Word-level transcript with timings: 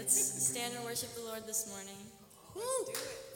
let's 0.00 0.48
stand 0.48 0.72
and 0.74 0.82
worship 0.84 1.14
the 1.14 1.20
Lord 1.20 1.46
this 1.46 1.68
morning. 1.68 2.00
Woo. 2.56 3.29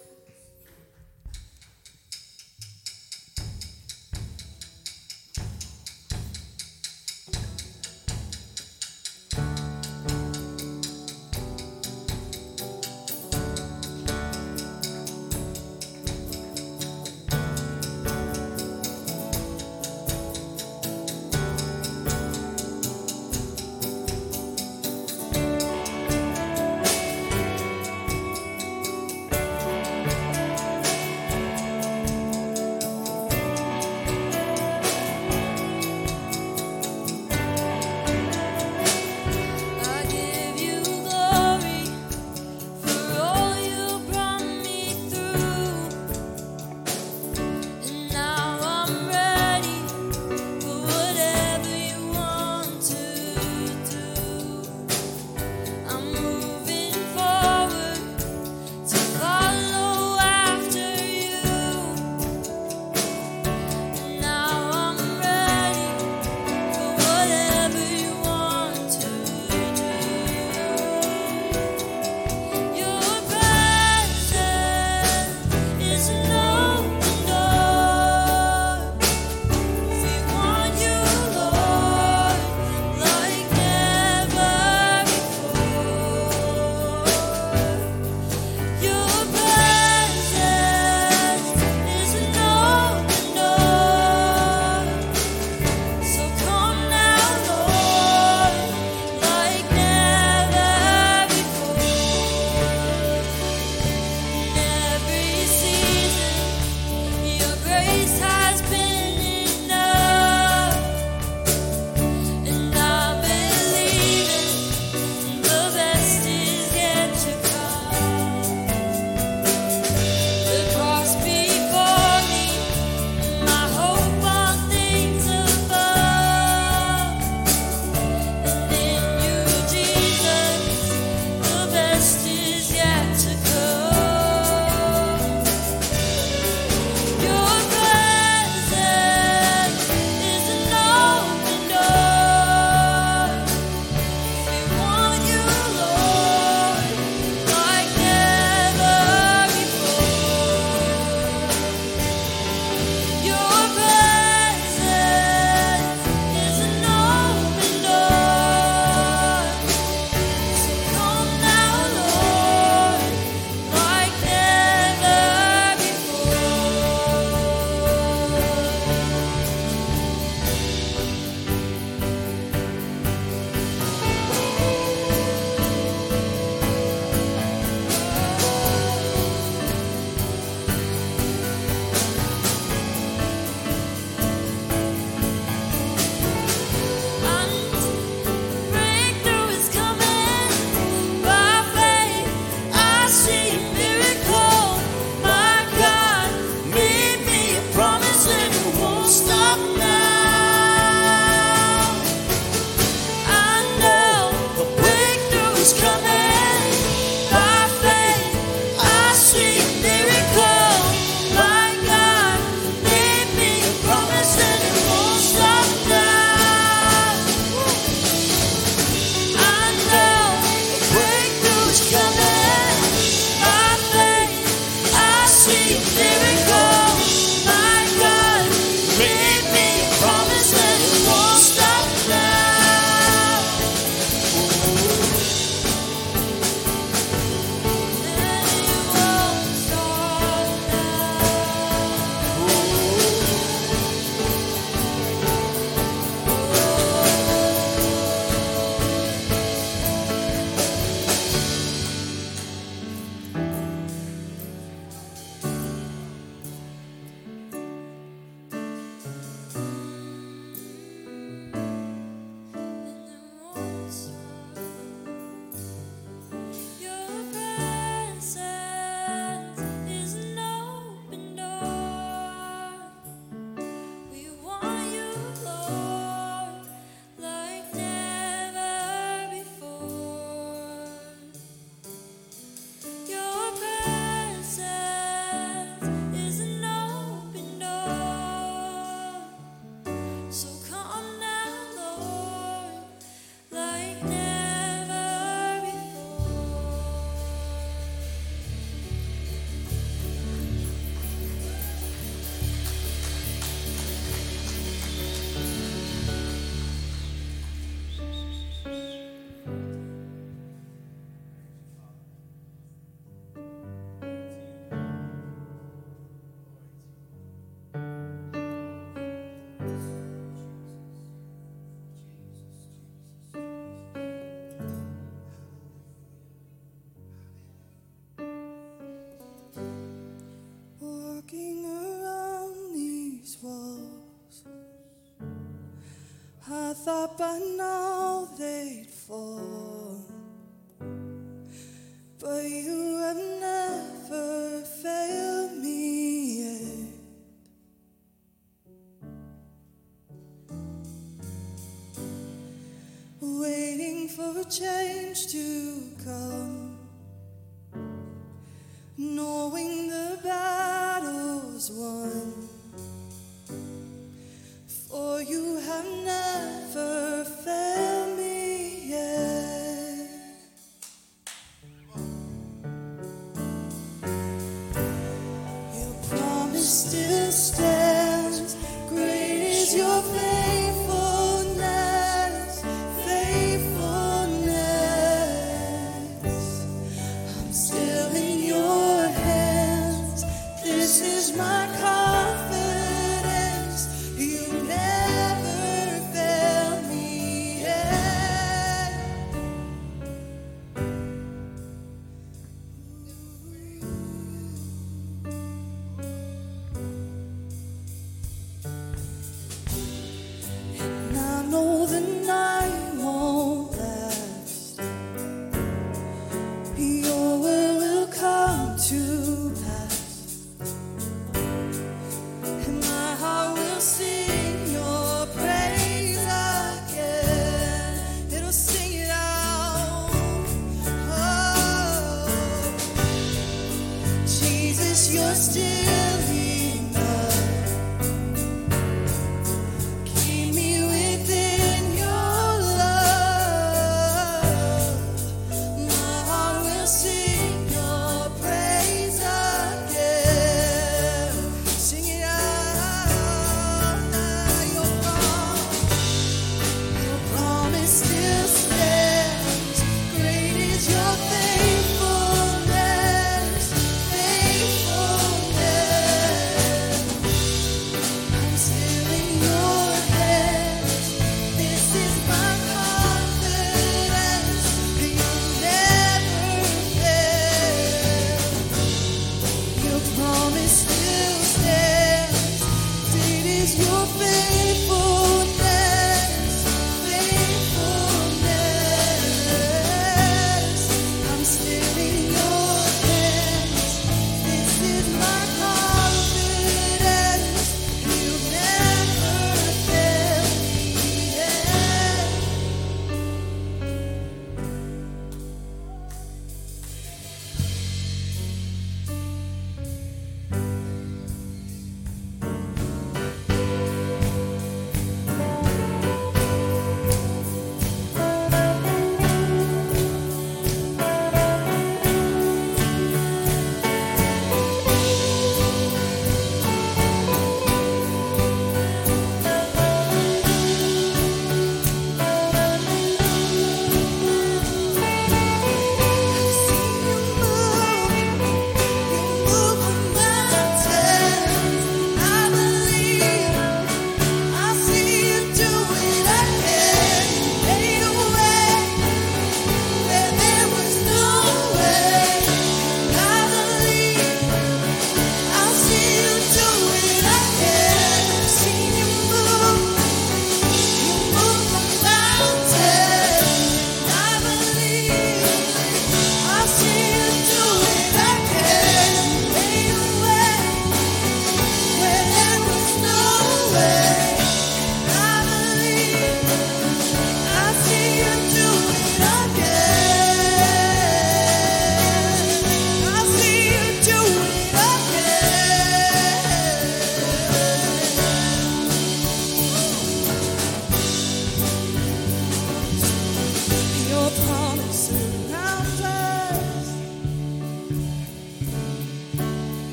Thought 336.84 337.83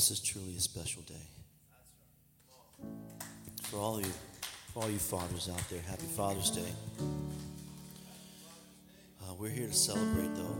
this 0.00 0.10
is 0.12 0.20
truly 0.20 0.56
a 0.56 0.60
special 0.60 1.02
day. 1.02 1.28
For 3.64 3.76
all 3.76 4.00
you, 4.00 4.10
for 4.72 4.84
all 4.84 4.90
you 4.90 4.98
fathers 4.98 5.50
out 5.52 5.62
there, 5.68 5.82
happy 5.82 6.06
Father's 6.06 6.50
Day. 6.50 6.72
Uh, 9.20 9.34
we're 9.38 9.50
here 9.50 9.66
to 9.66 9.74
celebrate, 9.74 10.34
though, 10.34 10.56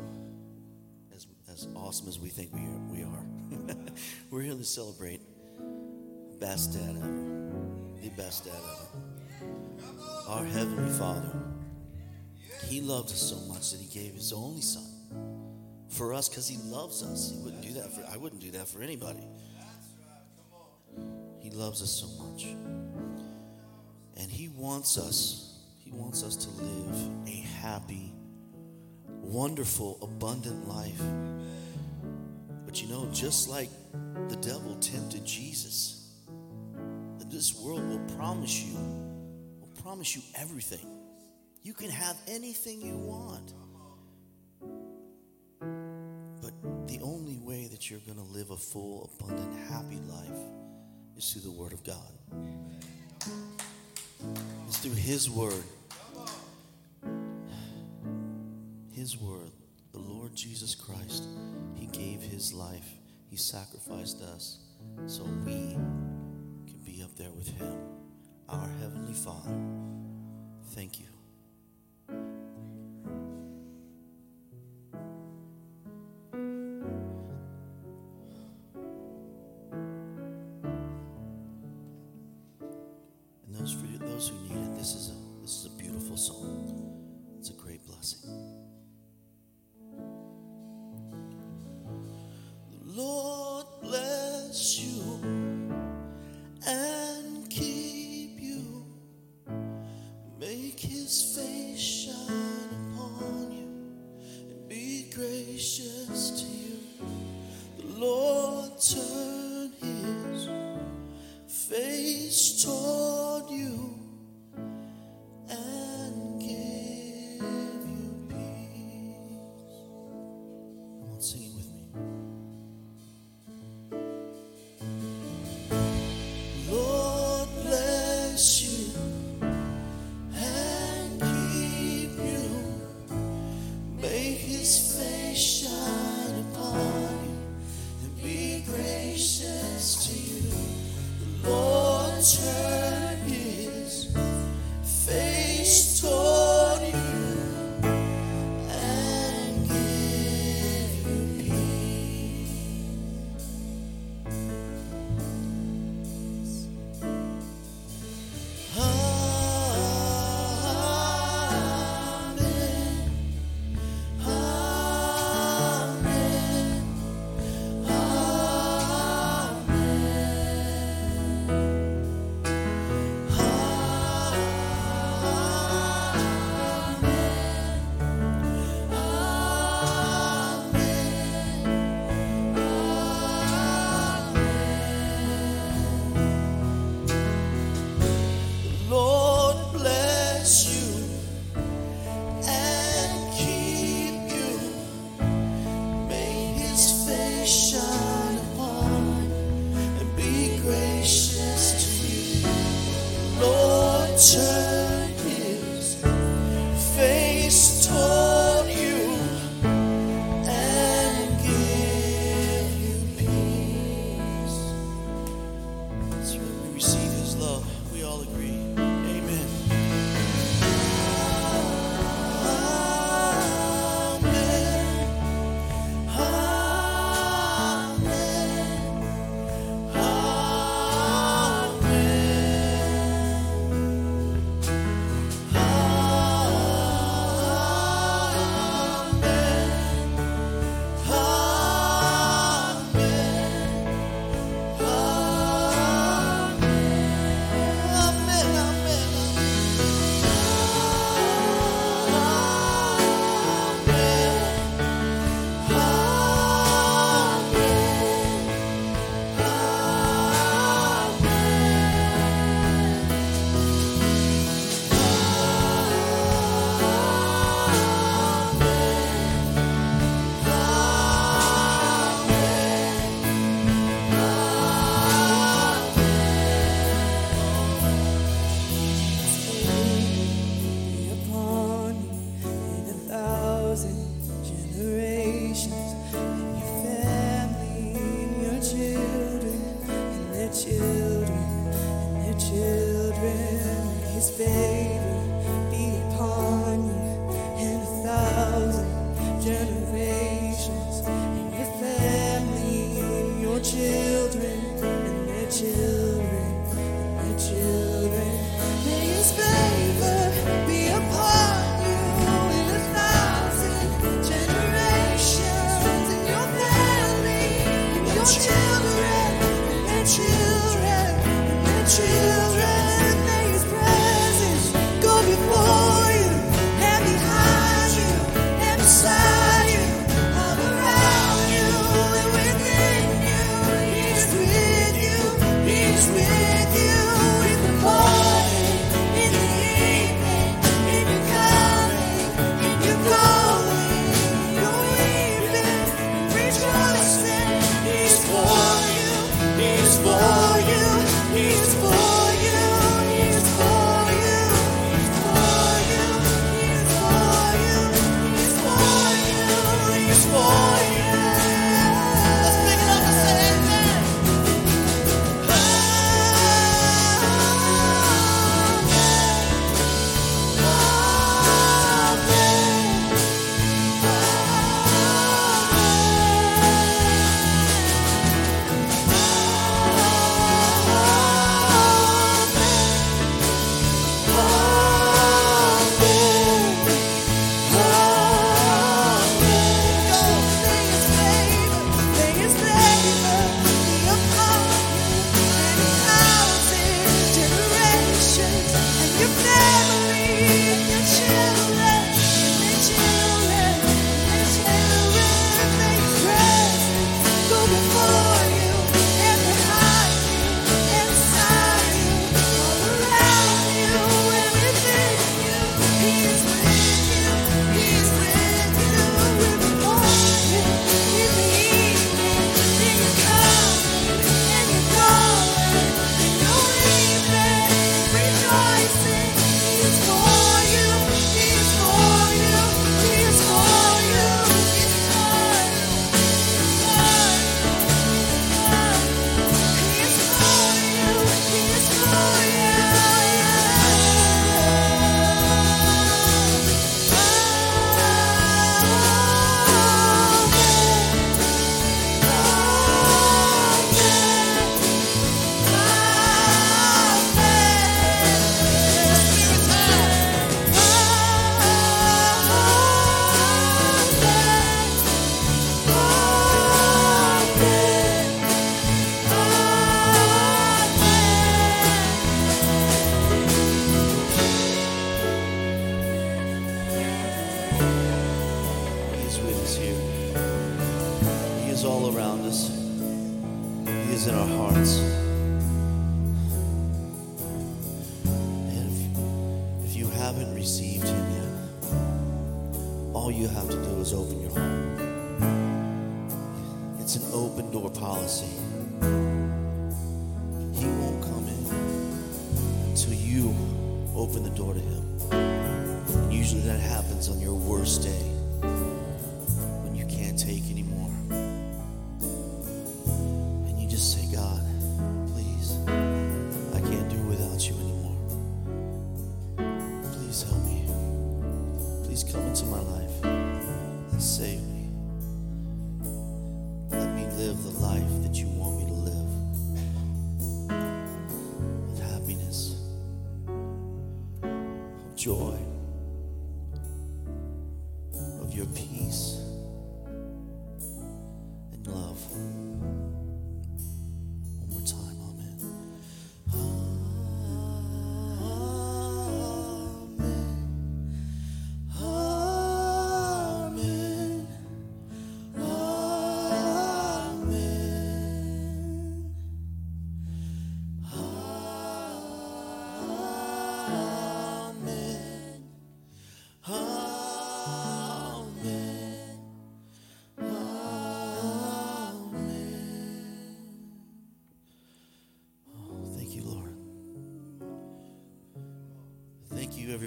as, 1.17 1.27
as 1.51 1.69
awesome 1.75 2.07
as 2.07 2.19
we 2.19 2.29
think 2.29 2.53
we 2.53 2.61
are. 2.61 2.81
We 2.93 3.03
are. 3.03 3.77
we're 4.31 4.43
here 4.43 4.53
to 4.53 4.63
celebrate 4.63 5.23
best 6.39 6.75
dad 6.75 6.97
ever, 6.97 7.09
the 8.03 8.11
best 8.19 8.45
dad 8.45 8.53
ever. 8.53 9.49
Our 10.29 10.45
heavenly 10.45 10.93
Father. 10.99 11.33
He 12.67 12.83
loved 12.83 13.09
us 13.09 13.23
so 13.23 13.37
much 13.51 13.71
that 13.71 13.81
He 13.81 13.87
gave 13.87 14.13
His 14.13 14.35
only 14.35 14.61
Son 14.61 14.90
for 15.91 16.15
us 16.15 16.29
because 16.29 16.49
He 16.49 16.57
loves 16.57 17.03
us. 17.03 17.31
He 17.31 17.39
wouldn't 17.43 17.63
do 17.63 17.75
that 17.75 17.93
for. 17.93 18.05
I 18.11 18.17
wouldn't 18.17 18.41
do 18.41 18.51
that 18.53 18.69
for 18.69 18.83
anybody. 18.83 19.27
He 21.41 21.51
loves 21.51 21.83
us 21.83 21.91
so 21.91 22.07
much. 22.25 22.45
And 24.17 24.31
he 24.31 24.49
wants 24.49 24.99
us, 24.99 25.59
he 25.79 25.91
wants 25.91 26.23
us 26.23 26.37
to 26.37 26.51
live 26.63 27.27
a 27.27 27.41
happy, 27.63 28.13
wonderful, 29.09 29.99
abundant 30.03 30.69
life. 30.69 31.01
But 32.67 32.83
you 32.83 32.89
know, 32.89 33.09
just 33.13 33.49
like 33.49 33.71
the 34.29 34.37
devil 34.37 34.77
tempted 34.81 35.25
Jesus, 35.25 35.97
this 37.31 37.59
world 37.61 37.89
will 37.89 38.17
promise 38.17 38.61
you, 38.61 38.75
will 38.75 39.83
promise 39.83 40.17
you 40.17 40.23
everything. 40.35 40.85
You 41.63 41.73
can 41.75 41.91
have 41.91 42.17
anything 42.29 42.83
you 42.83 42.97
want. 42.97 43.55
You're 47.91 48.01
going 48.01 48.19
to 48.19 48.33
live 48.33 48.51
a 48.51 48.57
full, 48.57 49.11
abundant, 49.19 49.53
happy 49.69 49.99
life 50.09 50.39
is 51.17 51.33
through 51.33 51.43
the 51.43 51.51
Word 51.51 51.73
of 51.73 51.83
God. 51.83 52.13
It's 54.69 54.79
through 54.79 54.95
His 54.95 55.29
Word. 55.29 55.65
His 58.93 59.19
Word, 59.19 59.51
the 59.93 59.99
Lord 59.99 60.37
Jesus 60.37 60.75
Christ, 60.75 61.25
He 61.75 61.87
gave 61.87 62.23
His 62.23 62.53
life, 62.53 62.89
He 63.29 63.37
sacrificed 63.37 64.21
us 64.23 64.59
so 65.07 65.25
we 65.45 65.75
can 66.67 66.81
be 66.85 67.03
up 67.03 67.17
there 67.17 67.31
with 67.31 67.49
Him, 67.49 67.77
our 68.49 68.69
Heavenly 68.81 69.15
Father. 69.15 69.57
Thank 70.75 71.01
you. 71.01 71.20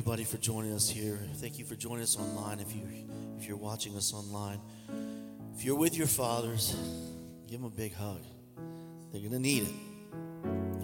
Everybody, 0.03 0.25
for 0.25 0.35
joining 0.35 0.73
us 0.73 0.89
here. 0.89 1.17
Thank 1.35 1.57
you 1.57 1.63
for 1.63 1.75
joining 1.75 2.03
us 2.03 2.17
online. 2.17 2.59
If 2.59 2.75
you 2.75 2.81
if 3.39 3.47
you're 3.47 3.55
watching 3.55 3.95
us 3.95 4.13
online, 4.13 4.59
if 5.55 5.63
you're 5.63 5.77
with 5.77 5.95
your 5.97 6.07
fathers, 6.07 6.75
give 7.47 7.61
them 7.61 7.71
a 7.71 7.73
big 7.73 7.93
hug. 7.93 8.21
They're 9.13 9.21
gonna 9.21 9.39
need 9.39 9.63
it. 9.63 9.73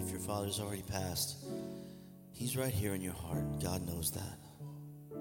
If 0.02 0.10
your 0.10 0.20
father's 0.20 0.58
already 0.58 0.80
passed, 0.80 1.36
he's 2.32 2.56
right 2.56 2.72
here 2.72 2.94
in 2.94 3.02
your 3.02 3.12
heart. 3.12 3.44
God 3.62 3.86
knows 3.86 4.10
that. 4.12 5.18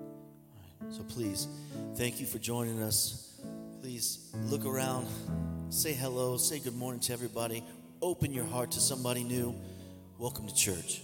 So 0.91 1.03
please, 1.03 1.49
thank 1.95 2.21
you 2.21 2.25
for 2.25 2.39
joining 2.39 2.81
us. 2.81 3.37
Please 3.81 4.33
look 4.45 4.65
around, 4.65 5.07
say 5.71 5.91
hello, 5.91 6.37
say 6.37 6.59
good 6.59 6.77
morning 6.77 7.01
to 7.01 7.11
everybody. 7.11 7.65
Open 8.01 8.33
your 8.33 8.45
heart 8.45 8.71
to 8.71 8.79
somebody 8.79 9.25
new. 9.25 9.53
Welcome 10.17 10.47
to 10.47 10.55
church. 10.55 11.01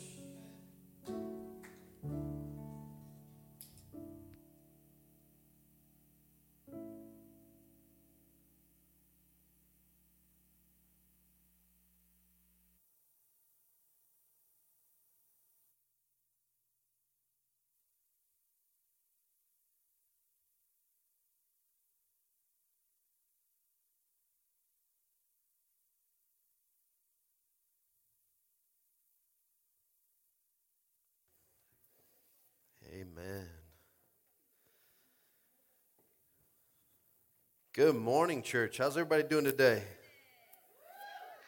Good 37.75 37.97
morning, 37.97 38.41
church. 38.41 38.77
How's 38.77 38.95
everybody 38.95 39.23
doing 39.23 39.43
today? 39.43 39.83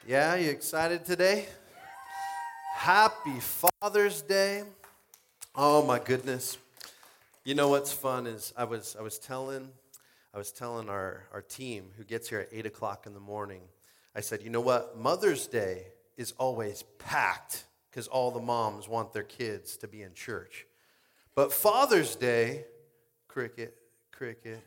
Yeah, 0.05 0.35
you 0.35 0.49
excited 0.49 1.05
today? 1.05 1.45
Happy 2.75 3.39
Father's 3.39 4.23
Day. 4.23 4.63
Oh 5.55 5.85
my 5.85 5.99
goodness. 5.99 6.57
You 7.45 7.55
know 7.55 7.69
what's 7.69 7.93
fun 7.93 8.27
is 8.27 8.53
I 8.57 8.65
was 8.65 8.97
I 8.99 9.03
was 9.03 9.17
telling 9.17 9.69
I 10.33 10.37
was 10.37 10.51
telling 10.51 10.89
our, 10.89 11.23
our 11.31 11.41
team 11.41 11.91
who 11.95 12.03
gets 12.03 12.27
here 12.27 12.41
at 12.41 12.49
eight 12.51 12.65
o'clock 12.65 13.05
in 13.05 13.13
the 13.13 13.21
morning, 13.21 13.61
I 14.13 14.19
said, 14.19 14.43
you 14.43 14.49
know 14.49 14.59
what? 14.59 14.97
Mother's 14.97 15.47
Day 15.47 15.83
is 16.17 16.33
always 16.33 16.83
packed 16.99 17.63
because 17.89 18.09
all 18.09 18.31
the 18.31 18.41
moms 18.41 18.89
want 18.89 19.13
their 19.13 19.23
kids 19.23 19.77
to 19.77 19.87
be 19.87 20.01
in 20.01 20.13
church. 20.13 20.65
But 21.35 21.53
Father's 21.53 22.17
Day, 22.17 22.65
cricket, 23.29 23.77
cricket, 24.11 24.59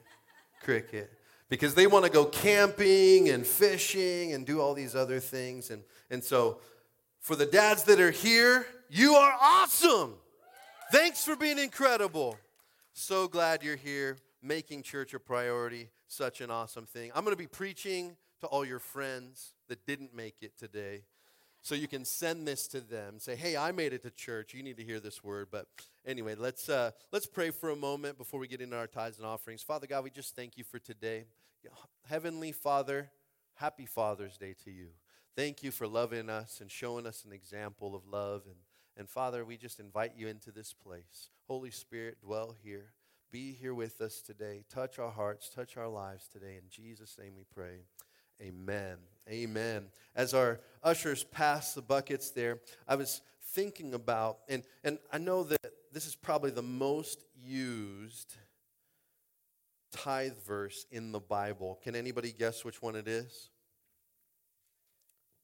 cricket, 0.63 1.13
because 1.51 1.75
they 1.75 1.87
want 1.87 2.07
to 2.07 2.11
go 2.11 2.25
camping 2.25 3.29
and 3.29 3.47
fishing 3.47 4.33
and 4.33 4.47
do 4.47 4.61
all 4.61 4.73
these 4.73 4.95
other 4.95 5.21
things. 5.21 5.71
And, 5.71 5.83
and 6.09 6.25
so, 6.25 6.61
for 7.19 7.37
the 7.37 7.45
dads 7.45 7.83
that 7.85 8.01
are 8.01 8.13
here, 8.13 8.65
you 8.89 9.15
are 9.15 9.35
awesome. 9.39 10.15
Thanks 10.91 11.25
for 11.25 11.37
being 11.37 11.59
incredible. 11.59 12.39
So 12.95 13.29
glad 13.29 13.63
you're 13.63 13.77
here, 13.77 14.17
making 14.43 14.85
church 14.85 15.13
a 15.13 15.21
priority. 15.21 15.91
Such 16.09 16.41
an 16.41 16.51
awesome 16.51 16.87
thing. 16.87 17.11
I'm 17.15 17.25
going 17.25 17.37
to 17.37 17.39
be 17.39 17.47
preaching 17.47 18.17
to 18.41 18.47
all 18.47 18.65
your 18.65 18.79
friends 18.79 19.55
that 19.69 19.85
didn't 19.87 20.15
make 20.15 20.37
it 20.41 20.57
today. 20.57 21.03
So 21.63 21.75
you 21.75 21.89
can 21.89 22.05
send 22.05 22.49
this 22.49 22.67
to 22.69 22.81
them. 22.81 23.19
Say, 23.19 23.37
"Hey, 23.37 23.57
I 23.57 23.73
made 23.73 23.93
it 23.93 24.03
to 24.03 24.11
church. 24.11 24.55
You 24.55 24.63
need 24.63 24.77
to 24.79 24.85
hear 24.85 25.01
this 25.01 25.23
word." 25.23 25.49
But 25.51 25.67
anyway, 26.07 26.35
let's 26.35 26.69
uh, 26.69 26.93
let's 27.13 27.27
pray 27.27 27.51
for 27.51 27.71
a 27.71 27.77
moment 27.77 28.17
before 28.17 28.41
we 28.41 28.49
get 28.49 28.61
into 28.61 28.77
our 28.77 28.87
tithes 28.87 29.19
and 29.19 29.27
offerings. 29.27 29.63
Father 29.63 29.87
God, 29.87 30.05
we 30.05 30.11
just 30.11 30.35
thank 30.35 30.57
you 30.57 30.65
for 30.65 30.79
today. 30.79 31.25
Heavenly 32.09 32.53
Father, 32.53 33.11
happy 33.55 33.87
Father's 33.87 34.39
Day 34.39 34.55
to 34.65 34.71
you. 34.71 34.89
Thank 35.37 35.63
you 35.63 35.71
for 35.71 35.87
loving 35.87 36.29
us 36.29 36.61
and 36.61 36.71
showing 36.71 37.07
us 37.07 37.25
an 37.25 37.33
example 37.33 37.95
of 37.95 38.07
love. 38.07 38.43
And, 38.47 38.57
and 38.97 39.09
Father, 39.09 39.45
we 39.45 39.57
just 39.57 39.79
invite 39.79 40.13
you 40.17 40.29
into 40.29 40.51
this 40.51 40.73
place. 40.73 41.29
Holy 41.47 41.71
Spirit, 41.71 42.21
dwell 42.21 42.55
here. 42.63 42.93
Be 43.31 43.53
here 43.53 43.75
with 43.75 44.01
us 44.01 44.21
today. 44.21 44.65
Touch 44.69 44.99
our 44.99 45.11
hearts, 45.11 45.49
touch 45.49 45.77
our 45.77 45.89
lives 45.89 46.27
today. 46.27 46.57
In 46.57 46.69
Jesus' 46.69 47.17
name 47.17 47.35
we 47.37 47.45
pray. 47.55 47.85
Amen. 48.43 48.97
Amen. 49.29 49.87
As 50.15 50.35
our 50.35 50.61
ushers 50.83 51.25
pass 51.25 51.75
the 51.75 51.83
buckets 51.83 52.31
there, 52.31 52.61
I 52.89 52.97
was 52.97 53.21
thinking 53.43 53.95
about, 53.95 54.39
and, 54.49 54.63
and 54.83 54.99
I 55.13 55.19
know 55.19 55.45
that 55.45 55.73
this 55.93 56.07
is 56.07 56.15
probably 56.15 56.51
the 56.51 56.63
most 56.63 57.25
used 57.43 58.35
tithe 59.93 60.39
verse 60.47 60.87
in 60.91 61.13
the 61.13 61.21
Bible. 61.21 61.79
Can 61.83 61.95
anybody 61.95 62.33
guess 62.33 62.65
which 62.65 62.81
one 62.81 62.97
it 62.97 63.09
is? 63.09 63.51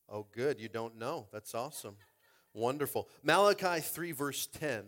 Oh, 0.09 0.26
good. 0.32 0.61
You 0.61 0.68
don't 0.68 0.98
know. 0.98 1.26
That's 1.32 1.54
awesome. 1.54 1.96
Wonderful. 2.54 3.09
Malachi 3.22 3.80
3, 3.80 4.12
verse 4.12 4.46
10 4.46 4.85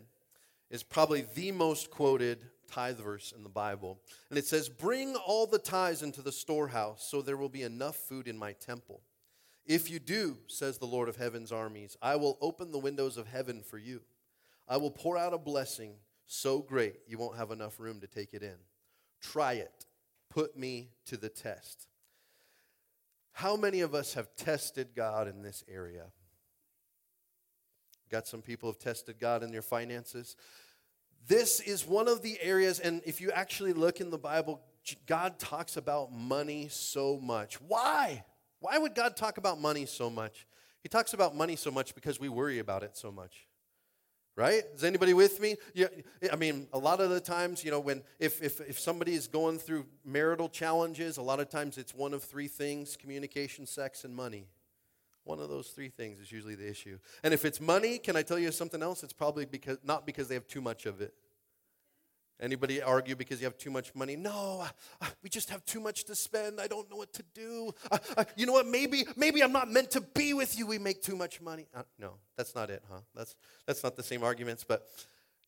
is 0.69 0.81
probably 0.81 1.25
the 1.35 1.51
most 1.51 1.91
quoted 1.91 2.45
tithe 2.69 2.99
verse 2.99 3.33
in 3.35 3.43
the 3.43 3.49
Bible. 3.49 3.99
And 4.29 4.37
it 4.37 4.45
says, 4.45 4.69
Bring 4.69 5.15
all 5.15 5.47
the 5.47 5.59
tithes 5.59 6.03
into 6.03 6.21
the 6.21 6.31
storehouse, 6.31 7.07
so 7.09 7.21
there 7.21 7.37
will 7.37 7.49
be 7.49 7.63
enough 7.63 7.95
food 7.95 8.27
in 8.27 8.37
my 8.37 8.53
temple. 8.53 9.01
If 9.65 9.89
you 9.89 9.99
do, 9.99 10.37
says 10.47 10.77
the 10.77 10.85
Lord 10.85 11.09
of 11.09 11.17
heaven's 11.17 11.51
armies, 11.51 11.95
I 12.01 12.15
will 12.15 12.37
open 12.41 12.71
the 12.71 12.79
windows 12.79 13.17
of 13.17 13.27
heaven 13.27 13.61
for 13.61 13.77
you. 13.77 14.01
I 14.67 14.77
will 14.77 14.91
pour 14.91 15.17
out 15.17 15.33
a 15.33 15.37
blessing 15.37 15.93
so 16.25 16.59
great 16.59 16.95
you 17.07 17.17
won't 17.17 17.37
have 17.37 17.51
enough 17.51 17.79
room 17.79 17.99
to 18.01 18.07
take 18.07 18.33
it 18.33 18.43
in. 18.43 18.55
Try 19.21 19.53
it. 19.53 19.85
Put 20.29 20.57
me 20.57 20.89
to 21.07 21.17
the 21.17 21.29
test. 21.29 21.87
How 23.33 23.55
many 23.55 23.81
of 23.81 23.95
us 23.95 24.13
have 24.15 24.35
tested 24.35 24.89
God 24.95 25.27
in 25.27 25.41
this 25.41 25.63
area? 25.67 26.05
Got 28.09 28.27
some 28.27 28.41
people 28.41 28.69
have 28.69 28.79
tested 28.79 29.19
God 29.19 29.43
in 29.43 29.51
their 29.51 29.61
finances. 29.61 30.35
This 31.27 31.59
is 31.59 31.85
one 31.85 32.07
of 32.07 32.21
the 32.21 32.39
areas, 32.41 32.79
and 32.79 33.01
if 33.05 33.21
you 33.21 33.31
actually 33.31 33.73
look 33.73 34.01
in 34.01 34.09
the 34.09 34.17
Bible, 34.17 34.61
God 35.05 35.37
talks 35.39 35.77
about 35.77 36.11
money 36.11 36.67
so 36.69 37.19
much. 37.19 37.61
Why? 37.61 38.23
Why 38.59 38.77
would 38.77 38.95
God 38.95 39.15
talk 39.15 39.37
about 39.37 39.59
money 39.59 39.85
so 39.85 40.09
much? 40.09 40.47
He 40.81 40.89
talks 40.89 41.13
about 41.13 41.35
money 41.35 41.55
so 41.55 41.71
much 41.71 41.93
because 41.95 42.19
we 42.19 42.29
worry 42.29 42.59
about 42.59 42.83
it 42.83 42.97
so 42.97 43.11
much. 43.11 43.47
Right? 44.35 44.63
Is 44.73 44.85
anybody 44.85 45.13
with 45.13 45.41
me? 45.41 45.57
Yeah, 45.73 45.87
I 46.31 46.37
mean, 46.37 46.67
a 46.71 46.79
lot 46.79 47.01
of 47.01 47.09
the 47.09 47.19
times, 47.19 47.63
you 47.65 47.71
know, 47.71 47.81
when 47.81 48.03
if, 48.19 48.41
if 48.41 48.61
if 48.61 48.79
somebody 48.79 49.13
is 49.13 49.27
going 49.27 49.59
through 49.59 49.85
marital 50.05 50.47
challenges, 50.47 51.17
a 51.17 51.21
lot 51.21 51.41
of 51.41 51.49
times 51.49 51.77
it's 51.77 51.93
one 51.93 52.13
of 52.13 52.23
three 52.23 52.47
things: 52.47 52.95
communication, 52.95 53.65
sex, 53.65 54.05
and 54.05 54.15
money. 54.15 54.47
One 55.29 55.39
of 55.39 55.47
those 55.47 55.67
three 55.67 55.89
things 55.89 56.19
is 56.19 56.31
usually 56.31 56.55
the 56.55 56.67
issue. 56.67 56.97
And 57.23 57.35
if 57.35 57.45
it's 57.45 57.61
money, 57.61 57.99
can 57.99 58.15
I 58.15 58.23
tell 58.23 58.39
you 58.39 58.51
something 58.51 58.81
else? 58.81 59.03
It's 59.03 59.13
probably 59.13 59.45
because 59.45 59.77
not 59.83 60.07
because 60.07 60.27
they 60.27 60.33
have 60.33 60.47
too 60.47 60.59
much 60.59 60.87
of 60.87 61.01
it. 61.01 61.13
Anybody 62.41 62.81
argue 62.81 63.15
because 63.15 63.39
you 63.39 63.45
have 63.45 63.55
too 63.55 63.69
much 63.69 63.93
money? 63.93 64.15
No, 64.15 64.65
we 65.21 65.29
just 65.29 65.51
have 65.51 65.63
too 65.65 65.79
much 65.79 66.05
to 66.05 66.15
spend. 66.15 66.59
I 66.59 66.65
don't 66.65 66.89
know 66.89 66.95
what 66.95 67.13
to 67.13 67.23
do. 67.35 67.71
you 68.35 68.47
know 68.47 68.53
what? 68.53 68.65
Maybe, 68.65 69.05
maybe 69.15 69.43
I'm 69.43 69.51
not 69.51 69.69
meant 69.69 69.91
to 69.91 70.01
be 70.01 70.33
with 70.33 70.57
you. 70.57 70.65
We 70.65 70.79
make 70.79 71.03
too 71.03 71.15
much 71.15 71.41
money. 71.41 71.67
Uh, 71.75 71.83
no, 71.99 72.13
that's 72.35 72.55
not 72.55 72.71
it, 72.71 72.81
huh? 72.89 73.01
That's 73.13 73.35
that's 73.67 73.83
not 73.83 73.95
the 73.95 74.03
same 74.03 74.23
arguments. 74.23 74.63
But 74.67 74.87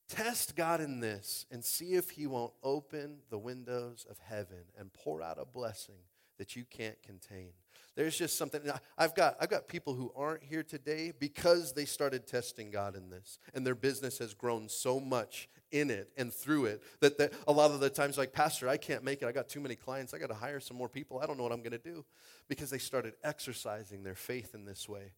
test 0.08 0.56
God 0.56 0.80
in 0.80 1.00
this 1.00 1.48
and 1.50 1.66
see 1.66 1.94
if 1.94 2.12
He 2.12 2.28
won't 2.28 2.54
open 2.62 3.22
the 3.32 3.40
windows 3.40 4.06
of 4.08 4.20
heaven 4.20 4.66
and 4.78 4.94
pour 4.94 5.24
out 5.24 5.40
a 5.42 5.46
blessing 5.46 6.04
that 6.38 6.56
you 6.56 6.66
can't 6.70 7.02
contain. 7.02 7.54
There's 7.96 8.18
just 8.18 8.38
something. 8.38 8.62
I've 8.98 9.16
got 9.16 9.36
I've 9.40 9.50
got 9.50 9.68
people 9.68 9.94
who 9.94 10.12
aren't 10.16 10.44
here 10.44 10.64
today 10.64 11.12
because 11.18 11.74
they 11.74 11.86
started 11.86 12.26
testing 12.26 12.72
God 12.72 12.96
in 12.96 13.10
this, 13.10 13.38
and 13.54 13.66
their 13.66 13.76
business 13.76 14.18
has 14.20 14.34
grown 14.34 14.70
so 14.70 15.00
much 15.00 15.50
in 15.72 15.90
it 15.90 16.10
and 16.18 16.34
through 16.34 16.66
it 16.66 16.84
that, 17.00 17.18
that 17.18 17.32
a 17.48 17.52
lot 17.52 17.72
of 17.72 17.80
the 17.80 17.90
times 17.90 18.18
like 18.18 18.34
pastor 18.34 18.68
i 18.68 18.78
can't 18.78 19.04
make 19.04 19.22
it. 19.22 19.26
I 19.26 19.32
got 19.32 19.48
too 19.48 19.62
many 19.62 19.76
clients. 19.76 20.14
I 20.14 20.18
got 20.18 20.28
to 20.28 20.36
hire 20.36 20.60
some 20.60 20.78
more 20.78 20.90
people. 20.90 21.20
I 21.20 21.26
don't 21.26 21.38
know 21.38 21.44
what 21.44 21.52
i'm 21.52 21.62
going 21.62 21.72
to 21.72 21.78
do. 21.78 22.06
Because 22.48 22.70
they 22.70 22.78
started 22.78 23.14
exercising 23.24 24.04
their 24.04 24.16
faith 24.16 24.54
in 24.54 24.66
this 24.66 24.90
way. 24.90 25.14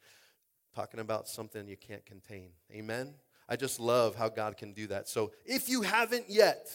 Talking 0.75 0.99
about 0.99 1.27
something 1.27 1.67
you 1.67 1.77
can't 1.77 2.05
contain. 2.05 2.49
Amen? 2.71 3.15
I 3.49 3.55
just 3.55 3.79
love 3.79 4.15
how 4.15 4.29
god 4.29 4.57
can 4.57 4.73
do 4.73 4.88
that. 4.88 5.09
So 5.09 5.31
if 5.45 5.69
you 5.69 5.81
haven't 5.81 6.25
yet 6.29 6.69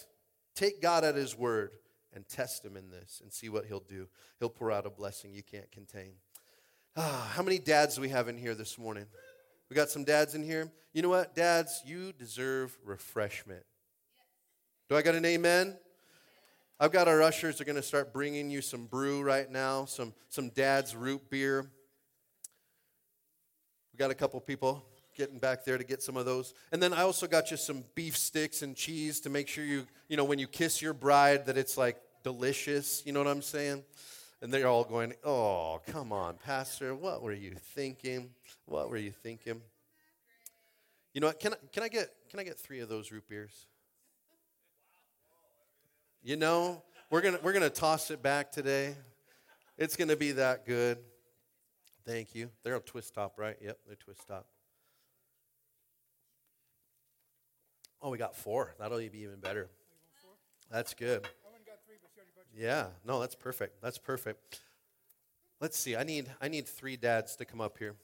take 0.54 0.82
god 0.82 1.04
at 1.04 1.14
his 1.14 1.36
word 1.36 1.70
and 2.18 2.28
test 2.28 2.64
him 2.64 2.76
in 2.76 2.90
this 2.90 3.20
and 3.22 3.32
see 3.32 3.48
what 3.48 3.64
he'll 3.64 3.78
do 3.78 4.08
he'll 4.40 4.50
pour 4.50 4.72
out 4.72 4.84
a 4.84 4.90
blessing 4.90 5.32
you 5.32 5.42
can't 5.42 5.70
contain 5.70 6.14
ah, 6.96 7.30
how 7.34 7.42
many 7.42 7.58
dads 7.58 7.94
do 7.94 8.00
we 8.00 8.08
have 8.08 8.26
in 8.28 8.36
here 8.36 8.54
this 8.54 8.76
morning 8.76 9.06
we 9.68 9.76
got 9.76 9.90
some 9.90 10.04
dads 10.04 10.34
in 10.34 10.42
here. 10.42 10.70
You 10.94 11.02
know 11.02 11.10
what, 11.10 11.34
dads? 11.34 11.82
You 11.84 12.12
deserve 12.12 12.76
refreshment. 12.84 13.64
Do 14.88 14.96
I 14.96 15.02
got 15.02 15.14
an 15.14 15.24
amen? 15.26 15.76
I've 16.80 16.92
got 16.92 17.06
our 17.06 17.20
ushers 17.20 17.60
are 17.60 17.64
going 17.64 17.76
to 17.76 17.82
start 17.82 18.12
bringing 18.12 18.50
you 18.50 18.62
some 18.62 18.86
brew 18.86 19.22
right 19.22 19.50
now, 19.50 19.84
some 19.84 20.14
some 20.28 20.48
dad's 20.50 20.96
root 20.96 21.28
beer. 21.28 21.66
We 23.92 23.98
got 23.98 24.10
a 24.10 24.14
couple 24.14 24.40
people 24.40 24.84
getting 25.16 25.38
back 25.38 25.64
there 25.64 25.76
to 25.76 25.84
get 25.84 26.02
some 26.02 26.16
of 26.16 26.24
those. 26.24 26.54
And 26.72 26.80
then 26.80 26.94
I 26.94 27.02
also 27.02 27.26
got 27.26 27.50
you 27.50 27.56
some 27.56 27.84
beef 27.94 28.16
sticks 28.16 28.62
and 28.62 28.76
cheese 28.76 29.20
to 29.20 29.30
make 29.30 29.48
sure 29.48 29.64
you, 29.64 29.86
you 30.08 30.16
know, 30.16 30.24
when 30.24 30.38
you 30.38 30.46
kiss 30.46 30.80
your 30.80 30.94
bride 30.94 31.46
that 31.46 31.58
it's 31.58 31.76
like 31.76 31.96
delicious, 32.22 33.02
you 33.04 33.12
know 33.12 33.20
what 33.20 33.28
I'm 33.28 33.42
saying? 33.42 33.84
And 34.40 34.52
they're 34.52 34.68
all 34.68 34.84
going, 34.84 35.14
Oh, 35.24 35.80
come 35.86 36.12
on, 36.12 36.36
Pastor, 36.44 36.94
what 36.94 37.22
were 37.22 37.32
you 37.32 37.54
thinking? 37.74 38.30
What 38.66 38.90
were 38.90 38.96
you 38.96 39.10
thinking? 39.10 39.60
You 41.14 41.20
know 41.20 41.28
what? 41.28 41.40
Can 41.40 41.54
I, 41.54 41.56
can 41.72 41.82
I, 41.82 41.88
get, 41.88 42.10
can 42.30 42.38
I 42.38 42.44
get 42.44 42.58
three 42.58 42.80
of 42.80 42.88
those 42.88 43.10
root 43.10 43.28
beers? 43.28 43.66
You 46.22 46.36
know, 46.36 46.82
we're 47.10 47.20
going 47.20 47.38
we're 47.42 47.52
gonna 47.52 47.70
toss 47.70 48.10
it 48.10 48.22
back 48.22 48.52
today. 48.52 48.94
It's 49.78 49.94
going 49.94 50.08
to 50.08 50.16
be 50.16 50.32
that 50.32 50.66
good. 50.66 50.98
Thank 52.04 52.34
you. 52.34 52.50
They're 52.64 52.74
a 52.74 52.80
twist 52.80 53.14
top, 53.14 53.38
right? 53.38 53.56
Yep, 53.62 53.78
they're 53.86 53.96
twist 53.96 54.26
top. 54.26 54.46
Oh, 58.02 58.10
we 58.10 58.18
got 58.18 58.34
four. 58.34 58.74
That'll 58.78 58.98
be 58.98 59.10
even 59.14 59.38
better. 59.40 59.68
That's 60.70 60.94
good. 60.94 61.28
Yeah, 62.56 62.86
no, 63.04 63.20
that's 63.20 63.34
perfect. 63.34 63.80
That's 63.82 63.98
perfect. 63.98 64.60
Let's 65.60 65.78
see. 65.78 65.96
I 65.96 66.04
need 66.04 66.26
I 66.40 66.48
need 66.48 66.66
three 66.66 66.96
dads 66.96 67.36
to 67.36 67.44
come 67.44 67.60
up 67.60 67.78
here. 67.78 67.94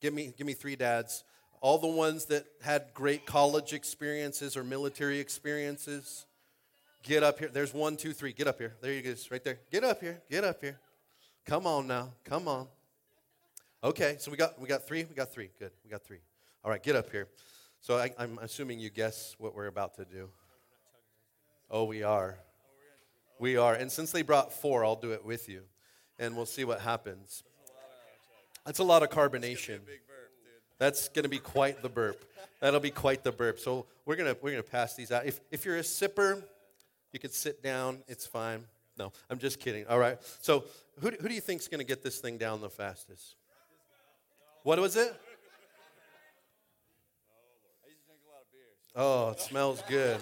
Give 0.00 0.12
me 0.12 0.32
give 0.36 0.46
me 0.46 0.52
three 0.52 0.76
dads. 0.76 1.24
All 1.60 1.78
the 1.78 1.86
ones 1.86 2.26
that 2.26 2.46
had 2.62 2.86
great 2.94 3.26
college 3.26 3.72
experiences 3.72 4.56
or 4.56 4.64
military 4.64 5.18
experiences. 5.18 6.26
Get 7.02 7.22
up 7.22 7.38
here. 7.38 7.48
There's 7.48 7.72
one, 7.72 7.96
two, 7.96 8.12
three. 8.12 8.32
Get 8.32 8.46
up 8.46 8.58
here. 8.58 8.74
There 8.80 8.92
you 8.92 9.02
go. 9.02 9.14
Right 9.30 9.42
there. 9.44 9.58
Get 9.70 9.84
up 9.84 10.00
here. 10.00 10.20
Get 10.30 10.44
up 10.44 10.60
here. 10.60 10.78
Come 11.46 11.66
on 11.66 11.86
now. 11.86 12.10
Come 12.24 12.48
on. 12.48 12.66
Okay, 13.82 14.16
so 14.18 14.30
we 14.30 14.36
got 14.36 14.60
we 14.60 14.68
got 14.68 14.86
three. 14.86 15.04
We 15.04 15.14
got 15.14 15.32
three. 15.32 15.50
Good. 15.58 15.70
We 15.84 15.90
got 15.90 16.02
three. 16.02 16.20
All 16.62 16.70
right, 16.70 16.82
get 16.82 16.96
up 16.96 17.10
here. 17.10 17.28
So 17.80 17.96
I, 17.96 18.10
I'm 18.18 18.38
assuming 18.42 18.78
you 18.78 18.90
guess 18.90 19.34
what 19.38 19.54
we're 19.54 19.66
about 19.66 19.94
to 19.96 20.04
do. 20.04 20.28
Oh, 21.70 21.84
we 21.84 22.02
are. 22.02 22.36
We 23.40 23.56
are. 23.56 23.74
And 23.74 23.90
since 23.90 24.12
they 24.12 24.20
brought 24.20 24.52
four, 24.52 24.84
I'll 24.84 24.96
do 24.96 25.12
it 25.12 25.24
with 25.24 25.48
you. 25.48 25.62
And 26.18 26.36
we'll 26.36 26.46
see 26.46 26.64
what 26.64 26.80
happens. 26.80 27.42
That's 28.66 28.78
a 28.78 28.84
lot 28.84 29.02
of 29.02 29.08
carbonation. 29.08 29.80
That's 30.78 31.08
going 31.08 31.22
to 31.22 31.30
be 31.30 31.38
quite 31.38 31.82
the 31.82 31.88
burp. 31.88 32.22
That'll 32.60 32.80
be 32.80 32.90
quite 32.90 33.24
the 33.24 33.32
burp. 33.32 33.58
So 33.58 33.86
we're 34.04 34.16
going 34.16 34.32
to 34.32 34.38
we're 34.42 34.50
going 34.50 34.62
to 34.62 34.70
pass 34.70 34.94
these 34.94 35.10
out. 35.10 35.24
If, 35.24 35.40
if 35.50 35.64
you're 35.64 35.78
a 35.78 35.82
sipper, 35.82 36.42
you 37.12 37.18
can 37.18 37.30
sit 37.30 37.62
down. 37.62 38.00
It's 38.06 38.26
fine. 38.26 38.64
No, 38.98 39.10
I'm 39.30 39.38
just 39.38 39.58
kidding. 39.58 39.86
All 39.86 39.98
right. 39.98 40.18
So 40.42 40.64
who, 41.00 41.10
who 41.10 41.28
do 41.28 41.34
you 41.34 41.40
think 41.40 41.62
is 41.62 41.68
going 41.68 41.80
to 41.80 41.86
get 41.86 42.02
this 42.02 42.18
thing 42.18 42.36
down 42.36 42.60
the 42.60 42.68
fastest? 42.68 43.36
What 44.62 44.78
was 44.78 44.96
it? 44.96 45.18
Oh, 48.94 49.28
oh 49.28 49.30
it 49.30 49.40
smells 49.40 49.82
good. 49.88 50.20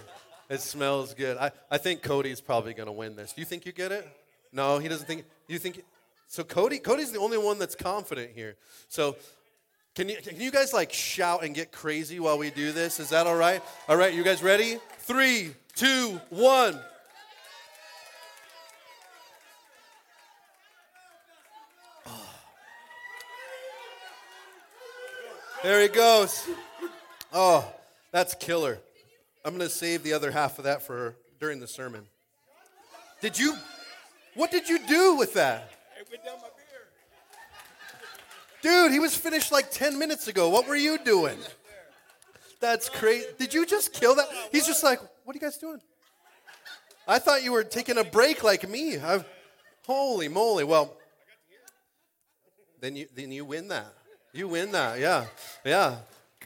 It 0.48 0.60
smells 0.60 1.14
good. 1.14 1.36
I, 1.36 1.50
I 1.70 1.78
think 1.78 2.02
Cody's 2.02 2.40
probably 2.40 2.72
going 2.74 2.86
to 2.86 2.92
win 2.92 3.16
this. 3.16 3.32
Do 3.32 3.40
you 3.40 3.44
think 3.44 3.66
you 3.66 3.72
get 3.72 3.92
it? 3.92 4.08
No, 4.52 4.78
he 4.78 4.88
doesn't 4.88 5.06
think. 5.06 5.24
You 5.46 5.58
think? 5.58 5.84
So 6.26 6.42
Cody, 6.42 6.78
Cody's 6.78 7.12
the 7.12 7.18
only 7.18 7.38
one 7.38 7.58
that's 7.58 7.74
confident 7.74 8.30
here. 8.34 8.56
So 8.88 9.16
can 9.94 10.08
you 10.08 10.16
can 10.16 10.40
you 10.40 10.50
guys 10.50 10.72
like 10.72 10.92
shout 10.92 11.44
and 11.44 11.54
get 11.54 11.72
crazy 11.72 12.20
while 12.20 12.38
we 12.38 12.50
do 12.50 12.72
this? 12.72 13.00
Is 13.00 13.10
that 13.10 13.26
all 13.26 13.36
right? 13.36 13.62
All 13.88 13.96
right, 13.96 14.14
you 14.14 14.24
guys 14.24 14.42
ready? 14.42 14.78
Three, 15.00 15.54
two, 15.74 16.20
one. 16.30 16.78
There 25.64 25.82
he 25.82 25.88
goes. 25.88 26.48
Oh, 27.32 27.68
that's 28.12 28.34
killer. 28.34 28.78
I'm 29.44 29.56
going 29.56 29.68
to 29.68 29.74
save 29.74 30.02
the 30.02 30.12
other 30.12 30.30
half 30.30 30.58
of 30.58 30.64
that 30.64 30.82
for 30.82 31.16
during 31.40 31.60
the 31.60 31.66
sermon. 31.66 32.06
Did 33.20 33.38
you? 33.38 33.54
What 34.34 34.50
did 34.50 34.68
you 34.68 34.78
do 34.86 35.16
with 35.16 35.34
that? 35.34 35.70
Dude, 38.60 38.92
he 38.92 38.98
was 38.98 39.16
finished 39.16 39.52
like 39.52 39.70
10 39.70 39.98
minutes 39.98 40.28
ago. 40.28 40.48
What 40.48 40.66
were 40.66 40.76
you 40.76 40.98
doing? 40.98 41.38
That's 42.60 42.88
crazy. 42.88 43.26
Did 43.38 43.54
you 43.54 43.64
just 43.64 43.92
kill 43.92 44.16
that? 44.16 44.28
He's 44.50 44.66
just 44.66 44.82
like, 44.82 45.00
what 45.24 45.34
are 45.34 45.38
you 45.38 45.40
guys 45.40 45.58
doing? 45.58 45.80
I 47.06 47.18
thought 47.18 47.42
you 47.42 47.52
were 47.52 47.64
taking 47.64 47.98
a 47.98 48.04
break 48.04 48.42
like 48.42 48.68
me. 48.68 48.98
I've, 48.98 49.24
holy 49.86 50.28
moly. 50.28 50.64
Well, 50.64 50.96
then 52.80 52.96
you, 52.96 53.06
then 53.14 53.32
you 53.32 53.44
win 53.44 53.68
that. 53.68 53.92
You 54.32 54.48
win 54.48 54.72
that. 54.72 54.98
Yeah. 54.98 55.26
Yeah. 55.64 55.96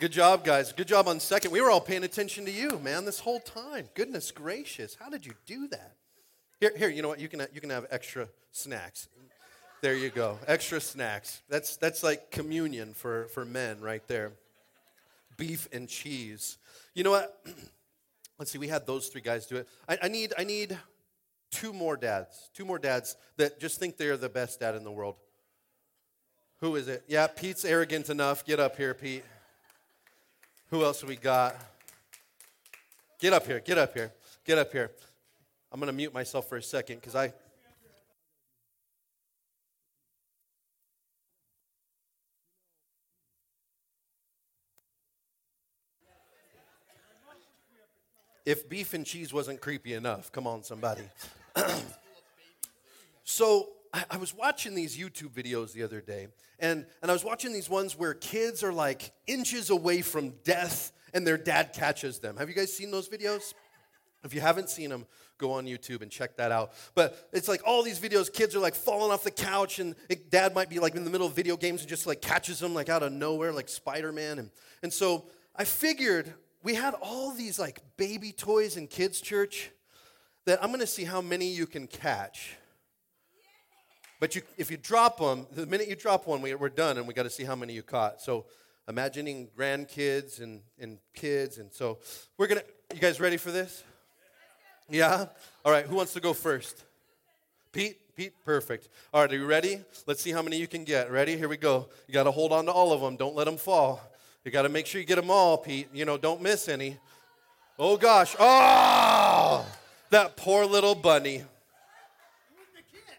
Good 0.02 0.10
job, 0.10 0.44
guys. 0.44 0.72
Good 0.72 0.88
job 0.88 1.06
on 1.06 1.20
second. 1.20 1.52
We 1.52 1.60
were 1.60 1.70
all 1.70 1.80
paying 1.80 2.02
attention 2.02 2.44
to 2.46 2.50
you, 2.50 2.80
man, 2.80 3.04
this 3.04 3.20
whole 3.20 3.38
time. 3.38 3.88
Goodness 3.94 4.32
gracious. 4.32 4.96
How 4.98 5.08
did 5.08 5.24
you 5.24 5.32
do 5.46 5.68
that? 5.68 5.94
Here, 6.58 6.72
here, 6.76 6.88
you 6.88 7.02
know 7.02 7.08
what? 7.08 7.20
You 7.20 7.28
can, 7.28 7.46
you 7.54 7.60
can 7.60 7.70
have 7.70 7.86
extra 7.88 8.26
snacks. 8.50 9.06
There 9.80 9.94
you 9.94 10.10
go. 10.10 10.40
Extra 10.48 10.80
snacks. 10.80 11.42
That's, 11.48 11.76
that's 11.76 12.02
like 12.02 12.32
communion 12.32 12.94
for, 12.94 13.26
for 13.26 13.44
men 13.44 13.80
right 13.80 14.02
there. 14.08 14.32
Beef 15.36 15.68
and 15.72 15.88
cheese. 15.88 16.58
You 16.94 17.04
know 17.04 17.12
what? 17.12 17.40
Let's 18.40 18.50
see, 18.50 18.58
we 18.58 18.66
had 18.66 18.88
those 18.88 19.06
three 19.06 19.22
guys 19.22 19.46
do 19.46 19.54
it. 19.54 19.68
I, 19.88 19.98
I, 20.02 20.08
need, 20.08 20.32
I 20.36 20.42
need 20.42 20.76
two 21.52 21.72
more 21.72 21.96
dads. 21.96 22.50
Two 22.56 22.64
more 22.64 22.80
dads 22.80 23.16
that 23.36 23.60
just 23.60 23.78
think 23.78 23.98
they're 23.98 24.16
the 24.16 24.28
best 24.28 24.58
dad 24.58 24.74
in 24.74 24.82
the 24.82 24.90
world. 24.90 25.14
Who 26.58 26.74
is 26.74 26.88
it? 26.88 27.04
Yeah, 27.06 27.28
Pete's 27.28 27.64
arrogant 27.64 28.10
enough. 28.10 28.44
Get 28.44 28.58
up 28.58 28.76
here, 28.76 28.94
Pete. 28.94 29.22
Who 30.72 30.82
else 30.84 31.04
we 31.04 31.16
got? 31.16 31.54
Get 33.20 33.34
up 33.34 33.46
here, 33.46 33.60
get 33.60 33.76
up 33.76 33.92
here, 33.92 34.10
get 34.42 34.56
up 34.56 34.72
here. 34.72 34.90
I'm 35.70 35.78
going 35.78 35.88
to 35.88 35.92
mute 35.92 36.14
myself 36.14 36.48
for 36.48 36.56
a 36.56 36.62
second 36.62 36.96
because 36.96 37.14
I. 37.14 37.34
if 48.46 48.66
beef 48.66 48.94
and 48.94 49.04
cheese 49.04 49.30
wasn't 49.30 49.60
creepy 49.60 49.92
enough. 49.92 50.32
Come 50.32 50.46
on, 50.46 50.62
somebody. 50.62 51.02
so 53.24 53.68
I, 53.92 54.04
I 54.12 54.16
was 54.16 54.34
watching 54.34 54.74
these 54.74 54.96
YouTube 54.96 55.30
videos 55.30 55.72
the 55.72 55.82
other 55.82 56.00
day, 56.00 56.28
and, 56.58 56.86
and 57.02 57.10
I 57.10 57.14
was 57.14 57.24
watching 57.24 57.52
these 57.52 57.68
ones 57.68 57.98
where 57.98 58.14
kids 58.14 58.62
are 58.62 58.72
like 58.72 59.12
inches 59.26 59.70
away 59.70 60.02
from 60.02 60.30
death 60.44 60.92
and 61.14 61.26
their 61.26 61.36
dad 61.36 61.72
catches 61.74 62.18
them. 62.18 62.36
Have 62.36 62.48
you 62.48 62.54
guys 62.54 62.74
seen 62.74 62.90
those 62.90 63.08
videos? 63.08 63.54
If 64.24 64.34
you 64.34 64.40
haven't 64.40 64.70
seen 64.70 64.88
them, 64.88 65.06
go 65.36 65.52
on 65.52 65.66
YouTube 65.66 66.00
and 66.00 66.10
check 66.10 66.36
that 66.36 66.52
out. 66.52 66.72
But 66.94 67.28
it's 67.32 67.48
like 67.48 67.60
all 67.66 67.82
these 67.82 67.98
videos, 67.98 68.32
kids 68.32 68.54
are 68.54 68.60
like 68.60 68.74
falling 68.74 69.12
off 69.12 69.24
the 69.24 69.30
couch, 69.30 69.78
and 69.78 69.96
it, 70.08 70.30
dad 70.30 70.54
might 70.54 70.70
be 70.70 70.78
like 70.78 70.94
in 70.94 71.04
the 71.04 71.10
middle 71.10 71.26
of 71.26 71.34
video 71.34 71.56
games 71.56 71.80
and 71.80 71.88
just 71.88 72.06
like 72.06 72.22
catches 72.22 72.60
them 72.60 72.72
like 72.72 72.88
out 72.88 73.02
of 73.02 73.12
nowhere, 73.12 73.52
like 73.52 73.68
Spider 73.68 74.12
Man. 74.12 74.38
And, 74.38 74.50
and 74.82 74.92
so 74.92 75.26
I 75.56 75.64
figured 75.64 76.32
we 76.62 76.74
had 76.74 76.94
all 76.94 77.32
these 77.32 77.58
like 77.58 77.80
baby 77.96 78.30
toys 78.32 78.76
in 78.76 78.86
kids' 78.86 79.20
church 79.20 79.70
that 80.46 80.62
I'm 80.62 80.70
gonna 80.70 80.86
see 80.86 81.04
how 81.04 81.20
many 81.20 81.48
you 81.48 81.66
can 81.66 81.88
catch. 81.88 82.56
But 84.22 84.36
you, 84.36 84.42
if 84.56 84.70
you 84.70 84.76
drop 84.76 85.18
them, 85.18 85.48
the 85.50 85.66
minute 85.66 85.88
you 85.88 85.96
drop 85.96 86.28
one, 86.28 86.42
we, 86.42 86.54
we're 86.54 86.68
done, 86.68 86.96
and 86.96 87.08
we 87.08 87.12
got 87.12 87.24
to 87.24 87.30
see 87.30 87.42
how 87.42 87.56
many 87.56 87.72
you 87.72 87.82
caught. 87.82 88.20
So, 88.22 88.44
imagining 88.86 89.48
grandkids 89.58 90.40
and, 90.40 90.60
and 90.78 90.98
kids, 91.12 91.58
and 91.58 91.72
so 91.72 91.98
we're 92.38 92.46
gonna. 92.46 92.62
You 92.94 93.00
guys 93.00 93.18
ready 93.18 93.36
for 93.36 93.50
this? 93.50 93.82
Yeah? 94.88 95.26
All 95.64 95.72
right, 95.72 95.84
who 95.84 95.96
wants 95.96 96.12
to 96.12 96.20
go 96.20 96.34
first? 96.34 96.84
Pete? 97.72 97.96
Pete, 98.14 98.32
perfect. 98.44 98.88
All 99.12 99.22
right, 99.22 99.32
are 99.32 99.36
you 99.36 99.44
ready? 99.44 99.80
Let's 100.06 100.22
see 100.22 100.30
how 100.30 100.40
many 100.40 100.56
you 100.56 100.68
can 100.68 100.84
get. 100.84 101.10
Ready? 101.10 101.36
Here 101.36 101.48
we 101.48 101.56
go. 101.56 101.88
You 102.06 102.14
got 102.14 102.22
to 102.22 102.30
hold 102.30 102.52
on 102.52 102.66
to 102.66 102.70
all 102.70 102.92
of 102.92 103.00
them. 103.00 103.16
Don't 103.16 103.34
let 103.34 103.46
them 103.46 103.56
fall. 103.56 104.00
You 104.44 104.52
got 104.52 104.62
to 104.62 104.68
make 104.68 104.86
sure 104.86 105.00
you 105.00 105.06
get 105.08 105.16
them 105.16 105.32
all, 105.32 105.58
Pete. 105.58 105.88
You 105.92 106.04
know, 106.04 106.16
don't 106.16 106.40
miss 106.40 106.68
any. 106.68 106.96
Oh 107.76 107.96
gosh. 107.96 108.36
Oh! 108.38 109.66
That 110.10 110.36
poor 110.36 110.64
little 110.64 110.94
bunny. 110.94 111.42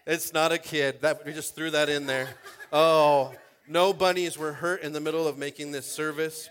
It's 0.06 0.32
not 0.32 0.52
a 0.52 0.58
kid. 0.58 1.00
That 1.00 1.24
we 1.24 1.32
just 1.32 1.54
threw 1.54 1.70
that 1.70 1.88
in 1.88 2.06
there. 2.06 2.28
Oh, 2.72 3.32
no 3.66 3.92
bunnies 3.92 4.36
were 4.36 4.52
hurt 4.52 4.82
in 4.82 4.92
the 4.92 5.00
middle 5.00 5.26
of 5.26 5.38
making 5.38 5.72
this 5.72 5.86
service. 5.86 6.50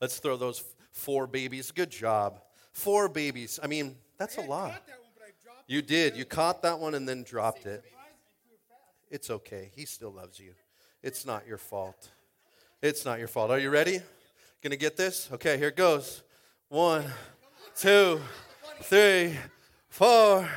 Let's 0.00 0.18
throw 0.18 0.36
those 0.36 0.64
four 0.92 1.26
babies. 1.26 1.70
Good 1.70 1.90
job. 1.90 2.40
Four 2.72 3.08
babies. 3.08 3.60
I 3.62 3.66
mean, 3.66 3.96
that's 4.16 4.38
a 4.38 4.42
lot. 4.42 4.82
You 5.66 5.82
did. 5.82 6.16
You 6.16 6.24
caught 6.24 6.62
that 6.62 6.78
one 6.78 6.94
and 6.94 7.08
then 7.08 7.22
dropped 7.22 7.66
it. 7.66 7.84
It's 9.10 9.30
okay. 9.30 9.70
He 9.74 9.84
still 9.84 10.10
loves 10.10 10.40
you. 10.40 10.52
It's 11.02 11.26
not 11.26 11.46
your 11.46 11.58
fault. 11.58 12.10
It's 12.80 13.04
not 13.04 13.18
your 13.18 13.28
fault. 13.28 13.50
Are 13.50 13.58
you 13.58 13.70
ready? 13.70 14.00
Gonna 14.62 14.76
get 14.76 14.96
this? 14.96 15.28
Okay, 15.32 15.58
here 15.58 15.70
goes. 15.70 16.22
One, 16.68 17.04
two, 17.74 18.20
three, 18.82 19.36
four, 19.88 20.48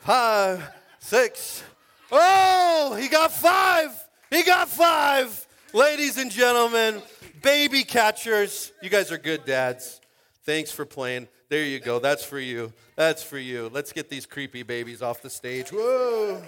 five, 0.00 0.68
six. 1.02 1.62
Oh, 2.10 2.96
he 2.98 3.08
got 3.08 3.32
five. 3.32 3.90
He 4.30 4.42
got 4.42 4.68
five. 4.68 5.46
Ladies 5.74 6.16
and 6.16 6.30
gentlemen, 6.30 7.02
baby 7.42 7.82
catchers. 7.82 8.72
You 8.80 8.88
guys 8.88 9.12
are 9.12 9.18
good 9.18 9.44
dads. 9.44 10.00
Thanks 10.44 10.70
for 10.70 10.84
playing. 10.84 11.28
There 11.48 11.64
you 11.64 11.80
go. 11.80 11.98
That's 11.98 12.24
for 12.24 12.38
you. 12.38 12.72
That's 12.96 13.22
for 13.22 13.38
you. 13.38 13.70
Let's 13.72 13.92
get 13.92 14.08
these 14.08 14.26
creepy 14.26 14.62
babies 14.62 15.02
off 15.02 15.22
the 15.22 15.30
stage. 15.30 15.70
Whoa. 15.70 16.42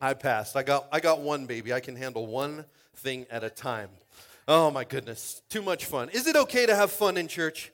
I 0.00 0.14
passed. 0.14 0.56
I 0.56 0.62
got 0.62 0.86
I 0.92 1.00
got 1.00 1.20
one 1.20 1.46
baby. 1.46 1.72
I 1.72 1.80
can 1.80 1.96
handle 1.96 2.26
one 2.26 2.64
thing 2.96 3.26
at 3.30 3.44
a 3.44 3.50
time. 3.50 3.88
Oh 4.46 4.70
my 4.70 4.84
goodness. 4.84 5.42
Too 5.48 5.62
much 5.62 5.84
fun. 5.84 6.08
Is 6.10 6.26
it 6.26 6.36
okay 6.36 6.66
to 6.66 6.74
have 6.74 6.90
fun 6.90 7.16
in 7.16 7.28
church? 7.28 7.72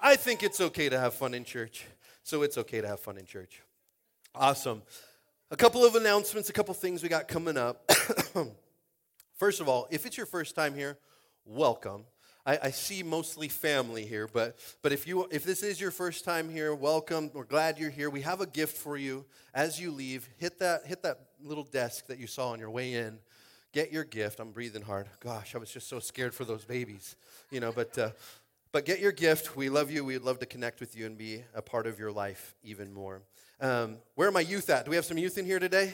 I 0.00 0.16
think 0.16 0.42
it's 0.42 0.60
okay 0.60 0.88
to 0.88 0.98
have 0.98 1.14
fun 1.14 1.34
in 1.34 1.44
church. 1.44 1.86
So 2.22 2.42
it's 2.42 2.56
okay 2.58 2.80
to 2.80 2.88
have 2.88 3.00
fun 3.00 3.18
in 3.18 3.26
church. 3.26 3.62
Awesome. 4.34 4.82
A 5.50 5.56
couple 5.56 5.84
of 5.84 5.96
announcements, 5.96 6.48
a 6.48 6.52
couple 6.52 6.72
things 6.74 7.02
we 7.02 7.08
got 7.08 7.26
coming 7.26 7.56
up. 7.56 7.90
First 9.36 9.60
of 9.60 9.68
all, 9.68 9.88
if 9.90 10.06
it's 10.06 10.16
your 10.16 10.26
first 10.26 10.54
time 10.54 10.74
here, 10.74 10.98
welcome. 11.44 12.04
I, 12.46 12.58
I, 12.62 12.70
see 12.70 13.02
mostly 13.02 13.48
family 13.48 14.06
here, 14.06 14.28
but, 14.32 14.56
but 14.82 14.92
if, 14.92 15.06
you, 15.06 15.26
if 15.30 15.44
this 15.44 15.62
is 15.62 15.80
your 15.80 15.90
first 15.90 16.24
time 16.24 16.48
here, 16.48 16.74
welcome. 16.74 17.30
We're 17.34 17.44
glad 17.44 17.78
you're 17.78 17.90
here. 17.90 18.08
We 18.08 18.22
have 18.22 18.40
a 18.40 18.46
gift 18.46 18.76
for 18.76 18.96
you 18.96 19.26
as 19.52 19.80
you 19.80 19.90
leave. 19.90 20.28
Hit 20.38 20.58
that, 20.60 20.86
hit 20.86 21.02
that 21.02 21.18
little 21.42 21.64
desk 21.64 22.06
that 22.06 22.18
you 22.18 22.26
saw 22.26 22.50
on 22.50 22.58
your 22.58 22.70
way 22.70 22.94
in. 22.94 23.18
Get 23.72 23.92
your 23.92 24.04
gift. 24.04 24.40
I'm 24.40 24.52
breathing 24.52 24.82
hard. 24.82 25.06
Gosh, 25.20 25.54
I 25.54 25.58
was 25.58 25.70
just 25.70 25.88
so 25.88 25.98
scared 25.98 26.34
for 26.34 26.44
those 26.44 26.64
babies, 26.64 27.16
you 27.50 27.60
know, 27.60 27.72
but, 27.72 27.98
uh, 27.98 28.10
but 28.72 28.84
get 28.84 29.00
your 29.00 29.12
gift. 29.12 29.56
We 29.56 29.68
love 29.68 29.90
you. 29.90 30.04
We'd 30.04 30.22
love 30.22 30.38
to 30.38 30.46
connect 30.46 30.80
with 30.80 30.96
you 30.96 31.06
and 31.06 31.18
be 31.18 31.42
a 31.54 31.62
part 31.62 31.86
of 31.86 31.98
your 31.98 32.12
life 32.12 32.54
even 32.62 32.92
more. 32.92 33.22
Um, 33.60 33.98
where 34.14 34.26
are 34.26 34.32
my 34.32 34.40
youth 34.40 34.70
at? 34.70 34.86
Do 34.86 34.90
we 34.90 34.96
have 34.96 35.04
some 35.04 35.18
youth 35.18 35.36
in 35.36 35.44
here 35.44 35.58
today? 35.58 35.92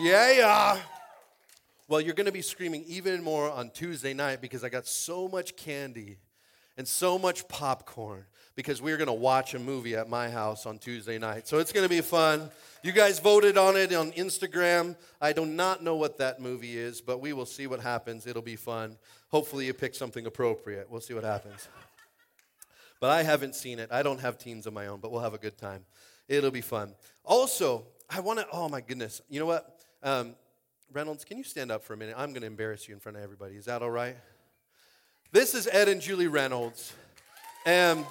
Yeah. 0.00 0.78
Well, 1.88 2.02
you're 2.02 2.12
going 2.12 2.26
to 2.26 2.32
be 2.32 2.42
screaming 2.42 2.84
even 2.86 3.22
more 3.22 3.50
on 3.50 3.70
Tuesday 3.70 4.12
night 4.12 4.42
because 4.42 4.62
I 4.62 4.68
got 4.68 4.86
so 4.86 5.28
much 5.28 5.56
candy 5.56 6.18
and 6.76 6.86
so 6.86 7.18
much 7.18 7.48
popcorn 7.48 8.26
because 8.54 8.82
we're 8.82 8.98
going 8.98 9.06
to 9.06 9.14
watch 9.14 9.54
a 9.54 9.58
movie 9.58 9.96
at 9.96 10.10
my 10.10 10.28
house 10.28 10.66
on 10.66 10.78
Tuesday 10.78 11.16
night. 11.16 11.48
So 11.48 11.58
it's 11.58 11.72
going 11.72 11.84
to 11.84 11.88
be 11.88 12.02
fun. 12.02 12.50
You 12.82 12.92
guys 12.92 13.18
voted 13.18 13.56
on 13.56 13.78
it 13.78 13.94
on 13.94 14.12
Instagram. 14.12 14.94
I 15.22 15.32
do 15.32 15.46
not 15.46 15.82
know 15.82 15.96
what 15.96 16.18
that 16.18 16.38
movie 16.38 16.76
is, 16.76 17.00
but 17.00 17.22
we 17.22 17.32
will 17.32 17.46
see 17.46 17.66
what 17.66 17.80
happens. 17.80 18.26
It'll 18.26 18.42
be 18.42 18.56
fun. 18.56 18.98
Hopefully, 19.30 19.64
you 19.64 19.72
pick 19.72 19.94
something 19.94 20.26
appropriate. 20.26 20.90
We'll 20.90 21.00
see 21.00 21.14
what 21.14 21.24
happens. 21.24 21.66
But 23.00 23.10
I 23.10 23.22
haven't 23.22 23.54
seen 23.54 23.78
it. 23.78 23.88
I 23.90 24.02
don't 24.02 24.20
have 24.20 24.38
teens 24.38 24.66
of 24.66 24.74
my 24.74 24.88
own, 24.88 25.00
but 25.00 25.10
we'll 25.12 25.22
have 25.22 25.34
a 25.34 25.38
good 25.38 25.56
time. 25.56 25.84
It'll 26.28 26.50
be 26.50 26.60
fun. 26.60 26.94
Also, 27.24 27.84
I 28.08 28.20
want 28.20 28.38
to, 28.38 28.46
oh 28.52 28.68
my 28.68 28.80
goodness. 28.80 29.20
You 29.28 29.40
know 29.40 29.46
what? 29.46 29.80
Um, 30.02 30.34
Reynolds, 30.92 31.24
can 31.24 31.38
you 31.38 31.44
stand 31.44 31.70
up 31.70 31.82
for 31.82 31.94
a 31.94 31.96
minute? 31.96 32.14
I'm 32.16 32.30
going 32.30 32.42
to 32.42 32.46
embarrass 32.46 32.86
you 32.86 32.94
in 32.94 33.00
front 33.00 33.16
of 33.16 33.24
everybody. 33.24 33.56
Is 33.56 33.64
that 33.66 33.82
all 33.82 33.90
right? 33.90 34.16
This 35.32 35.54
is 35.54 35.68
Ed 35.70 35.88
and 35.88 36.00
Julie 36.00 36.26
Reynolds. 36.26 36.92
And 37.66 38.06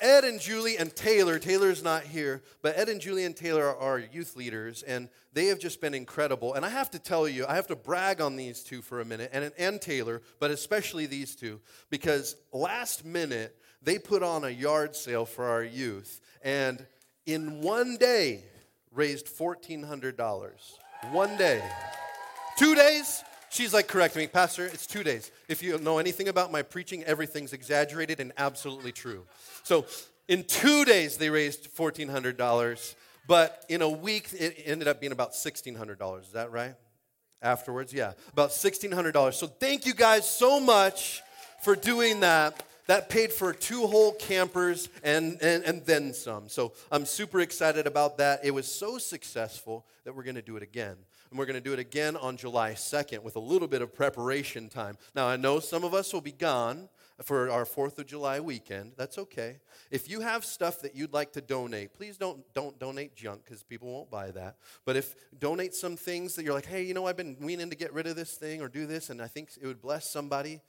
Ed 0.00 0.24
and 0.24 0.38
Julie 0.38 0.76
and 0.76 0.94
Taylor, 0.94 1.38
Taylor's 1.38 1.82
not 1.82 2.02
here, 2.02 2.42
but 2.62 2.76
Ed 2.76 2.88
and 2.88 3.00
Julie 3.00 3.24
and 3.24 3.34
Taylor 3.34 3.64
are 3.64 3.78
our 3.78 3.98
youth 3.98 4.36
leaders, 4.36 4.82
and 4.82 5.08
they 5.32 5.46
have 5.46 5.58
just 5.58 5.80
been 5.80 5.94
incredible. 5.94 6.54
And 6.54 6.64
I 6.64 6.68
have 6.68 6.90
to 6.90 6.98
tell 6.98 7.26
you, 7.26 7.46
I 7.46 7.54
have 7.54 7.68
to 7.68 7.76
brag 7.76 8.20
on 8.20 8.36
these 8.36 8.62
two 8.62 8.82
for 8.82 9.00
a 9.00 9.04
minute, 9.04 9.30
and, 9.32 9.50
and 9.56 9.80
Taylor, 9.80 10.20
but 10.40 10.50
especially 10.50 11.06
these 11.06 11.34
two, 11.34 11.60
because 11.88 12.36
last 12.52 13.04
minute, 13.04 13.56
they 13.82 13.98
put 13.98 14.22
on 14.22 14.44
a 14.44 14.50
yard 14.50 14.94
sale 14.94 15.24
for 15.24 15.46
our 15.46 15.64
youth, 15.64 16.20
and 16.44 16.86
in 17.26 17.62
one 17.62 17.96
day, 17.96 18.44
raised 18.92 19.26
$1,400. 19.26 20.52
One 21.10 21.36
day. 21.36 21.62
Two 22.56 22.74
days? 22.74 23.24
She's 23.50 23.72
like, 23.72 23.88
correct 23.88 24.16
me, 24.16 24.26
Pastor, 24.26 24.66
it's 24.66 24.86
two 24.86 25.02
days. 25.02 25.30
If 25.48 25.62
you 25.62 25.78
know 25.78 25.98
anything 25.98 26.28
about 26.28 26.52
my 26.52 26.62
preaching, 26.62 27.04
everything's 27.04 27.52
exaggerated 27.52 28.20
and 28.20 28.32
absolutely 28.36 28.92
true. 28.92 29.24
So 29.62 29.86
in 30.28 30.44
two 30.44 30.84
days, 30.84 31.16
they 31.16 31.30
raised 31.30 31.74
$1,400, 31.74 32.94
but 33.26 33.64
in 33.68 33.80
a 33.80 33.88
week, 33.88 34.28
it 34.32 34.62
ended 34.66 34.88
up 34.88 35.00
being 35.00 35.12
about 35.12 35.32
$1,600. 35.32 36.20
Is 36.20 36.32
that 36.32 36.50
right? 36.50 36.74
Afterwards, 37.42 37.92
yeah, 37.92 38.12
about 38.32 38.50
$1,600. 38.50 39.34
So 39.34 39.46
thank 39.46 39.86
you 39.86 39.94
guys 39.94 40.28
so 40.28 40.58
much 40.58 41.22
for 41.62 41.76
doing 41.76 42.20
that 42.20 42.62
that 42.86 43.08
paid 43.08 43.32
for 43.32 43.52
two 43.52 43.86
whole 43.86 44.12
campers 44.12 44.88
and, 45.02 45.38
and, 45.42 45.64
and 45.64 45.84
then 45.86 46.12
some. 46.12 46.48
So 46.48 46.72
I'm 46.90 47.06
super 47.06 47.40
excited 47.40 47.86
about 47.86 48.18
that. 48.18 48.44
It 48.44 48.52
was 48.52 48.66
so 48.66 48.98
successful 48.98 49.86
that 50.04 50.14
we're 50.14 50.22
going 50.22 50.34
to 50.36 50.42
do 50.42 50.56
it 50.56 50.62
again. 50.62 50.96
And 51.30 51.38
we're 51.38 51.46
going 51.46 51.54
to 51.54 51.60
do 51.60 51.72
it 51.72 51.78
again 51.78 52.16
on 52.16 52.36
July 52.36 52.72
2nd 52.72 53.22
with 53.22 53.36
a 53.36 53.40
little 53.40 53.68
bit 53.68 53.82
of 53.82 53.94
preparation 53.94 54.68
time. 54.68 54.96
Now, 55.14 55.26
I 55.26 55.36
know 55.36 55.58
some 55.60 55.82
of 55.82 55.94
us 55.94 56.12
will 56.12 56.20
be 56.20 56.32
gone 56.32 56.88
for 57.22 57.50
our 57.50 57.64
4th 57.64 57.98
of 57.98 58.06
July 58.06 58.40
weekend. 58.40 58.92
That's 58.96 59.18
okay. 59.18 59.58
If 59.90 60.10
you 60.10 60.20
have 60.20 60.44
stuff 60.44 60.80
that 60.82 60.96
you'd 60.96 61.12
like 61.12 61.32
to 61.32 61.40
donate, 61.40 61.94
please 61.94 62.16
don't, 62.16 62.42
don't 62.54 62.78
donate 62.78 63.14
junk 63.14 63.44
because 63.44 63.62
people 63.62 63.92
won't 63.92 64.10
buy 64.10 64.30
that. 64.32 64.56
But 64.84 64.96
if 64.96 65.14
donate 65.38 65.74
some 65.74 65.96
things 65.96 66.34
that 66.34 66.44
you're 66.44 66.54
like, 66.54 66.66
hey, 66.66 66.82
you 66.82 66.92
know, 66.92 67.06
I've 67.06 67.16
been 67.16 67.36
meaning 67.38 67.70
to 67.70 67.76
get 67.76 67.92
rid 67.92 68.06
of 68.06 68.16
this 68.16 68.34
thing 68.34 68.60
or 68.62 68.68
do 68.68 68.86
this, 68.86 69.10
and 69.10 69.22
I 69.22 69.28
think 69.28 69.50
it 69.60 69.66
would 69.66 69.80
bless 69.80 70.10
somebody, 70.10 70.60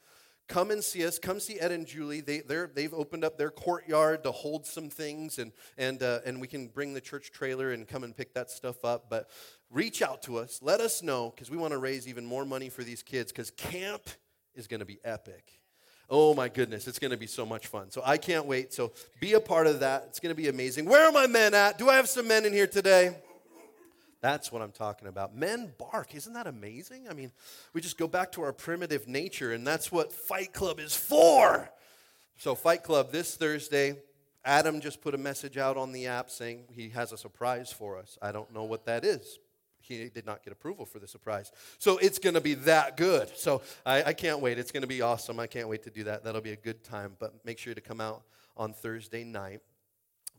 come 0.48 0.70
and 0.70 0.82
see 0.82 1.06
us. 1.06 1.18
Come 1.18 1.40
see 1.40 1.58
Ed 1.58 1.72
and 1.72 1.86
Julie. 1.86 2.20
They, 2.20 2.40
they've 2.40 2.94
opened 2.94 3.24
up 3.24 3.36
their 3.36 3.50
courtyard 3.50 4.24
to 4.24 4.32
hold 4.32 4.66
some 4.66 4.88
things, 4.88 5.38
and, 5.38 5.52
and, 5.76 6.02
uh, 6.02 6.20
and 6.24 6.40
we 6.40 6.46
can 6.46 6.68
bring 6.68 6.94
the 6.94 7.00
church 7.00 7.32
trailer 7.32 7.72
and 7.72 7.86
come 7.86 8.04
and 8.04 8.16
pick 8.16 8.34
that 8.34 8.50
stuff 8.50 8.84
up. 8.84 9.06
But 9.08 9.28
reach 9.70 10.02
out 10.02 10.22
to 10.22 10.38
us. 10.38 10.60
Let 10.62 10.80
us 10.80 11.02
know 11.02 11.30
because 11.34 11.50
we 11.50 11.56
want 11.56 11.72
to 11.72 11.78
raise 11.78 12.06
even 12.08 12.24
more 12.24 12.44
money 12.44 12.68
for 12.68 12.84
these 12.84 13.02
kids 13.02 13.32
because 13.32 13.50
camp 13.50 14.08
is 14.54 14.66
going 14.66 14.80
to 14.80 14.86
be 14.86 14.98
epic. 15.04 15.60
Oh 16.08 16.34
my 16.34 16.48
goodness, 16.48 16.86
it's 16.86 17.00
going 17.00 17.10
to 17.10 17.16
be 17.16 17.26
so 17.26 17.44
much 17.44 17.66
fun. 17.66 17.90
So 17.90 18.00
I 18.04 18.16
can't 18.16 18.46
wait. 18.46 18.72
So 18.72 18.92
be 19.20 19.32
a 19.32 19.40
part 19.40 19.66
of 19.66 19.80
that. 19.80 20.04
It's 20.08 20.20
going 20.20 20.34
to 20.34 20.40
be 20.40 20.48
amazing. 20.48 20.84
Where 20.84 21.04
are 21.08 21.12
my 21.12 21.26
men 21.26 21.52
at? 21.52 21.78
Do 21.78 21.88
I 21.88 21.96
have 21.96 22.08
some 22.08 22.28
men 22.28 22.44
in 22.44 22.52
here 22.52 22.68
today? 22.68 23.16
That's 24.26 24.50
what 24.50 24.60
I'm 24.60 24.72
talking 24.72 25.06
about. 25.06 25.36
Men 25.36 25.72
bark. 25.78 26.12
Isn't 26.12 26.32
that 26.32 26.48
amazing? 26.48 27.06
I 27.08 27.14
mean, 27.14 27.30
we 27.72 27.80
just 27.80 27.96
go 27.96 28.08
back 28.08 28.32
to 28.32 28.42
our 28.42 28.52
primitive 28.52 29.06
nature, 29.06 29.52
and 29.52 29.64
that's 29.64 29.92
what 29.92 30.12
Fight 30.12 30.52
Club 30.52 30.80
is 30.80 30.96
for. 30.96 31.70
So, 32.36 32.56
Fight 32.56 32.82
Club 32.82 33.12
this 33.12 33.36
Thursday. 33.36 33.94
Adam 34.44 34.80
just 34.80 35.00
put 35.00 35.14
a 35.14 35.16
message 35.16 35.56
out 35.56 35.76
on 35.76 35.92
the 35.92 36.08
app 36.08 36.28
saying 36.28 36.64
he 36.72 36.88
has 36.88 37.12
a 37.12 37.16
surprise 37.16 37.70
for 37.70 37.96
us. 37.96 38.18
I 38.20 38.32
don't 38.32 38.52
know 38.52 38.64
what 38.64 38.84
that 38.86 39.04
is. 39.04 39.38
He 39.80 40.08
did 40.08 40.26
not 40.26 40.42
get 40.42 40.52
approval 40.52 40.86
for 40.86 40.98
the 40.98 41.06
surprise. 41.06 41.52
So, 41.78 41.96
it's 41.98 42.18
going 42.18 42.34
to 42.34 42.40
be 42.40 42.54
that 42.54 42.96
good. 42.96 43.28
So, 43.36 43.62
I, 43.86 44.02
I 44.02 44.12
can't 44.12 44.40
wait. 44.40 44.58
It's 44.58 44.72
going 44.72 44.82
to 44.82 44.88
be 44.88 45.02
awesome. 45.02 45.38
I 45.38 45.46
can't 45.46 45.68
wait 45.68 45.84
to 45.84 45.90
do 45.90 46.02
that. 46.02 46.24
That'll 46.24 46.40
be 46.40 46.50
a 46.50 46.56
good 46.56 46.82
time. 46.82 47.14
But 47.20 47.44
make 47.44 47.58
sure 47.58 47.74
to 47.74 47.80
come 47.80 48.00
out 48.00 48.22
on 48.56 48.72
Thursday 48.72 49.22
night. 49.22 49.60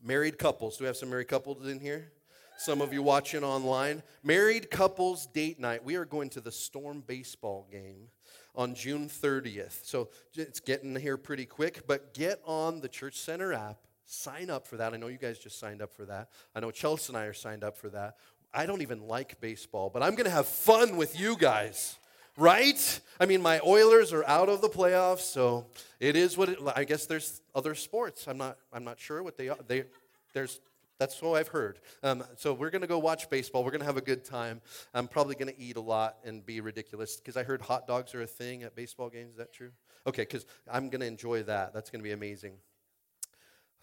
Married 0.03 0.38
couples. 0.38 0.75
Do 0.75 0.83
we 0.83 0.88
have 0.88 0.97
some 0.97 1.09
married 1.09 1.29
couples 1.29 1.65
in 1.65 1.79
here? 1.79 2.11
Some 2.58 2.82
of 2.82 2.91
you 2.91 3.03
watching 3.03 3.43
online. 3.43 4.01
Married 4.24 4.72
couples 4.72 5.28
date 5.28 5.60
night. 5.60 5.84
We 5.84 5.95
are 5.95 6.05
going 6.05 6.30
to 6.32 6.41
the 6.41 6.51
Storm 6.51 7.03
baseball 7.05 7.68
game 7.72 8.08
on 8.55 8.74
June 8.74 9.08
30th. 9.08 9.86
So 9.86 10.10
it's 10.34 10.60
getting 10.60 10.95
here 10.95 11.18
pretty 11.18 11.45
quick, 11.45 11.86
but 11.88 12.14
get 12.14 12.41
on 12.45 12.82
the 12.82 12.89
Church 12.89 13.16
Center 13.20 13.53
app. 13.53 13.78
Sign 14.05 14.49
up 14.49 14.66
for 14.66 14.78
that. 14.78 14.93
I 14.93 14.97
know 14.97 15.08
you 15.08 15.18
guys 15.18 15.38
just 15.38 15.60
signed 15.60 15.82
up 15.82 15.93
for 15.93 16.05
that. 16.05 16.30
I 16.55 16.60
know 16.60 16.72
Chelsea 16.72 17.14
and 17.14 17.18
I 17.18 17.26
are 17.26 17.34
signed 17.34 17.64
up 17.64 17.78
for 17.78 17.89
that. 17.89 18.16
I 18.53 18.66
don't 18.66 18.82
even 18.82 19.08
like 19.08 19.39
baseball, 19.39 19.91
but 19.93 20.01
I'm 20.01 20.16
going 20.16 20.26
to 20.26 20.32
have 20.32 20.47
fun 20.47 20.97
with 20.97 21.20
you 21.20 21.38
guys 21.38 21.97
right? 22.38 23.01
I 23.20 23.26
mean, 23.26 23.41
my 23.41 23.60
Oilers 23.66 24.14
are 24.14 24.24
out 24.26 24.47
of 24.47 24.62
the 24.62 24.70
playoffs, 24.70 25.22
so 25.22 25.66
it 25.99 26.16
is 26.16 26.38
what 26.38 26.49
it. 26.49 26.60
I 26.76 26.84
guess 26.84 27.05
there's 27.05 27.41
other 27.53 27.76
sports. 27.76 28.28
I'm 28.28 28.38
not. 28.38 28.58
I'm 28.72 28.84
not 28.84 28.99
sure 28.99 29.24
what 29.24 29.38
they 29.38 29.49
are. 29.49 29.58
They, 29.68 29.86
there's. 30.34 30.62
That's 31.00 31.22
what 31.22 31.38
I've 31.38 31.50
heard. 31.50 31.80
Um, 32.02 32.24
so 32.38 32.54
we're 32.54 32.72
gonna 32.72 32.88
go 32.88 32.98
watch 32.98 33.30
baseball. 33.30 33.64
We're 33.64 33.72
gonna 33.72 33.86
have 33.86 33.98
a 33.98 34.02
good 34.02 34.26
time. 34.26 34.62
I'm 34.93 35.08
probably 35.08 35.36
gonna 35.36 35.54
eat 35.58 35.78
a 35.78 35.82
lot 35.82 36.18
and 36.24 36.45
be 36.45 36.60
ridiculous 36.60 37.18
because 37.18 37.38
I 37.38 37.43
heard 37.43 37.62
hot 37.62 37.88
dogs 37.88 38.16
are 38.16 38.22
a 38.22 38.28
thing 38.28 38.64
at 38.64 38.76
baseball 38.76 39.10
games. 39.10 39.32
Is 39.32 39.38
that 39.38 39.54
true? 39.54 39.72
Okay, 40.08 40.24
because 40.24 40.45
I'm 40.72 40.89
gonna 40.89 41.06
enjoy 41.06 41.43
that. 41.43 41.74
That's 41.74 41.89
gonna 41.89 42.04
be 42.04 42.14
amazing. 42.14 42.54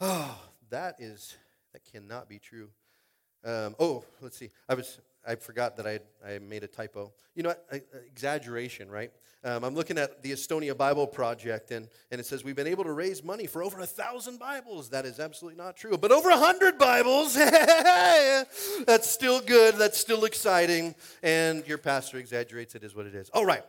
Oh, 0.00 0.36
that 0.70 0.96
is 0.98 1.36
that 1.72 1.84
cannot 1.84 2.28
be 2.28 2.38
true. 2.38 2.70
Um, 3.44 3.76
oh, 3.78 4.04
let's 4.20 4.36
see. 4.36 4.50
I 4.68 4.74
was 4.74 4.98
I 5.26 5.36
forgot 5.36 5.76
that 5.76 5.86
I, 5.86 6.00
I 6.26 6.38
made 6.38 6.64
a 6.64 6.66
typo. 6.66 7.12
You 7.34 7.44
know, 7.44 7.50
what? 7.50 7.84
exaggeration, 8.10 8.90
right? 8.90 9.10
Um, 9.42 9.62
I'm 9.62 9.74
looking 9.74 9.98
at 9.98 10.22
the 10.22 10.32
Estonia 10.32 10.74
Bible 10.74 11.06
Project, 11.06 11.70
and, 11.70 11.88
and 12.10 12.18
it 12.18 12.24
says 12.24 12.42
we've 12.42 12.56
been 12.56 12.66
able 12.66 12.84
to 12.84 12.92
raise 12.92 13.22
money 13.22 13.46
for 13.46 13.62
over 13.62 13.78
a 13.80 13.86
thousand 13.86 14.38
Bibles. 14.38 14.88
That 14.88 15.04
is 15.04 15.20
absolutely 15.20 15.62
not 15.62 15.76
true. 15.76 15.98
But 15.98 16.12
over 16.12 16.30
a 16.30 16.36
hundred 16.36 16.78
Bibles, 16.78 17.34
that's 18.86 19.10
still 19.10 19.40
good. 19.40 19.74
That's 19.76 19.98
still 19.98 20.24
exciting. 20.24 20.94
And 21.22 21.66
your 21.66 21.76
pastor 21.76 22.16
exaggerates 22.16 22.74
it, 22.74 22.84
is 22.84 22.94
what 22.94 23.04
it 23.04 23.14
is. 23.14 23.28
All 23.30 23.44
right. 23.44 23.64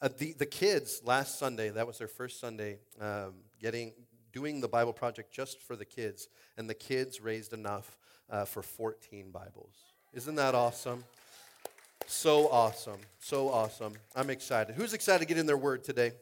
Uh, 0.00 0.08
the, 0.16 0.32
the 0.32 0.46
kids 0.46 1.02
last 1.04 1.38
Sunday, 1.38 1.68
that 1.68 1.86
was 1.86 1.98
their 1.98 2.08
first 2.08 2.40
Sunday, 2.40 2.78
um, 3.00 3.34
getting 3.60 3.92
doing 4.32 4.62
the 4.62 4.68
Bible 4.68 4.94
project 4.94 5.30
just 5.30 5.60
for 5.60 5.76
the 5.76 5.84
kids, 5.84 6.28
and 6.56 6.68
the 6.68 6.74
kids 6.74 7.20
raised 7.20 7.52
enough 7.52 7.98
uh, 8.30 8.46
for 8.46 8.62
14 8.62 9.30
Bibles. 9.30 9.91
Isn't 10.14 10.34
that 10.34 10.54
awesome? 10.54 11.04
So 12.06 12.50
awesome. 12.50 12.98
So 13.18 13.48
awesome. 13.48 13.94
I'm 14.14 14.28
excited. 14.28 14.74
Who's 14.74 14.92
excited 14.92 15.20
to 15.20 15.26
get 15.26 15.38
in 15.38 15.46
their 15.46 15.56
word 15.56 15.84
today? 15.84 16.12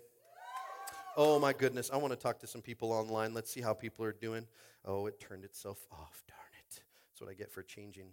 Oh 1.16 1.40
my 1.40 1.52
goodness. 1.52 1.90
I 1.92 1.96
want 1.96 2.12
to 2.12 2.18
talk 2.18 2.38
to 2.40 2.46
some 2.46 2.62
people 2.62 2.92
online. 2.92 3.34
Let's 3.34 3.50
see 3.50 3.60
how 3.60 3.74
people 3.74 4.04
are 4.04 4.12
doing. 4.12 4.46
Oh, 4.84 5.06
it 5.06 5.18
turned 5.18 5.44
itself 5.44 5.84
off. 5.90 6.22
Darn 6.28 6.38
it. 6.60 6.82
That's 7.08 7.20
what 7.20 7.28
I 7.28 7.34
get 7.34 7.50
for 7.50 7.62
changing 7.62 8.06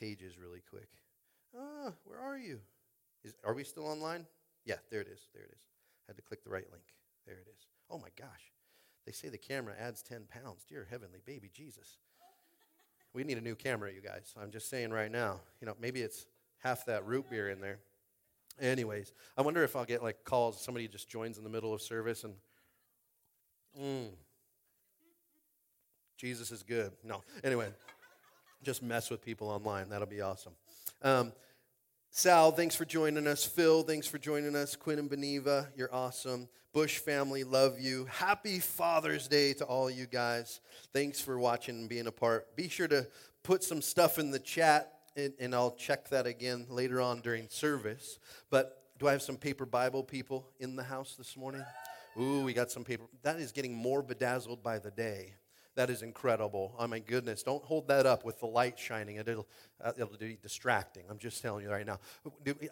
pages 0.00 0.36
really 0.36 0.62
quick. 0.68 0.88
Ah, 1.56 1.92
where 2.04 2.18
are 2.18 2.38
you? 2.38 2.58
Is, 3.22 3.34
are 3.44 3.54
we 3.54 3.62
still 3.62 3.86
online? 3.86 4.26
Yeah, 4.64 4.76
there 4.90 5.00
it 5.00 5.08
is. 5.08 5.20
There 5.32 5.44
it 5.44 5.52
is. 5.52 5.62
Had 6.08 6.16
to 6.16 6.22
click 6.22 6.42
the 6.42 6.50
right 6.50 6.66
link. 6.72 6.84
There 7.24 7.36
it 7.36 7.46
is. 7.48 7.66
Oh 7.88 7.98
my 7.98 8.08
gosh. 8.16 8.52
They 9.06 9.12
say 9.12 9.28
the 9.28 9.38
camera 9.38 9.74
adds 9.78 10.02
10 10.02 10.24
pounds. 10.28 10.64
Dear 10.68 10.88
heavenly 10.90 11.20
baby 11.24 11.50
Jesus. 11.54 11.98
We 13.12 13.24
need 13.24 13.38
a 13.38 13.40
new 13.40 13.54
camera, 13.54 13.92
you 13.92 14.00
guys. 14.00 14.34
I'm 14.40 14.50
just 14.50 14.70
saying 14.70 14.90
right 14.90 15.10
now. 15.10 15.40
You 15.60 15.66
know, 15.66 15.74
maybe 15.80 16.00
it's 16.00 16.26
half 16.58 16.86
that 16.86 17.06
root 17.06 17.28
beer 17.28 17.50
in 17.50 17.60
there. 17.60 17.78
Anyways, 18.60 19.12
I 19.36 19.42
wonder 19.42 19.64
if 19.64 19.74
I'll 19.74 19.84
get 19.84 20.02
like 20.02 20.24
calls. 20.24 20.62
Somebody 20.62 20.86
just 20.86 21.08
joins 21.08 21.38
in 21.38 21.44
the 21.44 21.50
middle 21.50 21.72
of 21.72 21.82
service 21.82 22.24
and, 22.24 22.34
mm, 23.80 24.10
Jesus 26.18 26.50
is 26.50 26.62
good. 26.62 26.92
No, 27.02 27.22
anyway, 27.42 27.68
just 28.62 28.82
mess 28.82 29.10
with 29.10 29.22
people 29.22 29.48
online. 29.48 29.88
That'll 29.88 30.06
be 30.06 30.20
awesome. 30.20 30.52
Um, 31.02 31.32
Sal, 32.12 32.50
thanks 32.50 32.74
for 32.74 32.84
joining 32.84 33.28
us. 33.28 33.44
Phil, 33.44 33.84
thanks 33.84 34.04
for 34.04 34.18
joining 34.18 34.56
us. 34.56 34.74
Quinn 34.74 34.98
and 34.98 35.08
Beneva, 35.08 35.68
you're 35.76 35.94
awesome. 35.94 36.48
Bush 36.72 36.98
family, 36.98 37.44
love 37.44 37.78
you. 37.78 38.04
Happy 38.06 38.58
Father's 38.58 39.28
Day 39.28 39.52
to 39.54 39.64
all 39.64 39.88
you 39.88 40.06
guys. 40.06 40.60
Thanks 40.92 41.20
for 41.20 41.38
watching 41.38 41.76
and 41.76 41.88
being 41.88 42.08
a 42.08 42.12
part. 42.12 42.56
Be 42.56 42.68
sure 42.68 42.88
to 42.88 43.06
put 43.44 43.62
some 43.62 43.80
stuff 43.80 44.18
in 44.18 44.32
the 44.32 44.40
chat, 44.40 44.92
and, 45.14 45.32
and 45.38 45.54
I'll 45.54 45.70
check 45.70 46.08
that 46.08 46.26
again 46.26 46.66
later 46.68 47.00
on 47.00 47.20
during 47.20 47.48
service. 47.48 48.18
But 48.50 48.82
do 48.98 49.06
I 49.06 49.12
have 49.12 49.22
some 49.22 49.36
paper 49.36 49.64
Bible 49.64 50.02
people 50.02 50.48
in 50.58 50.74
the 50.74 50.82
house 50.82 51.14
this 51.16 51.36
morning? 51.36 51.64
Ooh, 52.20 52.42
we 52.42 52.52
got 52.52 52.72
some 52.72 52.82
paper. 52.82 53.04
That 53.22 53.38
is 53.38 53.52
getting 53.52 53.72
more 53.72 54.02
bedazzled 54.02 54.64
by 54.64 54.80
the 54.80 54.90
day. 54.90 55.34
That 55.80 55.88
is 55.88 56.02
incredible. 56.02 56.74
Oh 56.78 56.86
my 56.86 56.98
goodness. 56.98 57.42
Don't 57.42 57.64
hold 57.64 57.88
that 57.88 58.04
up 58.04 58.22
with 58.22 58.38
the 58.38 58.44
light 58.44 58.78
shining. 58.78 59.16
It'll, 59.16 59.48
uh, 59.82 59.92
it'll 59.96 60.14
be 60.18 60.36
distracting. 60.42 61.04
I'm 61.08 61.16
just 61.16 61.40
telling 61.40 61.64
you 61.64 61.70
right 61.70 61.86
now. 61.86 62.00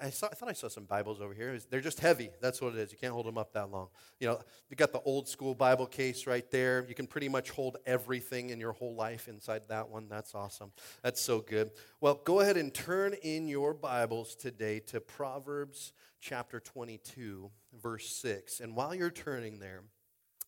I, 0.03 0.11
saw, 0.11 0.27
I 0.27 0.35
thought 0.35 0.51
I 0.51 0.53
saw 0.53 0.69
some 0.69 0.85
Bibles 0.85 1.19
over 1.19 1.33
here. 1.33 1.59
They're 1.71 1.81
just 1.81 2.01
heavy. 2.01 2.29
That's 2.43 2.61
what 2.61 2.75
it 2.75 2.81
is. 2.81 2.93
You 2.93 2.99
can't 2.99 3.15
hold 3.15 3.25
them 3.25 3.39
up 3.39 3.55
that 3.55 3.71
long. 3.71 3.89
You 4.21 4.29
know, 4.29 4.41
you 4.69 4.77
got 4.77 4.93
the 4.93 5.01
old 5.01 5.27
school 5.27 5.55
Bible 5.55 5.87
case 5.87 6.27
right 6.27 6.51
there. 6.51 6.85
You 6.87 6.95
can 6.95 7.07
pretty 7.07 7.31
much 7.31 7.49
hold 7.49 7.79
everything 7.87 8.51
in 8.51 8.61
your 8.61 8.73
whole 8.73 8.95
life 8.95 9.27
inside 9.27 9.63
that 9.69 9.89
one. 9.89 10.11
That's 10.11 10.35
awesome. 10.35 10.71
That's 11.03 11.23
so 11.23 11.41
good. 11.41 11.71
Well, 12.03 12.21
go 12.27 12.41
ahead 12.41 12.59
and 12.59 12.75
turn 12.75 13.15
in 13.23 13.49
your 13.49 13.73
Bibles 13.73 14.35
today 14.35 14.81
to 14.81 15.01
Proverbs 15.01 15.95
chapter 16.21 16.61
22, 16.61 17.51
verse 17.73 18.11
6. 18.11 18.61
And 18.61 18.77
while 18.77 18.95
you're 18.95 19.11
turning 19.11 19.61
there, 19.61 19.85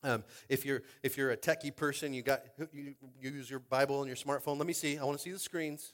um, 0.03 0.25
if 0.49 0.65
you're 0.65 0.83
if 1.03 1.17
you're 1.17 1.31
a 1.31 1.37
techie 1.37 1.75
person, 1.75 2.13
you 2.13 2.23
got 2.23 2.43
you, 2.73 2.95
you 3.21 3.31
use 3.31 3.51
your 3.51 3.61
Bible 3.61 4.01
and 4.01 4.07
your 4.07 4.17
smartphone. 4.17 4.59
Let 4.59 4.67
me 4.67 4.73
see. 4.73 4.99
I 4.99 5.05
want 5.05 5.19
to 5.19 5.23
see 5.23 5.33
the 5.33 5.39
screens. 5.39 5.93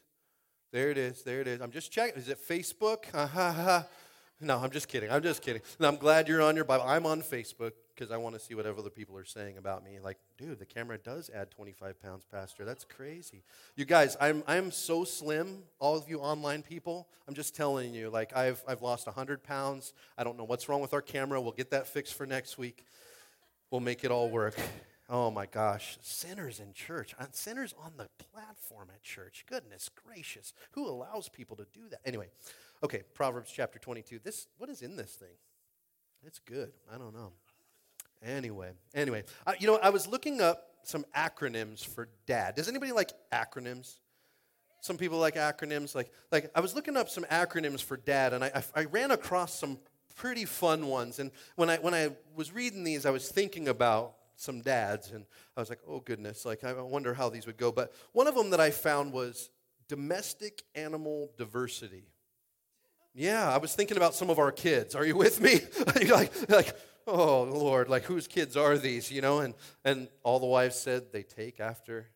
There 0.73 0.91
it 0.91 0.99
is. 0.99 1.23
There 1.23 1.41
it 1.41 1.49
is. 1.49 1.61
I'm 1.61 1.71
just 1.71 1.91
checking. 1.91 2.19
Is 2.19 2.29
it 2.29 2.39
Facebook? 2.39 3.05
Uh-huh. 3.13 3.83
No, 4.39 4.59
I'm 4.59 4.71
just 4.71 4.89
kidding. 4.89 5.11
I'm 5.11 5.23
just 5.23 5.41
kidding. 5.41 5.63
I'm 5.81 5.97
glad 5.97 6.29
you're 6.29 6.43
on 6.43 6.57
your 6.57 6.67
Bible. 6.67 6.85
I'm 6.87 7.07
on 7.07 7.23
Facebook 7.23 7.73
because 7.95 8.11
I 8.11 8.19
want 8.19 8.35
to 8.35 8.39
see 8.39 8.55
what 8.55 8.67
other 8.67 8.91
people 8.91 9.17
are 9.17 9.25
saying 9.25 9.57
about 9.57 9.83
me. 9.83 9.99
Like, 9.99 10.19
dude, 10.37 10.59
the 10.59 10.67
camera 10.67 10.99
does 10.99 11.31
add 11.35 11.51
25 11.51 11.99
pounds, 12.03 12.27
Pastor. 12.31 12.67
That's 12.67 12.85
crazy. 12.85 13.45
You 13.77 13.87
guys, 13.87 14.15
I'm, 14.21 14.43
I'm 14.47 14.71
so 14.71 15.05
slim, 15.05 15.63
all 15.79 15.97
of 15.97 16.07
you 16.11 16.19
online 16.19 16.61
people. 16.61 17.09
I'm 17.27 17.33
just 17.33 17.57
telling 17.57 17.95
you, 17.95 18.11
like, 18.11 18.37
I've, 18.37 18.63
I've 18.69 18.83
lost 18.83 19.07
100 19.07 19.43
pounds. 19.43 19.95
I 20.19 20.25
don't 20.25 20.37
know 20.37 20.45
what's 20.45 20.69
wrong 20.69 20.83
with 20.83 20.93
our 20.93 21.01
camera. 21.01 21.41
We'll 21.41 21.53
get 21.53 21.71
that 21.71 21.87
fixed 21.87 22.13
for 22.13 22.27
next 22.27 22.59
week. 22.59 22.85
We'll 23.71 23.81
make 23.81 24.05
it 24.05 24.11
all 24.11 24.31
work. 24.31 24.55
Oh 25.09 25.31
my 25.31 25.47
gosh, 25.47 25.99
sinners 26.01 26.59
in 26.59 26.73
church, 26.73 27.14
uh, 27.21 27.27
sinners 27.31 27.75
on 27.81 27.93
the 27.97 28.09
platform 28.33 28.89
at 28.93 29.03
church. 29.03 29.45
Goodness 29.49 29.89
gracious, 30.05 30.53
who 30.73 30.89
allows 30.89 31.29
people 31.29 31.57
to 31.57 31.67
do 31.73 31.83
that? 31.91 32.01
Anyway, 32.05 32.27
okay, 32.83 33.03
Proverbs 33.14 33.53
chapter 33.55 33.79
22. 33.79 34.19
This 34.25 34.49
what 34.59 34.69
is 34.69 34.83
in 34.83 34.97
this 34.97 35.12
thing? 35.12 35.37
It's 36.25 36.41
good. 36.41 36.73
I 36.93 36.99
don't 36.99 37.14
know. 37.14 37.33
Anyway, 38.25 38.71
anyway, 38.95 39.23
uh, 39.47 39.53
you 39.61 39.69
know, 39.69 39.79
I 39.81 39.91
was 39.91 40.09
looking 40.09 40.41
up 40.41 40.71
some 40.83 41.05
acronyms 41.17 41.87
for 41.87 42.09
dad. 42.27 42.57
Does 42.57 42.69
anybody 42.69 42.91
like 42.91 43.12
acronyms? 43.33 43.99
Some 44.81 44.97
people 44.97 45.19
like 45.19 45.35
acronyms. 45.35 45.95
Like, 45.95 46.11
like 46.33 46.51
I 46.55 46.61
was 46.61 46.75
looking 46.75 46.97
up 46.97 47.09
some 47.09 47.25
acronyms 47.25 47.83
for 47.83 47.97
dad, 47.97 48.33
and 48.33 48.43
I, 48.43 48.51
I, 48.55 48.81
I 48.81 48.85
ran 48.87 49.12
across 49.12 49.59
some 49.59 49.79
pretty 50.17 50.45
fun 50.45 50.89
ones. 50.89 51.19
And 51.19 51.31
when 51.55 51.71
I, 51.71 51.77
when 51.77 51.95
I 51.95 52.11
was 52.35 52.53
reading 52.53 52.83
these, 52.83 53.07
I 53.07 53.11
was 53.11 53.29
thinking 53.29 53.69
about 53.69 54.14
some 54.35 54.61
dads, 54.61 55.12
and 55.12 55.25
I 55.57 55.61
was 55.61 55.71
like, 55.71 55.81
oh 55.89 56.01
goodness, 56.01 56.45
like 56.45 56.64
I 56.64 56.73
wonder 56.73 57.14
how 57.14 57.29
these 57.29 57.47
would 57.47 57.57
go. 57.57 57.73
But 57.73 57.93
one 58.12 58.27
of 58.27 58.35
them 58.35 58.51
that 58.51 58.61
I 58.61 58.71
found 58.71 59.12
was 59.12 59.51
domestic 59.89 60.62
animal 60.75 61.31
diversity. 61.39 62.09
Yeah, 63.14 63.51
I 63.51 63.57
was 63.57 63.75
thinking 63.75 63.97
about 63.97 64.14
some 64.14 64.29
of 64.29 64.39
our 64.39 64.53
kids. 64.53 64.95
Are 64.95 65.07
you 65.07 65.17
with 65.17 65.41
me? 65.41 65.61
like, 66.11 66.51
like, 66.51 66.77
oh 67.07 67.45
Lord, 67.45 67.89
like 67.89 68.05
whose 68.05 68.27
kids 68.27 68.57
are 68.57 68.77
these? 68.77 69.11
You 69.11 69.23
know, 69.23 69.39
and 69.39 69.55
and 69.85 70.09
all 70.23 70.39
the 70.39 70.47
wives 70.47 70.77
said 70.77 71.12
they 71.12 71.23
take 71.23 71.59
after 71.59 72.07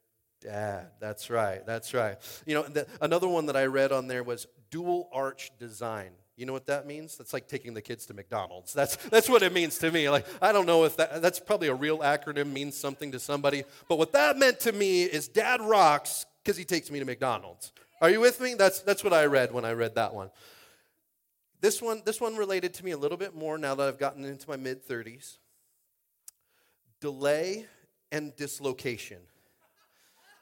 dad. 0.43 0.89
That's 1.01 1.31
right. 1.31 1.65
That's 1.65 1.95
right. 1.95 2.17
You 2.47 2.55
know, 2.55 2.63
the, 2.65 2.87
another 3.01 3.29
one 3.29 3.47
that 3.47 3.57
I 3.57 3.65
read 3.65 3.93
on 3.93 4.09
there 4.09 4.23
was 4.23 4.47
dual 4.71 5.09
arch 5.13 5.53
design. 5.59 6.11
You 6.41 6.47
know 6.47 6.55
what 6.55 6.65
that 6.69 6.87
means? 6.87 7.19
That's 7.19 7.35
like 7.35 7.49
taking 7.49 7.75
the 7.75 7.83
kids 7.83 8.07
to 8.07 8.15
McDonald's. 8.15 8.73
That's, 8.73 8.97
that's 8.97 9.29
what 9.29 9.43
it 9.43 9.53
means 9.53 9.77
to 9.81 9.91
me. 9.91 10.09
Like, 10.09 10.27
I 10.41 10.53
don't 10.53 10.65
know 10.65 10.85
if 10.85 10.97
that, 10.97 11.21
that's 11.21 11.39
probably 11.39 11.69
a 11.69 11.75
real 11.75 11.99
acronym, 11.99 12.51
means 12.51 12.79
something 12.79 13.13
to 13.13 13.21
somebody. 13.21 13.65
But 13.89 13.99
what 13.99 14.13
that 14.13 14.39
meant 14.39 14.59
to 14.61 14.73
me 14.73 15.03
is 15.03 15.29
dad 15.29 15.61
rocks 15.61 16.25
because 16.43 16.57
he 16.57 16.65
takes 16.65 16.91
me 16.91 16.99
to 16.99 17.05
McDonald's. 17.05 17.73
Are 18.01 18.09
you 18.09 18.21
with 18.21 18.41
me? 18.41 18.55
That's, 18.55 18.81
that's 18.81 19.05
what 19.05 19.13
I 19.13 19.27
read 19.27 19.53
when 19.53 19.67
I 19.67 19.73
read 19.73 19.97
that 19.97 20.15
one. 20.15 20.31
This 21.61 21.83
one, 21.83 22.01
this 22.07 22.23
one 22.23 22.35
related 22.37 22.73
to 22.73 22.87
me 22.87 22.93
a 22.93 22.97
little 22.97 23.19
bit 23.19 23.35
more 23.35 23.59
now 23.59 23.75
that 23.75 23.87
I've 23.87 23.99
gotten 23.99 24.25
into 24.25 24.49
my 24.49 24.57
mid 24.57 24.89
30s. 24.89 25.37
delay 27.03 27.67
and 28.11 28.35
dislocation. 28.35 29.19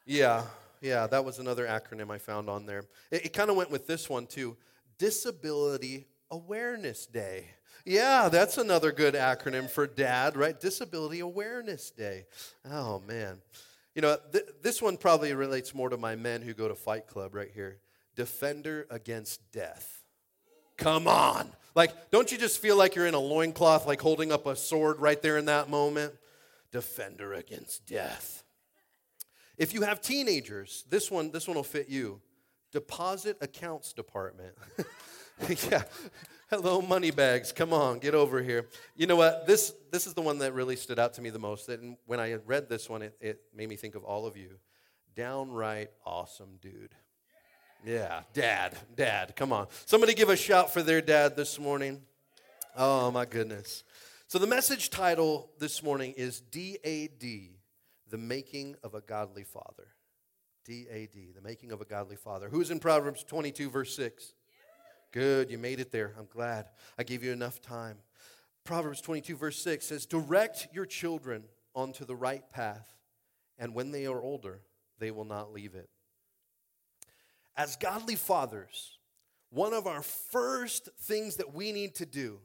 Yeah, 0.06 0.44
yeah, 0.80 1.08
that 1.08 1.24
was 1.24 1.40
another 1.40 1.66
acronym 1.66 2.12
I 2.12 2.18
found 2.18 2.48
on 2.48 2.66
there. 2.66 2.84
It, 3.10 3.26
it 3.26 3.32
kind 3.32 3.50
of 3.50 3.56
went 3.56 3.72
with 3.72 3.88
this 3.88 4.08
one 4.08 4.28
too 4.28 4.56
Disability 4.98 6.06
Awareness 6.30 7.06
Day. 7.06 7.46
Yeah, 7.84 8.28
that's 8.28 8.58
another 8.58 8.92
good 8.92 9.14
acronym 9.14 9.70
for 9.70 9.86
dad, 9.86 10.36
right? 10.36 10.58
Disability 10.60 11.20
Awareness 11.20 11.90
Day. 11.90 12.26
Oh, 12.70 13.02
man. 13.06 13.40
You 13.94 14.02
know, 14.02 14.18
th- 14.32 14.44
this 14.62 14.82
one 14.82 14.96
probably 14.96 15.32
relates 15.32 15.74
more 15.74 15.88
to 15.88 15.96
my 15.96 16.14
men 16.14 16.42
who 16.42 16.52
go 16.52 16.68
to 16.68 16.74
Fight 16.74 17.06
Club 17.06 17.34
right 17.34 17.50
here. 17.52 17.78
Defender 18.14 18.86
against 18.90 19.40
death. 19.52 20.02
Come 20.76 21.08
on. 21.08 21.50
Like, 21.74 22.10
don't 22.10 22.30
you 22.30 22.38
just 22.38 22.60
feel 22.60 22.76
like 22.76 22.94
you're 22.94 23.06
in 23.06 23.14
a 23.14 23.20
loincloth, 23.20 23.86
like 23.86 24.00
holding 24.00 24.32
up 24.32 24.46
a 24.46 24.56
sword 24.56 25.00
right 25.00 25.20
there 25.22 25.38
in 25.38 25.46
that 25.46 25.70
moment? 25.70 26.12
Defender 26.70 27.32
against 27.32 27.86
death. 27.86 28.44
If 29.56 29.74
you 29.74 29.82
have 29.82 30.00
teenagers, 30.00 30.84
this 30.88 31.10
one, 31.10 31.30
this 31.30 31.48
one 31.48 31.56
will 31.56 31.64
fit 31.64 31.88
you. 31.88 32.20
Deposit 32.72 33.38
accounts 33.40 33.92
department. 33.92 34.54
yeah. 35.70 35.82
Hello, 36.50 36.80
money 36.80 37.10
bags. 37.10 37.52
Come 37.52 37.72
on, 37.72 37.98
get 37.98 38.14
over 38.14 38.42
here. 38.42 38.66
You 38.96 39.06
know 39.06 39.16
what? 39.16 39.46
This 39.46 39.74
this 39.90 40.06
is 40.06 40.14
the 40.14 40.22
one 40.22 40.38
that 40.38 40.54
really 40.54 40.76
stood 40.76 40.98
out 40.98 41.14
to 41.14 41.22
me 41.22 41.30
the 41.30 41.38
most. 41.38 41.68
And 41.68 41.96
when 42.06 42.20
I 42.20 42.34
read 42.46 42.68
this 42.68 42.88
one, 42.88 43.02
it, 43.02 43.16
it 43.20 43.40
made 43.54 43.68
me 43.68 43.76
think 43.76 43.94
of 43.94 44.04
all 44.04 44.26
of 44.26 44.36
you. 44.36 44.58
Downright 45.14 45.90
awesome 46.06 46.58
dude. 46.60 46.94
Yeah, 47.84 48.22
dad, 48.32 48.76
dad. 48.96 49.36
Come 49.36 49.52
on. 49.52 49.68
Somebody 49.86 50.14
give 50.14 50.28
a 50.28 50.36
shout 50.36 50.72
for 50.72 50.82
their 50.82 51.00
dad 51.00 51.36
this 51.36 51.58
morning. 51.58 52.02
Oh 52.76 53.10
my 53.10 53.24
goodness. 53.24 53.84
So 54.26 54.38
the 54.38 54.46
message 54.46 54.90
title 54.90 55.50
this 55.58 55.82
morning 55.82 56.14
is 56.16 56.40
DAD, 56.40 57.22
the 58.10 58.18
making 58.18 58.76
of 58.82 58.94
a 58.94 59.00
godly 59.00 59.44
father. 59.44 59.88
DAD, 60.68 61.34
the 61.34 61.40
making 61.42 61.72
of 61.72 61.80
a 61.80 61.86
godly 61.86 62.16
father. 62.16 62.50
Who's 62.50 62.70
in 62.70 62.78
Proverbs 62.78 63.24
22, 63.24 63.70
verse 63.70 63.96
6? 63.96 64.34
Good, 65.12 65.50
you 65.50 65.56
made 65.56 65.80
it 65.80 65.90
there. 65.90 66.14
I'm 66.18 66.28
glad. 66.30 66.66
I 66.98 67.04
gave 67.04 67.24
you 67.24 67.32
enough 67.32 67.62
time. 67.62 67.96
Proverbs 68.64 69.00
22, 69.00 69.34
verse 69.34 69.62
6 69.62 69.86
says, 69.86 70.04
Direct 70.04 70.68
your 70.74 70.84
children 70.84 71.44
onto 71.74 72.04
the 72.04 72.14
right 72.14 72.44
path, 72.52 72.92
and 73.58 73.74
when 73.74 73.92
they 73.92 74.04
are 74.06 74.20
older, 74.20 74.60
they 74.98 75.10
will 75.10 75.24
not 75.24 75.54
leave 75.54 75.74
it. 75.74 75.88
As 77.56 77.76
godly 77.76 78.16
fathers, 78.16 78.98
one 79.48 79.72
of 79.72 79.86
our 79.86 80.02
first 80.02 80.90
things 81.00 81.36
that 81.36 81.54
we 81.54 81.72
need 81.72 81.94
to 81.94 82.04
do 82.04 82.40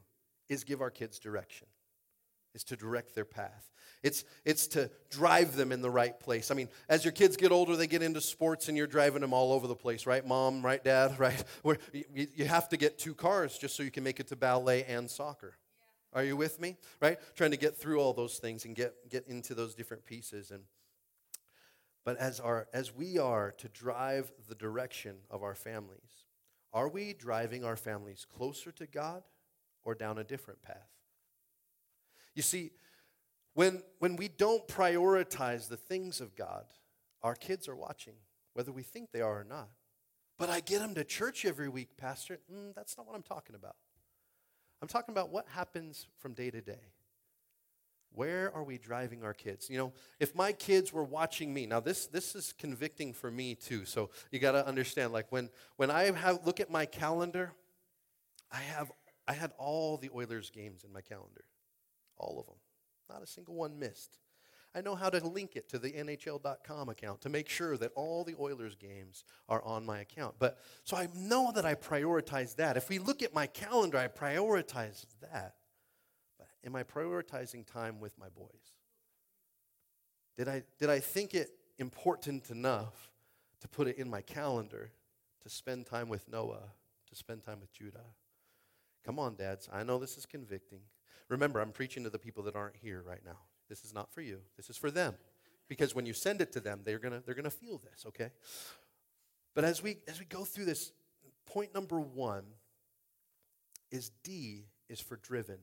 is 0.47 0.63
give 0.63 0.79
our 0.79 0.91
kids 0.91 1.19
direction, 1.19 1.67
is 2.55 2.63
to 2.63 2.77
direct 2.77 3.15
their 3.15 3.25
path. 3.25 3.72
It's, 4.03 4.25
it's 4.43 4.67
to 4.67 4.91
drive 5.09 5.55
them 5.55 5.71
in 5.71 5.81
the 5.81 5.89
right 5.89 6.19
place. 6.19 6.51
I 6.51 6.55
mean, 6.55 6.67
as 6.89 7.05
your 7.05 7.13
kids 7.13 7.37
get 7.37 7.51
older, 7.51 7.77
they 7.77 7.87
get 7.87 8.01
into 8.01 8.19
sports 8.19 8.67
and 8.67 8.77
you're 8.77 8.85
driving 8.85 9.21
them 9.21 9.33
all 9.33 9.53
over 9.53 9.65
the 9.65 9.75
place, 9.75 10.05
right? 10.05 10.25
Mom, 10.25 10.63
right, 10.63 10.83
dad, 10.83 11.17
right? 11.19 11.41
Where 11.61 11.77
you, 11.93 12.27
you 12.35 12.45
have 12.45 12.69
to 12.69 12.77
get 12.77 12.99
two 12.99 13.15
cars 13.15 13.57
just 13.57 13.75
so 13.75 13.81
you 13.81 13.91
can 13.91 14.03
make 14.03 14.19
it 14.19 14.27
to 14.27 14.35
ballet 14.35 14.83
and 14.83 15.09
soccer. 15.09 15.55
Are 16.11 16.23
you 16.23 16.35
with 16.35 16.59
me? 16.59 16.77
Right? 17.01 17.17
Trying 17.35 17.51
to 17.51 17.57
get 17.57 17.77
through 17.77 17.99
all 17.99 18.13
those 18.13 18.37
things 18.37 18.65
and 18.65 18.75
get, 18.75 18.93
get 19.09 19.27
into 19.27 19.55
those 19.55 19.73
different 19.73 20.05
pieces. 20.05 20.51
And 20.51 20.63
but 22.05 22.17
as 22.17 22.39
our 22.39 22.67
as 22.73 22.93
we 22.93 23.17
are 23.17 23.51
to 23.51 23.69
drive 23.69 24.31
the 24.49 24.55
direction 24.55 25.15
of 25.31 25.43
our 25.43 25.55
families, 25.55 26.25
are 26.73 26.89
we 26.89 27.13
driving 27.13 27.63
our 27.63 27.77
families 27.77 28.25
closer 28.25 28.71
to 28.73 28.85
God 28.85 29.23
or 29.83 29.95
down 29.95 30.17
a 30.17 30.23
different 30.23 30.61
path? 30.61 30.89
You 32.35 32.41
see, 32.41 32.71
when 33.53 33.83
when 33.99 34.15
we 34.15 34.27
don't 34.27 34.67
prioritize 34.67 35.67
the 35.67 35.77
things 35.77 36.21
of 36.21 36.35
God, 36.35 36.65
our 37.21 37.35
kids 37.35 37.67
are 37.67 37.75
watching, 37.75 38.15
whether 38.53 38.71
we 38.71 38.83
think 38.83 39.11
they 39.11 39.21
are 39.21 39.41
or 39.41 39.45
not. 39.45 39.69
But 40.37 40.49
I 40.49 40.59
get 40.59 40.79
them 40.79 40.95
to 40.95 41.03
church 41.03 41.45
every 41.45 41.69
week, 41.69 41.95
Pastor. 41.95 42.39
Mm, 42.51 42.73
that's 42.75 42.97
not 42.97 43.07
what 43.07 43.15
I'm 43.15 43.23
talking 43.23 43.55
about. 43.55 43.75
I'm 44.81 44.87
talking 44.87 45.13
about 45.13 45.31
what 45.31 45.47
happens 45.47 46.07
from 46.19 46.33
day 46.33 46.49
to 46.49 46.61
day. 46.61 46.91
Where 48.11 48.53
are 48.53 48.63
we 48.63 48.77
driving 48.77 49.23
our 49.23 49.33
kids? 49.33 49.69
You 49.69 49.77
know, 49.77 49.93
if 50.19 50.35
my 50.35 50.51
kids 50.51 50.93
were 50.93 51.03
watching 51.03 51.53
me, 51.53 51.65
now 51.65 51.79
this 51.79 52.07
this 52.07 52.35
is 52.35 52.53
convicting 52.57 53.13
for 53.13 53.31
me 53.31 53.55
too. 53.55 53.85
So 53.85 54.09
you 54.31 54.39
got 54.39 54.51
to 54.51 54.67
understand 54.67 55.13
like 55.13 55.31
when 55.31 55.49
when 55.77 55.89
I 55.89 56.11
have 56.11 56.45
look 56.45 56.59
at 56.59 56.69
my 56.69 56.85
calendar, 56.85 57.53
I 58.51 58.57
have 58.57 58.91
I 59.27 59.33
had 59.33 59.51
all 59.57 59.97
the 59.97 60.09
Oilers 60.13 60.49
games 60.49 60.83
in 60.83 60.91
my 60.91 61.01
calendar. 61.01 61.45
All 62.17 62.39
of 62.39 62.45
them. 62.45 62.55
Not 63.09 63.21
a 63.21 63.27
single 63.27 63.55
one 63.55 63.79
missed. 63.79 64.17
I 64.75 64.81
know 64.81 64.95
how 64.95 65.09
to 65.09 65.25
link 65.25 65.55
it 65.55 65.69
to 65.69 65.77
the 65.77 65.91
NHL.com 65.91 66.89
account 66.89 67.21
to 67.21 67.29
make 67.29 67.47
sure 67.47 67.77
that 67.77 67.91
all 67.95 68.23
the 68.23 68.35
Oilers 68.39 68.75
games 68.75 69.23
are 69.47 69.63
on 69.63 69.85
my 69.85 69.99
account. 69.99 70.35
But 70.39 70.57
so 70.83 70.97
I 70.97 71.09
know 71.15 71.51
that 71.53 71.63
I 71.65 71.75
prioritize 71.75 72.55
that. 72.55 72.75
If 72.75 72.89
we 72.89 72.97
look 72.97 73.21
at 73.21 73.35
my 73.35 73.45
calendar, 73.45 73.99
I 73.99 74.07
prioritize 74.07 75.05
that. 75.21 75.55
But 76.39 76.47
am 76.65 76.75
I 76.75 76.81
prioritizing 76.83 77.71
time 77.71 77.99
with 77.99 78.17
my 78.17 78.29
boys? 78.29 78.73
Did 80.35 80.47
I, 80.47 80.63
did 80.79 80.89
I 80.89 80.99
think 80.99 81.35
it 81.35 81.51
important 81.77 82.49
enough 82.49 83.11
to 83.61 83.67
put 83.67 83.87
it 83.87 83.97
in 83.97 84.09
my 84.09 84.21
calendar 84.21 84.91
to 85.43 85.49
spend 85.49 85.85
time 85.85 86.09
with 86.09 86.27
Noah, 86.27 86.71
to 87.09 87.15
spend 87.15 87.43
time 87.43 87.59
with 87.59 87.71
Judah? 87.71 88.05
Come 89.05 89.19
on, 89.19 89.35
dads. 89.35 89.69
I 89.71 89.83
know 89.83 89.99
this 89.99 90.17
is 90.17 90.25
convicting. 90.25 90.79
Remember, 91.33 91.59
I'm 91.59 91.71
preaching 91.71 92.03
to 92.03 92.09
the 92.09 92.19
people 92.19 92.43
that 92.43 92.55
aren't 92.55 92.75
here 92.75 93.03
right 93.05 93.21
now. 93.25 93.39
This 93.67 93.83
is 93.83 93.93
not 93.93 94.13
for 94.13 94.21
you. 94.21 94.39
This 94.55 94.69
is 94.69 94.77
for 94.77 94.91
them. 94.91 95.15
Because 95.67 95.95
when 95.95 96.05
you 96.05 96.13
send 96.13 96.41
it 96.41 96.51
to 96.53 96.59
them, 96.59 96.81
they're 96.83 96.99
going 96.99 97.13
to 97.13 97.21
they're 97.25 97.33
to 97.33 97.49
feel 97.49 97.79
this, 97.79 98.05
okay? 98.07 98.29
But 99.55 99.63
as 99.63 99.81
we 99.81 99.97
as 100.07 100.19
we 100.19 100.25
go 100.25 100.43
through 100.43 100.65
this 100.65 100.91
point 101.45 101.73
number 101.73 101.99
1 101.99 102.43
is 103.91 104.11
D 104.23 104.65
is 104.89 104.99
for 104.99 105.17
driven. 105.17 105.57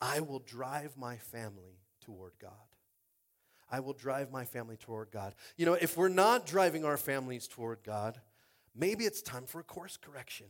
I 0.00 0.20
will 0.20 0.40
drive 0.40 0.96
my 0.96 1.16
family 1.16 1.78
toward 2.00 2.32
God. 2.40 2.50
I 3.70 3.80
will 3.80 3.92
drive 3.92 4.32
my 4.32 4.44
family 4.44 4.76
toward 4.76 5.10
God. 5.10 5.34
You 5.56 5.66
know, 5.66 5.74
if 5.74 5.96
we're 5.96 6.08
not 6.08 6.46
driving 6.46 6.84
our 6.84 6.96
families 6.96 7.46
toward 7.46 7.84
God, 7.84 8.20
maybe 8.74 9.04
it's 9.04 9.22
time 9.22 9.46
for 9.46 9.60
a 9.60 9.64
course 9.64 9.96
correction. 9.96 10.46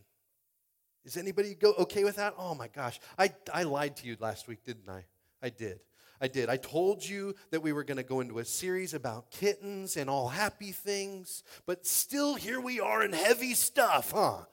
Is 1.05 1.17
anybody 1.17 1.55
go 1.55 1.75
okay 1.81 2.05
with 2.05 2.17
that? 2.17 2.35
Oh 2.39 2.55
my 2.55 2.69
gosh. 2.69 2.99
I, 3.19 3.33
I 3.53 3.65
lied 3.65 3.97
to 3.97 4.07
you 4.07 4.17
last 4.21 4.49
week, 4.49 4.65
didn't 4.65 4.89
I? 4.89 5.05
I 5.43 5.51
did. 5.51 5.81
I 6.21 6.29
did. 6.29 6.49
I 6.49 6.57
told 6.57 7.07
you 7.07 7.35
that 7.51 7.63
we 7.63 7.73
were 7.73 7.85
going 7.85 7.99
to 7.99 8.03
go 8.03 8.21
into 8.21 8.39
a 8.39 8.45
series 8.45 8.95
about 8.95 9.31
kittens 9.31 9.97
and 9.97 10.09
all 10.09 10.29
happy 10.29 10.73
things, 10.73 11.43
but 11.67 11.87
still 11.87 12.35
here 12.35 12.61
we 12.61 12.81
are 12.81 13.05
in 13.05 13.13
heavy 13.13 13.53
stuff, 13.53 14.13
huh? 14.13 14.45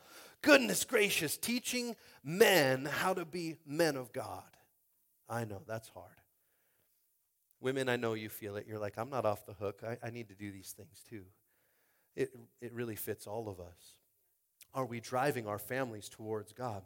Goodness 0.42 0.84
gracious, 0.84 1.38
teaching 1.38 1.96
men 2.24 2.86
how 2.86 3.14
to 3.14 3.26
be 3.26 3.58
men 3.66 3.96
of 3.96 4.12
God. 4.12 4.44
I 5.30 5.46
know, 5.46 5.62
that's 5.68 5.88
hard. 5.90 6.08
Women, 7.62 7.88
I 7.88 7.96
know 7.96 8.16
you 8.16 8.28
feel 8.28 8.58
it. 8.58 8.66
You're 8.68 8.80
like, 8.80 8.98
I'm 8.98 9.10
not 9.10 9.26
off 9.26 9.46
the 9.46 9.54
hook. 9.54 9.82
I, 9.88 9.98
I 10.06 10.10
need 10.10 10.30
to 10.30 10.36
do 10.36 10.52
these 10.52 10.72
things 10.76 11.04
too. 11.08 11.24
It, 12.16 12.32
it 12.60 12.74
really 12.74 12.96
fits 12.96 13.28
all 13.28 13.48
of 13.48 13.60
us. 13.60 13.96
Are 14.74 14.86
we 14.86 15.00
driving 15.00 15.48
our 15.48 15.60
families 15.60 16.10
towards 16.10 16.54
God? 16.54 16.84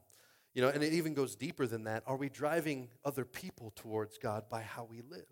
You 0.54 0.62
know, 0.62 0.70
and 0.70 0.84
it 0.84 0.94
even 0.94 1.14
goes 1.14 1.36
deeper 1.36 1.68
than 1.68 1.84
that. 1.84 2.04
Are 2.08 2.16
we 2.16 2.30
driving 2.30 2.90
other 3.04 3.26
people 3.26 3.74
towards 3.76 4.18
God 4.18 4.44
by 4.50 4.62
how 4.62 4.88
we 4.90 5.02
live? 5.02 5.26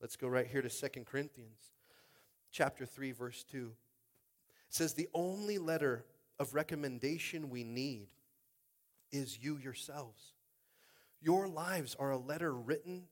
Let's 0.00 0.16
go 0.16 0.28
right 0.28 0.46
here 0.46 0.62
to 0.62 0.70
Second 0.70 1.06
Corinthians 1.06 1.70
chapter 2.50 2.84
3 2.84 3.12
verse 3.12 3.44
2. 3.44 3.70
It 4.68 4.74
says 4.74 4.94
the 4.94 5.08
only 5.14 5.58
letter 5.58 6.04
of 6.38 6.54
recommendation 6.54 7.50
we 7.50 7.64
need 7.64 8.08
is 9.12 9.38
you 9.40 9.58
yourselves. 9.58 10.32
Your 11.20 11.48
lives 11.48 11.96
are 11.98 12.10
a 12.10 12.18
letter 12.18 12.54
written 12.54 13.04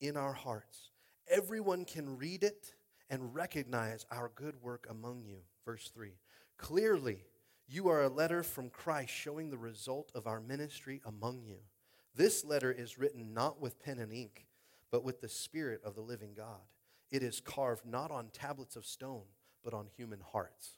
in 0.00 0.16
our 0.16 0.32
hearts. 0.32 0.90
Everyone 1.28 1.84
can 1.84 2.16
read 2.16 2.42
it 2.42 2.74
and 3.08 3.34
recognize 3.34 4.04
our 4.10 4.30
good 4.34 4.60
work 4.62 4.86
among 4.90 5.24
you. 5.24 5.38
Verse 5.64 5.90
3. 5.94 6.12
Clearly, 6.56 7.24
you 7.68 7.88
are 7.88 8.02
a 8.02 8.08
letter 8.08 8.42
from 8.42 8.70
Christ 8.70 9.12
showing 9.12 9.50
the 9.50 9.58
result 9.58 10.10
of 10.14 10.26
our 10.26 10.40
ministry 10.40 11.00
among 11.04 11.42
you. 11.42 11.58
This 12.14 12.44
letter 12.44 12.72
is 12.72 12.98
written 12.98 13.34
not 13.34 13.60
with 13.60 13.82
pen 13.82 13.98
and 13.98 14.12
ink, 14.12 14.46
but 14.90 15.04
with 15.04 15.20
the 15.20 15.28
Spirit 15.28 15.80
of 15.84 15.94
the 15.94 16.00
living 16.00 16.32
God. 16.34 16.62
It 17.10 17.22
is 17.22 17.40
carved 17.40 17.84
not 17.84 18.10
on 18.10 18.28
tablets 18.32 18.76
of 18.76 18.86
stone, 18.86 19.24
but 19.62 19.74
on 19.74 19.86
human 19.96 20.20
hearts. 20.20 20.76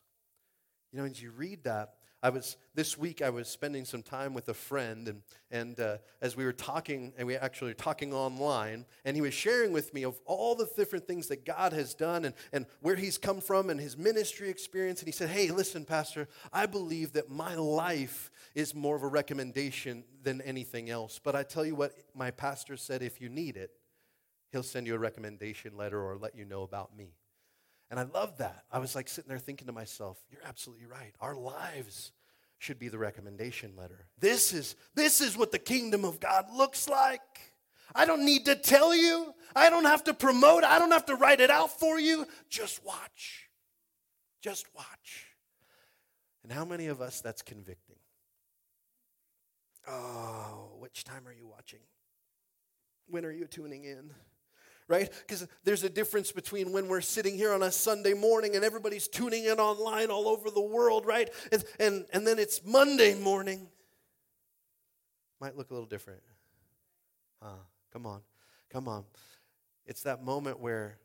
You 0.91 0.99
know, 0.99 1.05
as 1.05 1.21
you 1.21 1.31
read 1.31 1.63
that, 1.63 1.93
I 2.21 2.29
was 2.29 2.57
this 2.75 2.97
week 2.97 3.21
I 3.21 3.29
was 3.29 3.47
spending 3.47 3.85
some 3.85 4.03
time 4.03 4.33
with 4.33 4.49
a 4.49 4.53
friend, 4.53 5.07
and 5.07 5.21
and 5.51 5.79
uh, 5.79 5.97
as 6.21 6.35
we 6.35 6.43
were 6.43 6.53
talking, 6.53 7.13
and 7.17 7.25
we 7.25 7.35
actually 7.35 7.71
were 7.71 7.75
talking 7.75 8.13
online, 8.13 8.85
and 9.05 9.15
he 9.15 9.21
was 9.21 9.33
sharing 9.33 9.71
with 9.71 9.93
me 9.93 10.03
of 10.03 10.19
all 10.25 10.55
the 10.55 10.69
different 10.75 11.07
things 11.07 11.27
that 11.27 11.45
God 11.45 11.71
has 11.71 11.93
done 11.93 12.25
and 12.25 12.35
and 12.51 12.65
where 12.81 12.95
he's 12.95 13.17
come 13.17 13.39
from 13.39 13.69
and 13.69 13.79
his 13.79 13.97
ministry 13.97 14.49
experience. 14.49 14.99
And 14.99 15.07
he 15.07 15.13
said, 15.13 15.29
"Hey, 15.29 15.49
listen, 15.49 15.85
Pastor, 15.85 16.27
I 16.51 16.65
believe 16.65 17.13
that 17.13 17.29
my 17.29 17.55
life 17.55 18.31
is 18.53 18.75
more 18.75 18.95
of 18.95 19.03
a 19.03 19.07
recommendation 19.07 20.03
than 20.23 20.41
anything 20.41 20.89
else. 20.89 21.19
But 21.23 21.35
I 21.35 21.43
tell 21.43 21.65
you 21.65 21.75
what, 21.75 21.93
my 22.13 22.31
pastor 22.31 22.75
said, 22.75 23.01
if 23.01 23.21
you 23.21 23.29
need 23.29 23.55
it, 23.55 23.71
He'll 24.51 24.63
send 24.63 24.87
you 24.87 24.95
a 24.95 24.99
recommendation 24.99 25.77
letter 25.77 26.01
or 26.01 26.17
let 26.17 26.35
you 26.35 26.43
know 26.43 26.63
about 26.63 26.95
me. 26.97 27.13
And 27.89 27.99
I 27.99 28.03
love 28.03 28.37
that. 28.37 28.65
I 28.71 28.79
was 28.79 28.95
like 28.95 29.09
sitting 29.09 29.29
there 29.29 29.39
thinking 29.39 29.67
to 29.67 29.73
myself, 29.73 30.17
you're 30.29 30.45
absolutely 30.45 30.85
right. 30.85 31.13
Our 31.19 31.35
lives 31.35 32.11
should 32.59 32.77
be 32.77 32.87
the 32.87 32.99
recommendation 32.99 33.75
letter. 33.75 34.07
This 34.19 34.53
is 34.53 34.75
this 34.93 35.21
is 35.21 35.37
what 35.37 35.51
the 35.51 35.59
kingdom 35.59 36.05
of 36.05 36.19
God 36.19 36.45
looks 36.53 36.87
like. 36.87 37.21
I 37.95 38.05
don't 38.05 38.25
need 38.25 38.45
to 38.45 38.55
tell 38.55 38.95
you. 38.95 39.33
I 39.55 39.69
don't 39.69 39.85
have 39.85 40.03
to 40.03 40.13
promote. 40.13 40.63
I 40.63 40.77
don't 40.77 40.91
have 40.91 41.07
to 41.07 41.15
write 41.15 41.39
it 41.39 41.49
out 41.49 41.79
for 41.79 41.99
you. 41.99 42.27
Just 42.49 42.85
watch. 42.85 43.49
Just 44.41 44.67
watch. 44.75 45.25
And 46.43 46.51
how 46.51 46.65
many 46.65 46.87
of 46.87 47.01
us 47.01 47.21
that's 47.21 47.41
convicting? 47.41 47.95
Oh, 49.87 50.75
which 50.79 51.03
time 51.03 51.27
are 51.27 51.33
you 51.33 51.47
watching? 51.47 51.79
When 53.07 53.25
are 53.25 53.31
you 53.31 53.45
tuning 53.45 53.85
in? 53.85 54.11
Right? 54.89 55.09
Because 55.19 55.47
there's 55.63 55.83
a 55.83 55.89
difference 55.89 56.31
between 56.33 56.73
when 56.73 56.89
we're 56.89 56.99
sitting 56.99 57.35
here 57.35 57.53
on 57.53 57.63
a 57.63 57.71
Sunday 57.71 58.13
morning 58.13 58.55
and 58.55 58.65
everybody's 58.65 59.07
tuning 59.07 59.45
in 59.45 59.59
online 59.59 60.09
all 60.09 60.27
over 60.27 60.49
the 60.49 60.59
world, 60.59 61.05
right? 61.05 61.29
And, 61.51 61.63
and, 61.79 62.05
and 62.11 62.27
then 62.27 62.39
it's 62.39 62.65
Monday 62.65 63.13
morning. 63.13 63.67
Might 65.39 65.55
look 65.55 65.69
a 65.69 65.73
little 65.73 65.87
different. 65.87 66.21
Huh? 67.41 67.53
Come 67.93 68.05
on. 68.07 68.21
Come 68.71 68.87
on. 68.87 69.05
It's 69.85 70.01
that 70.03 70.23
moment 70.23 70.59
where 70.59 70.97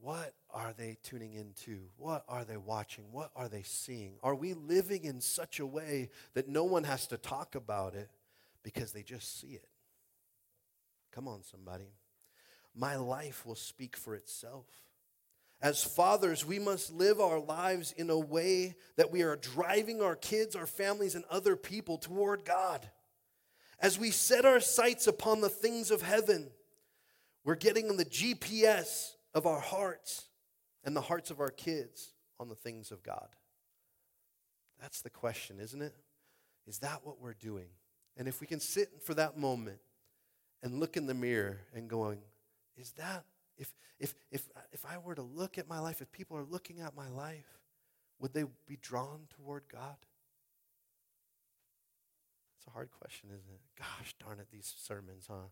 what 0.00 0.34
are 0.50 0.72
they 0.76 0.96
tuning 1.02 1.34
into? 1.34 1.80
What 1.96 2.24
are 2.28 2.44
they 2.44 2.56
watching? 2.56 3.04
What 3.12 3.30
are 3.36 3.48
they 3.48 3.62
seeing? 3.62 4.14
Are 4.22 4.34
we 4.34 4.54
living 4.54 5.04
in 5.04 5.20
such 5.20 5.60
a 5.60 5.66
way 5.66 6.10
that 6.34 6.48
no 6.48 6.64
one 6.64 6.84
has 6.84 7.06
to 7.08 7.16
talk 7.16 7.54
about 7.54 7.94
it 7.94 8.08
because 8.62 8.92
they 8.92 9.02
just 9.02 9.40
see 9.40 9.48
it? 9.48 9.68
Come 11.12 11.28
on, 11.28 11.42
somebody. 11.42 11.88
My 12.76 12.96
life 12.96 13.46
will 13.46 13.54
speak 13.54 13.96
for 13.96 14.14
itself. 14.14 14.66
As 15.62 15.82
fathers, 15.82 16.44
we 16.44 16.58
must 16.58 16.92
live 16.92 17.18
our 17.18 17.40
lives 17.40 17.92
in 17.92 18.10
a 18.10 18.18
way 18.18 18.76
that 18.96 19.10
we 19.10 19.22
are 19.22 19.36
driving 19.36 20.02
our 20.02 20.14
kids, 20.14 20.54
our 20.54 20.66
families, 20.66 21.14
and 21.14 21.24
other 21.30 21.56
people 21.56 21.96
toward 21.96 22.44
God. 22.44 22.86
As 23.80 23.98
we 23.98 24.10
set 24.10 24.44
our 24.44 24.60
sights 24.60 25.06
upon 25.06 25.40
the 25.40 25.48
things 25.48 25.90
of 25.90 26.02
heaven, 26.02 26.50
we're 27.44 27.54
getting 27.54 27.88
on 27.88 27.96
the 27.96 28.04
GPS 28.04 29.12
of 29.32 29.46
our 29.46 29.60
hearts 29.60 30.26
and 30.84 30.94
the 30.94 31.00
hearts 31.00 31.30
of 31.30 31.40
our 31.40 31.50
kids 31.50 32.12
on 32.38 32.48
the 32.48 32.54
things 32.54 32.90
of 32.90 33.02
God. 33.02 33.28
That's 34.80 35.00
the 35.00 35.10
question, 35.10 35.58
isn't 35.60 35.80
it? 35.80 35.94
Is 36.66 36.78
that 36.80 37.00
what 37.04 37.20
we're 37.20 37.34
doing? 37.34 37.68
And 38.18 38.28
if 38.28 38.40
we 38.40 38.46
can 38.46 38.60
sit 38.60 39.02
for 39.02 39.14
that 39.14 39.38
moment 39.38 39.78
and 40.62 40.80
look 40.80 40.96
in 40.96 41.06
the 41.06 41.14
mirror 41.14 41.60
and 41.74 41.88
going, 41.88 42.18
is 42.76 42.92
that 42.92 43.24
if 43.56 43.72
if 43.98 44.14
if 44.30 44.48
if 44.72 44.84
I 44.84 44.98
were 44.98 45.14
to 45.14 45.22
look 45.22 45.58
at 45.58 45.68
my 45.68 45.78
life, 45.78 46.00
if 46.00 46.12
people 46.12 46.36
are 46.36 46.44
looking 46.44 46.80
at 46.80 46.94
my 46.96 47.08
life, 47.08 47.58
would 48.18 48.32
they 48.32 48.44
be 48.66 48.76
drawn 48.80 49.20
toward 49.36 49.64
God? 49.72 49.96
It's 52.58 52.66
a 52.66 52.70
hard 52.70 52.90
question, 52.90 53.30
isn't 53.30 53.50
it? 53.52 53.60
Gosh 53.78 54.14
darn 54.22 54.40
it, 54.40 54.48
these 54.50 54.74
sermons, 54.78 55.26
huh? 55.28 55.48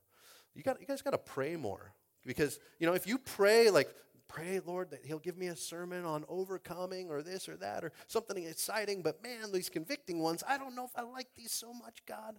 You 0.54 0.62
got 0.62 0.80
you 0.80 0.86
guys 0.86 1.02
got 1.02 1.10
to 1.10 1.18
pray 1.18 1.56
more 1.56 1.92
because 2.24 2.60
you 2.78 2.86
know 2.86 2.94
if 2.94 3.06
you 3.06 3.18
pray 3.18 3.70
like 3.70 3.88
pray 4.28 4.60
Lord 4.64 4.90
that 4.90 5.04
He'll 5.04 5.18
give 5.18 5.36
me 5.36 5.46
a 5.48 5.56
sermon 5.56 6.04
on 6.04 6.24
overcoming 6.28 7.10
or 7.10 7.22
this 7.22 7.48
or 7.48 7.56
that 7.56 7.84
or 7.84 7.92
something 8.06 8.42
exciting, 8.44 9.02
but 9.02 9.22
man, 9.22 9.52
these 9.52 9.68
convicting 9.68 10.18
ones, 10.18 10.42
I 10.46 10.58
don't 10.58 10.74
know 10.74 10.84
if 10.84 10.92
I 10.96 11.02
like 11.02 11.28
these 11.36 11.52
so 11.52 11.72
much, 11.72 12.04
God. 12.06 12.36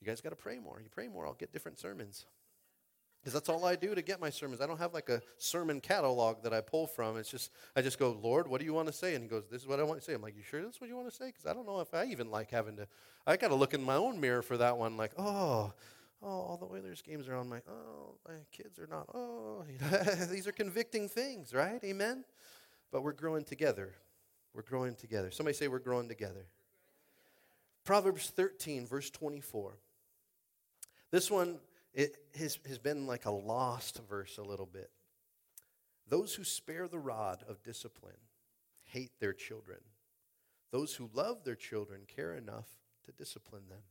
You 0.00 0.06
guys 0.06 0.20
got 0.20 0.30
to 0.30 0.36
pray 0.36 0.58
more. 0.58 0.80
You 0.82 0.88
pray 0.90 1.08
more, 1.08 1.26
I'll 1.26 1.34
get 1.34 1.52
different 1.52 1.78
sermons. 1.78 2.26
Because 3.24 3.32
that's 3.32 3.48
all 3.48 3.64
I 3.64 3.74
do 3.74 3.94
to 3.94 4.02
get 4.02 4.20
my 4.20 4.28
sermons. 4.28 4.60
I 4.60 4.66
don't 4.66 4.78
have 4.78 4.92
like 4.92 5.08
a 5.08 5.22
sermon 5.38 5.80
catalog 5.80 6.42
that 6.42 6.52
I 6.52 6.60
pull 6.60 6.86
from. 6.86 7.16
It's 7.16 7.30
just, 7.30 7.50
I 7.74 7.80
just 7.80 7.98
go, 7.98 8.18
Lord, 8.22 8.46
what 8.46 8.60
do 8.60 8.66
you 8.66 8.74
want 8.74 8.86
to 8.88 8.92
say? 8.92 9.14
And 9.14 9.24
he 9.24 9.30
goes, 9.30 9.44
This 9.50 9.62
is 9.62 9.66
what 9.66 9.80
I 9.80 9.82
want 9.82 9.98
to 9.98 10.04
say. 10.04 10.12
I'm 10.12 10.20
like, 10.20 10.36
You 10.36 10.42
sure 10.42 10.62
that's 10.62 10.78
what 10.78 10.90
you 10.90 10.96
want 10.96 11.08
to 11.08 11.14
say? 11.14 11.28
Because 11.28 11.46
I 11.46 11.54
don't 11.54 11.64
know 11.64 11.80
if 11.80 11.94
I 11.94 12.04
even 12.04 12.30
like 12.30 12.50
having 12.50 12.76
to, 12.76 12.86
I 13.26 13.38
got 13.38 13.48
to 13.48 13.54
look 13.54 13.72
in 13.72 13.82
my 13.82 13.94
own 13.94 14.20
mirror 14.20 14.42
for 14.42 14.58
that 14.58 14.76
one. 14.76 14.98
Like, 14.98 15.12
oh, 15.16 15.72
oh, 16.22 16.28
all 16.28 16.58
the 16.58 16.66
Oilers 16.66 17.00
games 17.00 17.26
are 17.26 17.34
on 17.34 17.48
my, 17.48 17.62
oh, 17.66 18.16
my 18.28 18.34
kids 18.52 18.78
are 18.78 18.88
not, 18.88 19.08
oh. 19.14 19.64
These 20.30 20.46
are 20.46 20.52
convicting 20.52 21.08
things, 21.08 21.54
right? 21.54 21.82
Amen? 21.82 22.26
But 22.92 23.04
we're 23.04 23.12
growing 23.12 23.44
together. 23.44 23.94
We're 24.52 24.62
growing 24.62 24.96
together. 24.96 25.30
Somebody 25.30 25.56
say, 25.56 25.68
We're 25.68 25.78
growing 25.78 26.08
together. 26.08 26.44
Proverbs 27.86 28.28
13, 28.36 28.86
verse 28.86 29.08
24. 29.08 29.78
This 31.10 31.30
one 31.30 31.56
it 31.94 32.16
has, 32.38 32.58
has 32.68 32.78
been 32.78 33.06
like 33.06 33.24
a 33.24 33.30
lost 33.30 34.00
verse 34.08 34.38
a 34.38 34.42
little 34.42 34.66
bit. 34.66 34.90
Those 36.08 36.34
who 36.34 36.44
spare 36.44 36.88
the 36.88 36.98
rod 36.98 37.44
of 37.48 37.62
discipline 37.62 38.12
hate 38.84 39.12
their 39.20 39.32
children. 39.32 39.78
Those 40.70 40.94
who 40.94 41.08
love 41.14 41.44
their 41.44 41.54
children 41.54 42.02
care 42.06 42.34
enough 42.34 42.68
to 43.04 43.12
discipline 43.12 43.62
them. 43.68 43.82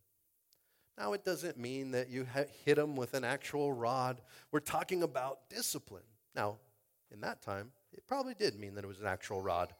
Now, 0.97 1.13
it 1.13 1.23
doesn't 1.23 1.57
mean 1.57 1.91
that 1.91 2.09
you 2.09 2.27
hit 2.65 2.75
them 2.75 2.95
with 2.95 3.15
an 3.15 3.23
actual 3.23 3.73
rod. 3.73 4.21
We're 4.51 4.59
talking 4.59 5.01
about 5.01 5.49
discipline. 5.49 6.03
Now, 6.35 6.57
in 7.11 7.21
that 7.21 7.41
time, 7.41 7.71
it 7.93 8.05
probably 8.05 8.35
did 8.35 8.59
mean 8.59 8.75
that 8.75 8.83
it 8.83 8.87
was 8.87 8.99
an 8.99 9.07
actual 9.07 9.41
rod. 9.41 9.73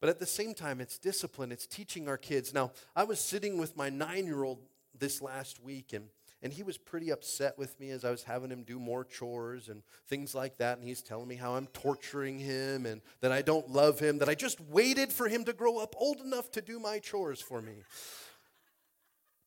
But 0.00 0.08
at 0.08 0.18
the 0.18 0.26
same 0.26 0.54
time, 0.54 0.80
it's 0.80 0.98
discipline, 0.98 1.52
it's 1.52 1.66
teaching 1.66 2.08
our 2.08 2.18
kids. 2.18 2.52
Now, 2.52 2.72
I 2.96 3.04
was 3.04 3.20
sitting 3.20 3.58
with 3.58 3.76
my 3.76 3.90
nine 3.90 4.26
year 4.26 4.42
old 4.42 4.58
this 4.98 5.22
last 5.22 5.62
week, 5.62 5.92
and 5.92 6.08
and 6.44 6.52
he 6.52 6.62
was 6.62 6.76
pretty 6.76 7.10
upset 7.10 7.56
with 7.56 7.80
me 7.80 7.88
as 7.88 8.04
I 8.04 8.10
was 8.10 8.22
having 8.22 8.50
him 8.50 8.64
do 8.64 8.78
more 8.78 9.02
chores 9.02 9.70
and 9.70 9.82
things 10.08 10.34
like 10.34 10.58
that. 10.58 10.76
And 10.76 10.86
he's 10.86 11.00
telling 11.00 11.26
me 11.26 11.36
how 11.36 11.54
I'm 11.54 11.68
torturing 11.68 12.38
him 12.38 12.84
and 12.84 13.00
that 13.22 13.32
I 13.32 13.40
don't 13.40 13.70
love 13.70 13.98
him, 13.98 14.18
that 14.18 14.28
I 14.28 14.34
just 14.34 14.60
waited 14.60 15.10
for 15.10 15.26
him 15.26 15.44
to 15.46 15.54
grow 15.54 15.78
up 15.78 15.94
old 15.96 16.20
enough 16.20 16.50
to 16.52 16.60
do 16.60 16.78
my 16.78 16.98
chores 16.98 17.40
for 17.40 17.62
me. 17.62 17.76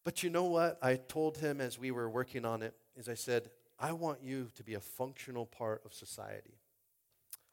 But 0.04 0.24
you 0.24 0.32
know 0.32 0.46
what? 0.46 0.80
I 0.82 0.96
told 0.96 1.38
him 1.38 1.62
as 1.62 1.78
we 1.78 1.92
were 1.92 2.10
working 2.10 2.46
on 2.46 2.64
it, 2.64 2.74
is 2.96 3.08
I 3.08 3.14
said, 3.14 3.52
I 3.78 3.92
want 3.92 4.24
you 4.24 4.48
to 4.56 4.64
be 4.64 4.74
a 4.74 4.80
functional 4.80 5.46
part 5.46 5.84
of 5.86 5.94
society. 5.94 6.58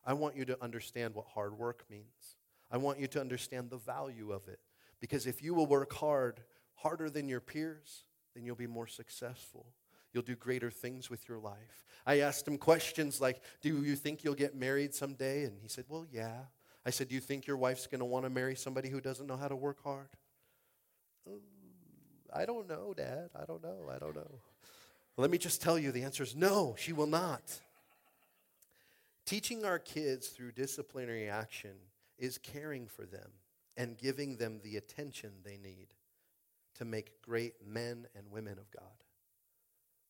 I 0.07 0.15
want 0.15 0.37
you 0.37 0.47
to 0.47 0.65
understand 0.65 1.15
what 1.15 1.27
hard 1.35 1.59
work 1.59 1.85
means. 1.91 2.39
I 2.71 2.79
want 2.79 2.99
you 2.99 3.09
to 3.09 3.21
understand 3.21 3.69
the 3.69 3.77
value 3.77 4.33
of 4.33 4.49
it. 4.49 4.61
Because 5.01 5.27
if 5.27 5.43
you 5.43 5.53
will 5.53 5.67
work 5.67 5.93
hard, 5.93 6.41
harder 6.77 7.11
than 7.11 7.29
your 7.29 7.41
peers, 7.41 8.05
then 8.35 8.45
you'll 8.45 8.57
be 8.57 8.67
more 8.67 8.87
successful. 8.87 9.67
You'll 10.13 10.23
do 10.23 10.37
greater 10.37 10.71
things 10.71 11.11
with 11.11 11.29
your 11.29 11.39
life. 11.39 11.85
I 12.07 12.21
asked 12.21 12.47
him 12.47 12.59
questions 12.59 13.21
like, 13.21 13.43
Do 13.63 13.83
you 13.83 13.97
think 13.97 14.23
you'll 14.23 14.35
get 14.35 14.55
married 14.55 14.95
someday? 14.95 15.45
And 15.45 15.59
he 15.61 15.69
said, 15.69 15.85
Well, 15.89 16.07
yeah. 16.13 16.43
I 16.87 16.91
said, 16.91 17.09
Do 17.09 17.15
you 17.15 17.21
think 17.21 17.47
your 17.47 17.57
wife's 17.57 17.87
going 17.87 17.99
to 18.01 18.05
want 18.05 18.25
to 18.25 18.31
marry 18.31 18.55
somebody 18.55 18.89
who 18.89 19.01
doesn't 19.01 19.27
know 19.27 19.37
how 19.37 19.49
to 19.49 19.57
work 19.57 19.83
hard? 19.83 20.09
"Oh, 21.29 21.41
I 22.33 22.45
don't 22.45 22.69
know, 22.69 22.95
Dad. 22.95 23.31
I 23.35 23.45
don't 23.45 23.63
know. 23.63 23.91
I 23.91 23.99
don't 23.99 24.15
know. 24.15 24.41
Let 25.17 25.31
me 25.31 25.39
just 25.39 25.63
tell 25.63 25.79
you 25.79 25.93
the 25.93 26.03
answer 26.03 26.23
is 26.23 26.35
no, 26.35 26.75
she 26.79 26.93
will 26.93 27.07
not. 27.07 27.61
Teaching 29.25 29.65
our 29.65 29.79
kids 29.79 30.29
through 30.29 30.53
disciplinary 30.53 31.29
action 31.29 31.77
is 32.19 32.39
caring 32.39 32.87
for 32.87 33.07
them 33.07 33.31
and 33.77 33.97
giving 33.97 34.37
them 34.37 34.61
the 34.63 34.77
attention 34.77 35.31
they 35.45 35.57
need 35.57 35.89
to 36.75 36.85
make 36.85 37.23
great 37.23 37.55
men 37.67 38.07
and 38.17 38.31
women 38.31 38.59
of 38.59 38.71
God. 38.71 39.05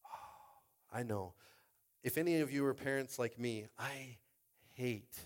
Oh, 0.06 0.96
I 0.96 1.02
know. 1.02 1.34
If 2.02 2.18
any 2.18 2.40
of 2.40 2.52
you 2.52 2.64
are 2.66 2.74
parents 2.74 3.18
like 3.18 3.38
me, 3.38 3.66
I 3.78 4.18
hate, 4.74 5.16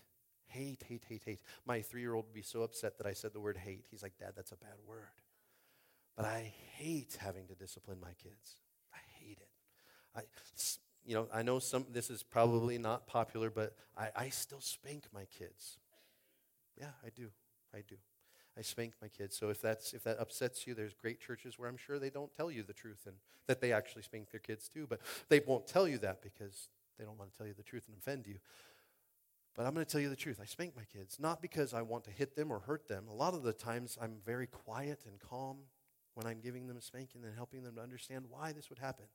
hate, 0.46 0.84
hate, 0.86 1.04
hate, 1.08 1.22
hate. 1.24 1.40
My 1.66 1.82
three 1.82 2.00
year 2.00 2.14
old 2.14 2.26
would 2.26 2.34
be 2.34 2.42
so 2.42 2.62
upset 2.62 2.98
that 2.98 3.06
I 3.06 3.12
said 3.12 3.32
the 3.32 3.40
word 3.40 3.56
hate. 3.56 3.86
He's 3.90 4.02
like, 4.02 4.18
Dad, 4.18 4.32
that's 4.36 4.52
a 4.52 4.56
bad 4.56 4.76
word. 4.86 5.08
But 6.16 6.26
I 6.26 6.52
hate 6.76 7.16
having 7.20 7.46
to 7.48 7.54
discipline 7.54 7.98
my 8.00 8.12
kids. 8.22 8.56
I 8.92 8.98
hate 9.20 9.38
it. 9.40 9.48
I, 10.16 10.22
you 11.04 11.14
know, 11.14 11.28
I 11.32 11.42
know 11.42 11.58
some. 11.58 11.86
This 11.90 12.10
is 12.10 12.22
probably 12.22 12.76
not 12.76 13.06
popular, 13.06 13.50
but 13.50 13.74
I, 13.96 14.08
I 14.16 14.28
still 14.30 14.60
spank 14.60 15.04
my 15.14 15.26
kids. 15.38 15.78
Yeah, 16.76 16.90
I 17.04 17.10
do. 17.14 17.28
I 17.74 17.82
do. 17.86 17.96
I 18.58 18.62
spank 18.62 18.94
my 19.00 19.08
kids. 19.08 19.36
So 19.36 19.50
if 19.50 19.62
that's 19.62 19.94
if 19.94 20.02
that 20.04 20.18
upsets 20.18 20.66
you, 20.66 20.74
there's 20.74 20.94
great 20.94 21.20
churches 21.20 21.58
where 21.58 21.68
I'm 21.68 21.76
sure 21.76 21.98
they 21.98 22.10
don't 22.10 22.34
tell 22.34 22.50
you 22.50 22.62
the 22.62 22.72
truth 22.72 23.06
and 23.06 23.16
that 23.46 23.60
they 23.60 23.72
actually 23.72 24.02
spank 24.02 24.30
their 24.30 24.40
kids 24.40 24.68
too. 24.68 24.86
But 24.88 25.00
they 25.28 25.40
won't 25.40 25.66
tell 25.66 25.86
you 25.86 25.98
that 25.98 26.22
because 26.22 26.68
they 26.98 27.04
don't 27.04 27.18
want 27.18 27.30
to 27.30 27.38
tell 27.38 27.46
you 27.46 27.54
the 27.54 27.62
truth 27.62 27.84
and 27.86 27.96
offend 27.96 28.26
you. 28.26 28.38
But 29.54 29.66
I'm 29.66 29.74
going 29.74 29.86
to 29.86 29.90
tell 29.90 30.00
you 30.00 30.08
the 30.08 30.16
truth. 30.16 30.38
I 30.42 30.44
spank 30.44 30.74
my 30.76 30.84
kids, 30.84 31.18
not 31.20 31.40
because 31.42 31.74
I 31.74 31.82
want 31.82 32.04
to 32.04 32.10
hit 32.10 32.36
them 32.36 32.52
or 32.52 32.60
hurt 32.60 32.88
them. 32.88 33.06
A 33.08 33.14
lot 33.14 33.34
of 33.34 33.42
the 33.42 33.52
times 33.52 33.98
I'm 34.00 34.16
very 34.24 34.46
quiet 34.46 35.00
and 35.06 35.18
calm 35.18 35.58
when 36.14 36.26
I'm 36.26 36.40
giving 36.40 36.66
them 36.66 36.76
a 36.76 36.80
spanking 36.80 37.24
and 37.24 37.34
helping 37.34 37.62
them 37.62 37.76
to 37.76 37.80
understand 37.80 38.26
why 38.28 38.52
this 38.52 38.70
would 38.70 38.78
happen. 38.78 39.06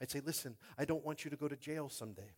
I'd 0.00 0.10
say, 0.10 0.20
listen, 0.24 0.56
I 0.78 0.84
don't 0.84 1.04
want 1.04 1.24
you 1.24 1.30
to 1.30 1.36
go 1.36 1.48
to 1.48 1.56
jail 1.56 1.88
someday. 1.88 2.32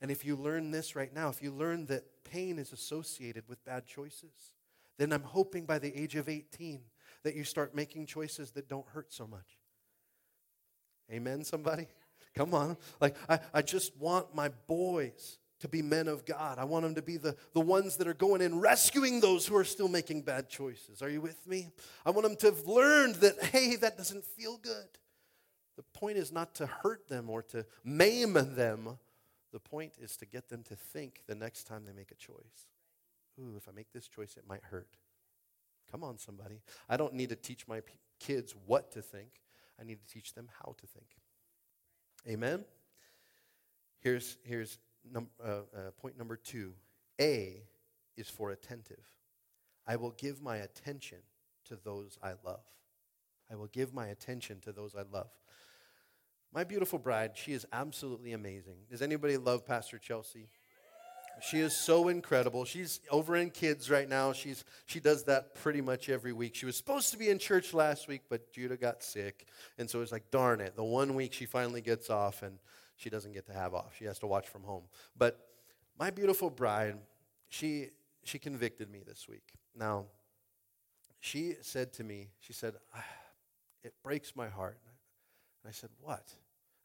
And 0.00 0.10
if 0.10 0.24
you 0.24 0.34
learn 0.34 0.72
this 0.72 0.96
right 0.96 1.14
now, 1.14 1.28
if 1.28 1.42
you 1.42 1.52
learn 1.52 1.86
that 1.86 2.24
pain 2.24 2.58
is 2.58 2.72
associated 2.72 3.44
with 3.48 3.64
bad 3.64 3.86
choices, 3.86 4.54
then 4.98 5.12
I'm 5.12 5.22
hoping 5.22 5.64
by 5.64 5.78
the 5.78 5.94
age 5.96 6.16
of 6.16 6.28
18 6.28 6.80
that 7.24 7.34
you 7.34 7.44
start 7.44 7.74
making 7.74 8.06
choices 8.06 8.50
that 8.52 8.68
don't 8.68 8.86
hurt 8.88 9.12
so 9.12 9.26
much. 9.26 9.58
Amen, 11.10 11.44
somebody? 11.44 11.86
Come 12.34 12.54
on. 12.54 12.76
Like, 13.00 13.16
I, 13.28 13.40
I 13.52 13.62
just 13.62 13.96
want 13.96 14.34
my 14.34 14.50
boys 14.66 15.38
to 15.60 15.68
be 15.68 15.82
men 15.82 16.08
of 16.08 16.24
God. 16.24 16.58
I 16.58 16.64
want 16.64 16.84
them 16.84 16.94
to 16.96 17.02
be 17.02 17.16
the, 17.16 17.36
the 17.52 17.60
ones 17.60 17.96
that 17.98 18.08
are 18.08 18.14
going 18.14 18.40
in 18.40 18.58
rescuing 18.58 19.20
those 19.20 19.46
who 19.46 19.56
are 19.56 19.64
still 19.64 19.88
making 19.88 20.22
bad 20.22 20.48
choices. 20.48 21.02
Are 21.02 21.08
you 21.08 21.20
with 21.20 21.46
me? 21.46 21.68
I 22.04 22.10
want 22.10 22.26
them 22.26 22.36
to 22.36 22.46
have 22.46 22.66
learned 22.66 23.16
that, 23.16 23.42
hey, 23.44 23.76
that 23.76 23.96
doesn't 23.96 24.24
feel 24.24 24.56
good. 24.56 24.88
The 25.76 25.84
point 25.94 26.18
is 26.18 26.32
not 26.32 26.54
to 26.56 26.66
hurt 26.66 27.08
them 27.08 27.30
or 27.30 27.42
to 27.44 27.64
maim 27.84 28.32
them. 28.32 28.98
The 29.52 29.60
point 29.60 29.92
is 30.00 30.16
to 30.16 30.26
get 30.26 30.48
them 30.48 30.62
to 30.64 30.74
think 30.74 31.22
the 31.26 31.34
next 31.34 31.64
time 31.64 31.84
they 31.84 31.92
make 31.92 32.10
a 32.10 32.16
choice. 32.16 32.71
Ooh, 33.40 33.54
if 33.56 33.68
I 33.68 33.72
make 33.72 33.92
this 33.92 34.08
choice, 34.08 34.36
it 34.36 34.44
might 34.48 34.62
hurt. 34.64 34.96
Come 35.90 36.04
on, 36.04 36.18
somebody. 36.18 36.62
I 36.88 36.96
don't 36.96 37.14
need 37.14 37.30
to 37.30 37.36
teach 37.36 37.66
my 37.66 37.80
p- 37.80 37.94
kids 38.20 38.54
what 38.66 38.92
to 38.92 39.02
think, 39.02 39.40
I 39.80 39.84
need 39.84 39.98
to 40.00 40.06
teach 40.06 40.34
them 40.34 40.48
how 40.62 40.74
to 40.78 40.86
think. 40.86 41.06
Amen? 42.28 42.64
Here's, 44.00 44.36
here's 44.44 44.78
num- 45.10 45.30
uh, 45.42 45.48
uh, 45.48 45.90
point 46.00 46.16
number 46.18 46.36
two 46.36 46.72
A 47.20 47.62
is 48.16 48.28
for 48.28 48.50
attentive. 48.50 49.04
I 49.86 49.96
will 49.96 50.12
give 50.12 50.42
my 50.42 50.58
attention 50.58 51.18
to 51.64 51.76
those 51.76 52.18
I 52.22 52.34
love. 52.44 52.64
I 53.50 53.56
will 53.56 53.66
give 53.66 53.92
my 53.92 54.08
attention 54.08 54.60
to 54.60 54.72
those 54.72 54.94
I 54.94 55.02
love. 55.12 55.30
My 56.54 56.64
beautiful 56.64 56.98
bride, 56.98 57.32
she 57.34 57.52
is 57.52 57.66
absolutely 57.72 58.32
amazing. 58.32 58.76
Does 58.90 59.02
anybody 59.02 59.36
love 59.36 59.66
Pastor 59.66 59.98
Chelsea? 59.98 60.48
She 61.40 61.58
is 61.58 61.76
so 61.76 62.08
incredible. 62.08 62.64
She's 62.64 63.00
over 63.10 63.36
in 63.36 63.50
kids 63.50 63.90
right 63.90 64.08
now. 64.08 64.32
She's 64.32 64.64
she 64.86 65.00
does 65.00 65.24
that 65.24 65.54
pretty 65.54 65.80
much 65.80 66.08
every 66.08 66.32
week. 66.32 66.54
She 66.54 66.66
was 66.66 66.76
supposed 66.76 67.10
to 67.12 67.18
be 67.18 67.30
in 67.30 67.38
church 67.38 67.74
last 67.74 68.06
week, 68.06 68.22
but 68.28 68.52
Judah 68.52 68.76
got 68.76 69.02
sick, 69.02 69.46
and 69.78 69.90
so 69.90 70.00
it's 70.02 70.12
like, 70.12 70.30
darn 70.30 70.60
it. 70.60 70.76
The 70.76 70.84
one 70.84 71.14
week 71.14 71.32
she 71.32 71.46
finally 71.46 71.80
gets 71.80 72.10
off, 72.10 72.42
and 72.42 72.58
she 72.96 73.10
doesn't 73.10 73.32
get 73.32 73.46
to 73.46 73.52
have 73.52 73.74
off. 73.74 73.94
She 73.98 74.04
has 74.04 74.18
to 74.20 74.26
watch 74.26 74.48
from 74.48 74.62
home. 74.62 74.84
But 75.16 75.38
my 75.98 76.10
beautiful 76.10 76.50
bride, 76.50 76.98
she 77.48 77.88
she 78.24 78.38
convicted 78.38 78.90
me 78.90 79.02
this 79.04 79.26
week. 79.28 79.52
Now, 79.74 80.06
she 81.18 81.54
said 81.60 81.92
to 81.94 82.04
me, 82.04 82.28
she 82.40 82.52
said, 82.52 82.74
"Ah, 82.94 83.04
"It 83.82 83.94
breaks 84.02 84.36
my 84.36 84.48
heart." 84.48 84.78
And 85.62 85.68
I 85.68 85.72
said, 85.72 85.90
"What?" 86.00 86.34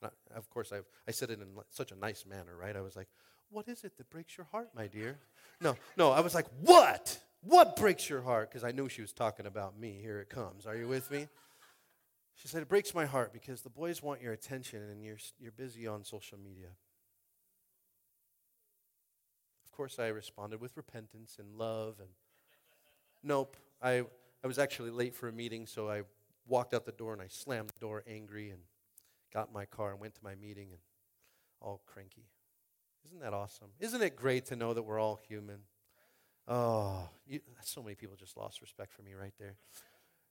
I, 0.01 0.09
of 0.35 0.49
course, 0.49 0.71
I 0.71 0.79
I 1.07 1.11
said 1.11 1.29
it 1.29 1.39
in 1.39 1.47
such 1.69 1.91
a 1.91 1.95
nice 1.95 2.25
manner, 2.25 2.55
right? 2.55 2.75
I 2.75 2.81
was 2.81 2.95
like, 2.95 3.07
"What 3.49 3.67
is 3.67 3.83
it 3.83 3.97
that 3.97 4.09
breaks 4.09 4.37
your 4.37 4.45
heart, 4.51 4.69
my 4.75 4.87
dear?" 4.87 5.19
No, 5.59 5.75
no, 5.95 6.11
I 6.11 6.19
was 6.19 6.35
like, 6.35 6.47
"What? 6.61 7.19
What 7.41 7.75
breaks 7.75 8.09
your 8.09 8.21
heart?" 8.21 8.49
Because 8.49 8.63
I 8.63 8.71
knew 8.71 8.89
she 8.89 9.01
was 9.01 9.13
talking 9.13 9.45
about 9.45 9.77
me. 9.77 9.99
Here 10.01 10.19
it 10.19 10.29
comes. 10.29 10.65
Are 10.65 10.75
you 10.75 10.87
with 10.87 11.09
me? 11.11 11.27
She 12.37 12.47
said, 12.47 12.61
It 12.61 12.69
breaks 12.69 12.93
my 12.93 13.05
heart 13.05 13.33
because 13.33 13.61
the 13.61 13.69
boys 13.69 14.01
want 14.03 14.21
your 14.21 14.31
attention 14.31 14.81
and 14.91 15.03
you're, 15.03 15.17
you're 15.39 15.51
busy 15.51 15.87
on 15.87 16.03
social 16.03 16.37
media. 16.37 16.69
Of 19.65 19.71
course, 19.71 19.97
I 19.99 20.07
responded 20.07 20.61
with 20.61 20.77
repentance 20.77 21.37
and 21.39 21.55
love. 21.55 21.95
And 21.99 22.09
nope, 23.23 23.57
I, 23.81 24.03
I 24.43 24.47
was 24.47 24.59
actually 24.59 24.91
late 24.91 25.15
for 25.15 25.27
a 25.27 25.33
meeting, 25.33 25.65
so 25.65 25.89
I 25.89 26.03
walked 26.47 26.75
out 26.75 26.85
the 26.85 26.91
door 26.91 27.13
and 27.13 27.21
I 27.21 27.27
slammed 27.27 27.69
the 27.69 27.79
door 27.79 28.03
angry 28.07 28.51
and 28.51 28.61
got 29.33 29.47
in 29.47 29.53
my 29.53 29.65
car 29.65 29.91
and 29.91 29.99
went 29.99 30.13
to 30.15 30.23
my 30.23 30.35
meeting 30.35 30.69
and 30.69 30.79
all 31.59 31.81
cranky. 31.87 32.27
Isn't 33.07 33.21
that 33.21 33.33
awesome? 33.33 33.69
Isn't 33.79 34.01
it 34.01 34.15
great 34.15 34.45
to 34.47 34.55
know 34.55 34.73
that 34.73 34.83
we're 34.83 34.99
all 34.99 35.19
human? 35.27 35.59
Oh, 36.47 37.09
you, 37.25 37.39
so 37.63 37.81
many 37.81 37.95
people 37.95 38.15
just 38.15 38.37
lost 38.37 38.61
respect 38.61 38.93
for 38.93 39.01
me 39.01 39.13
right 39.13 39.33
there. 39.39 39.55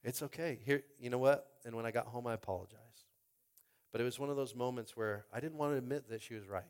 It's 0.03 0.23
okay. 0.23 0.59
Here, 0.65 0.83
you 1.01 1.11
know 1.11 1.19
what? 1.19 1.47
And 1.65 1.75
when 1.75 1.87
I 1.87 1.91
got 1.91 2.07
home, 2.07 2.27
I 2.27 2.35
apologized. 2.35 2.81
But 3.93 4.01
it 4.01 4.05
was 4.05 4.19
one 4.19 4.31
of 4.31 4.37
those 4.37 4.55
moments 4.55 4.97
where 4.97 5.27
I 5.33 5.41
didn't 5.41 5.59
want 5.59 5.73
to 5.73 5.79
admit 5.79 6.09
that 6.11 6.23
she 6.23 6.35
was 6.35 6.47
right. 6.47 6.65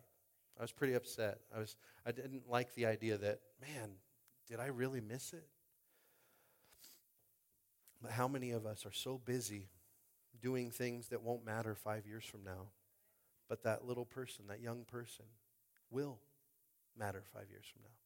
I 0.59 0.63
was 0.63 0.73
pretty 0.73 0.95
upset. 0.95 1.39
I 1.55 1.59
was 1.59 1.77
I 2.07 2.13
didn't 2.13 2.49
like 2.49 2.75
the 2.75 2.87
idea 2.87 3.19
that, 3.19 3.41
man, 3.61 3.91
did 4.49 4.61
I 4.61 4.67
really 4.67 5.01
miss 5.01 5.33
it? 5.33 5.47
But 8.01 8.13
how 8.13 8.29
many 8.29 8.53
of 8.53 8.65
us 8.65 8.87
are 8.87 8.93
so 8.93 9.19
busy 9.19 9.69
doing 10.41 10.71
things 10.71 11.09
that 11.09 11.23
won't 11.23 11.45
matter 11.45 11.75
5 11.75 12.07
years 12.07 12.25
from 12.25 12.45
now? 12.45 12.69
But 13.49 13.65
that 13.65 13.85
little 13.85 14.05
person, 14.05 14.47
that 14.49 14.61
young 14.61 14.85
person 14.85 15.27
will 15.97 16.18
matter 16.99 17.22
5 17.32 17.42
years 17.51 17.64
from 17.72 17.82
now. 17.82 17.97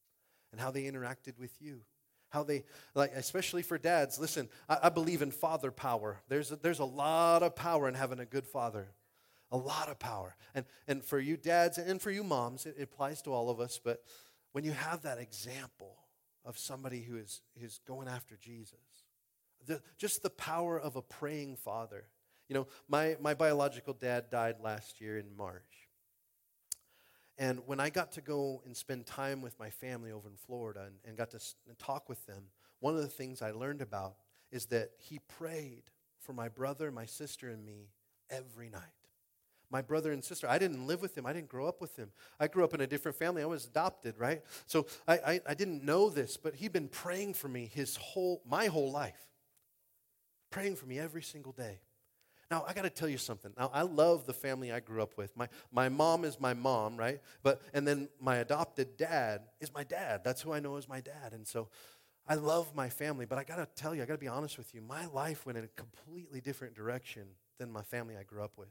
And 0.52 0.60
how 0.60 0.70
they 0.70 0.84
interacted 0.84 1.38
with 1.38 1.60
you. 1.60 1.80
How 2.30 2.44
they 2.44 2.62
like 2.94 3.12
especially 3.16 3.62
for 3.62 3.76
dads 3.76 4.16
listen 4.16 4.48
i, 4.68 4.78
I 4.84 4.88
believe 4.88 5.20
in 5.20 5.32
father 5.32 5.72
power. 5.72 6.20
There's 6.28 6.52
a, 6.52 6.56
there's 6.56 6.78
a 6.78 6.84
lot 6.84 7.42
of 7.42 7.56
power 7.56 7.88
in 7.88 7.94
having 7.94 8.20
a 8.20 8.24
good 8.24 8.46
father. 8.46 8.92
A 9.50 9.56
lot 9.56 9.88
of 9.88 9.98
power. 9.98 10.36
And 10.54 10.64
and 10.86 11.04
for 11.04 11.18
you 11.18 11.36
dads 11.36 11.76
and 11.78 12.00
for 12.00 12.12
you 12.12 12.22
moms 12.22 12.66
it, 12.66 12.76
it 12.78 12.84
applies 12.84 13.20
to 13.22 13.32
all 13.32 13.50
of 13.50 13.58
us 13.58 13.80
but 13.82 14.04
when 14.52 14.64
you 14.64 14.70
have 14.70 15.02
that 15.02 15.18
example 15.18 15.96
of 16.44 16.56
somebody 16.56 17.02
who 17.02 17.16
is 17.16 17.42
who's 17.60 17.80
going 17.84 18.06
after 18.06 18.36
jesus 18.36 18.78
the, 19.66 19.82
just 19.98 20.22
the 20.22 20.30
power 20.30 20.78
of 20.78 20.96
a 20.96 21.02
praying 21.02 21.56
father. 21.56 22.04
You 22.48 22.54
know 22.54 22.66
my 22.88 23.16
my 23.20 23.34
biological 23.34 23.94
dad 23.94 24.30
died 24.30 24.56
last 24.60 25.00
year 25.00 25.18
in 25.18 25.36
march 25.36 25.79
and 27.40 27.60
when 27.66 27.80
I 27.80 27.90
got 27.90 28.12
to 28.12 28.22
go 28.22 28.62
and 28.66 28.76
spend 28.76 29.06
time 29.06 29.42
with 29.42 29.58
my 29.58 29.70
family 29.70 30.12
over 30.12 30.28
in 30.28 30.36
Florida 30.36 30.84
and, 30.86 30.96
and 31.06 31.18
got 31.18 31.32
to 31.32 31.38
s- 31.38 31.56
and 31.68 31.78
talk 31.80 32.08
with 32.08 32.24
them, 32.26 32.44
one 32.80 32.94
of 32.96 33.02
the 33.02 33.08
things 33.08 33.42
I 33.42 33.52
learned 33.52 33.82
about 33.82 34.16
is 34.52 34.66
that 34.68 34.92
he 34.98 35.20
prayed 35.20 35.84
for 36.20 36.34
my 36.34 36.48
brother, 36.48 36.92
my 36.92 37.06
sister, 37.06 37.50
and 37.50 37.66
me 37.66 37.90
every 38.30 38.70
night. 38.70 38.82
My 39.70 39.82
brother 39.82 40.12
and 40.12 40.24
sister, 40.24 40.48
I 40.48 40.58
didn't 40.58 40.86
live 40.86 41.02
with 41.02 41.16
him. 41.18 41.26
I 41.26 41.32
didn't 41.32 41.48
grow 41.48 41.68
up 41.68 41.80
with 41.80 41.96
him. 41.96 42.10
I 42.40 42.48
grew 42.48 42.64
up 42.64 42.74
in 42.74 42.82
a 42.82 42.88
different 42.88 43.18
family. 43.18 43.42
I 43.42 43.46
was 43.46 43.66
adopted, 43.66 44.18
right? 44.18 44.42
So 44.66 44.86
I, 45.08 45.14
I, 45.18 45.40
I 45.50 45.54
didn't 45.54 45.84
know 45.84 46.10
this, 46.10 46.36
but 46.36 46.56
he'd 46.56 46.72
been 46.72 46.88
praying 46.88 47.34
for 47.34 47.48
me 47.48 47.70
his 47.72 47.96
whole, 47.96 48.42
my 48.46 48.66
whole 48.66 48.90
life. 48.92 49.28
Praying 50.50 50.76
for 50.76 50.86
me 50.86 50.98
every 50.98 51.22
single 51.22 51.52
day. 51.52 51.80
Now, 52.50 52.64
I 52.66 52.72
got 52.72 52.82
to 52.82 52.90
tell 52.90 53.08
you 53.08 53.18
something. 53.18 53.52
Now, 53.56 53.70
I 53.72 53.82
love 53.82 54.26
the 54.26 54.32
family 54.32 54.72
I 54.72 54.80
grew 54.80 55.02
up 55.02 55.16
with. 55.16 55.36
My, 55.36 55.48
my 55.72 55.88
mom 55.88 56.24
is 56.24 56.40
my 56.40 56.52
mom, 56.52 56.96
right? 56.96 57.20
But, 57.44 57.62
and 57.72 57.86
then 57.86 58.08
my 58.20 58.38
adopted 58.38 58.96
dad 58.96 59.42
is 59.60 59.72
my 59.72 59.84
dad. 59.84 60.22
That's 60.24 60.42
who 60.42 60.52
I 60.52 60.58
know 60.58 60.76
as 60.76 60.88
my 60.88 61.00
dad. 61.00 61.32
And 61.32 61.46
so 61.46 61.68
I 62.26 62.34
love 62.34 62.74
my 62.74 62.88
family, 62.88 63.24
but 63.24 63.38
I 63.38 63.44
got 63.44 63.56
to 63.56 63.68
tell 63.80 63.94
you, 63.94 64.02
I 64.02 64.04
got 64.04 64.14
to 64.14 64.18
be 64.18 64.28
honest 64.28 64.58
with 64.58 64.74
you. 64.74 64.80
My 64.80 65.06
life 65.06 65.46
went 65.46 65.58
in 65.58 65.64
a 65.64 65.68
completely 65.68 66.40
different 66.40 66.74
direction 66.74 67.22
than 67.58 67.70
my 67.70 67.82
family 67.82 68.16
I 68.16 68.24
grew 68.24 68.42
up 68.42 68.52
with. 68.56 68.68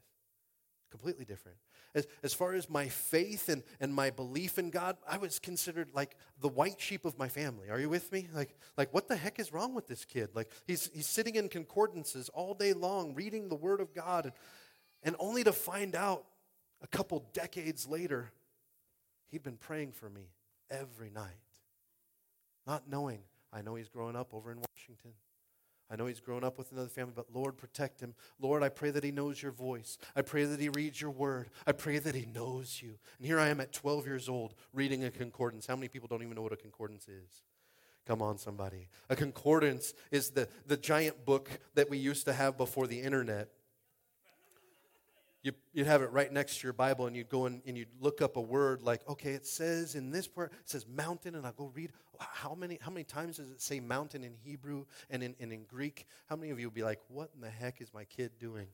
Completely 0.91 1.25
different. 1.25 1.57
As, 1.93 2.07
as 2.23 2.33
far 2.33 2.53
as 2.53 2.69
my 2.69 2.87
faith 2.87 3.49
and, 3.49 3.63
and 3.79 3.93
my 3.93 4.09
belief 4.09 4.57
in 4.57 4.69
God, 4.69 4.97
I 5.07 5.17
was 5.17 5.39
considered 5.39 5.89
like 5.93 6.15
the 6.39 6.47
white 6.47 6.79
sheep 6.81 7.05
of 7.05 7.17
my 7.17 7.27
family. 7.27 7.69
Are 7.69 7.79
you 7.79 7.89
with 7.89 8.11
me? 8.11 8.27
Like, 8.33 8.55
like 8.77 8.93
what 8.93 9.07
the 9.07 9.15
heck 9.15 9.39
is 9.39 9.53
wrong 9.53 9.75
with 9.75 9.87
this 9.87 10.05
kid? 10.05 10.29
Like, 10.33 10.51
he's, 10.65 10.89
he's 10.93 11.07
sitting 11.07 11.35
in 11.35 11.49
concordances 11.49 12.29
all 12.29 12.53
day 12.53 12.73
long, 12.73 13.13
reading 13.13 13.49
the 13.49 13.55
Word 13.55 13.81
of 13.81 13.93
God, 13.93 14.25
and, 14.25 14.33
and 15.03 15.15
only 15.19 15.43
to 15.43 15.51
find 15.51 15.95
out 15.95 16.25
a 16.81 16.87
couple 16.87 17.25
decades 17.33 17.87
later, 17.87 18.31
he'd 19.29 19.43
been 19.43 19.57
praying 19.57 19.91
for 19.91 20.09
me 20.09 20.29
every 20.69 21.09
night. 21.09 21.39
Not 22.65 22.89
knowing, 22.89 23.19
I 23.51 23.61
know 23.61 23.75
he's 23.75 23.89
growing 23.89 24.15
up 24.15 24.33
over 24.33 24.51
in 24.51 24.57
Washington. 24.57 25.11
I 25.91 25.95
know 25.95 26.05
he's 26.05 26.19
grown 26.19 26.43
up 26.43 26.57
with 26.57 26.71
another 26.71 26.89
family, 26.89 27.13
but 27.15 27.33
Lord, 27.33 27.57
protect 27.57 27.99
him. 27.99 28.13
Lord, 28.39 28.61
I 28.61 28.69
pray 28.69 28.91
that 28.91 29.03
he 29.03 29.11
knows 29.11 29.41
your 29.41 29.51
voice. 29.51 29.97
I 30.15 30.21
pray 30.21 30.45
that 30.45 30.59
he 30.59 30.69
reads 30.69 31.01
your 31.01 31.09
word. 31.09 31.49
I 31.65 31.71
pray 31.71 31.97
that 31.97 32.13
he 32.13 32.25
knows 32.27 32.81
you. 32.81 32.99
And 33.17 33.25
here 33.25 33.39
I 33.39 33.47
am 33.47 33.59
at 33.59 33.73
12 33.73 34.05
years 34.05 34.29
old 34.29 34.53
reading 34.71 35.03
a 35.03 35.11
concordance. 35.11 35.65
How 35.65 35.75
many 35.75 35.87
people 35.87 36.07
don't 36.07 36.21
even 36.21 36.35
know 36.35 36.43
what 36.43 36.53
a 36.53 36.57
concordance 36.57 37.07
is? 37.07 37.43
Come 38.05 38.21
on, 38.21 38.37
somebody. 38.37 38.89
A 39.09 39.15
concordance 39.15 39.93
is 40.11 40.31
the, 40.31 40.47
the 40.65 40.77
giant 40.77 41.25
book 41.25 41.49
that 41.75 41.89
we 41.89 41.97
used 41.97 42.25
to 42.25 42.33
have 42.33 42.57
before 42.57 42.87
the 42.87 42.99
internet. 42.99 43.49
You, 45.41 45.53
you'd 45.71 45.87
have 45.87 46.01
it 46.01 46.11
right 46.11 46.31
next 46.31 46.59
to 46.59 46.67
your 46.67 46.73
Bible, 46.73 47.07
and 47.07 47.15
you'd 47.15 47.29
go 47.29 47.45
in 47.45 47.61
and 47.65 47.77
you'd 47.77 47.87
look 48.01 48.21
up 48.21 48.35
a 48.35 48.41
word 48.41 48.81
like, 48.81 49.07
okay, 49.07 49.31
it 49.31 49.47
says 49.47 49.95
in 49.95 50.11
this 50.11 50.27
part, 50.27 50.51
it 50.51 50.69
says 50.69 50.85
mountain, 50.85 51.35
and 51.35 51.45
I'll 51.45 51.53
go 51.53 51.71
read. 51.73 51.91
How 52.19 52.53
many, 52.53 52.77
how 52.81 52.91
many 52.91 53.05
times 53.05 53.37
does 53.37 53.49
it 53.49 53.61
say 53.61 53.79
mountain 53.79 54.25
in 54.25 54.33
Hebrew 54.43 54.85
and 55.09 55.23
in, 55.23 55.35
and 55.39 55.53
in 55.53 55.63
Greek? 55.63 56.07
How 56.27 56.35
many 56.35 56.51
of 56.51 56.59
you 56.59 56.67
would 56.67 56.73
be 56.73 56.83
like, 56.83 56.99
what 57.07 57.29
in 57.33 57.39
the 57.39 57.49
heck 57.49 57.79
is 57.79 57.93
my 57.93 58.03
kid 58.03 58.31
doing? 58.37 58.67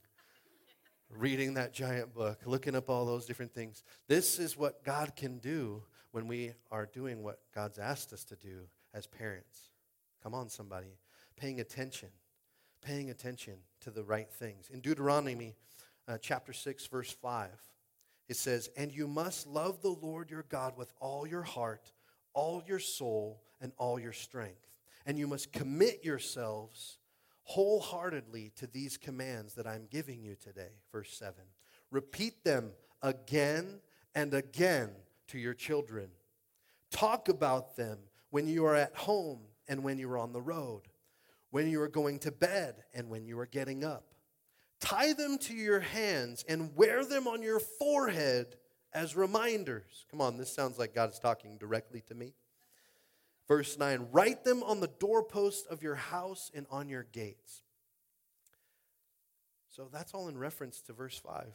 Reading 1.11 1.53
that 1.53 1.71
giant 1.71 2.15
book, 2.15 2.39
looking 2.45 2.75
up 2.75 2.89
all 2.89 3.05
those 3.05 3.27
different 3.27 3.53
things. 3.53 3.83
This 4.07 4.39
is 4.39 4.57
what 4.57 4.83
God 4.83 5.15
can 5.15 5.37
do 5.37 5.83
when 6.11 6.27
we 6.27 6.53
are 6.71 6.87
doing 6.87 7.21
what 7.21 7.39
God's 7.53 7.77
asked 7.77 8.11
us 8.11 8.23
to 8.23 8.35
do 8.35 8.61
as 8.91 9.05
parents. 9.05 9.69
Come 10.23 10.33
on, 10.33 10.49
somebody. 10.49 10.97
Paying 11.37 11.59
attention, 11.59 12.09
paying 12.81 13.11
attention 13.11 13.57
to 13.81 13.91
the 13.91 14.03
right 14.03 14.31
things. 14.31 14.71
In 14.73 14.79
Deuteronomy 14.79 15.53
uh, 16.07 16.17
chapter 16.21 16.53
6, 16.53 16.87
verse 16.87 17.11
5, 17.11 17.49
it 18.27 18.37
says, 18.37 18.69
And 18.75 18.91
you 18.91 19.07
must 19.07 19.47
love 19.47 19.81
the 19.81 19.89
Lord 19.89 20.29
your 20.29 20.45
God 20.49 20.77
with 20.77 20.91
all 20.99 21.27
your 21.27 21.43
heart, 21.43 21.91
all 22.33 22.63
your 22.65 22.79
soul, 22.79 23.41
and 23.61 23.71
all 23.77 23.99
your 23.99 24.13
strength. 24.13 24.79
And 25.05 25.17
you 25.17 25.27
must 25.27 25.51
commit 25.51 26.03
yourselves 26.03 26.97
wholeheartedly 27.43 28.51
to 28.57 28.67
these 28.67 28.97
commands 28.97 29.53
that 29.53 29.67
I'm 29.67 29.87
giving 29.89 30.23
you 30.23 30.35
today. 30.35 30.71
Verse 30.91 31.15
7. 31.15 31.33
Repeat 31.91 32.43
them 32.43 32.71
again 33.01 33.79
and 34.15 34.33
again 34.33 34.89
to 35.27 35.37
your 35.37 35.53
children. 35.53 36.09
Talk 36.91 37.29
about 37.29 37.75
them 37.75 37.99
when 38.31 38.47
you 38.47 38.65
are 38.65 38.75
at 38.75 38.95
home 38.95 39.39
and 39.67 39.83
when 39.83 39.97
you 39.97 40.09
are 40.11 40.17
on 40.17 40.33
the 40.33 40.41
road, 40.41 40.81
when 41.51 41.69
you 41.69 41.81
are 41.81 41.87
going 41.87 42.19
to 42.19 42.31
bed 42.31 42.83
and 42.93 43.09
when 43.09 43.25
you 43.25 43.39
are 43.39 43.45
getting 43.45 43.83
up. 43.83 44.14
Tie 44.85 45.13
them 45.13 45.39
to 45.39 45.53
your 45.55 45.79
hands 45.79 46.45
and 46.47 46.75
wear 46.75 47.03
them 47.03 47.27
on 47.27 47.41
your 47.41 47.59
forehead 47.59 48.55
as 48.93 49.15
reminders. 49.15 50.05
Come 50.11 50.21
on, 50.21 50.37
this 50.37 50.53
sounds 50.53 50.77
like 50.77 50.93
God 50.93 51.09
is 51.09 51.17
talking 51.17 51.57
directly 51.57 52.01
to 52.01 52.13
me. 52.13 52.35
Verse 53.47 53.79
9 53.79 54.09
Write 54.11 54.43
them 54.43 54.61
on 54.61 54.81
the 54.81 54.91
doorpost 54.99 55.65
of 55.67 55.81
your 55.81 55.95
house 55.95 56.51
and 56.53 56.67
on 56.69 56.87
your 56.87 57.01
gates. 57.01 57.63
So 59.71 59.89
that's 59.91 60.13
all 60.13 60.27
in 60.27 60.37
reference 60.37 60.81
to 60.83 60.93
verse 60.93 61.17
5. 61.17 61.47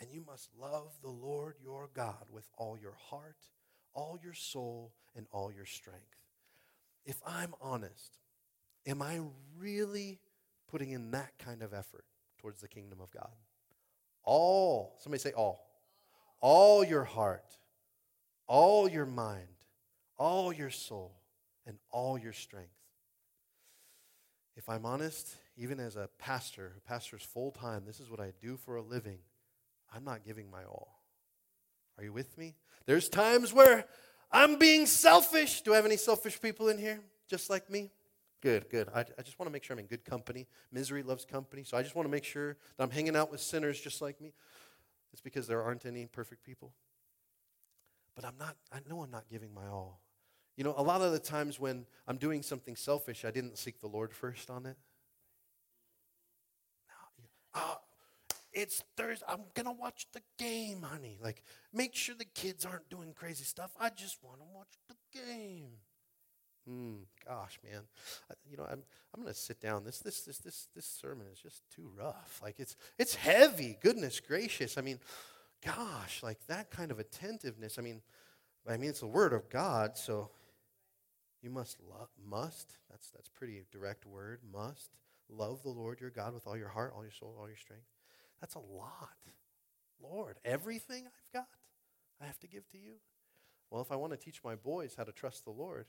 And 0.00 0.10
you 0.10 0.24
must 0.26 0.48
love 0.58 0.94
the 1.02 1.10
Lord 1.10 1.56
your 1.62 1.90
God 1.92 2.24
with 2.30 2.48
all 2.56 2.78
your 2.80 2.96
heart, 3.10 3.36
all 3.92 4.18
your 4.24 4.32
soul, 4.32 4.94
and 5.14 5.26
all 5.30 5.52
your 5.52 5.66
strength. 5.66 6.16
If 7.04 7.20
I'm 7.26 7.52
honest, 7.60 8.18
am 8.86 9.02
I 9.02 9.20
really 9.58 10.20
putting 10.70 10.90
in 10.90 11.10
that 11.10 11.32
kind 11.38 11.62
of 11.62 11.74
effort 11.74 12.06
towards 12.42 12.60
the 12.60 12.68
kingdom 12.68 13.00
of 13.00 13.10
God? 13.12 13.30
All, 14.24 14.96
somebody 14.98 15.20
say 15.20 15.32
all. 15.32 15.68
All 16.40 16.84
your 16.84 17.04
heart, 17.04 17.56
all 18.48 18.88
your 18.88 19.06
mind, 19.06 19.46
all 20.18 20.52
your 20.52 20.70
soul, 20.70 21.14
and 21.66 21.78
all 21.90 22.18
your 22.18 22.32
strength. 22.32 22.68
If 24.56 24.68
I'm 24.68 24.84
honest, 24.84 25.36
even 25.56 25.80
as 25.80 25.96
a 25.96 26.08
pastor 26.18 26.72
who 26.74 26.80
pastors 26.80 27.22
full 27.22 27.52
time, 27.52 27.84
this 27.86 28.00
is 28.00 28.10
what 28.10 28.20
I 28.20 28.32
do 28.42 28.56
for 28.56 28.76
a 28.76 28.82
living. 28.82 29.18
I'm 29.94 30.04
not 30.04 30.24
giving 30.24 30.50
my 30.50 30.64
all. 30.64 30.98
Are 31.96 32.04
you 32.04 32.12
with 32.12 32.36
me? 32.36 32.56
There's 32.86 33.08
times 33.08 33.52
where 33.52 33.86
I'm 34.30 34.58
being 34.58 34.86
selfish. 34.86 35.62
Do 35.62 35.72
I 35.72 35.76
have 35.76 35.86
any 35.86 35.96
selfish 35.96 36.40
people 36.40 36.68
in 36.68 36.78
here 36.78 37.00
just 37.28 37.50
like 37.50 37.70
me? 37.70 37.92
Good, 38.42 38.68
good. 38.68 38.88
I, 38.92 39.00
I 39.00 39.22
just 39.22 39.38
want 39.38 39.46
to 39.48 39.52
make 39.52 39.62
sure 39.62 39.74
I'm 39.74 39.78
in 39.78 39.86
good 39.86 40.04
company. 40.04 40.48
Misery 40.72 41.04
loves 41.04 41.24
company. 41.24 41.62
So 41.62 41.76
I 41.76 41.82
just 41.82 41.94
want 41.94 42.06
to 42.06 42.10
make 42.10 42.24
sure 42.24 42.56
that 42.76 42.82
I'm 42.82 42.90
hanging 42.90 43.14
out 43.14 43.30
with 43.30 43.40
sinners 43.40 43.80
just 43.80 44.02
like 44.02 44.20
me. 44.20 44.34
It's 45.12 45.22
because 45.22 45.46
there 45.46 45.62
aren't 45.62 45.86
any 45.86 46.06
perfect 46.06 46.42
people. 46.42 46.72
But 48.16 48.24
I'm 48.24 48.34
not, 48.38 48.56
I 48.72 48.80
know 48.90 49.00
I'm 49.02 49.12
not 49.12 49.28
giving 49.30 49.54
my 49.54 49.68
all. 49.68 50.00
You 50.56 50.64
know, 50.64 50.74
a 50.76 50.82
lot 50.82 51.02
of 51.02 51.12
the 51.12 51.20
times 51.20 51.60
when 51.60 51.86
I'm 52.08 52.16
doing 52.16 52.42
something 52.42 52.74
selfish, 52.74 53.24
I 53.24 53.30
didn't 53.30 53.56
seek 53.58 53.80
the 53.80 53.86
Lord 53.86 54.12
first 54.12 54.50
on 54.50 54.66
it. 54.66 54.76
Uh, 57.54 57.76
it's 58.52 58.82
Thursday. 58.96 59.24
I'm 59.28 59.44
going 59.54 59.66
to 59.66 59.72
watch 59.72 60.06
the 60.12 60.20
game, 60.36 60.82
honey. 60.82 61.18
Like, 61.22 61.42
make 61.72 61.94
sure 61.94 62.16
the 62.16 62.24
kids 62.24 62.66
aren't 62.66 62.88
doing 62.90 63.12
crazy 63.14 63.44
stuff. 63.44 63.70
I 63.78 63.90
just 63.90 64.18
want 64.22 64.38
to 64.40 64.46
watch 64.52 64.78
the 64.88 64.96
game. 65.16 65.70
Hmm, 66.66 66.94
gosh, 67.26 67.58
man. 67.64 67.82
I, 68.30 68.34
you 68.50 68.56
know, 68.56 68.66
I'm, 68.70 68.82
I'm 69.16 69.24
to 69.26 69.34
sit 69.34 69.60
down. 69.60 69.84
This, 69.84 69.98
this, 69.98 70.20
this, 70.22 70.38
this, 70.38 70.68
this 70.74 70.86
sermon 70.86 71.26
is 71.32 71.40
just 71.40 71.62
too 71.74 71.90
rough. 71.96 72.40
Like, 72.42 72.60
it's, 72.60 72.76
it's 72.98 73.14
heavy. 73.14 73.76
Goodness 73.80 74.20
gracious. 74.20 74.78
I 74.78 74.80
mean, 74.80 75.00
gosh, 75.64 76.22
like 76.22 76.38
that 76.46 76.70
kind 76.70 76.90
of 76.90 76.98
attentiveness. 76.98 77.78
I 77.78 77.82
mean, 77.82 78.02
I 78.68 78.76
mean, 78.76 78.90
it's 78.90 79.00
the 79.00 79.06
word 79.06 79.32
of 79.32 79.48
God, 79.48 79.96
so 79.96 80.30
you 81.42 81.50
must 81.50 81.78
love, 81.90 82.08
must, 82.24 82.76
that's, 82.88 83.10
that's 83.10 83.28
pretty 83.28 83.64
direct 83.72 84.06
word, 84.06 84.40
must 84.52 84.90
love 85.28 85.62
the 85.62 85.70
Lord 85.70 86.00
your 86.00 86.10
God 86.10 86.34
with 86.34 86.46
all 86.46 86.56
your 86.56 86.68
heart, 86.68 86.92
all 86.94 87.02
your 87.02 87.10
soul, 87.10 87.36
all 87.40 87.48
your 87.48 87.56
strength. 87.56 87.86
That's 88.40 88.54
a 88.54 88.60
lot. 88.60 89.10
Lord, 90.00 90.38
everything 90.44 91.04
I've 91.06 91.32
got, 91.32 91.48
I 92.20 92.26
have 92.26 92.38
to 92.40 92.46
give 92.46 92.68
to 92.70 92.78
you. 92.78 92.94
Well, 93.70 93.82
if 93.82 93.90
I 93.90 93.96
want 93.96 94.12
to 94.12 94.18
teach 94.18 94.44
my 94.44 94.54
boys 94.54 94.94
how 94.96 95.04
to 95.04 95.12
trust 95.12 95.44
the 95.44 95.50
Lord, 95.50 95.86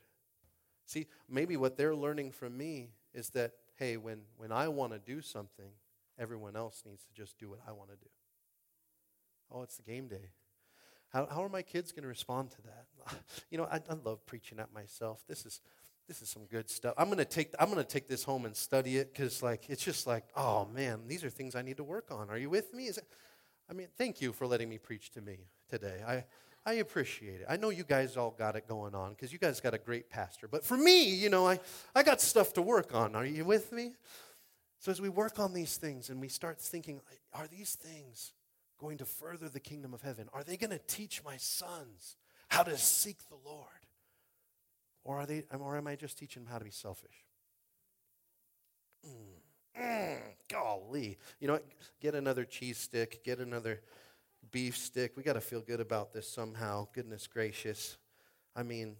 see, 0.86 1.06
maybe 1.28 1.56
what 1.56 1.76
they're 1.76 1.94
learning 1.94 2.32
from 2.32 2.56
me 2.56 2.90
is 3.12 3.30
that, 3.30 3.52
hey, 3.76 3.96
when, 3.96 4.22
when 4.36 4.52
I 4.52 4.68
want 4.68 4.92
to 4.92 4.98
do 4.98 5.20
something, 5.20 5.70
everyone 6.18 6.56
else 6.56 6.82
needs 6.86 7.04
to 7.04 7.12
just 7.14 7.38
do 7.38 7.48
what 7.48 7.60
I 7.66 7.72
want 7.72 7.90
to 7.90 7.96
do. 7.96 8.10
Oh, 9.50 9.62
it's 9.62 9.76
the 9.76 9.82
game 9.82 10.08
day. 10.08 10.30
How, 11.12 11.26
how 11.26 11.44
are 11.44 11.48
my 11.48 11.62
kids 11.62 11.92
going 11.92 12.02
to 12.02 12.08
respond 12.08 12.50
to 12.52 12.62
that? 12.62 12.86
You 13.50 13.58
know, 13.58 13.64
I, 13.70 13.76
I 13.76 13.94
love 14.04 14.24
preaching 14.26 14.58
at 14.58 14.72
myself. 14.72 15.22
This 15.28 15.46
is 15.46 15.60
this 16.08 16.20
is 16.20 16.28
some 16.28 16.44
good 16.46 16.68
stuff. 16.68 16.94
I'm 16.98 17.08
gonna 17.08 17.24
take 17.24 17.54
I'm 17.58 17.68
gonna 17.68 17.84
take 17.84 18.08
this 18.08 18.24
home 18.24 18.44
and 18.44 18.54
study 18.54 18.98
it 18.98 19.12
because 19.12 19.42
like 19.42 19.70
it's 19.70 19.82
just 19.82 20.06
like 20.06 20.24
oh 20.36 20.66
man, 20.74 21.02
these 21.06 21.24
are 21.24 21.30
things 21.30 21.54
I 21.54 21.62
need 21.62 21.78
to 21.78 21.84
work 21.84 22.10
on. 22.10 22.28
Are 22.30 22.36
you 22.36 22.50
with 22.50 22.74
me? 22.74 22.86
Is 22.86 22.98
it, 22.98 23.04
I 23.70 23.72
mean, 23.72 23.88
thank 23.96 24.20
you 24.20 24.32
for 24.32 24.46
letting 24.46 24.68
me 24.68 24.78
preach 24.78 25.10
to 25.12 25.22
me 25.22 25.38
today. 25.70 26.02
I 26.06 26.24
I 26.66 26.74
appreciate 26.74 27.40
it. 27.40 27.46
I 27.48 27.56
know 27.56 27.68
you 27.68 27.84
guys 27.84 28.16
all 28.16 28.30
got 28.30 28.56
it 28.56 28.66
going 28.66 28.94
on 28.94 29.10
because 29.10 29.32
you 29.32 29.38
guys 29.38 29.60
got 29.60 29.74
a 29.74 29.78
great 29.78 30.08
pastor. 30.08 30.48
But 30.48 30.64
for 30.64 30.76
me, 30.76 31.14
you 31.14 31.28
know, 31.28 31.46
I 31.46 31.60
I 31.94 32.02
got 32.02 32.20
stuff 32.20 32.54
to 32.54 32.62
work 32.62 32.94
on. 32.94 33.14
Are 33.14 33.26
you 33.26 33.44
with 33.44 33.70
me? 33.70 33.92
So 34.84 34.90
as 34.90 35.00
we 35.00 35.08
work 35.08 35.38
on 35.38 35.54
these 35.54 35.76
things 35.78 36.10
and 36.10 36.20
we 36.20 36.28
start 36.28 36.60
thinking, 36.60 37.00
are 37.32 37.46
these 37.46 37.74
things 37.74 38.34
going 38.78 38.98
to 38.98 39.06
further 39.06 39.48
the 39.48 39.60
kingdom 39.60 39.94
of 39.94 40.02
heaven? 40.02 40.28
Are 40.34 40.44
they 40.44 40.58
going 40.58 40.72
to 40.72 40.80
teach 40.86 41.22
my 41.24 41.38
sons 41.38 42.16
how 42.48 42.62
to 42.64 42.76
seek 42.76 43.16
the 43.30 43.38
Lord? 43.46 43.68
Or, 45.02 45.20
are 45.20 45.26
they, 45.26 45.44
or 45.58 45.78
am 45.78 45.86
I 45.86 45.96
just 45.96 46.18
teaching 46.18 46.44
them 46.44 46.52
how 46.52 46.58
to 46.58 46.64
be 46.64 46.70
selfish? 46.70 47.24
Mm, 49.06 49.80
mm, 49.80 50.18
golly. 50.50 51.18
You 51.40 51.48
know? 51.48 51.60
Get 52.00 52.14
another 52.14 52.44
cheese 52.44 52.76
stick, 52.76 53.24
get 53.24 53.38
another 53.38 53.80
beef 54.50 54.76
stick. 54.76 55.16
We 55.16 55.22
got 55.22 55.34
to 55.34 55.40
feel 55.40 55.60
good 55.60 55.80
about 55.80 56.12
this 56.12 56.28
somehow. 56.28 56.88
Goodness 56.92 57.26
gracious. 57.26 57.96
I 58.56 58.62
mean, 58.62 58.96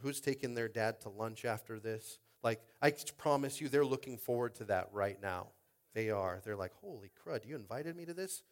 who's 0.00 0.20
taking 0.20 0.54
their 0.54 0.68
dad 0.68 1.00
to 1.02 1.08
lunch 1.08 1.44
after 1.44 1.78
this? 1.78 2.18
Like, 2.42 2.60
I 2.80 2.92
promise 3.16 3.60
you, 3.60 3.68
they're 3.68 3.84
looking 3.84 4.16
forward 4.16 4.54
to 4.56 4.64
that 4.64 4.88
right 4.92 5.20
now. 5.20 5.48
They 5.94 6.10
are. 6.10 6.40
They're 6.44 6.56
like, 6.56 6.72
holy 6.80 7.10
crud, 7.24 7.46
you 7.46 7.56
invited 7.56 7.96
me 7.96 8.04
to 8.04 8.14
this? 8.14 8.42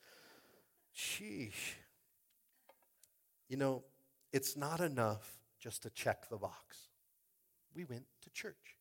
Sheesh. 0.97 1.75
You 3.49 3.57
know, 3.57 3.85
it's 4.33 4.57
not 4.57 4.81
enough 4.81 5.39
just 5.61 5.83
to 5.85 5.91
check 5.91 6.29
the 6.29 6.37
box. 6.37 6.89
We 7.75 7.85
went 7.85 8.05
to 8.23 8.31
church. 8.31 8.77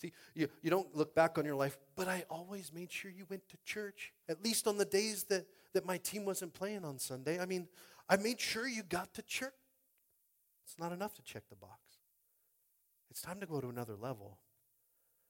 See, 0.00 0.12
you, 0.34 0.48
you 0.62 0.70
don't 0.70 0.94
look 0.94 1.14
back 1.14 1.38
on 1.38 1.44
your 1.44 1.56
life, 1.56 1.76
but 1.96 2.06
I 2.06 2.24
always 2.30 2.72
made 2.72 2.92
sure 2.92 3.10
you 3.10 3.26
went 3.28 3.48
to 3.48 3.56
church, 3.64 4.12
at 4.28 4.44
least 4.44 4.66
on 4.66 4.76
the 4.76 4.84
days 4.84 5.24
that, 5.24 5.46
that 5.74 5.86
my 5.86 5.98
team 5.98 6.24
wasn't 6.24 6.54
playing 6.54 6.84
on 6.84 6.98
Sunday. 6.98 7.38
I 7.38 7.46
mean, 7.46 7.68
I 8.08 8.16
made 8.16 8.40
sure 8.40 8.66
you 8.66 8.82
got 8.82 9.14
to 9.14 9.22
church. 9.22 9.52
It's 10.64 10.78
not 10.78 10.92
enough 10.92 11.14
to 11.14 11.22
check 11.22 11.44
the 11.48 11.56
box. 11.56 11.80
It's 13.10 13.22
time 13.22 13.40
to 13.40 13.46
go 13.46 13.60
to 13.60 13.68
another 13.68 13.96
level. 13.96 14.38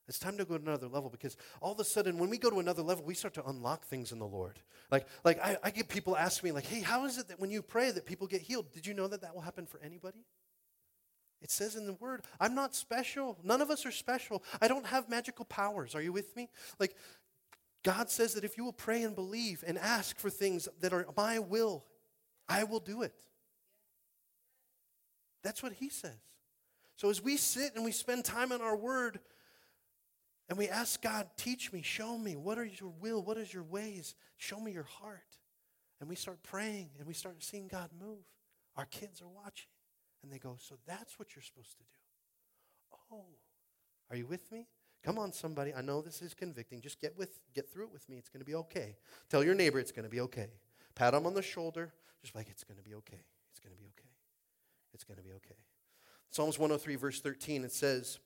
It's 0.09 0.19
time 0.19 0.39
to 0.39 0.45
go 0.45 0.57
to 0.57 0.63
another 0.63 0.89
level 0.89 1.11
because 1.11 1.37
all 1.61 1.73
of 1.73 1.81
a 1.81 1.85
sudden, 1.85 2.19
when 2.19 2.31
we 2.31 2.39
go 2.39 2.49
to 2.49 2.61
another 2.61 2.83
level, 2.83 3.05
we 3.05 3.15
start 3.15 3.35
to 3.35 3.47
unlock 3.47 3.85
things 3.85 4.11
in 4.11 4.19
the 4.19 4.27
Lord. 4.27 4.59
Like, 4.91 5.07
like 5.23 5.39
I, 5.45 5.59
I 5.63 5.71
get 5.71 5.89
people 5.89 6.17
ask 6.17 6.43
me, 6.43 6.51
like, 6.51 6.65
"Hey, 6.65 6.81
how 6.81 7.05
is 7.05 7.19
it 7.19 7.29
that 7.29 7.39
when 7.39 7.51
you 7.51 7.61
pray 7.61 7.91
that 7.91 8.07
people 8.07 8.27
get 8.27 8.41
healed? 8.41 8.73
Did 8.73 8.87
you 8.87 8.95
know 8.95 9.07
that 9.09 9.21
that 9.21 9.35
will 9.35 9.43
happen 9.43 9.67
for 9.67 9.79
anybody?" 9.85 10.25
It 11.43 11.51
says 11.51 11.77
in 11.77 11.85
the 11.85 11.93
Word, 11.93 12.25
"I'm 12.41 12.55
not 12.55 12.75
special. 12.75 13.39
None 13.45 13.61
of 13.61 13.71
us 13.71 13.85
are 13.85 13.93
special. 13.93 14.43
I 14.63 14.67
don't 14.67 14.87
have 14.87 15.11
magical 15.11 15.45
powers. 15.45 15.95
Are 15.95 16.03
you 16.03 16.13
with 16.13 16.35
me? 16.35 16.49
Like, 16.81 16.97
God 17.89 18.11
says 18.11 18.35
that 18.35 18.45
if 18.45 18.59
you 18.59 18.65
will 18.65 18.75
pray 18.75 19.03
and 19.03 19.15
believe 19.15 19.65
and 19.67 19.79
ask 19.79 20.19
for 20.19 20.29
things 20.29 20.69
that 20.83 20.93
are 20.93 21.07
my 21.17 21.39
will, 21.39 21.87
I 22.47 22.65
will 22.65 22.81
do 22.81 23.01
it. 23.01 23.15
That's 25.43 25.63
what 25.63 25.73
He 25.73 25.89
says. 25.89 26.19
So 26.97 27.09
as 27.09 27.23
we 27.23 27.39
sit 27.39 27.77
and 27.77 27.87
we 27.87 27.93
spend 27.93 28.27
time 28.27 28.53
in 28.53 28.61
our 28.61 28.77
Word 28.77 29.21
and 30.51 30.59
we 30.59 30.69
ask 30.69 31.01
God, 31.01 31.29
teach 31.39 31.73
me, 31.73 31.81
show 31.81 32.19
me, 32.19 32.37
what 32.37 32.59
are 32.59 32.67
your 32.67 32.93
will, 33.01 33.23
what 33.23 33.39
is 33.39 33.55
your 33.55 33.63
ways, 33.63 34.15
show 34.37 34.61
me 34.61 34.71
your 34.71 34.83
heart. 35.01 35.39
And 35.99 36.11
we 36.11 36.15
start 36.15 36.43
praying 36.43 36.91
and 36.99 37.09
we 37.09 37.15
start 37.15 37.43
seeing 37.43 37.69
God 37.69 37.89
move. 37.99 38.27
Our 38.77 38.85
kids 38.85 39.23
are 39.23 39.29
watching 39.29 39.71
and 40.23 40.31
they 40.31 40.39
go, 40.39 40.57
So 40.61 40.75
that's 40.87 41.19
what 41.19 41.35
you're 41.35 41.43
supposed 41.43 41.73
to 41.79 41.85
do. 41.85 43.15
Oh, 43.15 43.25
are 44.11 44.17
you 44.17 44.27
with 44.27 44.53
me? 44.53 44.67
Come 45.09 45.19
on, 45.19 45.33
somebody. 45.33 45.73
I 45.73 45.81
know 45.81 46.03
this 46.03 46.21
is 46.21 46.35
convicting. 46.35 46.83
Just 46.83 47.01
get 47.01 47.17
with, 47.17 47.41
get 47.55 47.73
through 47.73 47.85
it 47.85 47.93
with 47.95 48.07
me. 48.11 48.19
It's 48.19 48.29
going 48.29 48.43
to 48.43 48.45
be 48.45 48.55
okay. 48.57 48.95
Tell 49.31 49.43
your 49.43 49.55
neighbor 49.55 49.81
it's 49.81 49.91
going 49.91 50.05
to 50.05 50.11
be 50.11 50.21
okay. 50.21 50.49
Pat 50.95 51.15
him 51.15 51.25
on 51.25 51.33
the 51.33 51.41
shoulder. 51.41 51.95
Just 52.21 52.35
like 52.35 52.51
it's 52.51 52.63
going 52.63 52.77
to 52.77 52.83
be 52.83 52.95
okay. 52.97 53.25
It's 53.51 53.59
going 53.59 53.75
to 53.75 53.79
be 53.81 53.87
okay. 53.87 54.11
It's 54.93 55.05
going 55.05 55.17
to 55.17 55.23
be 55.23 55.31
okay. 55.31 55.55
Psalms 56.31 56.59
103, 56.59 56.97
verse 56.97 57.23
13, 57.23 57.65
it 57.65 57.73
says, 57.73 58.19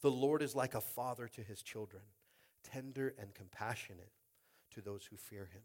The 0.00 0.10
Lord 0.10 0.42
is 0.42 0.56
like 0.56 0.74
a 0.74 0.80
father 0.80 1.28
to 1.28 1.40
his 1.40 1.62
children, 1.62 2.02
tender 2.64 3.14
and 3.16 3.32
compassionate 3.32 4.10
to 4.72 4.80
those 4.80 5.06
who 5.08 5.16
fear 5.16 5.48
him. 5.52 5.62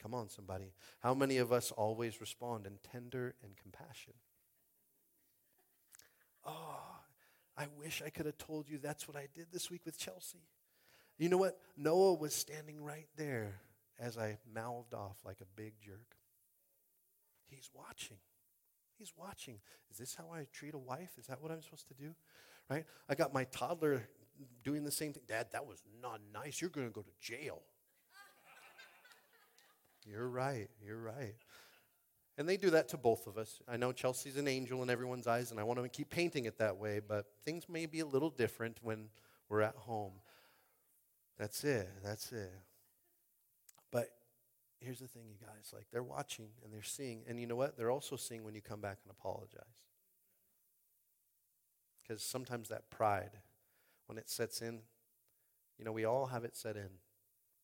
Come 0.00 0.14
on, 0.14 0.28
somebody. 0.28 0.72
How 1.00 1.14
many 1.14 1.38
of 1.38 1.50
us 1.50 1.72
always 1.72 2.20
respond 2.20 2.64
in 2.64 2.78
tender 2.92 3.34
and 3.42 3.56
compassion? 3.56 4.14
Oh, 6.46 6.97
I 7.58 7.66
wish 7.76 8.02
I 8.06 8.10
could 8.10 8.26
have 8.26 8.38
told 8.38 8.68
you 8.68 8.78
that's 8.78 9.08
what 9.08 9.16
I 9.16 9.26
did 9.34 9.46
this 9.52 9.68
week 9.68 9.84
with 9.84 9.98
Chelsea. 9.98 10.38
You 11.18 11.28
know 11.28 11.38
what? 11.38 11.58
Noah 11.76 12.14
was 12.14 12.32
standing 12.32 12.84
right 12.84 13.08
there 13.16 13.60
as 13.98 14.16
I 14.16 14.38
mouthed 14.54 14.94
off 14.94 15.16
like 15.24 15.40
a 15.40 15.60
big 15.60 15.72
jerk. 15.84 16.16
He's 17.50 17.68
watching. 17.74 18.18
He's 18.96 19.12
watching. 19.16 19.58
Is 19.90 19.98
this 19.98 20.14
how 20.14 20.30
I 20.32 20.46
treat 20.52 20.74
a 20.74 20.78
wife? 20.78 21.10
Is 21.18 21.26
that 21.26 21.42
what 21.42 21.50
I'm 21.50 21.60
supposed 21.62 21.88
to 21.88 21.94
do? 21.94 22.14
Right? 22.70 22.84
I 23.08 23.16
got 23.16 23.34
my 23.34 23.44
toddler 23.44 24.08
doing 24.62 24.84
the 24.84 24.92
same 24.92 25.12
thing. 25.12 25.24
Dad, 25.26 25.48
that 25.52 25.66
was 25.66 25.82
not 26.00 26.20
nice. 26.32 26.60
You're 26.60 26.70
going 26.70 26.86
to 26.86 26.92
go 26.92 27.02
to 27.02 27.12
jail. 27.20 27.62
You're 30.06 30.28
right. 30.28 30.68
You're 30.80 30.98
right. 30.98 31.34
And 32.38 32.48
they 32.48 32.56
do 32.56 32.70
that 32.70 32.88
to 32.90 32.96
both 32.96 33.26
of 33.26 33.36
us. 33.36 33.60
I 33.68 33.76
know 33.76 33.90
Chelsea's 33.90 34.36
an 34.36 34.46
angel 34.46 34.80
in 34.84 34.90
everyone's 34.90 35.26
eyes, 35.26 35.50
and 35.50 35.58
I 35.58 35.64
want 35.64 35.82
to 35.82 35.88
keep 35.88 36.08
painting 36.08 36.44
it 36.44 36.58
that 36.58 36.76
way, 36.76 37.00
but 37.00 37.26
things 37.44 37.68
may 37.68 37.84
be 37.84 37.98
a 37.98 38.06
little 38.06 38.30
different 38.30 38.78
when 38.80 39.08
we're 39.48 39.60
at 39.60 39.74
home. 39.74 40.12
That's 41.36 41.64
it. 41.64 41.88
That's 42.04 42.30
it. 42.30 42.52
But 43.90 44.10
here's 44.78 45.00
the 45.00 45.08
thing, 45.08 45.24
you 45.28 45.44
guys 45.44 45.72
like, 45.74 45.86
they're 45.92 46.04
watching 46.04 46.50
and 46.62 46.72
they're 46.72 46.82
seeing. 46.84 47.24
And 47.28 47.40
you 47.40 47.48
know 47.48 47.56
what? 47.56 47.76
They're 47.76 47.90
also 47.90 48.14
seeing 48.14 48.44
when 48.44 48.54
you 48.54 48.62
come 48.62 48.80
back 48.80 48.98
and 49.02 49.10
apologize. 49.10 49.64
Because 52.06 52.22
sometimes 52.22 52.68
that 52.68 52.88
pride, 52.88 53.32
when 54.06 54.16
it 54.16 54.30
sets 54.30 54.62
in, 54.62 54.78
you 55.76 55.84
know, 55.84 55.92
we 55.92 56.04
all 56.04 56.26
have 56.26 56.44
it 56.44 56.56
set 56.56 56.76
in, 56.76 56.88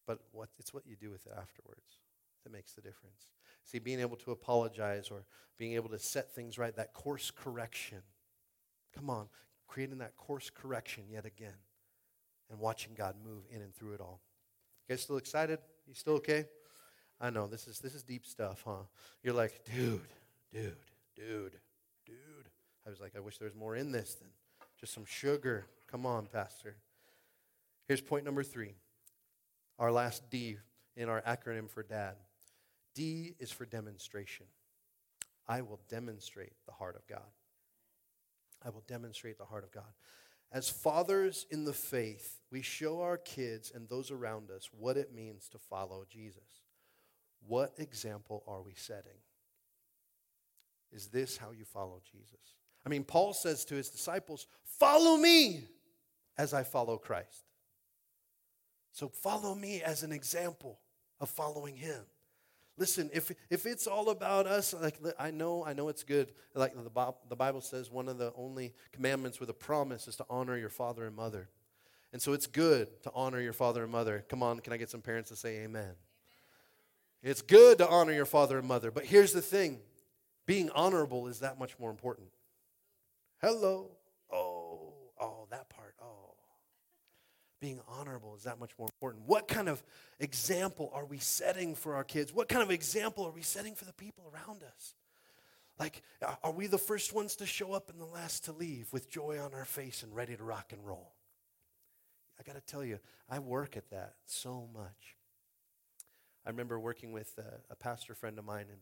but 0.04 0.18
what, 0.32 0.48
it's 0.58 0.74
what 0.74 0.84
you 0.84 0.96
do 0.96 1.10
with 1.10 1.26
it 1.26 1.32
afterwards 1.32 2.00
that 2.44 2.52
makes 2.52 2.72
the 2.72 2.80
difference. 2.80 3.28
See, 3.64 3.78
being 3.78 4.00
able 4.00 4.16
to 4.18 4.30
apologize 4.30 5.10
or 5.10 5.24
being 5.58 5.72
able 5.72 5.88
to 5.90 5.98
set 5.98 6.34
things 6.34 6.58
right, 6.58 6.74
that 6.76 6.92
course 6.92 7.30
correction. 7.30 7.98
Come 8.94 9.10
on, 9.10 9.28
creating 9.66 9.98
that 9.98 10.16
course 10.16 10.50
correction 10.50 11.04
yet 11.10 11.24
again 11.24 11.56
and 12.50 12.58
watching 12.58 12.94
God 12.94 13.16
move 13.24 13.42
in 13.50 13.60
and 13.62 13.74
through 13.74 13.94
it 13.94 14.00
all. 14.00 14.20
You 14.88 14.94
guys 14.94 15.02
still 15.02 15.16
excited? 15.16 15.58
You 15.86 15.94
still 15.94 16.14
okay? 16.14 16.44
I 17.20 17.30
know 17.30 17.46
this 17.46 17.66
is 17.66 17.78
this 17.78 17.94
is 17.94 18.02
deep 18.02 18.26
stuff, 18.26 18.62
huh? 18.66 18.84
You're 19.22 19.34
like, 19.34 19.64
dude, 19.64 20.00
dude, 20.52 20.76
dude, 21.16 21.56
dude. 22.06 22.48
I 22.86 22.90
was 22.90 23.00
like, 23.00 23.12
I 23.16 23.20
wish 23.20 23.38
there 23.38 23.48
was 23.48 23.54
more 23.54 23.76
in 23.76 23.92
this 23.92 24.14
than 24.14 24.28
just 24.78 24.92
some 24.92 25.04
sugar. 25.06 25.64
Come 25.90 26.04
on, 26.04 26.26
Pastor. 26.26 26.76
Here's 27.86 28.00
point 28.00 28.24
number 28.24 28.42
three. 28.42 28.74
Our 29.78 29.90
last 29.90 30.28
D 30.30 30.58
in 30.96 31.08
our 31.08 31.22
acronym 31.22 31.68
for 31.70 31.82
dad. 31.82 32.14
D 32.94 33.34
is 33.38 33.50
for 33.50 33.66
demonstration. 33.66 34.46
I 35.46 35.62
will 35.62 35.80
demonstrate 35.88 36.52
the 36.66 36.72
heart 36.72 36.96
of 36.96 37.06
God. 37.06 37.30
I 38.64 38.70
will 38.70 38.84
demonstrate 38.86 39.38
the 39.38 39.44
heart 39.44 39.64
of 39.64 39.72
God. 39.72 39.92
As 40.50 40.70
fathers 40.70 41.46
in 41.50 41.64
the 41.64 41.72
faith, 41.72 42.40
we 42.50 42.62
show 42.62 43.00
our 43.00 43.18
kids 43.18 43.72
and 43.74 43.88
those 43.88 44.10
around 44.10 44.50
us 44.50 44.70
what 44.72 44.96
it 44.96 45.12
means 45.12 45.48
to 45.50 45.58
follow 45.58 46.04
Jesus. 46.08 46.62
What 47.46 47.74
example 47.76 48.42
are 48.46 48.62
we 48.62 48.74
setting? 48.74 49.18
Is 50.92 51.08
this 51.08 51.36
how 51.36 51.50
you 51.50 51.64
follow 51.64 52.00
Jesus? 52.10 52.54
I 52.86 52.88
mean, 52.88 53.04
Paul 53.04 53.32
says 53.32 53.64
to 53.66 53.74
his 53.74 53.90
disciples, 53.90 54.46
Follow 54.62 55.16
me 55.16 55.64
as 56.38 56.54
I 56.54 56.62
follow 56.62 56.98
Christ. 56.98 57.44
So 58.92 59.08
follow 59.08 59.54
me 59.54 59.82
as 59.82 60.04
an 60.04 60.12
example 60.12 60.78
of 61.20 61.28
following 61.28 61.76
him. 61.76 62.04
Listen, 62.76 63.08
if, 63.12 63.30
if 63.50 63.66
it's 63.66 63.86
all 63.86 64.10
about 64.10 64.46
us, 64.46 64.74
like 64.74 64.98
I 65.18 65.30
know, 65.30 65.64
I 65.64 65.74
know 65.74 65.88
it's 65.88 66.02
good. 66.02 66.32
Like 66.54 66.74
the, 66.74 67.14
the 67.28 67.36
Bible 67.36 67.60
says, 67.60 67.90
one 67.90 68.08
of 68.08 68.18
the 68.18 68.32
only 68.36 68.74
commandments 68.92 69.38
with 69.38 69.48
a 69.48 69.54
promise 69.54 70.08
is 70.08 70.16
to 70.16 70.26
honor 70.28 70.56
your 70.56 70.68
father 70.70 71.06
and 71.06 71.14
mother. 71.14 71.48
And 72.12 72.20
so 72.20 72.32
it's 72.32 72.46
good 72.46 73.02
to 73.04 73.12
honor 73.14 73.40
your 73.40 73.52
father 73.52 73.84
and 73.84 73.92
mother. 73.92 74.24
Come 74.28 74.42
on, 74.42 74.58
can 74.60 74.72
I 74.72 74.76
get 74.76 74.90
some 74.90 75.02
parents 75.02 75.30
to 75.30 75.36
say 75.36 75.58
amen? 75.58 75.82
amen? 75.82 75.94
It's 77.22 77.42
good 77.42 77.78
to 77.78 77.88
honor 77.88 78.12
your 78.12 78.26
father 78.26 78.58
and 78.58 78.66
mother. 78.66 78.90
But 78.90 79.04
here's 79.06 79.32
the 79.32 79.40
thing 79.40 79.80
being 80.46 80.70
honorable 80.70 81.26
is 81.28 81.40
that 81.40 81.58
much 81.58 81.78
more 81.78 81.90
important. 81.90 82.28
Hello. 83.40 83.90
Oh, 84.32 84.94
oh, 85.20 85.46
that 85.50 85.70
part. 85.70 85.94
Oh. 86.02 86.34
Being 87.64 87.80
honorable 87.88 88.34
is 88.36 88.42
that 88.42 88.60
much 88.60 88.72
more 88.78 88.88
important. 88.88 89.22
What 89.24 89.48
kind 89.48 89.70
of 89.70 89.82
example 90.20 90.90
are 90.92 91.06
we 91.06 91.16
setting 91.16 91.74
for 91.74 91.94
our 91.94 92.04
kids? 92.04 92.30
What 92.30 92.46
kind 92.46 92.62
of 92.62 92.70
example 92.70 93.24
are 93.24 93.30
we 93.30 93.40
setting 93.40 93.74
for 93.74 93.86
the 93.86 93.94
people 93.94 94.30
around 94.34 94.62
us? 94.62 94.94
Like, 95.78 96.02
are 96.42 96.52
we 96.52 96.66
the 96.66 96.76
first 96.76 97.14
ones 97.14 97.36
to 97.36 97.46
show 97.46 97.72
up 97.72 97.88
and 97.88 97.98
the 97.98 98.04
last 98.04 98.44
to 98.44 98.52
leave 98.52 98.92
with 98.92 99.08
joy 99.08 99.40
on 99.40 99.54
our 99.54 99.64
face 99.64 100.02
and 100.02 100.14
ready 100.14 100.36
to 100.36 100.44
rock 100.44 100.74
and 100.74 100.86
roll? 100.86 101.14
I 102.38 102.42
got 102.42 102.54
to 102.54 102.60
tell 102.60 102.84
you, 102.84 102.98
I 103.30 103.38
work 103.38 103.78
at 103.78 103.88
that 103.88 104.16
so 104.26 104.68
much. 104.74 105.16
I 106.44 106.50
remember 106.50 106.78
working 106.78 107.12
with 107.12 107.32
a, 107.38 107.72
a 107.72 107.76
pastor 107.76 108.14
friend 108.14 108.38
of 108.38 108.44
mine, 108.44 108.66
and, 108.70 108.80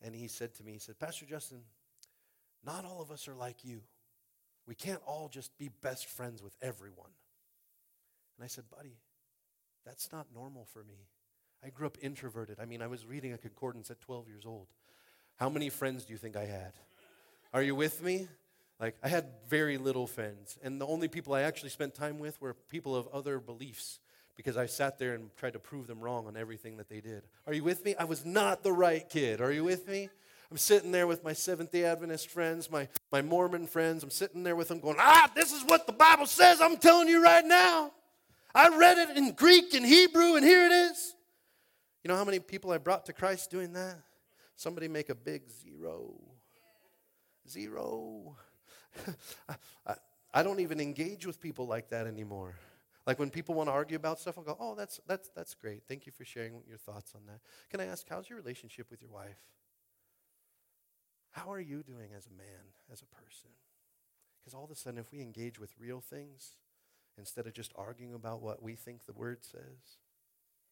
and 0.00 0.14
he 0.14 0.26
said 0.26 0.54
to 0.54 0.64
me, 0.64 0.72
he 0.72 0.78
said, 0.78 0.98
Pastor 0.98 1.26
Justin, 1.26 1.60
not 2.64 2.86
all 2.86 3.02
of 3.02 3.10
us 3.10 3.28
are 3.28 3.34
like 3.34 3.62
you. 3.62 3.82
We 4.66 4.74
can't 4.74 5.02
all 5.04 5.28
just 5.28 5.58
be 5.58 5.68
best 5.82 6.06
friends 6.06 6.42
with 6.42 6.56
everyone. 6.62 7.10
And 8.42 8.46
I 8.46 8.48
said, 8.48 8.64
buddy, 8.76 8.96
that's 9.86 10.10
not 10.10 10.26
normal 10.34 10.64
for 10.64 10.82
me. 10.82 11.06
I 11.64 11.70
grew 11.70 11.86
up 11.86 11.96
introverted. 12.02 12.58
I 12.60 12.64
mean, 12.64 12.82
I 12.82 12.88
was 12.88 13.06
reading 13.06 13.32
a 13.32 13.38
concordance 13.38 13.88
at 13.88 14.00
12 14.00 14.26
years 14.26 14.42
old. 14.44 14.66
How 15.36 15.48
many 15.48 15.68
friends 15.68 16.04
do 16.04 16.12
you 16.12 16.18
think 16.18 16.34
I 16.34 16.46
had? 16.46 16.72
Are 17.54 17.62
you 17.62 17.76
with 17.76 18.02
me? 18.02 18.26
Like, 18.80 18.96
I 19.00 19.06
had 19.06 19.26
very 19.48 19.78
little 19.78 20.08
friends. 20.08 20.58
And 20.60 20.80
the 20.80 20.86
only 20.88 21.06
people 21.06 21.34
I 21.34 21.42
actually 21.42 21.68
spent 21.68 21.94
time 21.94 22.18
with 22.18 22.40
were 22.40 22.54
people 22.68 22.96
of 22.96 23.06
other 23.12 23.38
beliefs 23.38 24.00
because 24.34 24.56
I 24.56 24.66
sat 24.66 24.98
there 24.98 25.14
and 25.14 25.30
tried 25.36 25.52
to 25.52 25.60
prove 25.60 25.86
them 25.86 26.00
wrong 26.00 26.26
on 26.26 26.36
everything 26.36 26.78
that 26.78 26.88
they 26.88 27.00
did. 27.00 27.22
Are 27.46 27.54
you 27.54 27.62
with 27.62 27.84
me? 27.84 27.94
I 27.96 28.06
was 28.06 28.24
not 28.24 28.64
the 28.64 28.72
right 28.72 29.08
kid. 29.08 29.40
Are 29.40 29.52
you 29.52 29.62
with 29.62 29.86
me? 29.86 30.08
I'm 30.50 30.58
sitting 30.58 30.90
there 30.90 31.06
with 31.06 31.22
my 31.22 31.32
Seventh 31.32 31.70
day 31.70 31.84
Adventist 31.84 32.28
friends, 32.28 32.68
my, 32.68 32.88
my 33.12 33.22
Mormon 33.22 33.68
friends. 33.68 34.02
I'm 34.02 34.10
sitting 34.10 34.42
there 34.42 34.56
with 34.56 34.66
them 34.66 34.80
going, 34.80 34.96
ah, 34.98 35.30
this 35.32 35.52
is 35.52 35.62
what 35.62 35.86
the 35.86 35.92
Bible 35.92 36.26
says. 36.26 36.60
I'm 36.60 36.76
telling 36.76 37.06
you 37.06 37.22
right 37.22 37.46
now. 37.46 37.92
I 38.54 38.76
read 38.76 38.98
it 38.98 39.16
in 39.16 39.32
Greek 39.32 39.74
and 39.74 39.84
Hebrew, 39.84 40.36
and 40.36 40.44
here 40.44 40.66
it 40.66 40.72
is. 40.72 41.14
You 42.02 42.08
know 42.08 42.16
how 42.16 42.24
many 42.24 42.38
people 42.38 42.72
I 42.72 42.78
brought 42.78 43.06
to 43.06 43.12
Christ 43.12 43.50
doing 43.50 43.72
that? 43.74 43.98
Somebody 44.56 44.88
make 44.88 45.08
a 45.08 45.14
big 45.14 45.48
zero. 45.48 46.14
Zero. 47.48 48.36
I, 49.86 49.94
I 50.34 50.42
don't 50.42 50.60
even 50.60 50.80
engage 50.80 51.26
with 51.26 51.40
people 51.40 51.66
like 51.66 51.90
that 51.90 52.06
anymore. 52.06 52.54
Like 53.06 53.18
when 53.18 53.30
people 53.30 53.54
want 53.54 53.68
to 53.68 53.72
argue 53.72 53.96
about 53.96 54.20
stuff, 54.20 54.38
I'll 54.38 54.44
go, 54.44 54.56
oh, 54.60 54.74
that's, 54.74 55.00
that's, 55.06 55.28
that's 55.34 55.54
great. 55.54 55.82
Thank 55.88 56.06
you 56.06 56.12
for 56.12 56.24
sharing 56.24 56.62
your 56.68 56.78
thoughts 56.78 57.14
on 57.14 57.22
that. 57.26 57.40
Can 57.70 57.80
I 57.80 57.86
ask, 57.86 58.06
how's 58.08 58.28
your 58.28 58.38
relationship 58.38 58.90
with 58.90 59.02
your 59.02 59.10
wife? 59.10 59.38
How 61.32 61.50
are 61.50 61.60
you 61.60 61.82
doing 61.82 62.10
as 62.16 62.26
a 62.26 62.30
man, 62.30 62.62
as 62.92 63.02
a 63.02 63.06
person? 63.06 63.50
Because 64.38 64.54
all 64.54 64.64
of 64.64 64.70
a 64.70 64.76
sudden, 64.76 64.98
if 64.98 65.12
we 65.12 65.20
engage 65.20 65.58
with 65.58 65.72
real 65.78 66.00
things, 66.00 66.56
instead 67.18 67.46
of 67.46 67.52
just 67.52 67.72
arguing 67.76 68.14
about 68.14 68.42
what 68.42 68.62
we 68.62 68.74
think 68.74 69.06
the 69.06 69.12
word 69.12 69.44
says. 69.44 69.98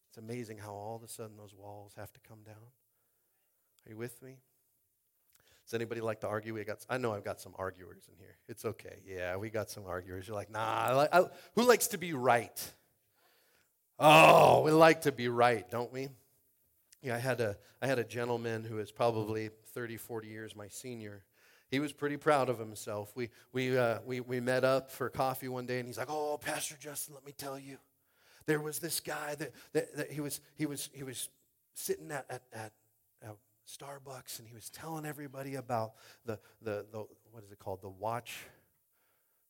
It's 0.09 0.18
amazing 0.18 0.59
how 0.59 0.72
all 0.72 0.97
of 0.97 1.03
a 1.03 1.09
sudden 1.09 1.36
those 1.36 1.55
walls 1.55 1.93
have 1.97 2.12
to 2.12 2.20
come 2.28 2.41
down. 2.45 2.57
Are 3.86 3.91
you 3.91 3.97
with 3.97 4.20
me? 4.22 4.36
Does 5.64 5.74
anybody 5.74 6.01
like 6.01 6.20
to 6.22 6.26
argue? 6.26 6.55
We 6.55 6.64
got, 6.64 6.84
I 6.88 6.99
know 6.99 7.14
I've 7.14 7.24
got 7.24 7.41
some 7.41 7.55
arguers 7.57 8.03
in 8.09 8.18
here. 8.18 8.36
It's 8.49 8.64
okay. 8.64 9.03
Yeah, 9.07 9.36
we 9.36 9.51
got 9.51 9.70
some 9.70 9.86
arguers. 9.86 10.26
You're 10.26 10.34
like, 10.34 10.51
nah, 10.51 11.07
I 11.12 11.20
I, 11.20 11.24
who 11.55 11.62
likes 11.62 11.86
to 11.88 11.99
be 11.99 12.12
right? 12.12 12.72
Oh, 13.99 14.62
we 14.62 14.72
like 14.72 15.03
to 15.03 15.12
be 15.12 15.28
right, 15.28 15.70
don't 15.70 15.93
we? 15.93 16.09
Yeah, 17.03 17.14
I 17.14 17.18
had 17.18 17.41
a, 17.41 17.57
I 17.80 17.86
had 17.86 17.99
a 17.99 18.05
gentleman 18.05 18.64
who 18.64 18.78
is 18.78 18.91
probably 18.91 19.51
30, 19.74 19.97
40 19.97 20.26
years 20.26 20.57
my 20.57 20.68
senior 20.68 21.22
he 21.71 21.79
was 21.79 21.93
pretty 21.93 22.16
proud 22.16 22.49
of 22.49 22.59
himself. 22.59 23.12
We, 23.14 23.31
we, 23.53 23.77
uh, 23.77 23.99
we, 24.05 24.21
we 24.21 24.41
met 24.41 24.64
up 24.64 24.91
for 24.91 25.09
coffee 25.09 25.49
one 25.49 25.66
day, 25.66 25.79
and 25.79 25.87
he's 25.87 25.99
like, 25.99 26.11
Oh, 26.11 26.39
Pastor 26.39 26.77
Justin, 26.79 27.14
let 27.14 27.25
me 27.25 27.33
tell 27.33 27.59
you. 27.59 27.79
There 28.47 28.61
was 28.61 28.79
this 28.79 29.01
guy 29.01 29.37
that, 29.37 29.53
that, 29.73 29.97
that 29.97 30.11
he, 30.11 30.21
was, 30.21 30.41
he, 30.57 30.66
was, 30.66 30.91
he 30.93 31.05
was 31.05 31.29
sitting 31.75 32.11
at, 32.11 32.27
at, 32.29 32.43
at, 32.53 32.73
at 33.23 33.37
Starbucks, 33.68 34.39
and 34.39 34.49
he 34.49 34.55
was 34.55 34.71
telling 34.71 35.07
everybody 35.07 35.55
about 35.55 35.93
the, 36.25 36.39
the, 36.62 36.87
the, 36.91 37.05
what 37.31 37.45
is 37.45 37.53
it 37.53 37.59
called? 37.59 37.83
The 37.83 37.89
watch, 37.89 38.47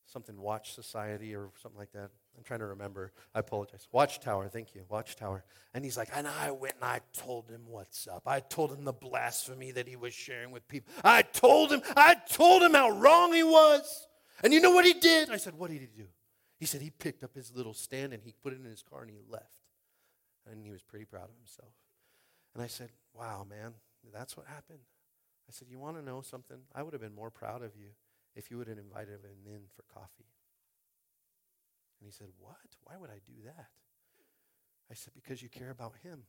something 0.06 0.38
watch 0.38 0.74
society 0.74 1.34
or 1.34 1.50
something 1.62 1.78
like 1.78 1.92
that. 1.92 2.10
I'm 2.40 2.44
trying 2.44 2.60
to 2.60 2.66
remember. 2.66 3.12
I 3.34 3.40
apologize. 3.40 3.86
Watchtower, 3.92 4.48
thank 4.48 4.74
you. 4.74 4.82
Watchtower. 4.88 5.44
And 5.74 5.84
he's 5.84 5.98
like, 5.98 6.08
and 6.16 6.26
I 6.26 6.50
went 6.52 6.76
and 6.76 6.84
I 6.84 7.00
told 7.12 7.50
him 7.50 7.60
what's 7.66 8.08
up. 8.08 8.22
I 8.24 8.40
told 8.40 8.72
him 8.72 8.86
the 8.86 8.94
blasphemy 8.94 9.72
that 9.72 9.86
he 9.86 9.94
was 9.94 10.14
sharing 10.14 10.50
with 10.50 10.66
people. 10.66 10.90
I 11.04 11.20
told 11.20 11.70
him, 11.70 11.82
I 11.94 12.14
told 12.14 12.62
him 12.62 12.72
how 12.72 12.92
wrong 12.92 13.34
he 13.34 13.42
was. 13.42 14.08
And 14.42 14.54
you 14.54 14.60
know 14.60 14.70
what 14.70 14.86
he 14.86 14.94
did? 14.94 15.28
I 15.28 15.36
said, 15.36 15.52
what 15.58 15.70
did 15.70 15.82
he 15.82 15.86
do? 15.86 16.06
He 16.58 16.64
said 16.64 16.80
he 16.80 16.88
picked 16.88 17.22
up 17.22 17.34
his 17.34 17.54
little 17.54 17.74
stand 17.74 18.14
and 18.14 18.22
he 18.22 18.32
put 18.42 18.54
it 18.54 18.58
in 18.58 18.64
his 18.64 18.82
car 18.82 19.02
and 19.02 19.10
he 19.10 19.18
left. 19.28 19.58
And 20.50 20.64
he 20.64 20.70
was 20.70 20.82
pretty 20.82 21.04
proud 21.04 21.24
of 21.24 21.36
himself. 21.36 21.74
And 22.54 22.62
I 22.62 22.68
said, 22.68 22.88
wow, 23.12 23.46
man, 23.48 23.74
that's 24.14 24.34
what 24.34 24.46
happened. 24.46 24.80
I 25.46 25.52
said, 25.52 25.68
you 25.70 25.78
want 25.78 25.98
to 25.98 26.02
know 26.02 26.22
something? 26.22 26.56
I 26.74 26.82
would 26.82 26.94
have 26.94 27.02
been 27.02 27.14
more 27.14 27.30
proud 27.30 27.62
of 27.62 27.76
you 27.76 27.88
if 28.34 28.50
you 28.50 28.56
would 28.56 28.68
have 28.68 28.78
invited 28.78 29.20
him 29.20 29.44
in 29.46 29.60
for 29.76 29.82
coffee. 29.92 30.24
And 32.00 32.06
he 32.06 32.12
said, 32.12 32.28
What? 32.38 32.56
Why 32.84 32.96
would 32.96 33.10
I 33.10 33.20
do 33.26 33.42
that? 33.44 33.68
I 34.90 34.94
said, 34.94 35.12
Because 35.14 35.42
you 35.42 35.48
care 35.48 35.70
about 35.70 35.94
him. 36.02 36.22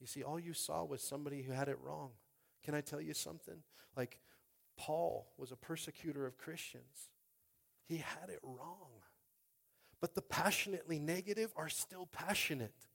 You 0.00 0.06
see, 0.06 0.22
all 0.22 0.38
you 0.38 0.52
saw 0.52 0.84
was 0.84 1.02
somebody 1.02 1.42
who 1.42 1.52
had 1.52 1.68
it 1.68 1.78
wrong. 1.82 2.10
Can 2.62 2.74
I 2.74 2.80
tell 2.80 3.00
you 3.00 3.14
something? 3.14 3.62
Like, 3.96 4.20
Paul 4.76 5.32
was 5.36 5.50
a 5.50 5.56
persecutor 5.56 6.26
of 6.26 6.38
Christians, 6.38 7.10
he 7.86 7.96
had 7.96 8.30
it 8.30 8.40
wrong. 8.42 9.02
But 10.00 10.14
the 10.14 10.22
passionately 10.22 11.00
negative 11.00 11.52
are 11.56 11.68
still 11.68 12.06
passionate. 12.06 12.86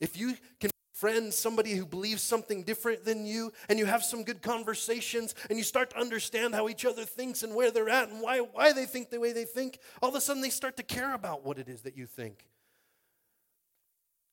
If 0.00 0.16
you 0.16 0.36
can 0.60 0.70
friend 0.98 1.32
somebody 1.32 1.74
who 1.74 1.86
believes 1.86 2.20
something 2.20 2.64
different 2.64 3.04
than 3.04 3.24
you 3.24 3.52
and 3.68 3.78
you 3.78 3.86
have 3.86 4.02
some 4.02 4.24
good 4.24 4.42
conversations 4.42 5.32
and 5.48 5.56
you 5.56 5.62
start 5.62 5.90
to 5.90 5.96
understand 5.96 6.52
how 6.52 6.68
each 6.68 6.84
other 6.84 7.04
thinks 7.04 7.44
and 7.44 7.54
where 7.54 7.70
they're 7.70 7.88
at 7.88 8.08
and 8.08 8.20
why, 8.20 8.38
why 8.38 8.72
they 8.72 8.84
think 8.84 9.08
the 9.08 9.20
way 9.20 9.32
they 9.32 9.44
think 9.44 9.78
all 10.02 10.08
of 10.08 10.16
a 10.16 10.20
sudden 10.20 10.42
they 10.42 10.50
start 10.50 10.76
to 10.76 10.82
care 10.82 11.14
about 11.14 11.44
what 11.44 11.56
it 11.56 11.68
is 11.68 11.82
that 11.82 11.96
you 11.96 12.04
think. 12.04 12.46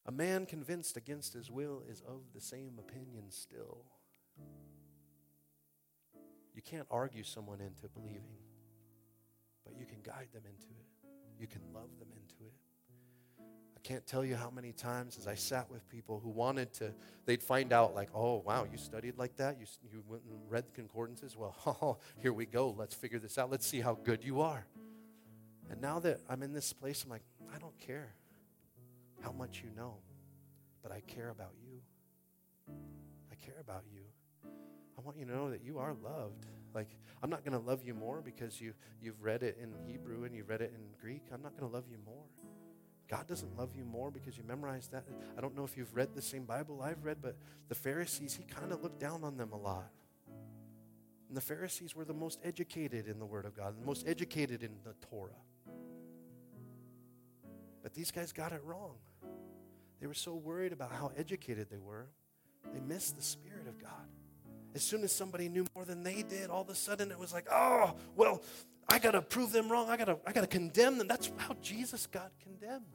A 0.07 0.11
man 0.11 0.47
convinced 0.47 0.97
against 0.97 1.33
his 1.33 1.51
will 1.51 1.83
is 1.87 2.01
of 2.01 2.21
the 2.33 2.41
same 2.41 2.79
opinion 2.79 3.25
still. 3.29 3.85
You 6.55 6.63
can't 6.63 6.87
argue 6.89 7.23
someone 7.23 7.61
into 7.61 7.87
believing 7.89 8.39
but 9.63 9.75
you 9.79 9.85
can 9.85 9.97
guide 10.01 10.29
them 10.33 10.43
into 10.45 10.67
it. 10.67 11.09
You 11.39 11.47
can 11.47 11.61
love 11.73 11.89
them 11.99 12.09
into 12.11 12.45
it 12.45 12.64
can't 13.85 14.05
tell 14.07 14.25
you 14.25 14.35
how 14.35 14.49
many 14.49 14.71
times 14.71 15.15
as 15.19 15.27
I 15.27 15.35
sat 15.35 15.69
with 15.69 15.87
people 15.89 16.19
who 16.19 16.31
wanted 16.31 16.73
to, 16.73 16.91
they'd 17.27 17.43
find 17.43 17.71
out, 17.71 17.93
like, 17.93 18.09
oh, 18.15 18.41
wow, 18.43 18.65
you 18.69 18.79
studied 18.79 19.15
like 19.19 19.35
that? 19.37 19.59
You, 19.59 19.67
you 19.91 20.03
went 20.07 20.23
and 20.23 20.39
read 20.49 20.65
the 20.65 20.71
concordances? 20.71 21.37
Well, 21.37 21.55
oh, 21.67 21.99
here 22.17 22.33
we 22.33 22.47
go. 22.47 22.73
Let's 22.75 22.95
figure 22.95 23.19
this 23.19 23.37
out. 23.37 23.51
Let's 23.51 23.67
see 23.67 23.81
how 23.81 23.93
good 24.03 24.23
you 24.23 24.41
are. 24.41 24.65
And 25.69 25.79
now 25.81 25.99
that 25.99 26.19
I'm 26.27 26.41
in 26.41 26.51
this 26.51 26.73
place, 26.73 27.03
I'm 27.03 27.11
like, 27.11 27.21
I 27.53 27.59
don't 27.59 27.77
care 27.79 28.15
how 29.21 29.31
much 29.31 29.61
you 29.63 29.69
know, 29.77 29.97
but 30.81 30.91
I 30.91 31.01
care 31.01 31.29
about 31.29 31.53
you. 31.63 31.79
I 33.31 33.35
care 33.35 33.59
about 33.61 33.83
you. 33.93 34.01
I 34.97 35.01
want 35.03 35.15
you 35.15 35.25
to 35.25 35.31
know 35.31 35.51
that 35.51 35.63
you 35.63 35.77
are 35.77 35.93
loved. 35.93 36.47
Like, 36.73 36.89
I'm 37.21 37.29
not 37.29 37.45
going 37.45 37.57
to 37.57 37.63
love 37.63 37.83
you 37.85 37.93
more 37.93 38.23
because 38.25 38.59
you, 38.59 38.73
you've 38.99 39.21
read 39.21 39.43
it 39.43 39.59
in 39.61 39.75
Hebrew 39.87 40.23
and 40.23 40.35
you've 40.35 40.49
read 40.49 40.61
it 40.61 40.73
in 40.75 40.81
Greek. 40.99 41.21
I'm 41.31 41.43
not 41.43 41.55
going 41.55 41.69
to 41.69 41.75
love 41.75 41.85
you 41.87 41.97
more. 42.03 42.23
God 43.07 43.27
doesn't 43.27 43.57
love 43.57 43.69
you 43.75 43.85
more 43.85 44.09
because 44.09 44.37
you 44.37 44.43
memorized 44.47 44.91
that. 44.91 45.03
I 45.37 45.41
don't 45.41 45.55
know 45.55 45.63
if 45.63 45.77
you've 45.77 45.95
read 45.95 46.15
the 46.15 46.21
same 46.21 46.43
Bible 46.43 46.81
I've 46.81 47.05
read, 47.05 47.17
but 47.21 47.35
the 47.67 47.75
Pharisees, 47.75 48.35
he 48.35 48.43
kind 48.43 48.71
of 48.71 48.81
looked 48.81 48.99
down 48.99 49.23
on 49.23 49.37
them 49.37 49.51
a 49.51 49.57
lot. 49.57 49.91
And 51.27 51.37
the 51.37 51.41
Pharisees 51.41 51.95
were 51.95 52.05
the 52.05 52.13
most 52.13 52.39
educated 52.43 53.07
in 53.07 53.19
the 53.19 53.25
Word 53.25 53.45
of 53.45 53.55
God, 53.55 53.79
the 53.79 53.85
most 53.85 54.07
educated 54.07 54.63
in 54.63 54.71
the 54.83 54.93
Torah. 55.09 55.31
But 57.83 57.93
these 57.93 58.09
guys 58.09 58.31
got 58.31 58.51
it 58.51 58.61
wrong. 58.63 58.95
They 60.01 60.07
were 60.07 60.15
so 60.15 60.33
worried 60.33 60.73
about 60.73 60.91
how 60.91 61.11
educated 61.15 61.67
they 61.69 61.77
were, 61.77 62.07
they 62.73 62.79
missed 62.79 63.15
the 63.15 63.23
Spirit 63.23 63.67
of 63.67 63.79
God. 63.79 63.91
As 64.73 64.83
soon 64.83 65.03
as 65.03 65.11
somebody 65.11 65.47
knew 65.47 65.65
more 65.73 65.85
than 65.85 66.03
they 66.03 66.21
did, 66.23 66.49
all 66.49 66.61
of 66.61 66.69
a 66.69 66.75
sudden 66.75 67.11
it 67.11 67.17
was 67.17 67.31
like, 67.31 67.47
oh, 67.49 67.95
well, 68.15 68.41
I 68.87 68.99
got 68.99 69.11
to 69.11 69.21
prove 69.21 69.51
them 69.51 69.69
wrong. 69.69 69.89
I 69.89 69.97
got 69.97 70.05
to 70.05 70.17
I 70.25 70.31
got 70.31 70.41
to 70.41 70.47
condemn 70.47 70.97
them. 70.97 71.07
That's 71.07 71.31
how 71.37 71.55
Jesus 71.61 72.07
got 72.07 72.31
condemned. 72.41 72.85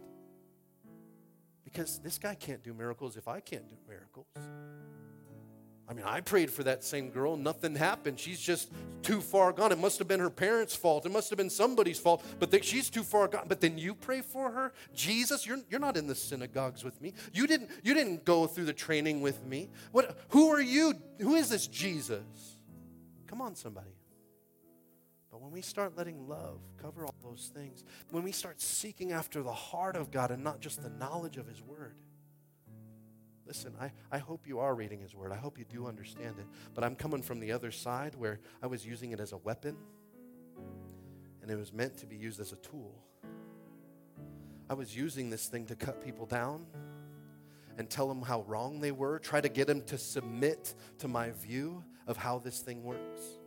Because 1.64 1.99
this 1.99 2.18
guy 2.18 2.34
can't 2.34 2.62
do 2.62 2.74
miracles 2.74 3.16
if 3.16 3.28
I 3.28 3.41
can't 3.41 3.68
do 3.68 3.76
miracles. 3.88 4.26
I 5.91 5.93
mean, 5.93 6.05
I 6.07 6.20
prayed 6.20 6.53
for 6.53 6.62
that 6.62 6.84
same 6.84 7.11
girl, 7.11 7.36
nothing 7.36 7.74
happened. 7.74 8.20
She's 8.20 8.41
just 8.41 8.70
too 9.03 9.20
far 9.20 9.51
gone. 9.51 9.72
It 9.72 9.78
must 9.78 9.99
have 9.99 10.07
been 10.07 10.20
her 10.20 10.30
parents' 10.30 10.76
fault. 10.76 11.05
It 11.05 11.11
must 11.11 11.30
have 11.30 11.36
been 11.36 11.51
somebody's 11.51 11.99
fault, 11.99 12.24
but 12.38 12.53
they, 12.53 12.61
she's 12.61 12.88
too 12.88 13.03
far 13.03 13.26
gone. 13.26 13.47
But 13.49 13.61
then 13.61 13.76
you 13.76 13.97
pray 13.97 14.20
for 14.20 14.53
her? 14.53 14.72
Jesus, 14.95 15.45
you're, 15.45 15.59
you're 15.68 15.80
not 15.80 15.97
in 15.97 16.07
the 16.07 16.14
synagogues 16.14 16.84
with 16.84 17.01
me. 17.01 17.12
You 17.32 17.49
didn't, 17.49 17.70
you 17.82 17.93
didn't 17.93 18.24
go 18.24 18.47
through 18.47 18.66
the 18.66 18.72
training 18.72 19.20
with 19.20 19.45
me. 19.45 19.68
What, 19.91 20.16
who 20.28 20.51
are 20.51 20.61
you? 20.61 20.95
Who 21.20 21.34
is 21.34 21.49
this 21.49 21.66
Jesus? 21.66 22.22
Come 23.26 23.41
on, 23.41 23.57
somebody. 23.57 23.91
When 25.41 25.53
we 25.53 25.62
start 25.62 25.97
letting 25.97 26.28
love 26.28 26.61
cover 26.82 27.07
all 27.07 27.14
those 27.24 27.51
things, 27.55 27.82
when 28.11 28.22
we 28.22 28.30
start 28.30 28.61
seeking 28.61 29.12
after 29.12 29.43
the 29.43 29.53
heart 29.53 29.97
of 29.97 30.11
God 30.11 30.30
and 30.30 30.45
not 30.45 30.61
just 30.61 30.82
the 30.82 30.91
knowledge 30.91 31.38
of 31.38 31.47
His 31.47 31.62
Word, 31.62 31.95
listen, 33.47 33.72
I, 33.80 33.91
I 34.12 34.18
hope 34.18 34.47
you 34.47 34.59
are 34.59 34.74
reading 34.74 35.01
His 35.01 35.14
Word. 35.14 35.32
I 35.32 35.36
hope 35.36 35.59
you 35.59 35.64
do 35.64 35.86
understand 35.86 36.34
it. 36.38 36.47
But 36.74 36.84
I'm 36.84 36.95
coming 36.95 37.22
from 37.22 37.41
the 37.41 37.53
other 37.53 37.70
side 37.70 38.14
where 38.16 38.38
I 38.62 38.66
was 38.66 38.84
using 38.84 39.12
it 39.12 39.20
as 39.20 39.32
a 39.32 39.38
weapon 39.38 39.78
and 41.41 41.51
it 41.51 41.57
was 41.57 41.72
meant 41.72 41.97
to 41.97 42.07
be 42.07 42.16
used 42.16 42.38
as 42.38 42.53
a 42.53 42.57
tool. 42.57 43.03
I 44.68 44.74
was 44.74 44.95
using 44.95 45.30
this 45.30 45.47
thing 45.47 45.64
to 45.66 45.74
cut 45.74 46.05
people 46.05 46.26
down 46.26 46.66
and 47.78 47.88
tell 47.88 48.07
them 48.07 48.20
how 48.20 48.43
wrong 48.43 48.80
they 48.80 48.93
were, 48.93 49.18
try 49.18 49.41
to 49.41 49.49
get 49.49 49.68
them 49.68 49.80
to 49.86 49.97
submit 49.97 50.74
to 50.99 51.09
my 51.09 51.30
view 51.30 51.82
of 52.07 52.18
how 52.18 52.41
this 52.41 52.61
thing 52.61 52.84
works 52.84 53.39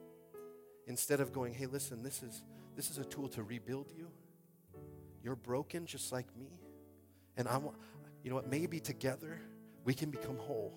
instead 0.87 1.19
of 1.19 1.31
going, 1.31 1.53
hey, 1.53 1.65
listen, 1.65 2.03
this 2.03 2.23
is, 2.23 2.43
this 2.75 2.89
is 2.89 2.97
a 2.97 3.05
tool 3.05 3.27
to 3.29 3.43
rebuild 3.43 3.91
you. 3.95 4.07
You're 5.23 5.35
broken 5.35 5.85
just 5.85 6.11
like 6.11 6.27
me. 6.37 6.47
And 7.37 7.47
I 7.47 7.57
want, 7.57 7.77
you 8.23 8.29
know 8.29 8.35
what, 8.35 8.49
maybe 8.49 8.79
together 8.79 9.39
we 9.85 9.93
can 9.93 10.09
become 10.09 10.37
whole. 10.37 10.73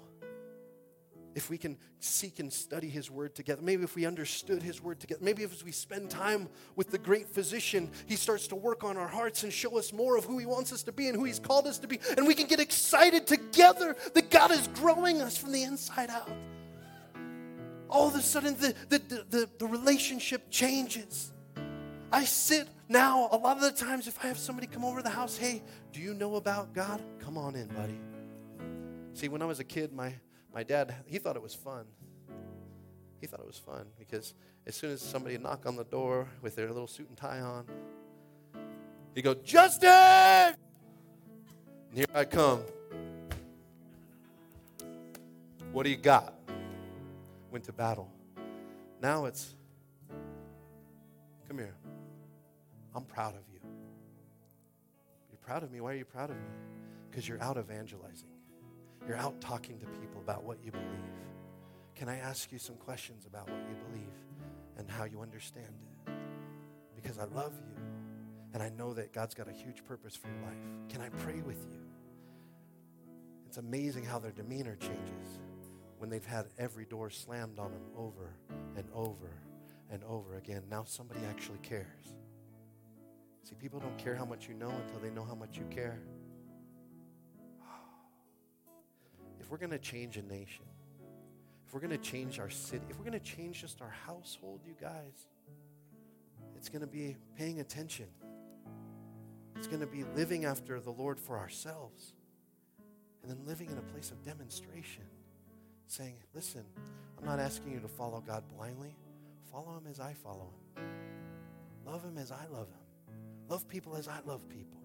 If 1.34 1.50
we 1.50 1.58
can 1.58 1.76
seek 2.00 2.38
and 2.38 2.50
study 2.50 2.88
His 2.88 3.10
Word 3.10 3.34
together, 3.34 3.60
maybe 3.60 3.82
if 3.82 3.94
we 3.94 4.06
understood 4.06 4.62
His 4.62 4.82
Word 4.82 5.00
together, 5.00 5.20
maybe 5.22 5.42
if 5.42 5.62
we 5.62 5.70
spend 5.70 6.08
time 6.08 6.48
with 6.76 6.90
the 6.90 6.96
great 6.96 7.28
physician, 7.28 7.90
He 8.06 8.16
starts 8.16 8.46
to 8.48 8.56
work 8.56 8.84
on 8.84 8.96
our 8.96 9.08
hearts 9.08 9.42
and 9.42 9.52
show 9.52 9.76
us 9.76 9.92
more 9.92 10.16
of 10.16 10.24
who 10.24 10.38
He 10.38 10.46
wants 10.46 10.72
us 10.72 10.82
to 10.84 10.92
be 10.92 11.08
and 11.08 11.16
who 11.16 11.24
He's 11.24 11.38
called 11.38 11.66
us 11.66 11.78
to 11.80 11.88
be, 11.88 11.98
and 12.16 12.26
we 12.26 12.34
can 12.34 12.46
get 12.46 12.58
excited 12.58 13.26
together 13.26 13.96
that 14.14 14.30
God 14.30 14.50
is 14.50 14.66
growing 14.68 15.20
us 15.20 15.36
from 15.36 15.52
the 15.52 15.62
inside 15.62 16.08
out 16.08 16.30
all 17.88 18.08
of 18.08 18.14
a 18.14 18.22
sudden 18.22 18.56
the, 18.58 18.74
the, 18.88 18.98
the, 19.28 19.48
the, 19.58 19.66
relationship 19.66 20.50
changes. 20.50 21.32
I 22.12 22.24
sit 22.24 22.68
now, 22.88 23.28
a 23.32 23.36
lot 23.36 23.56
of 23.56 23.62
the 23.62 23.72
times, 23.72 24.06
if 24.06 24.22
I 24.24 24.28
have 24.28 24.38
somebody 24.38 24.66
come 24.66 24.84
over 24.84 25.02
the 25.02 25.10
house, 25.10 25.36
hey, 25.36 25.62
do 25.92 26.00
you 26.00 26.14
know 26.14 26.36
about 26.36 26.72
God? 26.72 27.02
Come 27.18 27.36
on 27.36 27.56
in, 27.56 27.66
buddy. 27.68 27.98
See, 29.14 29.28
when 29.28 29.42
I 29.42 29.44
was 29.44 29.58
a 29.58 29.64
kid, 29.64 29.92
my, 29.92 30.14
my 30.54 30.62
dad, 30.62 30.94
he 31.06 31.18
thought 31.18 31.36
it 31.36 31.42
was 31.42 31.54
fun. 31.54 31.84
He 33.20 33.26
thought 33.26 33.40
it 33.40 33.46
was 33.46 33.58
fun 33.58 33.86
because 33.98 34.34
as 34.66 34.74
soon 34.76 34.92
as 34.92 35.00
somebody 35.00 35.38
knock 35.38 35.66
on 35.66 35.74
the 35.74 35.84
door 35.84 36.28
with 36.42 36.54
their 36.54 36.68
little 36.68 36.86
suit 36.86 37.08
and 37.08 37.16
tie 37.16 37.40
on, 37.40 37.66
he'd 39.14 39.22
go, 39.22 39.34
Justin! 39.34 39.90
And 39.90 40.54
here 41.94 42.06
I 42.14 42.24
come. 42.24 42.60
What 45.72 45.82
do 45.84 45.90
you 45.90 45.96
got? 45.96 46.35
Went 47.50 47.64
to 47.64 47.72
battle. 47.72 48.10
Now 49.00 49.26
it's, 49.26 49.54
come 51.48 51.58
here. 51.58 51.76
I'm 52.94 53.04
proud 53.04 53.34
of 53.34 53.42
you. 53.52 53.60
You're 55.30 55.38
proud 55.38 55.62
of 55.62 55.70
me. 55.70 55.80
Why 55.80 55.92
are 55.92 55.96
you 55.96 56.04
proud 56.04 56.30
of 56.30 56.36
me? 56.36 56.42
Because 57.10 57.28
you're 57.28 57.42
out 57.42 57.58
evangelizing. 57.58 58.28
You're 59.06 59.18
out 59.18 59.40
talking 59.40 59.78
to 59.78 59.86
people 59.86 60.20
about 60.20 60.44
what 60.44 60.58
you 60.64 60.72
believe. 60.72 60.86
Can 61.94 62.08
I 62.08 62.18
ask 62.18 62.50
you 62.52 62.58
some 62.58 62.76
questions 62.76 63.26
about 63.26 63.48
what 63.48 63.60
you 63.68 63.76
believe 63.90 64.14
and 64.78 64.90
how 64.90 65.04
you 65.04 65.20
understand 65.20 65.66
it? 66.06 66.12
Because 66.94 67.18
I 67.18 67.24
love 67.24 67.52
you 67.54 67.82
and 68.52 68.62
I 68.62 68.70
know 68.70 68.94
that 68.94 69.12
God's 69.12 69.34
got 69.34 69.48
a 69.48 69.52
huge 69.52 69.84
purpose 69.84 70.16
for 70.16 70.28
your 70.28 70.40
life. 70.42 70.58
Can 70.88 71.00
I 71.00 71.08
pray 71.10 71.40
with 71.40 71.66
you? 71.70 71.78
It's 73.46 73.58
amazing 73.58 74.04
how 74.04 74.18
their 74.18 74.32
demeanor 74.32 74.76
changes 74.76 75.38
when 76.06 76.12
they've 76.12 76.24
had 76.24 76.46
every 76.56 76.84
door 76.84 77.10
slammed 77.10 77.58
on 77.58 77.72
them 77.72 77.82
over 77.96 78.30
and 78.76 78.84
over 78.94 79.32
and 79.90 80.04
over 80.04 80.36
again. 80.36 80.62
Now 80.70 80.84
somebody 80.84 81.18
actually 81.28 81.58
cares. 81.64 82.14
See, 83.42 83.56
people 83.56 83.80
don't 83.80 83.98
care 83.98 84.14
how 84.14 84.24
much 84.24 84.46
you 84.46 84.54
know 84.54 84.70
until 84.70 85.00
they 85.00 85.10
know 85.10 85.24
how 85.24 85.34
much 85.34 85.58
you 85.58 85.64
care. 85.68 85.98
If 89.40 89.50
we're 89.50 89.58
going 89.58 89.70
to 89.70 89.80
change 89.80 90.16
a 90.16 90.22
nation, 90.22 90.64
if 91.66 91.74
we're 91.74 91.80
going 91.80 91.90
to 91.90 91.98
change 91.98 92.38
our 92.38 92.50
city, 92.50 92.84
if 92.88 92.98
we're 92.98 93.04
going 93.04 93.20
to 93.20 93.26
change 93.26 93.62
just 93.62 93.82
our 93.82 93.94
household, 94.06 94.60
you 94.64 94.74
guys, 94.80 95.26
it's 96.54 96.68
going 96.68 96.82
to 96.82 96.86
be 96.86 97.16
paying 97.36 97.58
attention. 97.58 98.06
It's 99.56 99.66
going 99.66 99.80
to 99.80 99.88
be 99.88 100.04
living 100.14 100.44
after 100.44 100.78
the 100.78 100.92
Lord 100.92 101.18
for 101.18 101.36
ourselves 101.36 102.12
and 103.22 103.30
then 103.30 103.44
living 103.44 103.70
in 103.70 103.78
a 103.78 103.92
place 103.92 104.12
of 104.12 104.24
demonstration 104.24 105.02
saying, 105.86 106.16
Listen, 106.34 106.64
I'm 107.18 107.24
not 107.24 107.38
asking 107.38 107.72
you 107.72 107.80
to 107.80 107.88
follow 107.88 108.22
God 108.26 108.44
blindly. 108.56 108.94
Follow 109.50 109.78
Him 109.78 109.86
as 109.90 110.00
I 110.00 110.12
follow 110.12 110.50
Him. 110.76 110.84
Love 111.86 112.04
Him 112.04 112.18
as 112.18 112.30
I 112.30 112.46
love 112.52 112.68
Him. 112.68 113.16
Love 113.48 113.68
people 113.68 113.96
as 113.96 114.08
I 114.08 114.18
love 114.24 114.48
people. 114.48 114.80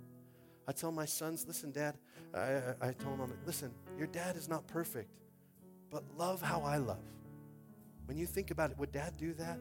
I 0.68 0.72
tell 0.72 0.92
my 0.92 1.06
sons, 1.06 1.46
listen, 1.48 1.72
Dad, 1.72 1.98
I, 2.34 2.62
I 2.80 2.92
told 2.94 3.20
them, 3.20 3.34
listen, 3.46 3.72
your 3.98 4.08
dad 4.08 4.36
is 4.36 4.48
not 4.48 4.68
perfect, 4.68 5.10
but 5.90 6.04
love 6.16 6.42
how 6.42 6.62
I 6.62 6.78
love. 6.78 7.04
When 8.06 8.18
you 8.18 8.26
think 8.26 8.52
about 8.52 8.72
it, 8.72 8.78
would 8.78 8.92
dad 8.92 9.18
do 9.18 9.34
that? 9.34 9.60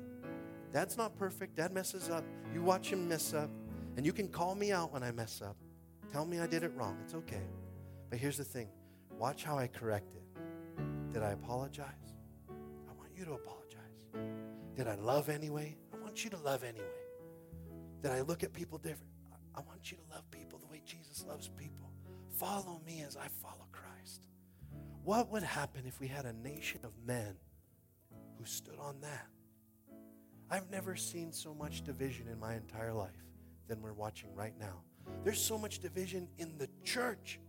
Dad's 0.72 0.96
not 0.96 1.16
perfect. 1.16 1.56
Dad 1.56 1.72
messes 1.72 2.10
up. 2.10 2.24
You 2.54 2.62
watch 2.62 2.92
him 2.92 3.08
mess 3.08 3.34
up, 3.34 3.50
and 3.96 4.06
you 4.06 4.12
can 4.12 4.28
call 4.28 4.54
me 4.54 4.72
out 4.72 4.92
when 4.92 5.02
I 5.02 5.10
mess 5.10 5.42
up. 5.42 5.56
Tell 6.12 6.24
me 6.24 6.40
I 6.40 6.46
did 6.46 6.62
it 6.62 6.72
wrong. 6.76 6.96
It's 7.04 7.14
okay. 7.14 7.42
But 8.08 8.18
here's 8.18 8.36
the 8.36 8.44
thing 8.44 8.68
watch 9.18 9.44
how 9.44 9.58
I 9.58 9.66
correct 9.66 10.14
it. 10.14 10.19
Did 11.12 11.22
I 11.22 11.30
apologize? 11.32 12.14
I 12.48 12.92
want 12.96 13.10
you 13.16 13.24
to 13.24 13.32
apologize. 13.32 13.80
Did 14.76 14.86
I 14.86 14.94
love 14.94 15.28
anyway? 15.28 15.76
I 15.92 15.98
want 15.98 16.24
you 16.24 16.30
to 16.30 16.36
love 16.38 16.62
anyway. 16.62 16.86
Did 18.02 18.12
I 18.12 18.20
look 18.20 18.42
at 18.42 18.52
people 18.52 18.78
different? 18.78 19.12
I- 19.54 19.60
want 19.80 19.90
you 19.90 19.98
to 19.98 20.14
love 20.14 20.30
people 20.30 20.58
the 20.58 20.66
way 20.66 20.82
Jesus 20.84 21.24
loves 21.26 21.48
people. 21.48 21.90
Follow 22.30 22.80
me 22.86 23.02
as 23.02 23.16
I 23.16 23.28
follow 23.28 23.66
Christ. 23.72 24.22
What 25.04 25.30
would 25.30 25.42
happen 25.42 25.86
if 25.86 26.00
we 26.00 26.06
had 26.06 26.26
a 26.26 26.32
nation 26.32 26.80
of 26.84 26.92
men 27.06 27.34
who 28.38 28.44
stood 28.44 28.78
on 28.78 29.00
that? 29.00 29.26
I've 30.50 30.70
never 30.70 30.96
seen 30.96 31.32
so 31.32 31.54
much 31.54 31.82
division 31.82 32.28
in 32.28 32.38
my 32.38 32.54
entire 32.54 32.92
life 32.92 33.24
than 33.68 33.80
we're 33.80 33.92
watching 33.92 34.34
right 34.34 34.58
now. 34.58 34.82
There's 35.24 35.40
so 35.40 35.56
much 35.56 35.78
division 35.78 36.28
in 36.38 36.58
the 36.58 36.68
church. 36.84 37.40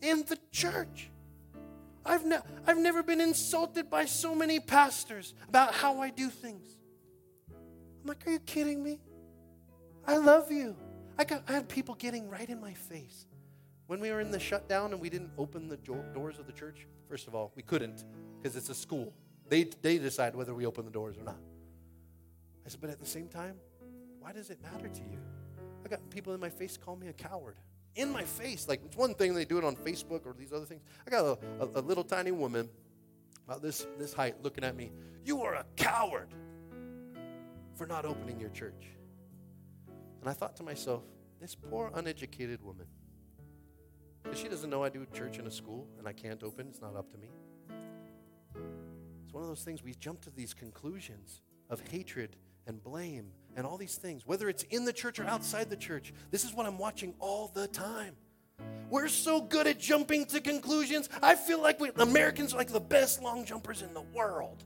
In 0.00 0.24
the 0.24 0.38
church. 0.50 1.10
I've, 2.04 2.24
ne- 2.24 2.40
I've 2.66 2.78
never 2.78 3.02
been 3.02 3.20
insulted 3.20 3.88
by 3.88 4.06
so 4.06 4.34
many 4.34 4.58
pastors 4.58 5.34
about 5.48 5.74
how 5.74 6.00
I 6.00 6.10
do 6.10 6.28
things. 6.28 6.76
I'm 7.50 8.08
like, 8.08 8.26
are 8.26 8.32
you 8.32 8.40
kidding 8.40 8.82
me? 8.82 9.00
I 10.06 10.16
love 10.16 10.50
you. 10.50 10.76
I, 11.18 11.24
got, 11.24 11.44
I 11.48 11.52
had 11.52 11.68
people 11.68 11.94
getting 11.94 12.28
right 12.28 12.48
in 12.48 12.60
my 12.60 12.74
face. 12.74 13.26
When 13.86 14.00
we 14.00 14.10
were 14.10 14.20
in 14.20 14.30
the 14.30 14.40
shutdown 14.40 14.92
and 14.92 15.00
we 15.00 15.10
didn't 15.10 15.30
open 15.38 15.68
the 15.68 15.76
doors 15.76 16.38
of 16.38 16.46
the 16.46 16.52
church, 16.52 16.86
first 17.08 17.28
of 17.28 17.34
all, 17.34 17.52
we 17.54 17.62
couldn't 17.62 18.04
because 18.40 18.56
it's 18.56 18.68
a 18.70 18.74
school. 18.74 19.12
They, 19.48 19.64
they 19.82 19.98
decide 19.98 20.34
whether 20.34 20.54
we 20.54 20.66
open 20.66 20.84
the 20.84 20.90
doors 20.90 21.16
or 21.18 21.22
not. 21.22 21.38
I 22.64 22.68
said, 22.68 22.80
but 22.80 22.90
at 22.90 23.00
the 23.00 23.06
same 23.06 23.28
time, 23.28 23.56
why 24.18 24.32
does 24.32 24.50
it 24.50 24.60
matter 24.62 24.88
to 24.88 25.00
you? 25.00 25.18
I 25.84 25.88
got 25.88 26.08
people 26.10 26.32
in 26.32 26.40
my 26.40 26.48
face 26.48 26.76
call 26.76 26.96
me 26.96 27.08
a 27.08 27.12
coward. 27.12 27.56
In 27.94 28.10
my 28.10 28.24
face. 28.24 28.68
Like, 28.68 28.80
it's 28.84 28.96
one 28.96 29.14
thing 29.14 29.34
they 29.34 29.44
do 29.44 29.58
it 29.58 29.64
on 29.64 29.76
Facebook 29.76 30.26
or 30.26 30.34
these 30.38 30.52
other 30.52 30.64
things. 30.64 30.82
I 31.06 31.10
got 31.10 31.24
a, 31.24 31.38
a, 31.60 31.80
a 31.80 31.82
little 31.82 32.04
tiny 32.04 32.30
woman 32.30 32.68
about 33.46 33.62
this, 33.62 33.86
this 33.98 34.12
height 34.12 34.36
looking 34.42 34.64
at 34.64 34.76
me. 34.76 34.90
You 35.24 35.42
are 35.42 35.54
a 35.54 35.64
coward 35.76 36.28
for 37.74 37.86
not 37.86 38.04
opening 38.04 38.40
your 38.40 38.50
church. 38.50 38.86
And 40.20 40.30
I 40.30 40.32
thought 40.32 40.56
to 40.56 40.62
myself, 40.62 41.02
this 41.40 41.54
poor 41.54 41.90
uneducated 41.94 42.62
woman, 42.62 42.86
she 44.34 44.48
doesn't 44.48 44.70
know 44.70 44.82
I 44.82 44.88
do 44.88 45.04
church 45.12 45.38
in 45.38 45.46
a 45.46 45.50
school 45.50 45.86
and 45.98 46.06
I 46.06 46.12
can't 46.12 46.42
open, 46.42 46.68
it's 46.68 46.80
not 46.80 46.96
up 46.96 47.10
to 47.10 47.18
me. 47.18 47.28
It's 49.24 49.34
one 49.34 49.42
of 49.42 49.48
those 49.48 49.64
things 49.64 49.82
we 49.82 49.94
jump 49.94 50.20
to 50.22 50.30
these 50.30 50.54
conclusions 50.54 51.42
of 51.68 51.80
hatred 51.88 52.36
and 52.66 52.82
blame 52.82 53.32
and 53.56 53.66
all 53.66 53.76
these 53.76 53.96
things, 53.96 54.26
whether 54.26 54.48
it's 54.48 54.62
in 54.64 54.84
the 54.84 54.92
church 54.92 55.18
or 55.18 55.24
outside 55.24 55.70
the 55.70 55.76
church. 55.76 56.12
This 56.30 56.44
is 56.44 56.54
what 56.54 56.66
I'm 56.66 56.78
watching 56.78 57.14
all 57.18 57.50
the 57.52 57.68
time. 57.68 58.16
We're 58.90 59.08
so 59.08 59.40
good 59.40 59.66
at 59.66 59.78
jumping 59.78 60.26
to 60.26 60.40
conclusions. 60.40 61.08
I 61.22 61.34
feel 61.34 61.60
like 61.60 61.80
we, 61.80 61.90
Americans 61.96 62.54
are 62.54 62.58
like 62.58 62.72
the 62.72 62.80
best 62.80 63.22
long 63.22 63.44
jumpers 63.44 63.82
in 63.82 63.94
the 63.94 64.02
world. 64.02 64.62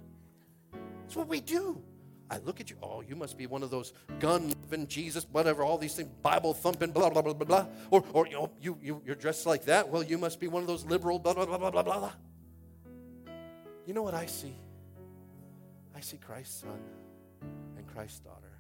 That's 1.03 1.17
what 1.17 1.29
we 1.29 1.41
do. 1.41 1.81
I 2.29 2.39
look 2.39 2.61
at 2.61 2.71
you, 2.71 2.77
oh, 2.83 3.03
you 3.03 3.15
must 3.15 3.39
be 3.39 3.47
one 3.47 3.63
of 3.63 3.71
those 3.71 3.93
gun 4.19 4.53
loving 4.63 4.89
Jesus, 4.89 5.25
whatever, 5.31 5.63
all 5.63 5.79
these 5.79 5.95
things, 5.95 6.09
Bible 6.23 6.55
thumping, 6.55 6.91
blah, 6.91 7.09
blah, 7.09 7.23
blah, 7.23 7.35
blah, 7.35 7.47
blah. 7.47 7.67
Or, 7.93 8.05
or 8.13 8.27
you 8.27 8.33
know, 8.33 8.51
you, 8.61 8.77
you, 8.83 9.01
you're 9.07 9.15
dressed 9.15 9.47
like 9.47 9.67
that. 9.67 9.89
Well, 9.89 10.03
you 10.03 10.19
must 10.19 10.41
be 10.41 10.49
one 10.49 10.63
of 10.63 10.67
those 10.67 10.85
liberal, 10.85 11.21
blah, 11.21 11.35
blah, 11.35 11.47
blah, 11.47 11.59
blah, 11.59 11.71
blah, 11.71 11.83
blah. 11.83 12.13
You 13.87 13.95
know 13.95 14.03
what 14.03 14.15
I 14.15 14.27
see? 14.27 14.57
I 15.95 16.01
see 16.01 16.17
Christ's 16.17 16.63
son 16.63 16.81
and 17.79 17.87
Christ's 17.87 18.19
daughter. 18.19 18.56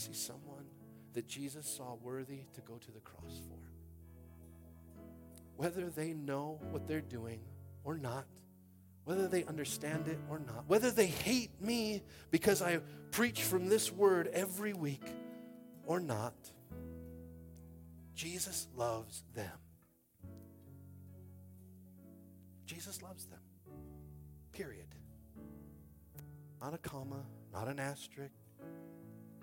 See 0.00 0.14
someone 0.14 0.64
that 1.12 1.28
Jesus 1.28 1.66
saw 1.66 1.94
worthy 2.02 2.44
to 2.54 2.62
go 2.62 2.78
to 2.78 2.90
the 2.90 3.00
cross 3.00 3.38
for. 3.46 3.58
Whether 5.56 5.90
they 5.90 6.14
know 6.14 6.58
what 6.70 6.88
they're 6.88 7.02
doing 7.02 7.40
or 7.84 7.98
not, 7.98 8.24
whether 9.04 9.28
they 9.28 9.44
understand 9.44 10.08
it 10.08 10.18
or 10.30 10.38
not, 10.38 10.64
whether 10.68 10.90
they 10.90 11.08
hate 11.08 11.50
me 11.60 12.00
because 12.30 12.62
I 12.62 12.78
preach 13.10 13.42
from 13.42 13.68
this 13.68 13.92
word 13.92 14.28
every 14.28 14.72
week 14.72 15.04
or 15.84 16.00
not, 16.00 16.32
Jesus 18.14 18.68
loves 18.74 19.22
them. 19.34 19.58
Jesus 22.64 23.02
loves 23.02 23.26
them. 23.26 23.40
Period. 24.52 24.94
Not 26.58 26.72
a 26.72 26.78
comma, 26.78 27.22
not 27.52 27.68
an 27.68 27.78
asterisk. 27.78 28.32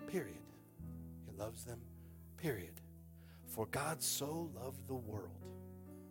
Period. 0.08 0.47
Loves 1.38 1.64
them. 1.64 1.80
Period. 2.36 2.80
For 3.46 3.66
God 3.66 4.02
so 4.02 4.50
loved 4.54 4.86
the 4.88 4.94
world. 4.94 5.44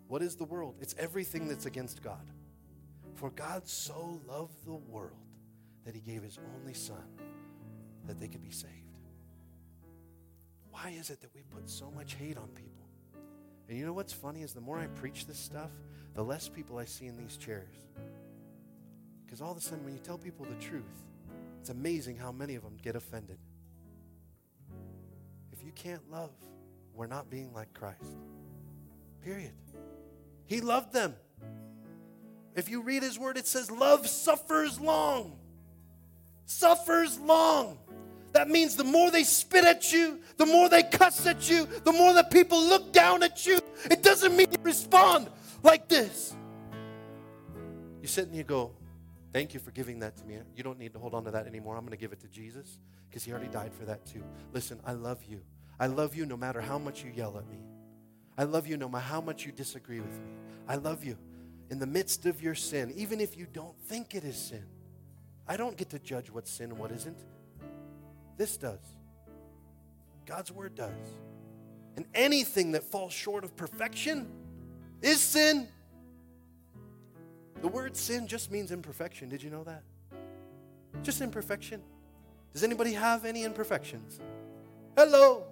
What 0.08 0.22
is 0.22 0.36
the 0.36 0.46
world? 0.46 0.76
It's 0.80 0.96
everything 0.98 1.48
that's 1.48 1.66
against 1.66 2.02
God. 2.02 2.26
For 3.16 3.30
God 3.32 3.68
so 3.68 4.22
loved 4.28 4.66
the 4.66 4.74
world 4.74 5.12
that 5.86 5.94
he 5.96 6.02
gave 6.02 6.24
his 6.24 6.40
only 6.56 6.74
son 6.74 7.04
that 8.06 8.20
they 8.20 8.28
could 8.28 8.42
be 8.42 8.52
saved. 8.52 8.72
Why 10.70 10.96
is 10.98 11.10
it 11.10 11.22
that 11.22 11.34
we 11.34 11.42
put 11.42 11.70
so 11.70 11.92
much 11.92 12.14
hate 12.14 12.38
on 12.38 12.48
people? 12.50 12.88
And 13.68 13.78
you 13.78 13.86
know 13.86 13.94
what's 13.94 14.14
funny 14.14 14.44
is 14.44 14.54
the 14.54 14.62
more 14.62 14.80
I 14.80 14.88
preach 14.88 15.26
this 15.26 15.40
stuff, 15.40 15.72
the 16.14 16.24
less 16.24 16.48
people 16.48 16.78
I 16.78 16.86
see 16.86 17.08
in 17.08 17.18
these 17.18 17.36
chairs. 17.36 17.88
Because 19.26 19.42
all 19.42 19.52
of 19.52 19.58
a 19.58 19.62
sudden, 19.62 19.84
when 19.84 19.94
you 19.94 20.00
tell 20.00 20.18
people 20.18 20.46
the 20.46 20.66
truth, 20.66 20.84
it's 21.60 21.70
amazing 21.70 22.16
how 22.16 22.32
many 22.32 22.56
of 22.56 22.64
them 22.64 22.78
get 22.82 22.96
offended. 22.96 23.38
Can't 25.78 26.10
love, 26.12 26.32
we're 26.94 27.08
not 27.08 27.30
being 27.30 27.54
like 27.54 27.72
Christ. 27.74 28.18
Period. 29.24 29.54
He 30.46 30.60
loved 30.60 30.92
them. 30.92 31.16
If 32.56 32.70
you 32.70 32.82
read 32.82 33.04
his 33.04 33.20
word, 33.20 33.38
it 33.38 33.46
says, 33.46 33.70
Love 33.70 34.08
suffers 34.08 34.80
long. 34.80 35.38
Suffers 36.46 37.20
long. 37.20 37.78
That 38.32 38.50
means 38.50 38.76
the 38.76 38.84
more 38.84 39.12
they 39.12 39.24
spit 39.24 39.66
at 39.66 39.94
you, 39.94 40.20
the 40.38 40.46
more 40.46 40.68
they 40.68 40.84
cuss 40.84 41.26
at 41.28 41.50
you, 41.50 41.68
the 41.84 41.92
more 41.92 42.14
that 42.14 42.32
people 42.32 42.60
look 42.60 42.92
down 42.92 43.22
at 43.22 43.46
you. 43.46 43.60
It 43.86 44.02
doesn't 44.02 44.36
mean 44.36 44.48
you 44.52 44.58
respond 44.64 45.30
like 45.62 45.88
this. 45.88 46.36
You 48.02 48.08
sit 48.08 48.28
and 48.28 48.36
you 48.36 48.44
go, 48.44 48.72
Thank 49.34 49.54
you 49.54 49.60
for 49.60 49.70
giving 49.70 50.00
that 50.00 50.18
to 50.18 50.26
me. 50.26 50.40
You 50.56 50.64
don't 50.64 50.80
need 50.80 50.94
to 50.94 51.00
hold 51.00 51.14
on 51.14 51.24
to 51.26 51.32
that 51.32 51.46
anymore. 51.46 51.76
I'm 51.76 51.82
going 51.82 51.92
to 51.92 51.98
give 51.98 52.14
it 52.14 52.20
to 52.22 52.28
Jesus 52.28 52.80
because 53.08 53.24
he 53.24 53.32
already 53.32 53.50
died 53.50 53.72
for 53.74 53.86
that 53.86 54.04
too. 54.06 54.24
Listen, 54.52 54.80
I 54.84 54.94
love 54.94 55.24
you. 55.28 55.42
I 55.80 55.88
love 55.88 56.16
you 56.16 56.26
no 56.26 56.38
matter 56.38 56.62
how 56.62 56.78
much 56.78 57.04
you 57.04 57.12
yell 57.14 57.38
at 57.38 57.48
me. 57.48 57.60
I 58.38 58.44
love 58.44 58.68
you 58.68 58.78
no 58.78 58.88
matter 58.88 59.06
how 59.06 59.22
much 59.22 59.46
you 59.46 59.52
disagree 59.52 60.00
with 60.00 60.14
me. 60.14 60.32
I 60.68 60.76
love 60.76 61.04
you 61.04 61.18
in 61.70 61.80
the 61.80 61.88
midst 61.88 62.26
of 62.26 62.42
your 62.42 62.56
sin, 62.56 62.94
even 62.96 63.20
if 63.20 63.38
you 63.38 63.48
don't 63.52 63.78
think 63.88 64.16
it 64.16 64.24
is 64.24 64.38
sin. 64.38 64.64
I 65.48 65.58
don't 65.58 65.78
get 65.78 65.90
to 65.92 66.00
judge 66.00 66.30
what's 66.30 66.52
sin 66.52 66.72
and 66.72 66.80
what 66.80 66.92
isn't. 66.92 67.18
This 68.38 68.58
does. 68.58 68.80
God's 70.26 70.52
word 70.52 70.76
does. 70.76 70.92
And 71.96 72.06
anything 72.14 72.74
that 72.74 72.84
falls 72.84 73.14
short 73.14 73.44
of 73.44 73.56
perfection 73.56 74.28
is 75.02 75.20
sin. 75.20 75.68
The 77.62 77.68
word 77.68 77.96
sin 77.98 78.28
just 78.28 78.52
means 78.52 78.72
imperfection. 78.72 79.30
Did 79.30 79.42
you 79.42 79.50
know 79.50 79.64
that? 79.64 79.84
Just 81.02 81.22
imperfection. 81.22 81.82
Does 82.54 82.64
anybody 82.64 82.94
have 82.94 83.26
any 83.26 83.44
imperfections? 83.44 84.20
Hello. 84.96 85.46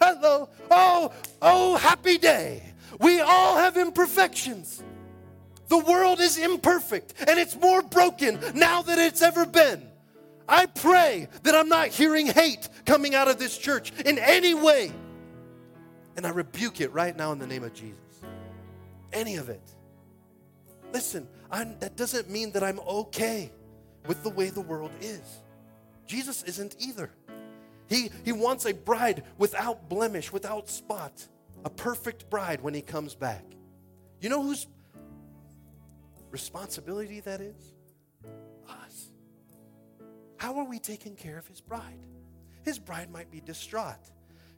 Hello. 0.00 0.48
Oh, 0.70 1.12
oh, 1.40 1.76
happy 1.76 2.18
day. 2.18 2.62
We 2.98 3.20
all 3.20 3.56
have 3.56 3.76
imperfections. 3.76 4.82
The 5.68 5.78
world 5.78 6.20
is 6.20 6.36
imperfect 6.36 7.14
and 7.26 7.38
it's 7.38 7.56
more 7.56 7.82
broken 7.82 8.38
now 8.54 8.82
than 8.82 8.98
it's 8.98 9.22
ever 9.22 9.46
been. 9.46 9.88
I 10.48 10.66
pray 10.66 11.28
that 11.44 11.54
I'm 11.54 11.68
not 11.68 11.88
hearing 11.88 12.26
hate 12.26 12.68
coming 12.84 13.14
out 13.14 13.28
of 13.28 13.38
this 13.38 13.56
church 13.56 13.92
in 14.04 14.18
any 14.18 14.54
way. 14.54 14.92
And 16.16 16.26
I 16.26 16.30
rebuke 16.30 16.80
it 16.80 16.92
right 16.92 17.16
now 17.16 17.32
in 17.32 17.38
the 17.38 17.46
name 17.46 17.64
of 17.64 17.72
Jesus. 17.72 17.96
Any 19.12 19.36
of 19.36 19.48
it. 19.48 19.62
Listen, 20.92 21.26
I'm, 21.50 21.78
that 21.78 21.96
doesn't 21.96 22.28
mean 22.28 22.52
that 22.52 22.62
I'm 22.62 22.80
okay 22.80 23.50
with 24.06 24.22
the 24.22 24.30
way 24.30 24.50
the 24.50 24.60
world 24.60 24.90
is. 25.00 25.22
Jesus 26.06 26.42
isn't 26.42 26.76
either. 26.80 27.10
He, 27.92 28.10
he 28.24 28.32
wants 28.32 28.64
a 28.64 28.72
bride 28.72 29.22
without 29.36 29.90
blemish, 29.90 30.32
without 30.32 30.70
spot, 30.70 31.26
a 31.62 31.68
perfect 31.68 32.30
bride 32.30 32.62
when 32.62 32.72
he 32.72 32.80
comes 32.80 33.14
back. 33.14 33.44
You 34.18 34.30
know 34.30 34.42
whose 34.42 34.66
responsibility 36.30 37.20
that 37.20 37.42
is? 37.42 37.74
Us. 38.66 39.10
How 40.38 40.58
are 40.58 40.64
we 40.64 40.78
taking 40.78 41.16
care 41.16 41.36
of 41.36 41.46
his 41.46 41.60
bride? 41.60 41.98
His 42.62 42.78
bride 42.78 43.10
might 43.10 43.30
be 43.30 43.42
distraught. 43.42 44.10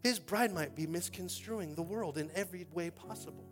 His 0.05 0.21
bride 0.21 0.53
might 0.53 0.77
be 0.77 0.87
misconstruing 0.87 1.75
the 1.75 1.83
world 1.83 2.19
in 2.19 2.31
every 2.37 2.69
way 2.73 2.91
possible. 2.91 3.51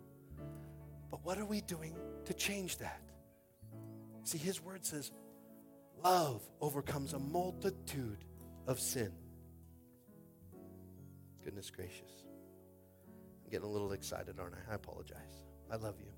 But 1.11 1.25
what 1.25 1.37
are 1.37 1.45
we 1.45 1.59
doing 1.59 1.97
to 2.23 2.33
change 2.33 2.77
that? 2.77 3.01
See, 4.23 4.37
his 4.37 4.63
word 4.63 4.85
says, 4.85 5.11
love 6.01 6.41
overcomes 6.61 7.11
a 7.11 7.19
multitude 7.19 8.23
of 8.65 8.79
sin. 8.79 9.11
Goodness 11.43 11.69
gracious. 11.69 12.23
I'm 13.43 13.49
getting 13.51 13.67
a 13.67 13.71
little 13.71 13.91
excited, 13.91 14.39
aren't 14.39 14.55
I? 14.55 14.71
I 14.71 14.75
apologize. 14.75 15.43
I 15.71 15.75
love 15.75 15.95
you. 15.99 16.11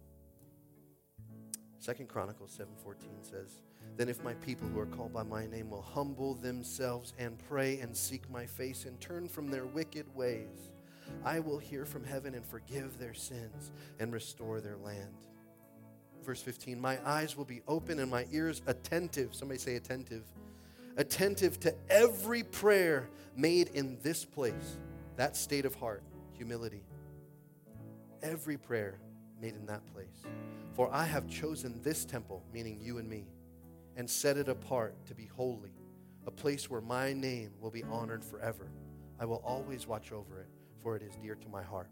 Second 1.79 2.09
Chronicles 2.09 2.51
7:14 2.51 3.23
says, 3.23 3.61
"Then 3.95 4.09
if 4.09 4.23
my 4.23 4.33
people 4.35 4.67
who 4.67 4.79
are 4.79 4.85
called 4.85 5.13
by 5.13 5.23
my 5.23 5.45
name 5.45 5.69
will 5.69 5.81
humble 5.81 6.33
themselves 6.33 7.13
and 7.17 7.37
pray 7.37 7.79
and 7.79 7.95
seek 7.95 8.29
my 8.29 8.45
face 8.45 8.85
and 8.85 8.99
turn 8.99 9.27
from 9.27 9.49
their 9.49 9.65
wicked 9.65 10.13
ways, 10.15 10.71
I 11.23 11.39
will 11.39 11.59
hear 11.59 11.85
from 11.85 12.03
heaven 12.03 12.33
and 12.33 12.45
forgive 12.45 12.97
their 12.97 13.13
sins 13.13 13.71
and 13.99 14.11
restore 14.11 14.61
their 14.61 14.77
land." 14.77 15.27
Verse 16.23 16.41
15, 16.41 16.79
"My 16.79 16.99
eyes 17.07 17.37
will 17.37 17.45
be 17.45 17.61
open 17.67 17.99
and 17.99 18.09
my 18.09 18.27
ears 18.31 18.63
attentive." 18.65 19.35
Somebody 19.35 19.59
say 19.59 19.75
attentive. 19.75 20.25
Attentive 20.97 21.59
to 21.59 21.75
every 21.89 22.41
prayer 22.41 23.09
made 23.35 23.67
in 23.69 23.99
this 24.01 24.25
place. 24.25 24.77
That 25.15 25.37
state 25.37 25.65
of 25.65 25.75
heart, 25.75 26.03
humility. 26.33 26.83
Every 28.21 28.57
prayer 28.57 28.99
made 29.41 29.55
in 29.55 29.65
that 29.67 29.85
place. 29.93 30.23
For 30.73 30.93
I 30.93 31.05
have 31.05 31.27
chosen 31.27 31.81
this 31.81 32.03
temple, 32.03 32.43
meaning 32.51 32.79
you 32.81 32.97
and 32.97 33.09
me, 33.09 33.27
and 33.95 34.09
set 34.09 34.35
it 34.35 34.49
apart 34.49 34.93
to 35.05 35.15
be 35.15 35.25
holy, 35.25 35.71
a 36.27 36.31
place 36.31 36.69
where 36.69 36.81
my 36.81 37.13
name 37.13 37.51
will 37.61 37.71
be 37.71 37.83
honored 37.83 38.25
forever. 38.25 38.69
I 39.19 39.25
will 39.25 39.41
always 39.45 39.87
watch 39.87 40.11
over 40.11 40.41
it, 40.41 40.49
for 40.81 40.97
it 40.97 41.01
is 41.01 41.15
dear 41.23 41.35
to 41.35 41.47
my 41.47 41.63
heart. 41.63 41.89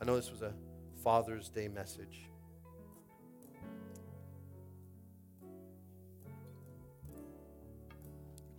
I 0.00 0.04
know 0.04 0.16
this 0.16 0.30
was 0.30 0.42
a 0.42 0.52
Father's 1.02 1.48
Day 1.48 1.68
message. 1.68 2.28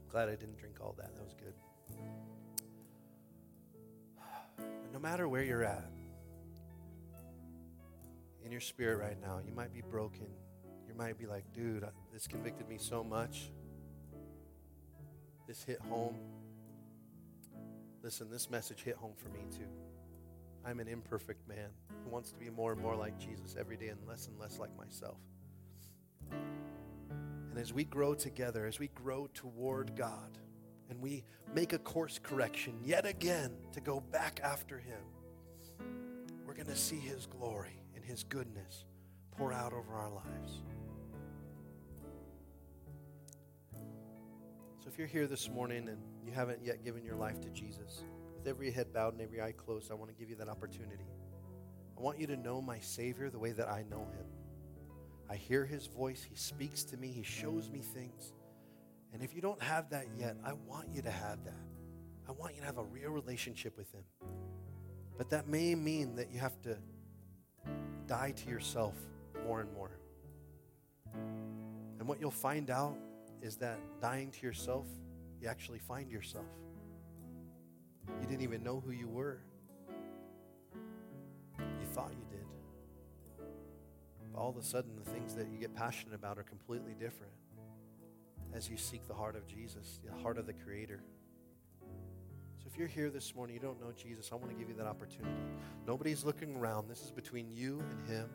Glad 0.10 0.30
I 0.30 0.36
didn't 0.36 0.58
drink 0.58 0.78
all 0.82 0.96
that. 0.98 1.14
That 1.16 1.24
was 1.24 1.36
no 4.98 5.02
matter 5.08 5.30
where 5.30 5.44
you're 5.44 5.64
at, 5.64 5.92
in 8.44 8.52
your 8.52 8.60
spirit 8.60 8.98
right 8.98 9.22
now, 9.22 9.40
you 9.46 9.54
might 9.54 9.72
be 9.72 9.84
broken. 9.92 10.26
You 10.88 10.96
might 10.96 11.20
be 11.20 11.28
like, 11.28 11.44
dude, 11.54 11.86
this 12.12 12.26
convicted 12.26 12.68
me 12.68 12.80
so 12.80 13.04
much. 13.04 13.52
This 15.48 15.62
hit 15.62 15.80
home. 15.82 16.16
Listen, 18.02 18.32
this 18.32 18.50
message 18.50 18.82
hit 18.82 18.96
home 18.96 19.14
for 19.16 19.30
me 19.30 19.42
too. 19.56 19.70
I'm 20.66 20.80
an 20.80 20.88
imperfect 20.88 21.48
man 21.48 21.70
who 22.04 22.10
wants 22.10 22.32
to 22.32 22.40
be 22.40 22.50
more 22.50 22.72
and 22.72 22.82
more 22.82 22.96
like 22.96 23.20
Jesus 23.20 23.56
every 23.60 23.78
day 23.78 23.90
and 23.90 24.00
less 24.08 24.26
and 24.26 24.40
less 24.40 24.58
like 24.58 24.76
myself. 24.76 25.20
And 26.32 27.60
as 27.60 27.72
we 27.72 27.84
grow 27.84 28.16
together, 28.16 28.66
as 28.66 28.80
we 28.80 28.88
grow 28.88 29.30
toward 29.36 29.96
God, 29.96 30.40
and 30.90 31.02
we 31.02 31.24
make 31.54 31.74
a 31.74 31.80
course 31.80 32.20
correction 32.22 32.74
yet 32.84 33.06
again 33.06 33.52
to 33.74 33.82
go 33.82 34.00
back 34.00 34.40
after 34.44 34.80
Him, 34.80 35.00
we're 36.46 36.54
going 36.54 36.68
to 36.68 36.76
see 36.76 37.00
His 37.00 37.26
glory 37.26 37.82
and 37.96 38.04
His 38.04 38.24
goodness 38.24 38.86
pour 39.32 39.54
out 39.54 39.74
over 39.74 39.94
our 39.94 40.10
lives. 40.10 40.62
So 44.80 44.88
if 44.88 44.98
you're 44.98 45.08
here 45.08 45.28
this 45.28 45.50
morning 45.50 45.90
and 45.90 45.98
you 46.26 46.32
haven't 46.32 46.64
yet 46.64 46.84
given 46.84 47.04
your 47.04 47.16
life 47.16 47.42
to 47.42 47.50
Jesus, 47.50 48.04
with 48.38 48.48
every 48.48 48.72
head 48.72 48.94
bowed 48.94 49.14
and 49.14 49.22
every 49.22 49.42
eye 49.42 49.52
closed, 49.52 49.92
I 49.92 49.96
want 49.96 50.10
to 50.12 50.16
give 50.18 50.30
you 50.30 50.36
that 50.38 50.48
opportunity. 50.48 51.08
I 51.98 52.02
want 52.02 52.20
you 52.20 52.28
to 52.28 52.38
know 52.38 52.62
my 52.62 52.80
Savior 52.80 53.30
the 53.30 53.40
way 53.40 53.52
that 53.52 53.68
I 53.68 53.84
know 53.90 54.00
Him. 54.00 54.26
I 55.30 55.36
hear 55.36 55.66
His 55.66 55.88
voice, 55.88 56.26
He 56.28 56.36
speaks 56.36 56.84
to 56.86 56.98
me, 56.98 57.10
He 57.10 57.24
shows 57.24 57.70
me 57.70 57.80
things. 57.80 58.34
And 59.14 59.24
if 59.24 59.34
you 59.34 59.42
don't 59.42 59.62
have 59.62 59.90
that 59.92 60.06
yet, 60.18 60.38
I 60.46 60.54
want 60.54 60.90
you 60.94 61.02
to 61.02 61.12
have 61.12 61.44
that. 61.46 61.54
I 62.28 62.32
want 62.34 62.56
you 62.56 62.62
to 62.62 62.66
have 62.66 62.78
a 62.78 62.84
real 62.84 63.10
relationship 63.12 63.78
with 63.78 63.92
Him. 63.94 64.04
But 65.18 65.30
that 65.30 65.48
may 65.48 65.74
mean 65.76 66.16
that 66.16 66.32
you 66.32 66.40
have 66.40 66.62
to 66.64 66.78
die 68.06 68.32
to 68.32 68.50
yourself 68.50 68.96
more 69.46 69.62
and 69.62 69.74
more. 69.74 69.92
And 72.00 72.08
what 72.08 72.20
you'll 72.20 72.32
find 72.32 72.70
out 72.70 72.98
is 73.42 73.58
that 73.58 73.80
dying 74.02 74.32
to 74.32 74.46
yourself, 74.46 74.86
you 75.42 75.48
actually 75.48 75.80
find 75.80 76.12
yourself. 76.12 76.46
You 78.22 78.28
didn't 78.28 78.44
even 78.44 78.64
know 78.64 78.80
who 78.80 78.92
you 78.92 79.08
were. 79.08 79.40
You 81.58 81.88
thought 81.94 82.12
you 82.12 82.26
did. 82.30 82.46
But 84.32 84.40
all 84.40 84.50
of 84.50 84.58
a 84.58 84.64
sudden, 84.64 84.92
the 85.04 85.10
things 85.10 85.34
that 85.36 85.48
you 85.52 85.58
get 85.58 85.76
passionate 85.76 86.16
about 86.16 86.38
are 86.38 86.44
completely 86.44 86.94
different 86.94 87.34
as 88.54 88.70
you 88.70 88.78
seek 88.78 89.08
the 89.08 89.14
heart 89.14 89.36
of 89.36 89.48
Jesus, 89.48 90.00
the 90.04 90.22
heart 90.22 90.38
of 90.38 90.46
the 90.46 90.54
Creator. 90.54 91.02
So 92.60 92.66
if 92.72 92.78
you're 92.78 92.88
here 92.88 93.10
this 93.10 93.36
morning, 93.36 93.56
you 93.56 93.62
don't 93.62 93.80
know 93.80 93.92
Jesus, 93.92 94.32
I 94.32 94.36
want 94.36 94.50
to 94.50 94.56
give 94.56 94.70
you 94.70 94.76
that 94.76 94.88
opportunity. 94.88 95.36
Nobody's 95.86 96.24
looking 96.26 96.56
around. 96.56 96.90
This 96.90 97.02
is 97.02 97.12
between 97.12 97.50
you 97.50 97.82
and 97.92 98.08
Him. 98.08 98.30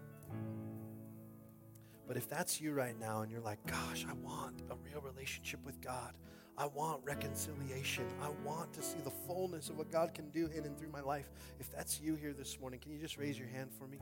But 2.06 2.16
if 2.16 2.28
that's 2.28 2.60
you 2.60 2.72
right 2.72 2.98
now 2.98 3.22
and 3.22 3.30
you're 3.30 3.40
like, 3.40 3.64
gosh, 3.66 4.04
I 4.08 4.12
want 4.14 4.62
a 4.70 4.74
real 4.74 5.00
relationship 5.00 5.64
with 5.64 5.80
God, 5.80 6.12
I 6.58 6.66
want 6.66 7.00
reconciliation, 7.04 8.04
I 8.20 8.28
want 8.44 8.72
to 8.74 8.82
see 8.82 8.98
the 9.02 9.10
fullness 9.26 9.70
of 9.70 9.78
what 9.78 9.90
God 9.90 10.12
can 10.12 10.28
do 10.30 10.50
in 10.54 10.64
and 10.64 10.76
through 10.76 10.90
my 10.90 11.00
life. 11.00 11.30
If 11.58 11.70
that's 11.70 12.00
you 12.00 12.14
here 12.14 12.34
this 12.34 12.60
morning, 12.60 12.80
can 12.80 12.92
you 12.92 12.98
just 12.98 13.16
raise 13.16 13.38
your 13.38 13.48
hand 13.48 13.70
for 13.72 13.86
me? 13.86 13.98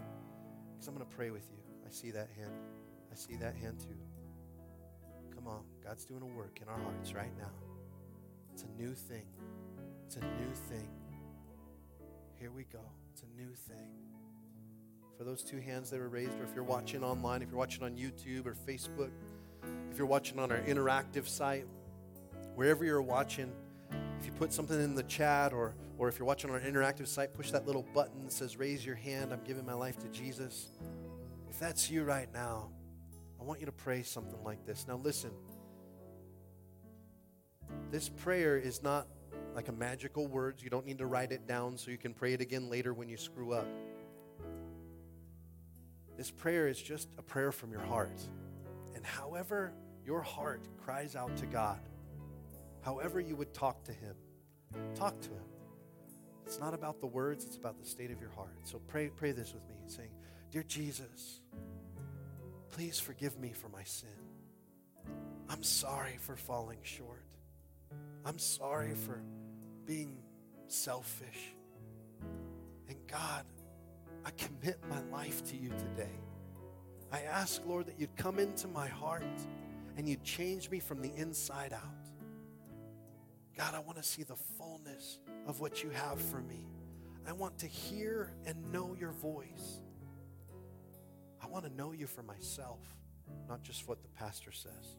Because 0.73 0.89
I'm 0.89 0.95
going 0.95 1.07
to 1.07 1.15
pray 1.15 1.31
with 1.31 1.49
you. 1.53 1.59
I 1.87 1.91
see 1.91 2.11
that 2.11 2.29
hand. 2.37 2.53
I 3.13 3.15
see 3.15 3.37
that 3.37 3.55
hand 3.55 3.79
too. 3.81 4.10
God's 5.85 6.05
doing 6.05 6.23
a 6.23 6.27
work 6.27 6.59
in 6.63 6.69
our 6.69 6.79
hearts 6.79 7.15
right 7.15 7.37
now. 7.39 7.51
It's 8.53 8.65
a 8.65 8.83
new 8.83 8.95
thing. 8.95 9.25
It's 10.07 10.17
a 10.17 10.21
new 10.21 10.55
thing. 10.69 10.89
Here 12.39 12.51
we 12.51 12.65
go. 12.65 12.81
It's 13.13 13.23
a 13.23 13.41
new 13.41 13.55
thing. 13.55 13.91
For 15.17 15.25
those 15.25 15.43
two 15.43 15.59
hands 15.59 15.91
that 15.91 16.01
were 16.01 16.09
raised, 16.09 16.33
or 16.41 16.45
if 16.45 16.55
you're 16.55 16.65
watching 16.65 17.05
online, 17.05 17.43
if 17.43 17.51
you're 17.51 17.59
watching 17.59 17.83
on 17.83 17.97
YouTube 17.97 18.47
or 18.47 18.55
Facebook, 18.55 19.11
if 19.91 19.99
you're 19.99 20.07
watching 20.07 20.39
on 20.39 20.51
our 20.51 20.61
interactive 20.61 21.29
site, 21.29 21.67
wherever 22.55 22.85
you're 22.85 23.03
watching, 23.03 23.53
if 24.19 24.27
you 24.27 24.33
put 24.33 24.53
something 24.53 24.83
in 24.83 24.95
the 24.95 25.03
chat 25.05 25.53
or, 25.53 25.75
or 25.99 26.09
if 26.09 26.19
you're 26.19 26.27
watching 26.27 26.51
on 26.51 26.57
our 26.57 26.63
interactive 26.63 27.07
site, 27.07 27.35
push 27.35 27.51
that 27.51 27.67
little 27.67 27.85
button 27.95 28.25
that 28.25 28.33
says 28.33 28.57
raise 28.57 28.85
your 28.85 28.97
hand. 28.97 29.33
I'm 29.33 29.43
giving 29.45 29.67
my 29.67 29.75
life 29.75 29.99
to 29.99 30.09
Jesus. 30.09 30.69
If 31.49 31.59
that's 31.59 31.91
you 31.91 32.05
right 32.05 32.29
now, 32.33 32.71
I 33.41 33.45
want 33.45 33.61
you 33.61 33.67
to 33.67 33.73
pray 33.73 34.03
something 34.03 34.43
like 34.45 34.65
this. 34.67 34.87
Now, 34.89 34.97
listen. 34.97 35.31
This 37.91 38.09
prayer 38.09 38.57
is 38.57 38.83
not 38.83 39.07
like 39.55 39.69
a 39.69 39.73
magical 39.73 40.27
words. 40.27 40.63
You 40.63 40.71
don't 40.71 40.87
need 40.87 40.99
to 40.99 41.07
write 41.07 41.33
it 41.33 41.47
down 41.47 41.77
so 41.77 41.91
you 41.91 41.99
can 41.99 42.15
pray 42.15 42.33
it 42.33 42.41
again 42.41 42.71
later 42.71 42.95
when 42.95 43.09
you 43.09 43.17
screw 43.17 43.53
up. 43.53 43.67
This 46.17 46.31
prayer 46.31 46.69
is 46.69 46.81
just 46.81 47.09
a 47.19 47.23
prayer 47.23 47.51
from 47.51 47.73
your 47.73 47.81
heart. 47.81 48.21
And 48.95 49.05
however 49.05 49.73
your 50.05 50.21
heart 50.21 50.61
cries 50.85 51.17
out 51.17 51.37
to 51.39 51.47
God, 51.47 51.81
however 52.83 53.21
you 53.21 53.37
would 53.37 53.55
talk 53.55 53.83
to 53.85 53.93
Him, 53.93 54.15
talk 54.95 55.19
to 55.21 55.31
Him. 55.31 55.45
It's 56.47 56.59
not 56.59 56.75
about 56.75 57.01
the 57.01 57.07
words, 57.07 57.45
it's 57.45 57.57
about 57.57 57.79
the 57.79 57.87
state 57.87 58.11
of 58.11 58.21
your 58.21 58.31
heart. 58.31 58.57
So 58.65 58.81
pray, 58.89 59.09
pray 59.09 59.33
this 59.33 59.55
with 59.55 59.67
me, 59.69 59.77
saying, 59.87 60.11
Dear 60.51 60.65
Jesus, 60.65 61.41
please 62.71 62.99
forgive 62.99 63.39
me 63.39 63.53
for 63.53 63.69
my 63.69 63.85
sin. 63.85 64.09
I'm 65.49 65.63
sorry 65.63 66.17
for 66.19 66.37
falling 66.37 66.79
short. 66.83 67.20
I'm 68.25 68.39
sorry 68.39 68.95
for 68.95 69.23
being 69.87 70.19
selfish. 70.69 71.55
And 72.89 72.97
God, 73.07 73.45
I 74.25 74.31
commit 74.33 74.79
my 74.89 75.01
life 75.11 75.45
to 75.51 75.57
you 75.57 75.71
today. 75.71 76.19
I 77.13 77.23
ask, 77.23 77.63
Lord, 77.67 77.87
that 77.87 77.99
you'd 77.99 78.15
come 78.17 78.39
into 78.39 78.69
my 78.69 78.87
heart 78.87 79.25
and 79.97 80.09
you'd 80.09 80.23
change 80.23 80.71
me 80.71 80.79
from 80.81 81.01
the 81.01 81.13
inside 81.17 81.73
out. 81.73 81.83
God, 83.57 83.75
I 83.75 83.81
want 83.81 83.97
to 83.97 84.03
see 84.03 84.23
the 84.23 84.37
fullness 84.37 85.19
of 85.47 85.61
what 85.61 85.83
you 85.83 85.91
have 85.91 86.21
for 86.21 86.41
me. 86.41 86.67
I 87.27 87.33
want 87.33 87.59
to 87.59 87.67
hear 87.67 88.33
and 88.47 88.73
know 88.73 88.97
your 88.99 89.11
voice. 89.11 89.81
I 91.43 91.47
want 91.47 91.65
to 91.65 91.75
know 91.75 91.93
you 91.93 92.07
for 92.07 92.23
myself, 92.23 92.81
not 93.49 93.63
just 93.63 93.89
what 93.89 94.03
the 94.03 94.09
pastor 94.09 94.53
says. 94.53 94.97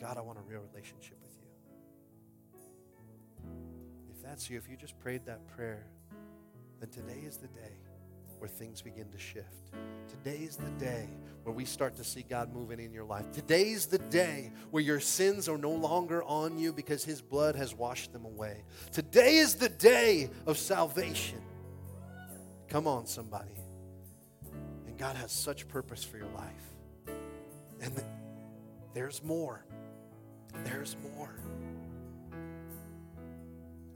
God, 0.00 0.16
I 0.18 0.20
want 0.20 0.38
a 0.38 0.42
real 0.42 0.60
relationship 0.72 1.18
with 1.22 1.32
you. 1.40 1.48
If 4.10 4.22
that's 4.22 4.50
you, 4.50 4.58
if 4.58 4.68
you 4.68 4.76
just 4.76 4.98
prayed 4.98 5.26
that 5.26 5.46
prayer, 5.48 5.86
then 6.80 6.90
today 6.90 7.22
is 7.26 7.36
the 7.36 7.48
day 7.48 7.78
where 8.38 8.48
things 8.48 8.82
begin 8.82 9.08
to 9.08 9.18
shift. 9.18 9.70
Today 10.08 10.38
is 10.38 10.56
the 10.56 10.70
day 10.84 11.08
where 11.44 11.54
we 11.54 11.64
start 11.64 11.94
to 11.96 12.04
see 12.04 12.22
God 12.28 12.52
moving 12.52 12.80
in 12.80 12.92
your 12.92 13.04
life. 13.04 13.30
Today's 13.30 13.86
the 13.86 13.98
day 13.98 14.52
where 14.72 14.82
your 14.82 14.98
sins 14.98 15.48
are 15.48 15.58
no 15.58 15.70
longer 15.70 16.24
on 16.24 16.58
you 16.58 16.72
because 16.72 17.04
His 17.04 17.22
blood 17.22 17.54
has 17.54 17.74
washed 17.74 18.12
them 18.12 18.24
away. 18.24 18.64
Today 18.90 19.36
is 19.36 19.54
the 19.54 19.68
day 19.68 20.28
of 20.46 20.58
salvation. 20.58 21.40
Come 22.68 22.88
on, 22.88 23.06
somebody. 23.06 23.54
And 24.86 24.98
God 24.98 25.14
has 25.16 25.30
such 25.30 25.68
purpose 25.68 26.02
for 26.02 26.16
your 26.16 26.30
life. 26.34 27.16
And 27.80 27.92
there's 28.94 29.22
more. 29.22 29.64
There's 30.64 30.96
more. 31.16 31.34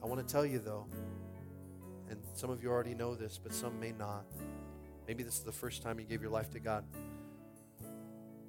I 0.03 0.07
want 0.07 0.27
to 0.27 0.33
tell 0.33 0.47
you, 0.47 0.59
though, 0.59 0.87
and 2.11 2.19
some 2.35 2.51
of 2.51 2.63
you 2.63 2.71
already 2.71 2.95
know 2.95 3.15
this, 3.15 3.41
but 3.43 3.53
some 3.53 3.79
may 3.81 3.93
not. 3.93 4.25
Maybe 5.09 5.23
this 5.23 5.35
is 5.35 5.43
the 5.43 5.53
first 5.53 5.83
time 5.83 5.99
you 5.99 6.07
gave 6.07 6.21
your 6.21 6.31
life 6.31 6.51
to 6.51 6.61
God. 6.61 6.85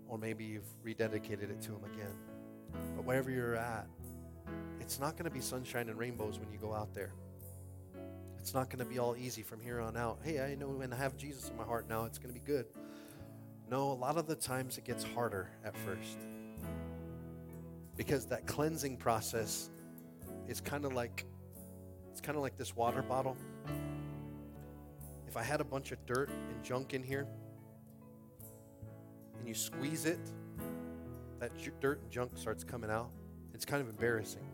Or 0.08 0.18
maybe 0.18 0.46
you've 0.46 0.68
rededicated 0.86 1.50
it 1.50 1.62
to 1.64 1.72
Him 1.72 1.84
again. 1.94 2.16
But 2.96 3.06
wherever 3.06 3.30
you're 3.30 3.56
at, 3.56 3.88
it's 4.80 5.00
not 5.00 5.14
going 5.14 5.26
to 5.26 5.32
be 5.32 5.42
sunshine 5.42 5.90
and 5.90 5.98
rainbows 5.98 6.40
when 6.40 6.52
you 6.52 6.58
go 6.58 6.74
out 6.74 6.94
there. 6.94 7.14
It's 8.40 8.54
not 8.54 8.70
going 8.70 8.80
to 8.80 8.86
be 8.86 9.00
all 9.00 9.16
easy 9.18 9.42
from 9.42 9.60
here 9.60 9.82
on 9.82 9.98
out. 9.98 10.20
Hey, 10.24 10.40
I 10.40 10.56
know 10.56 10.70
when 10.70 10.94
I 10.94 10.96
have 10.96 11.18
Jesus 11.18 11.50
in 11.50 11.58
my 11.58 11.66
heart 11.66 11.90
now, 11.90 12.06
it's 12.06 12.18
going 12.18 12.34
to 12.34 12.40
be 12.40 12.46
good. 12.46 12.66
No, 13.70 13.92
a 13.92 13.94
lot 13.94 14.18
of 14.18 14.28
the 14.28 14.36
times 14.36 14.78
it 14.78 14.86
gets 14.86 15.04
harder 15.04 15.50
at 15.66 15.76
first. 15.76 16.18
Because 17.98 18.26
that 18.28 18.48
cleansing 18.48 18.98
process 18.98 19.70
is 20.48 20.62
kind 20.62 20.86
of 20.86 20.94
like 20.94 21.26
it's 22.12 22.22
kind 22.22 22.36
of 22.36 22.42
like 22.42 22.58
this 22.58 22.76
water 22.76 23.02
bottle. 23.02 23.36
If 25.28 25.36
I 25.36 25.44
had 25.44 25.62
a 25.62 25.64
bunch 25.64 25.92
of 25.92 26.04
dirt 26.06 26.30
and 26.30 26.64
junk 26.64 26.94
in 26.94 27.04
here 27.04 27.28
and 29.38 29.48
you 29.48 29.54
squeeze 29.54 30.06
it, 30.06 30.20
that 31.40 31.52
dirt 31.80 32.02
and 32.02 32.10
junk 32.10 32.32
starts 32.38 32.64
coming 32.64 32.90
out. 32.90 33.10
It's 33.54 33.66
kind 33.66 33.82
of 33.82 33.90
embarrassing. 33.90 34.48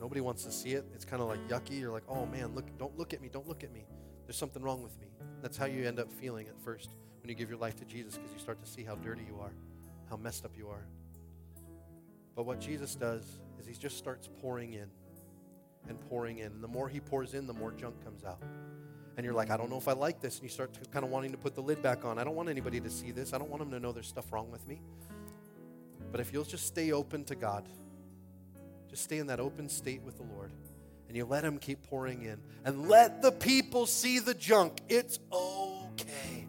Nobody 0.00 0.20
wants 0.20 0.44
to 0.44 0.50
see 0.50 0.70
it. 0.70 0.84
It's 0.94 1.04
kind 1.04 1.22
of 1.22 1.28
like 1.28 1.46
yucky. 1.48 1.78
You're 1.78 1.92
like, 1.92 2.02
oh 2.08 2.26
man, 2.26 2.54
look, 2.54 2.66
don't 2.78 2.96
look 2.98 3.14
at 3.14 3.22
me, 3.22 3.28
don't 3.28 3.46
look 3.46 3.62
at 3.62 3.72
me. 3.72 3.84
There's 4.26 4.36
something 4.36 4.62
wrong 4.62 4.82
with 4.82 4.98
me. 5.00 5.06
That's 5.40 5.56
how 5.56 5.66
you 5.66 5.86
end 5.86 6.00
up 6.00 6.12
feeling 6.12 6.48
at 6.48 6.60
first 6.60 6.90
when 7.20 7.28
you 7.28 7.34
give 7.34 7.48
your 7.48 7.58
life 7.58 7.76
to 7.76 7.84
Jesus 7.84 8.16
because 8.16 8.32
you 8.32 8.38
start 8.38 8.60
to 8.64 8.68
see 8.68 8.82
how 8.82 8.96
dirty 8.96 9.22
you 9.28 9.38
are, 9.40 9.52
how 10.10 10.16
messed 10.16 10.44
up 10.44 10.52
you 10.56 10.68
are. 10.68 10.86
But 12.34 12.44
what 12.44 12.60
Jesus 12.60 12.94
does 12.94 13.38
is 13.60 13.66
he 13.66 13.74
just 13.74 13.98
starts 13.98 14.28
pouring 14.40 14.72
in 14.72 14.88
and 15.88 16.00
pouring 16.08 16.38
in. 16.38 16.46
And 16.46 16.62
the 16.62 16.68
more 16.68 16.88
he 16.88 17.00
pours 17.00 17.34
in, 17.34 17.46
the 17.46 17.54
more 17.54 17.72
junk 17.72 18.02
comes 18.04 18.24
out. 18.24 18.42
And 19.16 19.24
you're 19.24 19.34
like, 19.34 19.50
I 19.50 19.56
don't 19.56 19.68
know 19.68 19.76
if 19.76 19.88
I 19.88 19.92
like 19.92 20.20
this. 20.20 20.36
And 20.36 20.44
you 20.44 20.48
start 20.48 20.70
kind 20.90 21.04
of 21.04 21.10
wanting 21.10 21.32
to 21.32 21.38
put 21.38 21.54
the 21.54 21.60
lid 21.60 21.82
back 21.82 22.04
on. 22.04 22.18
I 22.18 22.24
don't 22.24 22.34
want 22.34 22.48
anybody 22.48 22.80
to 22.80 22.90
see 22.90 23.10
this. 23.10 23.32
I 23.34 23.38
don't 23.38 23.50
want 23.50 23.60
them 23.60 23.70
to 23.72 23.80
know 23.80 23.92
there's 23.92 24.06
stuff 24.06 24.32
wrong 24.32 24.50
with 24.50 24.66
me. 24.66 24.80
But 26.10 26.20
if 26.20 26.32
you'll 26.32 26.44
just 26.44 26.66
stay 26.66 26.92
open 26.92 27.24
to 27.24 27.34
God, 27.34 27.66
just 28.88 29.04
stay 29.04 29.18
in 29.18 29.26
that 29.28 29.40
open 29.40 29.68
state 29.70 30.02
with 30.02 30.18
the 30.18 30.24
Lord, 30.24 30.52
and 31.08 31.16
you 31.16 31.24
let 31.24 31.42
Him 31.42 31.58
keep 31.58 31.82
pouring 31.84 32.22
in, 32.24 32.38
and 32.66 32.88
let 32.90 33.22
the 33.22 33.32
people 33.32 33.86
see 33.86 34.18
the 34.18 34.34
junk, 34.34 34.82
it's 34.90 35.18
okay. 35.32 36.46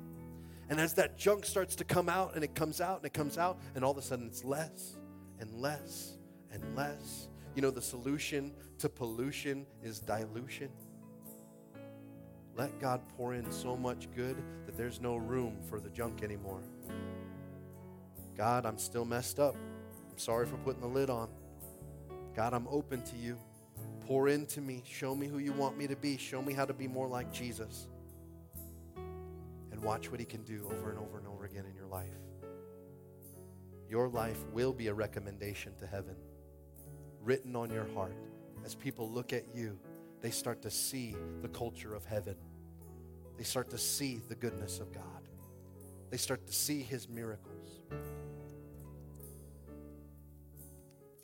And 0.69 0.81
as 0.81 0.95
that 0.95 1.17
junk 1.17 1.45
starts 1.45 1.77
to 1.77 1.85
come 1.85 2.09
out, 2.09 2.35
and 2.35 2.43
it 2.43 2.53
comes 2.53 2.81
out, 2.81 2.97
and 2.97 3.05
it 3.05 3.13
comes 3.13 3.37
out, 3.37 3.57
and 3.73 3.85
all 3.85 3.91
of 3.91 3.97
a 3.97 4.01
sudden 4.01 4.27
it's 4.27 4.43
less 4.43 4.97
and 5.43 5.53
less 5.59 6.13
and 6.51 6.63
less. 6.73 7.27
You 7.53 7.61
know, 7.61 7.69
the 7.69 7.81
solution 7.81 8.53
to 8.79 8.87
pollution 8.87 9.65
is 9.83 9.99
dilution. 9.99 10.69
Let 12.55 12.79
God 12.79 13.01
pour 13.17 13.33
in 13.33 13.51
so 13.51 13.75
much 13.75 14.07
good 14.15 14.37
that 14.65 14.77
there's 14.77 15.01
no 15.01 15.17
room 15.17 15.57
for 15.69 15.81
the 15.81 15.89
junk 15.89 16.23
anymore. 16.23 16.61
God, 18.37 18.65
I'm 18.65 18.77
still 18.77 19.03
messed 19.03 19.37
up. 19.37 19.55
I'm 20.09 20.17
sorry 20.17 20.45
for 20.45 20.55
putting 20.57 20.81
the 20.81 20.87
lid 20.87 21.09
on. 21.09 21.27
God, 22.33 22.53
I'm 22.53 22.67
open 22.69 23.01
to 23.01 23.15
you. 23.17 23.37
Pour 24.07 24.29
into 24.29 24.61
me. 24.61 24.81
Show 24.85 25.13
me 25.13 25.27
who 25.27 25.39
you 25.39 25.51
want 25.51 25.77
me 25.77 25.87
to 25.87 25.95
be. 25.97 26.17
Show 26.17 26.41
me 26.41 26.53
how 26.53 26.65
to 26.65 26.73
be 26.73 26.87
more 26.87 27.07
like 27.07 27.33
Jesus. 27.33 27.87
And 29.71 29.83
watch 29.83 30.09
what 30.09 30.21
he 30.21 30.25
can 30.25 30.43
do 30.43 30.65
over 30.71 30.89
and 30.89 30.99
over 30.99 31.17
and 31.17 31.27
over 31.27 31.43
again 31.45 31.65
in 31.69 31.75
your 31.75 31.87
life. 31.87 32.22
Your 33.93 34.07
life 34.07 34.43
will 34.51 34.73
be 34.73 34.87
a 34.87 34.93
recommendation 34.95 35.75
to 35.75 35.85
heaven, 35.85 36.15
written 37.21 37.55
on 37.55 37.69
your 37.69 37.85
heart. 37.93 38.17
As 38.65 38.73
people 38.73 39.07
look 39.07 39.33
at 39.33 39.43
you, 39.53 39.77
they 40.19 40.31
start 40.31 40.63
to 40.63 40.71
see 40.71 41.15
the 41.43 41.47
culture 41.47 41.93
of 41.93 42.03
heaven. 42.03 42.35
They 43.37 43.43
start 43.43 43.69
to 43.69 43.77
see 43.77 44.19
the 44.27 44.33
goodness 44.33 44.79
of 44.79 44.91
God. 44.91 45.29
They 46.09 46.17
start 46.17 46.47
to 46.47 46.53
see 46.53 46.81
his 46.81 47.07
miracles. 47.07 47.81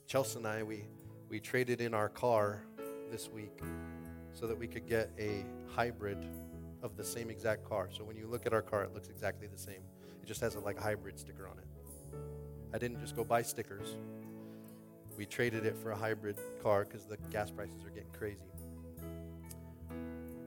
Chelsea 0.06 0.38
and 0.38 0.48
I, 0.48 0.62
we, 0.62 0.84
we 1.28 1.40
traded 1.40 1.82
in 1.82 1.96
our 1.96 2.10
car 2.10 2.62
this 3.10 3.30
week 3.30 3.64
so 4.34 4.46
that 4.46 4.56
we 4.56 4.68
could 4.68 4.88
get 4.88 5.10
a 5.18 5.44
hybrid 5.70 6.24
of 6.84 6.98
the 6.98 7.04
same 7.04 7.32
exact 7.32 7.68
car. 7.68 7.90
So 7.91 8.04
when 8.04 8.16
you 8.16 8.28
look 8.28 8.46
at 8.46 8.54
our 8.54 8.62
car, 8.62 8.84
it 8.84 8.94
looks 8.94 9.10
exactly 9.10 9.48
the 9.48 9.58
same. 9.58 9.82
It 10.22 10.28
just 10.28 10.41
has 10.41 10.54
a 10.54 10.60
like 10.60 10.78
hybrid 10.78 11.18
sticker 11.18 11.48
on 11.48 11.58
it. 11.58 11.69
I 12.74 12.78
didn't 12.78 13.00
just 13.00 13.16
go 13.16 13.24
buy 13.24 13.41
stickers. 13.41 13.96
We 15.18 15.26
traded 15.26 15.66
it 15.66 15.78
for 15.78 15.91
a 15.91 15.96
hybrid 15.96 16.38
car 16.62 16.86
because 16.86 17.06
the 17.06 17.18
gas 17.30 17.52
prices 17.52 17.84
are 17.84 17.90
getting 17.90 18.12
crazy. 18.12 18.40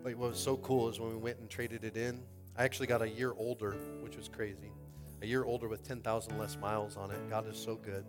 But 0.02 0.16
what 0.16 0.30
was 0.30 0.38
so 0.38 0.56
cool 0.58 0.88
is 0.88 0.98
when 0.98 1.10
we 1.10 1.16
went 1.16 1.38
and 1.38 1.48
traded 1.48 1.84
it 1.84 1.96
in, 1.96 2.22
I 2.56 2.64
actually 2.64 2.86
got 2.86 3.02
a 3.02 3.08
year 3.08 3.34
older, 3.36 3.72
which 4.02 4.16
was 4.16 4.28
crazy. 4.28 4.72
A 5.20 5.26
year 5.26 5.44
older 5.44 5.68
with 5.68 5.86
10,000 5.86 6.38
less 6.38 6.56
miles 6.56 6.96
on 6.96 7.10
it. 7.10 7.18
God 7.30 7.48
is 7.48 7.56
so 7.56 7.76
good. 7.76 8.04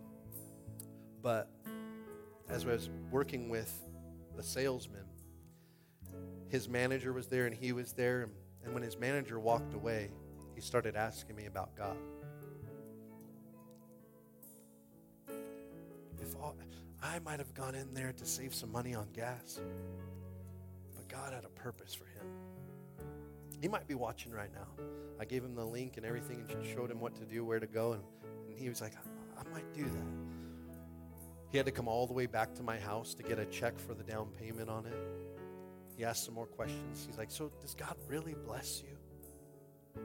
But 1.22 1.50
as 2.50 2.66
I 2.66 2.70
was 2.70 2.90
working 3.12 3.50
with 3.50 3.74
the 4.36 4.44
salesman, 4.44 5.06
his 6.50 6.68
manager 6.68 7.14
was 7.14 7.28
there 7.28 7.46
and 7.46 7.56
he 7.56 7.72
was 7.72 7.94
there. 7.94 8.30
And 8.64 8.74
when 8.74 8.84
his 8.84 8.98
manager 8.98 9.40
walked 9.40 9.74
away, 9.74 10.10
he 10.56 10.62
started 10.62 10.96
asking 10.96 11.36
me 11.36 11.46
about 11.46 11.76
God. 11.76 11.98
I 17.02 17.20
might 17.20 17.40
have 17.40 17.54
gone 17.54 17.76
in 17.76 17.94
there 17.94 18.14
to 18.14 18.26
save 18.26 18.56
some 18.56 18.72
money 18.72 18.96
on 18.96 19.08
gas, 19.14 19.60
but 20.96 21.08
God 21.10 21.34
had 21.34 21.44
a 21.44 21.50
purpose 21.50 21.94
for 21.94 22.06
him. 22.06 22.26
He 23.62 23.68
might 23.68 23.88
be 23.88 23.94
watching 23.94 24.32
right 24.32 24.52
now. 24.54 24.68
I 25.20 25.26
gave 25.26 25.44
him 25.44 25.56
the 25.56 25.66
link 25.66 25.98
and 25.98 26.06
everything 26.06 26.46
and 26.50 26.66
showed 26.66 26.90
him 26.90 27.00
what 27.00 27.16
to 27.16 27.26
do, 27.26 27.46
where 27.46 27.60
to 27.60 27.68
go, 27.68 27.94
and, 27.94 28.04
and 28.48 28.58
he 28.58 28.70
was 28.70 28.82
like, 28.82 28.94
I 29.38 29.50
might 29.54 29.74
do 29.74 29.84
that. 29.84 30.34
He 31.52 31.58
had 31.58 31.66
to 31.66 31.72
come 31.72 31.88
all 31.88 32.08
the 32.08 32.14
way 32.14 32.26
back 32.26 32.56
to 32.56 32.64
my 32.64 32.80
house 32.80 33.14
to 33.14 33.22
get 33.24 33.38
a 33.38 33.46
check 33.46 33.78
for 33.78 33.94
the 33.94 34.04
down 34.04 34.30
payment 34.40 34.70
on 34.70 34.86
it. 34.86 34.98
He 35.96 36.04
asked 36.04 36.26
some 36.26 36.34
more 36.34 36.48
questions. 36.48 37.04
He's 37.06 37.18
like, 37.18 37.30
So, 37.30 37.52
does 37.62 37.76
God 37.76 37.96
really 38.08 38.34
bless 38.34 38.82
you? 38.82 40.02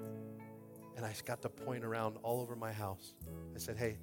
And 0.96 1.06
I 1.06 1.14
got 1.24 1.40
to 1.42 1.48
point 1.48 1.84
around 1.84 2.18
all 2.22 2.40
over 2.42 2.54
my 2.54 2.72
house. 2.72 3.14
I 3.54 3.58
said, 3.58 3.78
Hey, 3.78 3.96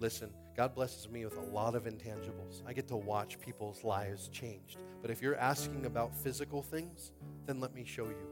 listen, 0.00 0.30
God 0.56 0.74
blesses 0.74 1.08
me 1.08 1.24
with 1.24 1.36
a 1.36 1.42
lot 1.42 1.74
of 1.74 1.84
intangibles. 1.84 2.62
I 2.66 2.72
get 2.72 2.88
to 2.88 2.96
watch 2.96 3.40
people's 3.40 3.84
lives 3.84 4.28
changed. 4.28 4.78
But 5.02 5.10
if 5.10 5.20
you're 5.20 5.36
asking 5.36 5.86
about 5.86 6.14
physical 6.14 6.62
things, 6.62 7.12
then 7.46 7.60
let 7.60 7.74
me 7.74 7.84
show 7.84 8.04
you. 8.04 8.26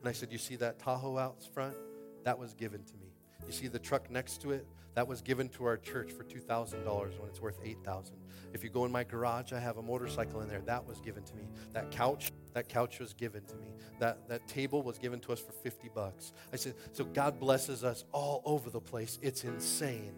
And 0.00 0.08
I 0.08 0.12
said, 0.12 0.30
You 0.32 0.38
see 0.38 0.56
that 0.56 0.78
Tahoe 0.78 1.18
out 1.18 1.42
front? 1.54 1.76
That 2.24 2.38
was 2.38 2.54
given 2.54 2.84
to 2.84 2.94
me. 2.94 3.12
You 3.46 3.52
see 3.52 3.68
the 3.68 3.78
truck 3.78 4.10
next 4.10 4.42
to 4.42 4.52
it? 4.52 4.66
That 4.94 5.06
was 5.06 5.22
given 5.22 5.48
to 5.50 5.64
our 5.64 5.76
church 5.76 6.10
for 6.12 6.24
$2,000 6.24 6.84
when 6.84 7.28
it's 7.28 7.40
worth 7.40 7.58
8000 7.64 8.16
If 8.52 8.64
you 8.64 8.70
go 8.70 8.84
in 8.84 8.92
my 8.92 9.04
garage, 9.04 9.52
I 9.52 9.60
have 9.60 9.76
a 9.78 9.82
motorcycle 9.82 10.40
in 10.40 10.48
there. 10.48 10.60
That 10.60 10.86
was 10.86 11.00
given 11.00 11.22
to 11.22 11.34
me. 11.36 11.44
That 11.72 11.90
couch, 11.90 12.32
that 12.54 12.68
couch 12.68 12.98
was 12.98 13.12
given 13.14 13.44
to 13.44 13.54
me. 13.56 13.68
That, 14.00 14.28
that 14.28 14.46
table 14.48 14.82
was 14.82 14.98
given 14.98 15.20
to 15.20 15.32
us 15.32 15.40
for 15.40 15.52
50 15.52 15.90
bucks. 15.94 16.32
I 16.52 16.56
said, 16.56 16.74
so 16.92 17.04
God 17.04 17.38
blesses 17.38 17.84
us 17.84 18.04
all 18.12 18.42
over 18.44 18.68
the 18.68 18.80
place. 18.80 19.18
It's 19.22 19.44
insane. 19.44 20.14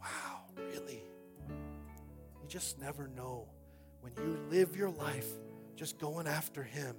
Wow, 0.00 0.40
really? 0.56 1.02
You 2.42 2.48
just 2.48 2.80
never 2.80 3.08
know 3.08 3.46
when 4.00 4.12
you 4.16 4.38
live 4.50 4.76
your 4.76 4.90
life 4.90 5.26
just 5.76 5.98
going 5.98 6.26
after 6.26 6.62
him. 6.62 6.96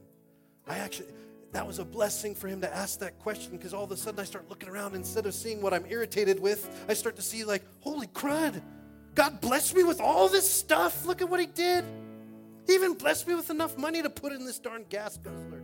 I 0.67 0.77
actually, 0.77 1.07
that 1.51 1.65
was 1.65 1.79
a 1.79 1.85
blessing 1.85 2.35
for 2.35 2.47
him 2.47 2.61
to 2.61 2.73
ask 2.73 2.99
that 2.99 3.19
question 3.19 3.57
because 3.57 3.73
all 3.73 3.83
of 3.83 3.91
a 3.91 3.97
sudden 3.97 4.19
I 4.19 4.23
start 4.23 4.49
looking 4.49 4.69
around 4.69 4.95
instead 4.95 5.25
of 5.25 5.33
seeing 5.33 5.61
what 5.61 5.73
I'm 5.73 5.85
irritated 5.89 6.39
with, 6.39 6.85
I 6.87 6.93
start 6.93 7.15
to 7.15 7.21
see 7.21 7.43
like, 7.43 7.63
holy 7.81 8.07
crud, 8.07 8.61
God 9.15 9.41
blessed 9.41 9.75
me 9.75 9.83
with 9.83 9.99
all 9.99 10.29
this 10.29 10.49
stuff. 10.49 11.05
Look 11.05 11.21
at 11.21 11.29
what 11.29 11.39
he 11.39 11.45
did. 11.47 11.83
He 12.67 12.73
even 12.75 12.93
blessed 12.93 13.27
me 13.27 13.35
with 13.35 13.49
enough 13.49 13.77
money 13.77 14.01
to 14.01 14.09
put 14.09 14.31
in 14.31 14.45
this 14.45 14.59
darn 14.59 14.85
gas 14.89 15.17
guzzler. 15.17 15.63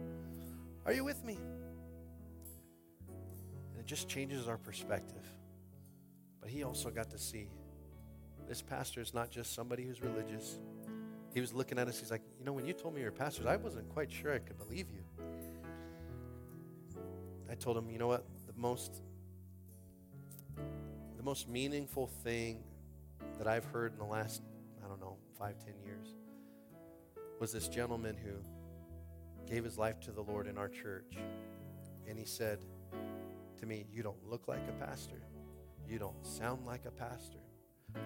Are 0.86 0.94
you 0.94 1.04
with 1.04 1.24
me? 1.24 1.38
And 3.08 3.80
it 3.80 3.86
just 3.86 4.10
changes 4.10 4.48
our 4.48 4.58
perspective. 4.58 5.25
But 6.46 6.54
he 6.54 6.62
also 6.62 6.92
got 6.92 7.10
to 7.10 7.18
see 7.18 7.50
this 8.48 8.62
pastor 8.62 9.02
is 9.02 9.16
not 9.16 9.32
just 9.32 9.56
somebody 9.56 9.84
who's 9.84 10.00
religious. 10.00 10.60
He 11.34 11.42
was 11.42 11.56
looking 11.56 11.80
at 11.80 11.88
us, 11.88 12.00
he's 12.00 12.12
like, 12.12 12.22
You 12.38 12.46
know, 12.46 12.54
when 12.54 12.68
you 12.68 12.74
told 12.74 12.94
me 12.94 13.02
you're 13.02 13.10
a 13.10 13.12
pastors, 13.12 13.48
I 13.48 13.56
wasn't 13.56 13.90
quite 13.90 14.12
sure 14.12 14.32
I 14.32 14.38
could 14.38 14.60
believe 14.60 14.86
you. 14.92 15.04
I 17.50 17.56
told 17.56 17.78
him, 17.78 17.90
you 17.90 17.98
know 17.98 18.06
what? 18.06 18.28
The 18.46 18.54
most 18.56 19.02
the 21.18 21.24
most 21.24 21.50
meaningful 21.50 22.06
thing 22.24 22.62
that 23.40 23.48
I've 23.48 23.66
heard 23.66 23.94
in 23.94 23.98
the 23.98 24.06
last, 24.06 24.44
I 24.84 24.88
don't 24.88 25.00
know, 25.00 25.18
five, 25.40 25.56
ten 25.58 25.74
years 25.84 26.10
was 27.40 27.54
this 27.54 27.68
gentleman 27.68 28.16
who 28.24 28.34
gave 29.52 29.64
his 29.64 29.80
life 29.80 30.00
to 30.02 30.12
the 30.12 30.22
Lord 30.22 30.46
in 30.46 30.60
our 30.60 30.70
church. 30.70 31.18
And 32.08 32.20
he 32.20 32.26
said 32.26 32.60
to 33.58 33.66
me, 33.66 33.88
You 33.92 34.04
don't 34.04 34.30
look 34.30 34.48
like 34.48 34.62
a 34.70 34.86
pastor. 34.86 35.24
You 35.90 36.00
don't 36.00 36.26
sound 36.26 36.66
like 36.66 36.86
a 36.86 36.92
pastor. 36.92 37.40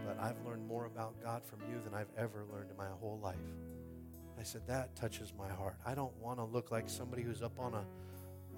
But 0.06 0.20
I've 0.20 0.40
learned 0.46 0.68
more 0.68 0.86
about 0.86 1.22
God 1.24 1.44
from 1.44 1.60
you 1.62 1.82
than 1.84 1.94
I've 1.94 2.12
ever 2.18 2.46
learned 2.52 2.70
in 2.70 2.78
my 2.78 2.88
whole 3.00 3.20
life. 3.22 3.38
I 4.40 4.44
said, 4.44 4.62
That 4.68 4.96
touches 4.96 5.34
my 5.38 5.50
heart. 5.50 5.76
I 5.86 5.96
don't 5.96 6.16
want 6.18 6.40
to 6.40 6.46
look 6.46 6.72
like 6.72 6.90
somebody 6.90 7.24
who's 7.24 7.42
up 7.42 7.60
on 7.60 7.74
a 7.74 7.86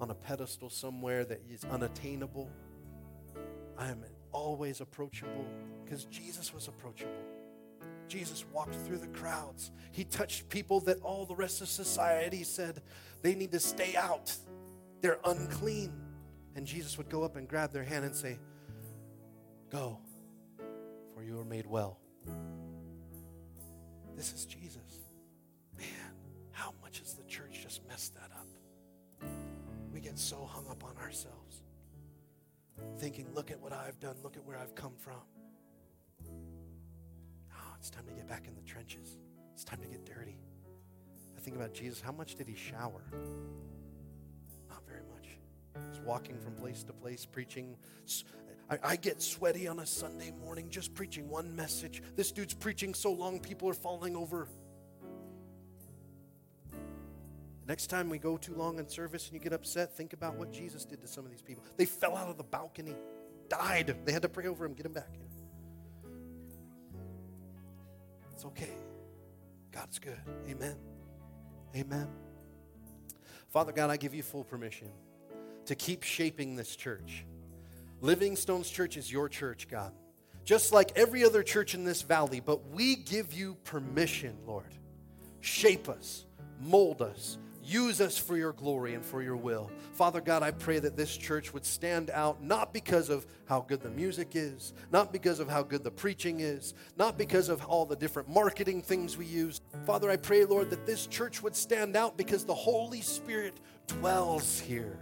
on 0.00 0.10
a 0.10 0.14
pedestal 0.14 0.68
somewhere 0.68 1.24
that 1.24 1.40
is 1.48 1.64
unattainable. 1.64 2.50
I 3.78 3.88
am 3.88 4.04
always 4.32 4.80
approachable 4.80 5.46
because 5.84 6.04
Jesus 6.06 6.52
was 6.52 6.68
approachable. 6.68 7.12
Jesus 8.08 8.44
walked 8.52 8.74
through 8.74 8.98
the 8.98 9.06
crowds. 9.08 9.70
He 9.92 10.04
touched 10.04 10.48
people 10.48 10.80
that 10.80 11.00
all 11.02 11.24
the 11.24 11.34
rest 11.34 11.60
of 11.60 11.68
society 11.68 12.42
said 12.42 12.82
they 13.22 13.34
need 13.34 13.52
to 13.52 13.60
stay 13.60 13.94
out. 13.96 14.34
They're 15.00 15.20
unclean. 15.24 15.92
And 16.54 16.66
Jesus 16.66 16.98
would 16.98 17.08
go 17.08 17.22
up 17.22 17.36
and 17.36 17.48
grab 17.48 17.72
their 17.72 17.84
hand 17.84 18.04
and 18.04 18.14
say, 18.14 18.38
Go, 19.72 19.98
for 21.14 21.22
you 21.22 21.40
are 21.40 21.46
made 21.46 21.66
well. 21.66 21.98
This 24.14 24.34
is 24.34 24.44
Jesus. 24.44 25.00
Man, 25.78 25.88
how 26.50 26.74
much 26.82 26.98
has 26.98 27.14
the 27.14 27.22
church 27.22 27.62
just 27.62 27.80
messed 27.88 28.14
that 28.16 28.30
up? 28.36 28.46
We 29.90 30.00
get 30.00 30.18
so 30.18 30.44
hung 30.44 30.68
up 30.68 30.84
on 30.84 30.98
ourselves, 31.02 31.62
thinking, 32.98 33.28
Look 33.34 33.50
at 33.50 33.58
what 33.62 33.72
I've 33.72 33.98
done, 33.98 34.16
look 34.22 34.36
at 34.36 34.44
where 34.44 34.58
I've 34.58 34.74
come 34.74 34.92
from. 34.98 35.22
Oh, 37.50 37.74
it's 37.78 37.88
time 37.88 38.04
to 38.08 38.12
get 38.12 38.28
back 38.28 38.46
in 38.46 38.54
the 38.54 38.60
trenches. 38.70 39.16
It's 39.54 39.64
time 39.64 39.80
to 39.80 39.88
get 39.88 40.04
dirty. 40.04 40.36
I 41.34 41.40
think 41.40 41.56
about 41.56 41.72
Jesus. 41.72 41.98
How 41.98 42.12
much 42.12 42.34
did 42.34 42.46
he 42.46 42.54
shower? 42.54 43.04
Not 44.68 44.86
very 44.86 45.04
much. 45.14 45.38
He's 45.90 46.02
walking 46.02 46.38
from 46.38 46.56
place 46.56 46.82
to 46.82 46.92
place, 46.92 47.24
preaching. 47.24 47.78
I, 48.72 48.78
I 48.82 48.96
get 48.96 49.20
sweaty 49.20 49.68
on 49.68 49.80
a 49.80 49.86
Sunday 49.86 50.32
morning 50.42 50.70
just 50.70 50.94
preaching 50.94 51.28
one 51.28 51.54
message. 51.54 52.02
This 52.16 52.32
dude's 52.32 52.54
preaching 52.54 52.94
so 52.94 53.12
long, 53.12 53.38
people 53.38 53.68
are 53.68 53.74
falling 53.74 54.16
over. 54.16 54.48
Next 57.68 57.88
time 57.88 58.08
we 58.08 58.18
go 58.18 58.38
too 58.38 58.54
long 58.54 58.78
in 58.78 58.88
service 58.88 59.26
and 59.26 59.34
you 59.34 59.40
get 59.40 59.52
upset, 59.52 59.94
think 59.94 60.14
about 60.14 60.36
what 60.36 60.52
Jesus 60.52 60.86
did 60.86 61.02
to 61.02 61.06
some 61.06 61.24
of 61.24 61.30
these 61.30 61.42
people. 61.42 61.62
They 61.76 61.84
fell 61.84 62.16
out 62.16 62.30
of 62.30 62.38
the 62.38 62.44
balcony, 62.44 62.96
died. 63.48 63.94
They 64.06 64.12
had 64.12 64.22
to 64.22 64.28
pray 64.30 64.46
over 64.46 64.64
him, 64.64 64.72
get 64.72 64.86
him 64.86 64.92
back. 64.92 65.10
You 65.12 65.20
know? 65.20 66.16
It's 68.32 68.44
okay. 68.46 68.72
God's 69.70 69.98
good. 69.98 70.20
Amen. 70.48 70.76
Amen. 71.76 72.08
Father 73.50 73.72
God, 73.72 73.90
I 73.90 73.98
give 73.98 74.14
you 74.14 74.22
full 74.22 74.44
permission 74.44 74.88
to 75.66 75.74
keep 75.74 76.02
shaping 76.02 76.56
this 76.56 76.74
church. 76.74 77.26
Living 78.02 78.34
Stones 78.34 78.68
church 78.68 78.96
is 78.96 79.12
your 79.12 79.28
church, 79.28 79.68
God. 79.68 79.92
Just 80.44 80.72
like 80.72 80.90
every 80.96 81.24
other 81.24 81.44
church 81.44 81.74
in 81.74 81.84
this 81.84 82.02
valley, 82.02 82.40
but 82.40 82.68
we 82.70 82.96
give 82.96 83.32
you 83.32 83.56
permission, 83.62 84.36
Lord. 84.44 84.74
Shape 85.40 85.88
us, 85.88 86.26
mold 86.60 87.00
us, 87.00 87.38
use 87.62 88.00
us 88.00 88.18
for 88.18 88.36
your 88.36 88.54
glory 88.54 88.94
and 88.94 89.04
for 89.04 89.22
your 89.22 89.36
will. 89.36 89.70
Father 89.92 90.20
God, 90.20 90.42
I 90.42 90.50
pray 90.50 90.80
that 90.80 90.96
this 90.96 91.16
church 91.16 91.54
would 91.54 91.64
stand 91.64 92.10
out 92.10 92.42
not 92.42 92.72
because 92.72 93.08
of 93.08 93.24
how 93.44 93.60
good 93.60 93.82
the 93.82 93.90
music 93.90 94.32
is, 94.34 94.72
not 94.90 95.12
because 95.12 95.38
of 95.38 95.48
how 95.48 95.62
good 95.62 95.84
the 95.84 95.90
preaching 95.92 96.40
is, 96.40 96.74
not 96.96 97.16
because 97.16 97.48
of 97.48 97.64
all 97.66 97.86
the 97.86 97.94
different 97.94 98.28
marketing 98.28 98.82
things 98.82 99.16
we 99.16 99.26
use. 99.26 99.60
Father, 99.86 100.10
I 100.10 100.16
pray, 100.16 100.44
Lord, 100.44 100.70
that 100.70 100.86
this 100.86 101.06
church 101.06 101.40
would 101.40 101.54
stand 101.54 101.94
out 101.94 102.16
because 102.16 102.44
the 102.44 102.52
Holy 102.52 103.00
Spirit 103.00 103.54
dwells 103.86 104.58
here. 104.58 104.98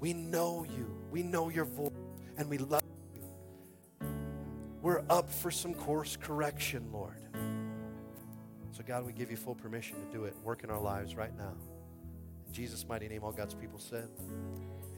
We 0.00 0.14
know 0.14 0.64
you. 0.64 1.05
We 1.16 1.22
know 1.22 1.48
your 1.48 1.64
voice 1.64 1.92
and 2.36 2.46
we 2.50 2.58
love 2.58 2.82
you. 3.14 3.22
We're 4.82 5.02
up 5.08 5.30
for 5.30 5.50
some 5.50 5.72
course 5.72 6.14
correction, 6.14 6.90
Lord. 6.92 7.16
So, 8.72 8.82
God, 8.86 9.06
we 9.06 9.14
give 9.14 9.30
you 9.30 9.38
full 9.38 9.54
permission 9.54 9.96
to 9.96 10.14
do 10.14 10.24
it. 10.24 10.36
Work 10.44 10.62
in 10.62 10.68
our 10.68 10.78
lives 10.78 11.14
right 11.14 11.34
now. 11.38 11.54
In 12.46 12.52
Jesus' 12.52 12.86
mighty 12.86 13.08
name, 13.08 13.24
all 13.24 13.32
God's 13.32 13.54
people 13.54 13.78
said, 13.78 14.10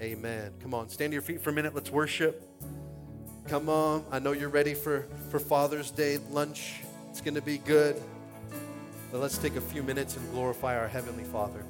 Amen. 0.03 0.55
Come 0.61 0.74
on, 0.74 0.89
stand 0.89 1.12
to 1.12 1.15
your 1.15 1.23
feet 1.23 1.40
for 1.40 1.51
a 1.51 1.53
minute. 1.53 1.73
Let's 1.73 1.90
worship. 1.90 2.51
Come 3.47 3.69
on. 3.69 4.05
I 4.11 4.19
know 4.19 4.32
you're 4.32 4.49
ready 4.49 4.74
for, 4.74 5.07
for 5.31 5.39
Father's 5.39 5.93
Day 5.93 6.19
lunch. 6.32 6.81
It's 7.11 7.20
going 7.20 7.36
to 7.36 7.43
be 7.43 7.59
good. 7.59 7.95
But 9.12 9.20
let's 9.20 9.39
take 9.39 9.55
a 9.55 9.61
few 9.61 9.85
minutes 9.85 10.16
and 10.16 10.28
glorify 10.32 10.77
our 10.77 10.89
Heavenly 10.89 11.23
Father. 11.23 11.65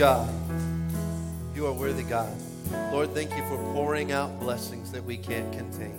God. 0.00 0.32
You 1.54 1.66
are 1.66 1.74
worthy, 1.74 2.04
God. 2.04 2.34
Lord, 2.90 3.12
thank 3.12 3.36
you 3.36 3.46
for 3.50 3.58
pouring 3.74 4.12
out 4.12 4.40
blessings 4.40 4.90
that 4.92 5.04
we 5.04 5.18
can't 5.18 5.52
contain. 5.52 5.92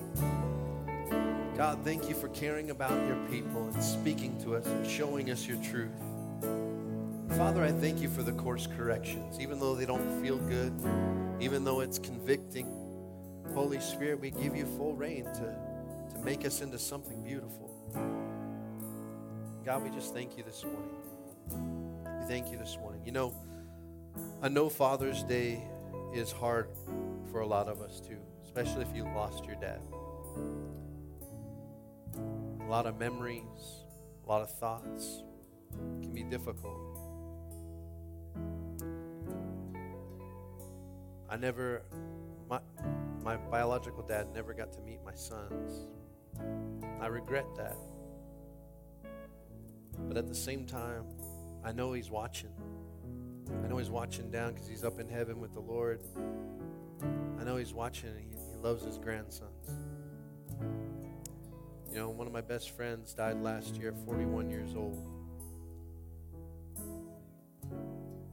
God, 1.55 1.77
thank 1.83 2.09
you 2.09 2.15
for 2.15 2.27
caring 2.29 2.71
about 2.71 2.99
your 3.05 3.17
people 3.29 3.69
and 3.71 3.83
speaking 3.83 4.41
to 4.41 4.55
us 4.55 4.65
and 4.65 4.87
showing 4.87 5.29
us 5.29 5.45
your 5.45 5.57
truth. 5.57 5.91
Father, 7.37 7.63
I 7.63 7.71
thank 7.71 8.01
you 8.01 8.09
for 8.09 8.23
the 8.23 8.31
course 8.31 8.67
corrections, 8.75 9.39
even 9.39 9.59
though 9.59 9.75
they 9.75 9.85
don't 9.85 10.19
feel 10.19 10.37
good, 10.37 10.73
even 11.39 11.63
though 11.63 11.81
it's 11.81 11.99
convicting. 11.99 12.65
Holy 13.53 13.79
Spirit, 13.79 14.19
we 14.19 14.31
give 14.31 14.55
you 14.55 14.65
full 14.65 14.95
reign 14.95 15.25
to, 15.25 15.55
to 16.15 16.19
make 16.25 16.43
us 16.43 16.61
into 16.61 16.79
something 16.79 17.21
beautiful. 17.21 17.69
God, 19.63 19.83
we 19.83 19.91
just 19.91 20.11
thank 20.11 20.39
you 20.39 20.43
this 20.43 20.63
morning. 20.63 21.85
We 22.19 22.25
thank 22.27 22.51
you 22.51 22.57
this 22.57 22.79
morning. 22.81 23.03
You 23.05 23.11
know, 23.11 23.35
I 24.43 24.49
know 24.49 24.69
Father's 24.69 25.21
Day 25.21 25.61
is 26.15 26.31
hard 26.31 26.69
for 27.31 27.41
a 27.41 27.45
lot 27.45 27.67
of 27.67 27.79
us 27.79 27.99
too, 27.99 28.17
especially 28.43 28.81
if 28.81 28.95
you 28.95 29.03
lost 29.03 29.45
your 29.45 29.53
dad. 29.57 29.81
A 32.61 32.67
lot 32.67 32.87
of 32.87 32.97
memories, 32.97 33.85
a 34.25 34.27
lot 34.27 34.41
of 34.41 34.49
thoughts 34.57 35.21
can 36.01 36.11
be 36.11 36.23
difficult. 36.23 36.75
I 41.29 41.37
never, 41.37 41.83
my, 42.49 42.61
my 43.23 43.37
biological 43.37 44.01
dad 44.01 44.33
never 44.33 44.55
got 44.55 44.73
to 44.73 44.81
meet 44.81 45.01
my 45.05 45.13
sons. 45.13 45.85
I 46.99 47.05
regret 47.05 47.45
that. 47.57 47.77
But 50.07 50.17
at 50.17 50.27
the 50.27 50.33
same 50.33 50.65
time, 50.65 51.05
I 51.63 51.73
know 51.73 51.93
he's 51.93 52.09
watching. 52.09 52.49
I 53.63 53.67
know 53.67 53.77
he's 53.77 53.89
watching 53.89 54.31
down 54.31 54.53
because 54.53 54.67
he's 54.67 54.83
up 54.83 54.99
in 54.99 55.07
heaven 55.07 55.39
with 55.39 55.53
the 55.53 55.59
Lord. 55.59 56.01
I 57.39 57.43
know 57.43 57.57
he's 57.57 57.73
watching 57.73 58.09
and 58.09 58.19
he, 58.19 58.25
he 58.51 58.57
loves 58.57 58.83
his 58.83 58.97
grandsons. 58.97 59.69
You 61.89 61.95
know, 61.95 62.09
one 62.09 62.27
of 62.27 62.33
my 62.33 62.41
best 62.41 62.71
friends 62.71 63.13
died 63.13 63.41
last 63.41 63.75
year, 63.75 63.93
41 64.05 64.49
years 64.49 64.75
old. 64.75 65.05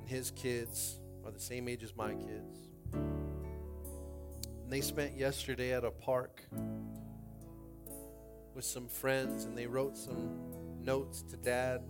And 0.01 0.09
his 0.09 0.31
kids 0.31 1.01
are 1.25 1.31
the 1.31 1.41
same 1.41 1.69
age 1.69 1.83
as 1.83 1.97
my 1.97 2.13
kids. 2.15 2.69
And 2.93 4.71
they 4.71 4.81
spent 4.81 5.17
yesterday 5.17 5.73
at 5.73 5.85
a 5.85 5.91
park 5.91 6.43
with 8.55 8.65
some 8.65 8.89
friends 8.89 9.45
and 9.45 9.57
they 9.57 9.67
wrote 9.67 9.97
some 9.97 10.31
notes 10.83 11.23
to 11.23 11.37
dad 11.37 11.81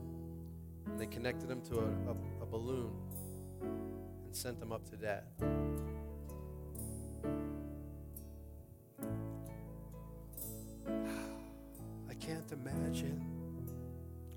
and 0.87 1.01
they 1.01 1.07
connected 1.07 1.49
them 1.49 1.61
to 1.63 1.79
a, 1.79 1.87
a, 2.11 2.43
a 2.43 2.47
balloon 2.47 2.93
and 4.29 4.37
sent 4.37 4.61
them 4.61 4.73
up 4.73 4.87
to 4.91 4.95
dad. 4.95 5.23
I 12.11 12.15
can't 12.21 12.53
imagine 12.53 13.25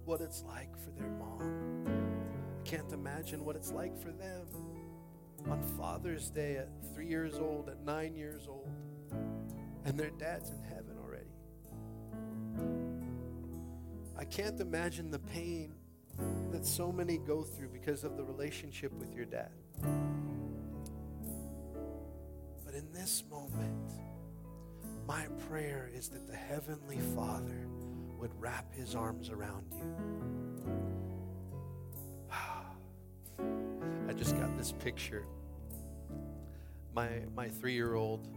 what 0.05 0.21
it's 0.21 0.43
like 0.47 0.73
for 0.77 0.91
their 0.91 1.09
mom. 1.09 1.85
I 1.85 2.63
can't 2.63 2.93
imagine 2.93 3.43
what 3.43 3.57
it's 3.57 3.73
like 3.73 4.01
for 4.01 4.11
them 4.13 4.47
on 5.49 5.61
Father's 5.77 6.29
Day 6.29 6.55
at 6.55 6.69
three 6.93 7.07
years 7.07 7.35
old, 7.35 7.67
at 7.67 7.83
nine 7.83 8.15
years 8.15 8.47
old, 8.47 8.69
and 9.83 9.99
their 9.99 10.11
dad's 10.11 10.51
in 10.51 10.63
heaven 10.63 10.95
already. 11.03 11.35
I 14.17 14.23
can't 14.23 14.61
imagine 14.61 15.11
the 15.11 15.19
pain 15.19 15.73
that 16.51 16.65
so 16.65 16.93
many 16.93 17.17
go 17.17 17.41
through 17.43 17.69
because 17.73 18.05
of 18.05 18.15
the 18.15 18.23
relationship 18.23 18.93
with 18.93 19.13
your 19.13 19.25
dad. 19.25 19.51
But 22.65 22.73
in 22.75 22.91
this 22.93 23.23
moment, 23.29 23.91
my 25.07 25.25
prayer 25.49 25.89
is 25.93 26.09
that 26.09 26.27
the 26.27 26.35
Heavenly 26.35 26.99
Father 27.15 27.67
would 28.17 28.31
wrap 28.39 28.73
His 28.73 28.95
arms 28.95 29.29
around 29.29 29.65
you. 29.71 29.83
I 34.09 34.13
just 34.13 34.37
got 34.37 34.57
this 34.57 34.71
picture. 34.71 35.25
My, 36.93 37.21
my 37.35 37.47
three 37.49 37.73
year 37.73 37.95
old, 37.95 38.27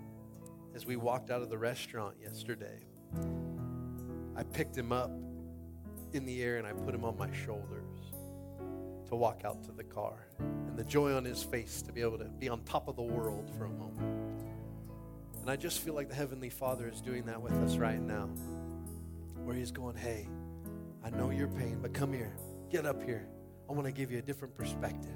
as 0.75 0.87
we 0.87 0.97
walked 0.97 1.31
out 1.31 1.43
of 1.43 1.51
the 1.51 1.59
restaurant 1.59 2.17
yesterday, 2.21 2.81
I 4.37 4.43
picked 4.43 4.77
him 4.77 4.91
up 4.91 5.11
in 6.13 6.25
the 6.25 6.43
air 6.43 6.57
and 6.57 6.67
I 6.67 6.73
put 6.73 6.95
him 6.95 7.05
on 7.05 7.17
my 7.17 7.31
shoulders 7.33 8.13
to 9.09 9.17
walk 9.17 9.43
out 9.45 9.63
to 9.65 9.73
the 9.73 9.85
car. 9.85 10.27
And 10.75 10.85
the 10.85 10.91
joy 10.91 11.15
on 11.15 11.25
his 11.25 11.41
face 11.41 11.83
to 11.83 11.93
be 11.93 12.01
able 12.01 12.19
to 12.19 12.25
be 12.25 12.49
on 12.49 12.61
top 12.65 12.89
of 12.89 12.97
the 12.97 13.03
world 13.03 13.49
for 13.57 13.67
a 13.67 13.71
moment. 13.71 14.43
And 15.41 15.49
I 15.49 15.55
just 15.55 15.79
feel 15.79 15.95
like 15.95 16.09
the 16.09 16.17
Heavenly 16.17 16.51
Father 16.51 16.89
is 16.89 17.01
doing 17.01 17.27
that 17.27 17.41
with 17.41 17.53
us 17.53 17.77
right 17.77 18.01
now. 18.01 18.29
Where 19.45 19.55
He's 19.55 19.71
going, 19.71 19.95
hey, 19.95 20.27
I 21.05 21.11
know 21.11 21.31
your 21.31 21.47
pain, 21.47 21.79
but 21.81 21.95
come 21.95 22.13
here. 22.13 22.35
Get 22.73 22.87
up 22.87 23.01
here. 23.05 23.29
I 23.71 23.73
want 23.73 23.87
to 23.87 23.93
give 23.93 24.11
you 24.11 24.19
a 24.19 24.23
different 24.23 24.57
perspective. 24.57 25.15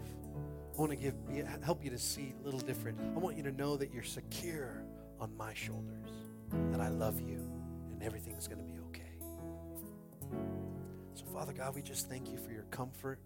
I 0.76 0.80
want 0.80 0.92
to 0.92 0.96
give 0.96 1.14
help 1.64 1.82
you 1.82 1.90
to 1.90 1.98
see 1.98 2.34
a 2.40 2.44
little 2.44 2.60
different. 2.60 3.00
I 3.16 3.18
want 3.18 3.36
you 3.36 3.42
to 3.42 3.50
know 3.50 3.76
that 3.78 3.92
you're 3.92 4.04
secure 4.04 4.84
on 5.18 5.36
my 5.36 5.54
shoulders, 5.54 6.12
that 6.70 6.80
I 6.80 6.86
love 6.86 7.20
you, 7.20 7.40
and 7.90 8.00
everything's 8.00 8.46
going 8.46 8.64
to 8.64 8.72
be 8.72 8.78
okay. 8.90 10.38
So, 11.14 11.24
Father 11.32 11.52
God, 11.52 11.74
we 11.74 11.82
just 11.82 12.08
thank 12.08 12.30
you 12.30 12.38
for 12.38 12.52
your 12.52 12.62
comfort 12.70 13.18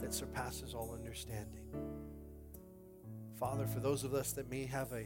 that 0.00 0.12
surpasses 0.12 0.74
all 0.74 0.92
understanding. 0.94 1.64
Father, 3.38 3.66
for 3.66 3.80
those 3.80 4.04
of 4.04 4.14
us 4.14 4.32
that 4.32 4.50
may 4.50 4.64
have 4.64 4.92
a 4.92 5.04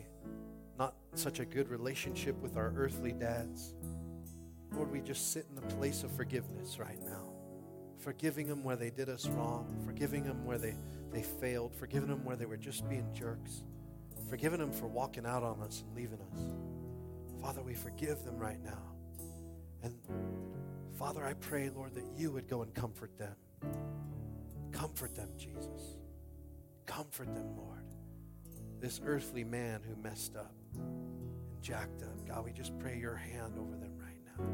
not 0.79 0.95
such 1.15 1.41
a 1.41 1.45
good 1.45 1.69
relationship 1.69 2.41
with 2.41 2.57
our 2.57 2.73
earthly 2.77 3.13
dads, 3.13 3.75
Lord, 4.73 4.91
we 4.91 5.01
just 5.01 5.33
sit 5.33 5.47
in 5.49 5.55
the 5.55 5.75
place 5.75 6.05
of 6.05 6.13
forgiveness 6.13 6.79
right 6.79 7.01
now. 7.05 7.33
Forgiving 7.99 8.47
them 8.47 8.65
where 8.65 8.77
they 8.77 8.89
did 8.89 9.09
us 9.09 9.29
wrong, 9.29 9.77
forgiving 9.85 10.25
them 10.25 10.47
where 10.47 10.57
they, 10.57 10.75
they 11.13 11.23
failed, 11.23 11.75
forgiving 11.75 12.09
them 12.09 12.25
where 12.25 12.37
they 12.37 12.47
were 12.47 12.57
just 12.57 12.89
being 12.89 13.07
jerks, 13.13 13.63
forgiving 14.31 14.59
them 14.59 14.73
for 14.73 14.87
walking 14.87 15.27
out 15.27 15.43
on 15.43 15.61
us 15.61 15.83
and 15.87 15.95
leaving 15.95 16.21
us. 16.33 16.41
Father, 17.43 17.63
we 17.63 17.75
forgive 17.75 18.25
them 18.25 18.39
right 18.39 18.63
now. 18.65 18.83
And 19.83 19.95
Father, 20.99 21.25
I 21.25 21.35
pray, 21.35 21.69
Lord, 21.69 21.95
that 21.95 22.05
you 22.17 22.31
would 22.31 22.49
go 22.49 22.63
and 22.63 22.73
comfort 22.75 23.11
them. 23.19 23.35
Comfort 24.73 25.15
them, 25.15 25.29
Jesus. 25.37 25.97
Comfort 26.87 27.35
them, 27.35 27.57
Lord. 27.57 27.85
This 28.81 29.01
earthly 29.05 29.45
man 29.45 29.81
who 29.87 30.01
messed 30.03 30.37
up 30.37 30.55
and 30.75 31.63
jacked 31.63 32.03
up. 32.03 32.27
God, 32.27 32.45
we 32.45 32.53
just 32.53 32.79
pray 32.79 32.99
your 32.99 33.17
hand 33.17 33.59
over 33.59 33.77
them 33.77 33.93
right 33.99 34.21
now. 34.25 34.45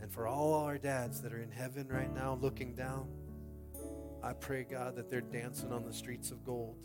And 0.00 0.12
for 0.12 0.26
all 0.26 0.54
our 0.54 0.76
dads 0.76 1.20
that 1.22 1.32
are 1.32 1.40
in 1.40 1.50
heaven 1.50 1.88
right 1.88 2.12
now 2.14 2.38
looking 2.40 2.74
down, 2.74 3.08
I 4.22 4.32
pray, 4.32 4.64
God, 4.64 4.96
that 4.96 5.10
they're 5.10 5.20
dancing 5.20 5.72
on 5.72 5.84
the 5.84 5.92
streets 5.92 6.30
of 6.30 6.44
gold. 6.44 6.76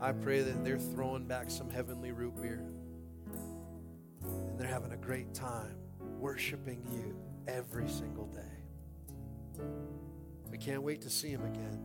I 0.00 0.12
pray 0.12 0.42
that 0.42 0.64
they're 0.64 0.78
throwing 0.78 1.26
back 1.26 1.50
some 1.50 1.70
heavenly 1.70 2.12
root 2.12 2.40
beer. 2.40 2.62
And 4.22 4.58
they're 4.58 4.68
having 4.68 4.92
a 4.92 4.96
great 4.96 5.32
time 5.34 5.76
worshiping 6.18 6.82
you 6.92 7.16
every 7.46 7.88
single 7.88 8.26
day. 8.26 8.53
We 10.50 10.58
can't 10.58 10.82
wait 10.82 11.02
to 11.02 11.10
see 11.10 11.34
them 11.34 11.44
again. 11.44 11.80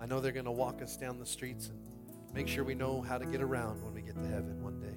I 0.00 0.06
know 0.06 0.20
they're 0.20 0.32
going 0.32 0.44
to 0.46 0.50
walk 0.50 0.80
us 0.82 0.96
down 0.96 1.18
the 1.18 1.26
streets 1.26 1.68
and 1.68 1.78
make 2.34 2.48
sure 2.48 2.64
we 2.64 2.74
know 2.74 3.00
how 3.00 3.18
to 3.18 3.26
get 3.26 3.42
around 3.42 3.82
when 3.84 3.94
we 3.94 4.00
get 4.02 4.14
to 4.14 4.28
heaven 4.28 4.62
one 4.62 4.80
day. 4.80 4.96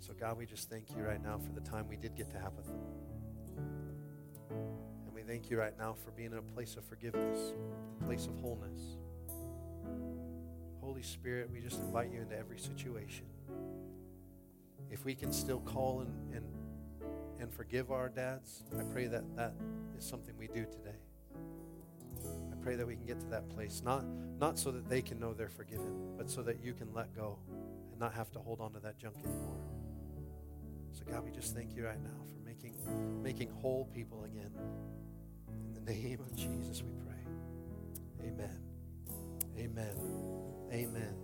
So, 0.00 0.12
God, 0.12 0.38
we 0.38 0.46
just 0.46 0.70
thank 0.70 0.90
you 0.96 1.02
right 1.02 1.22
now 1.22 1.38
for 1.38 1.52
the 1.52 1.60
time 1.60 1.88
we 1.88 1.96
did 1.96 2.14
get 2.14 2.30
to 2.30 2.38
have 2.38 2.52
with 2.54 2.66
them. 2.66 2.78
And 4.50 5.14
we 5.14 5.22
thank 5.22 5.50
you 5.50 5.58
right 5.58 5.76
now 5.78 5.94
for 6.04 6.10
being 6.10 6.32
in 6.32 6.38
a 6.38 6.42
place 6.42 6.76
of 6.76 6.84
forgiveness, 6.84 7.52
a 8.00 8.04
place 8.04 8.26
of 8.26 8.38
wholeness. 8.40 8.80
Holy 10.80 11.02
Spirit, 11.02 11.48
we 11.50 11.60
just 11.60 11.80
invite 11.80 12.12
you 12.12 12.20
into 12.20 12.38
every 12.38 12.58
situation. 12.58 13.24
If 14.90 15.04
we 15.04 15.14
can 15.14 15.32
still 15.32 15.60
call 15.60 16.00
and, 16.00 16.34
and, 16.34 16.44
and 17.40 17.52
forgive 17.52 17.90
our 17.90 18.08
dads, 18.08 18.62
I 18.78 18.82
pray 18.84 19.06
that 19.06 19.24
that 19.36 19.54
is 19.98 20.04
something 20.04 20.34
we 20.38 20.48
do 20.48 20.64
today. 20.64 20.96
I 22.52 22.56
pray 22.62 22.76
that 22.76 22.86
we 22.86 22.94
can 22.96 23.04
get 23.04 23.20
to 23.20 23.26
that 23.26 23.48
place, 23.50 23.82
not, 23.84 24.04
not 24.40 24.58
so 24.58 24.70
that 24.70 24.88
they 24.88 25.02
can 25.02 25.18
know 25.20 25.34
they're 25.34 25.48
forgiven, 25.48 26.14
but 26.16 26.30
so 26.30 26.42
that 26.42 26.62
you 26.62 26.72
can 26.72 26.92
let 26.94 27.14
go 27.14 27.38
and 27.90 28.00
not 28.00 28.14
have 28.14 28.30
to 28.32 28.38
hold 28.38 28.60
on 28.60 28.72
to 28.72 28.80
that 28.80 28.98
junk 28.98 29.16
anymore. 29.24 29.60
So 30.92 31.04
God, 31.10 31.24
we 31.24 31.30
just 31.30 31.54
thank 31.54 31.74
you 31.76 31.84
right 31.84 32.02
now 32.02 32.24
for 32.26 32.46
making 32.46 32.74
making 33.22 33.50
whole 33.50 33.88
people 33.92 34.24
again. 34.24 34.50
In 35.48 35.74
the 35.84 35.92
name 35.92 36.20
of 36.20 36.34
Jesus, 36.36 36.82
we 36.82 36.92
pray. 37.04 38.28
Amen. 38.28 38.58
Amen. 39.58 39.96
Amen. 40.72 41.14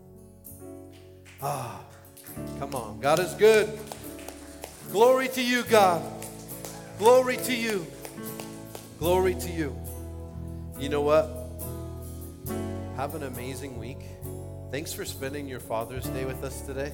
Ah, 1.41 1.81
come 2.59 2.75
on. 2.75 3.01
God 3.01 3.21
is 3.21 3.33
good. 3.35 3.79
Glory 4.89 5.29
to 5.29 5.43
you, 5.43 5.63
God. 5.65 6.03
Glory 6.99 7.37
to 7.37 7.55
you. 7.55 7.87
Glory 8.99 9.35
to 9.35 9.51
you. 9.51 9.77
You 10.79 10.89
know 10.89 11.03
what? 11.03 11.31
Have 12.97 13.15
an 13.15 13.23
amazing 13.23 13.79
week. 13.79 14.01
Thanks 14.71 14.93
for 14.93 15.05
spending 15.05 15.47
your 15.47 15.61
Father's 15.61 16.07
Day 16.07 16.25
with 16.25 16.43
us 16.43 16.61
today 16.63 16.93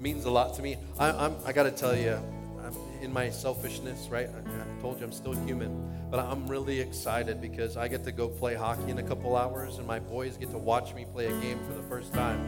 means 0.00 0.24
a 0.24 0.30
lot 0.30 0.54
to 0.54 0.62
me. 0.62 0.76
I, 0.98 1.10
I'm, 1.10 1.36
I 1.44 1.52
got 1.52 1.64
to 1.64 1.70
tell 1.70 1.96
you, 1.96 2.18
I'm, 2.64 2.74
in 3.00 3.12
my 3.12 3.30
selfishness, 3.30 4.08
right? 4.10 4.28
I, 4.28 4.38
I 4.38 4.80
told 4.80 4.98
you 4.98 5.04
I'm 5.04 5.12
still 5.12 5.32
human, 5.32 6.08
but 6.10 6.20
I'm 6.20 6.46
really 6.46 6.80
excited 6.80 7.40
because 7.40 7.76
I 7.76 7.88
get 7.88 8.04
to 8.04 8.12
go 8.12 8.28
play 8.28 8.54
hockey 8.54 8.90
in 8.90 8.98
a 8.98 9.02
couple 9.02 9.36
hours, 9.36 9.78
and 9.78 9.86
my 9.86 9.98
boys 9.98 10.36
get 10.36 10.50
to 10.50 10.58
watch 10.58 10.94
me 10.94 11.06
play 11.12 11.26
a 11.26 11.40
game 11.40 11.58
for 11.66 11.74
the 11.74 11.82
first 11.82 12.12
time. 12.12 12.40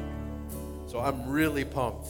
So 0.86 1.00
I'm 1.00 1.28
really 1.28 1.64
pumped. 1.64 2.08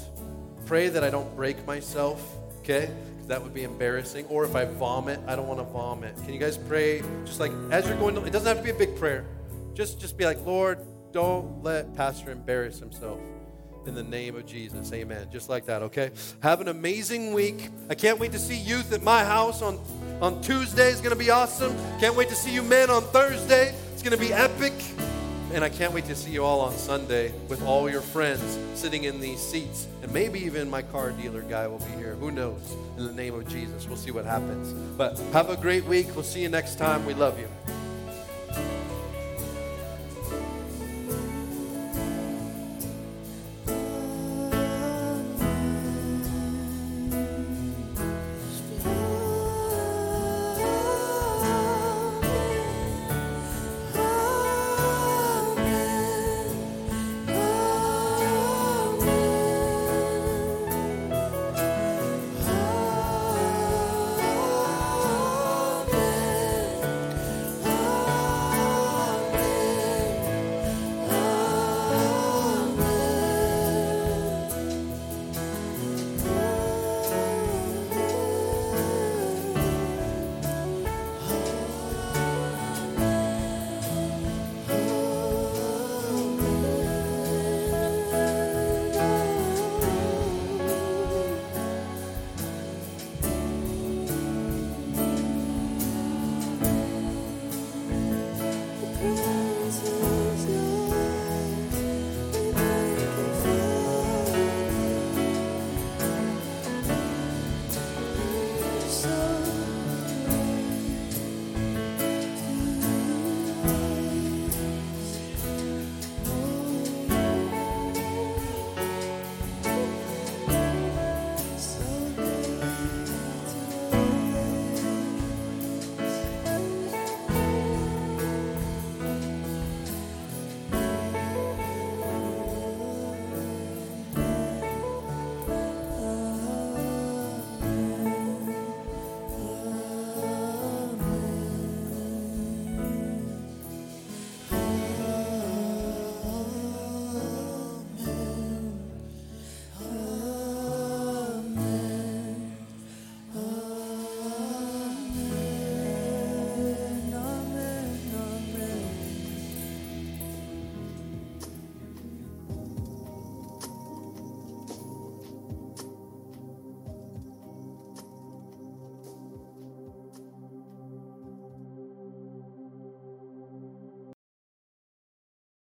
Pray 0.67 0.89
that 0.89 1.05
I 1.05 1.11
don't 1.11 1.35
break 1.37 1.67
myself, 1.67 2.23
okay? 2.71 2.93
That 3.27 3.43
would 3.43 3.55
be 3.55 3.65
embarrassing. 3.65 4.27
Or 4.27 4.45
if 4.45 4.55
I 4.55 4.65
vomit, 4.65 5.21
I 5.27 5.37
don't 5.37 5.47
want 5.47 5.61
to 5.61 5.65
vomit. 5.65 6.17
Can 6.25 6.33
you 6.33 6.41
guys 6.41 6.57
pray? 6.57 7.03
Just 7.25 7.41
like 7.41 7.53
as 7.71 7.87
you're 7.87 7.97
going 7.97 8.15
to, 8.15 8.25
it 8.25 8.31
doesn't 8.33 8.47
have 8.47 8.59
to 8.59 8.63
be 8.63 8.71
a 8.71 8.87
big 8.87 8.97
prayer. 8.97 9.25
Just, 9.75 10.01
just 10.01 10.17
be 10.17 10.25
like, 10.25 10.45
Lord, 10.45 10.79
don't 11.13 11.63
let 11.63 11.95
Pastor 11.95 12.31
embarrass 12.31 12.79
himself. 12.79 13.21
In 13.87 13.95
the 13.95 14.03
name 14.03 14.37
of 14.37 14.45
Jesus, 14.45 14.93
amen. 14.93 15.29
Just 15.33 15.49
like 15.49 15.65
that, 15.67 15.83
okay? 15.83 16.11
Have 16.43 16.61
an 16.61 16.69
amazing 16.69 17.33
week. 17.33 17.71
I 17.89 17.95
can't 17.95 18.19
wait 18.19 18.33
to 18.33 18.39
see 18.39 18.57
youth 18.57 18.93
at 18.93 19.03
my 19.03 19.25
house 19.25 19.63
on, 19.63 19.81
on 20.21 20.43
Tuesday. 20.43 20.91
It's 20.91 21.01
going 21.01 21.17
to 21.17 21.19
be 21.19 21.31
awesome. 21.31 21.75
Can't 21.99 22.15
wait 22.15 22.29
to 22.29 22.35
see 22.35 22.53
you 22.53 22.63
men 22.63 22.91
on 22.91 23.03
Thursday. 23.05 23.75
It's 23.93 24.03
going 24.03 24.17
to 24.17 24.23
be 24.23 24.35
epic. 24.35 24.75
And 25.53 25.65
I 25.65 25.69
can't 25.69 25.93
wait 25.93 26.05
to 26.05 26.15
see 26.15 26.31
you 26.31 26.45
all 26.45 26.61
on 26.61 26.73
Sunday 26.75 27.33
with 27.49 27.63
all 27.65 27.91
your 27.91 28.03
friends 28.03 28.59
sitting 28.75 29.05
in 29.05 29.21
these 29.21 29.41
seats. 29.41 29.89
And 30.03 30.13
maybe 30.13 30.39
even 30.45 30.71
my 30.71 30.83
car 30.83 31.11
dealer 31.11 31.43
guy 31.43 31.67
will 31.67 31.81
be 31.81 31.91
here. 31.99 32.15
Who 32.15 32.31
knows? 32.31 32.61
In 32.97 33.05
the 33.05 33.13
name 33.13 33.35
of 33.35 33.49
Jesus, 33.49 33.87
we'll 33.89 33.97
see 33.97 34.13
what 34.13 34.25
happens. 34.25 34.73
But 34.97 35.19
have 35.33 35.51
a 35.51 35.57
great 35.57 35.85
week. 35.85 36.07
We'll 36.15 36.23
see 36.23 36.43
you 36.43 36.49
next 36.49 36.79
time. 36.79 37.05
We 37.05 37.15
love 37.15 37.39
you. 37.39 37.49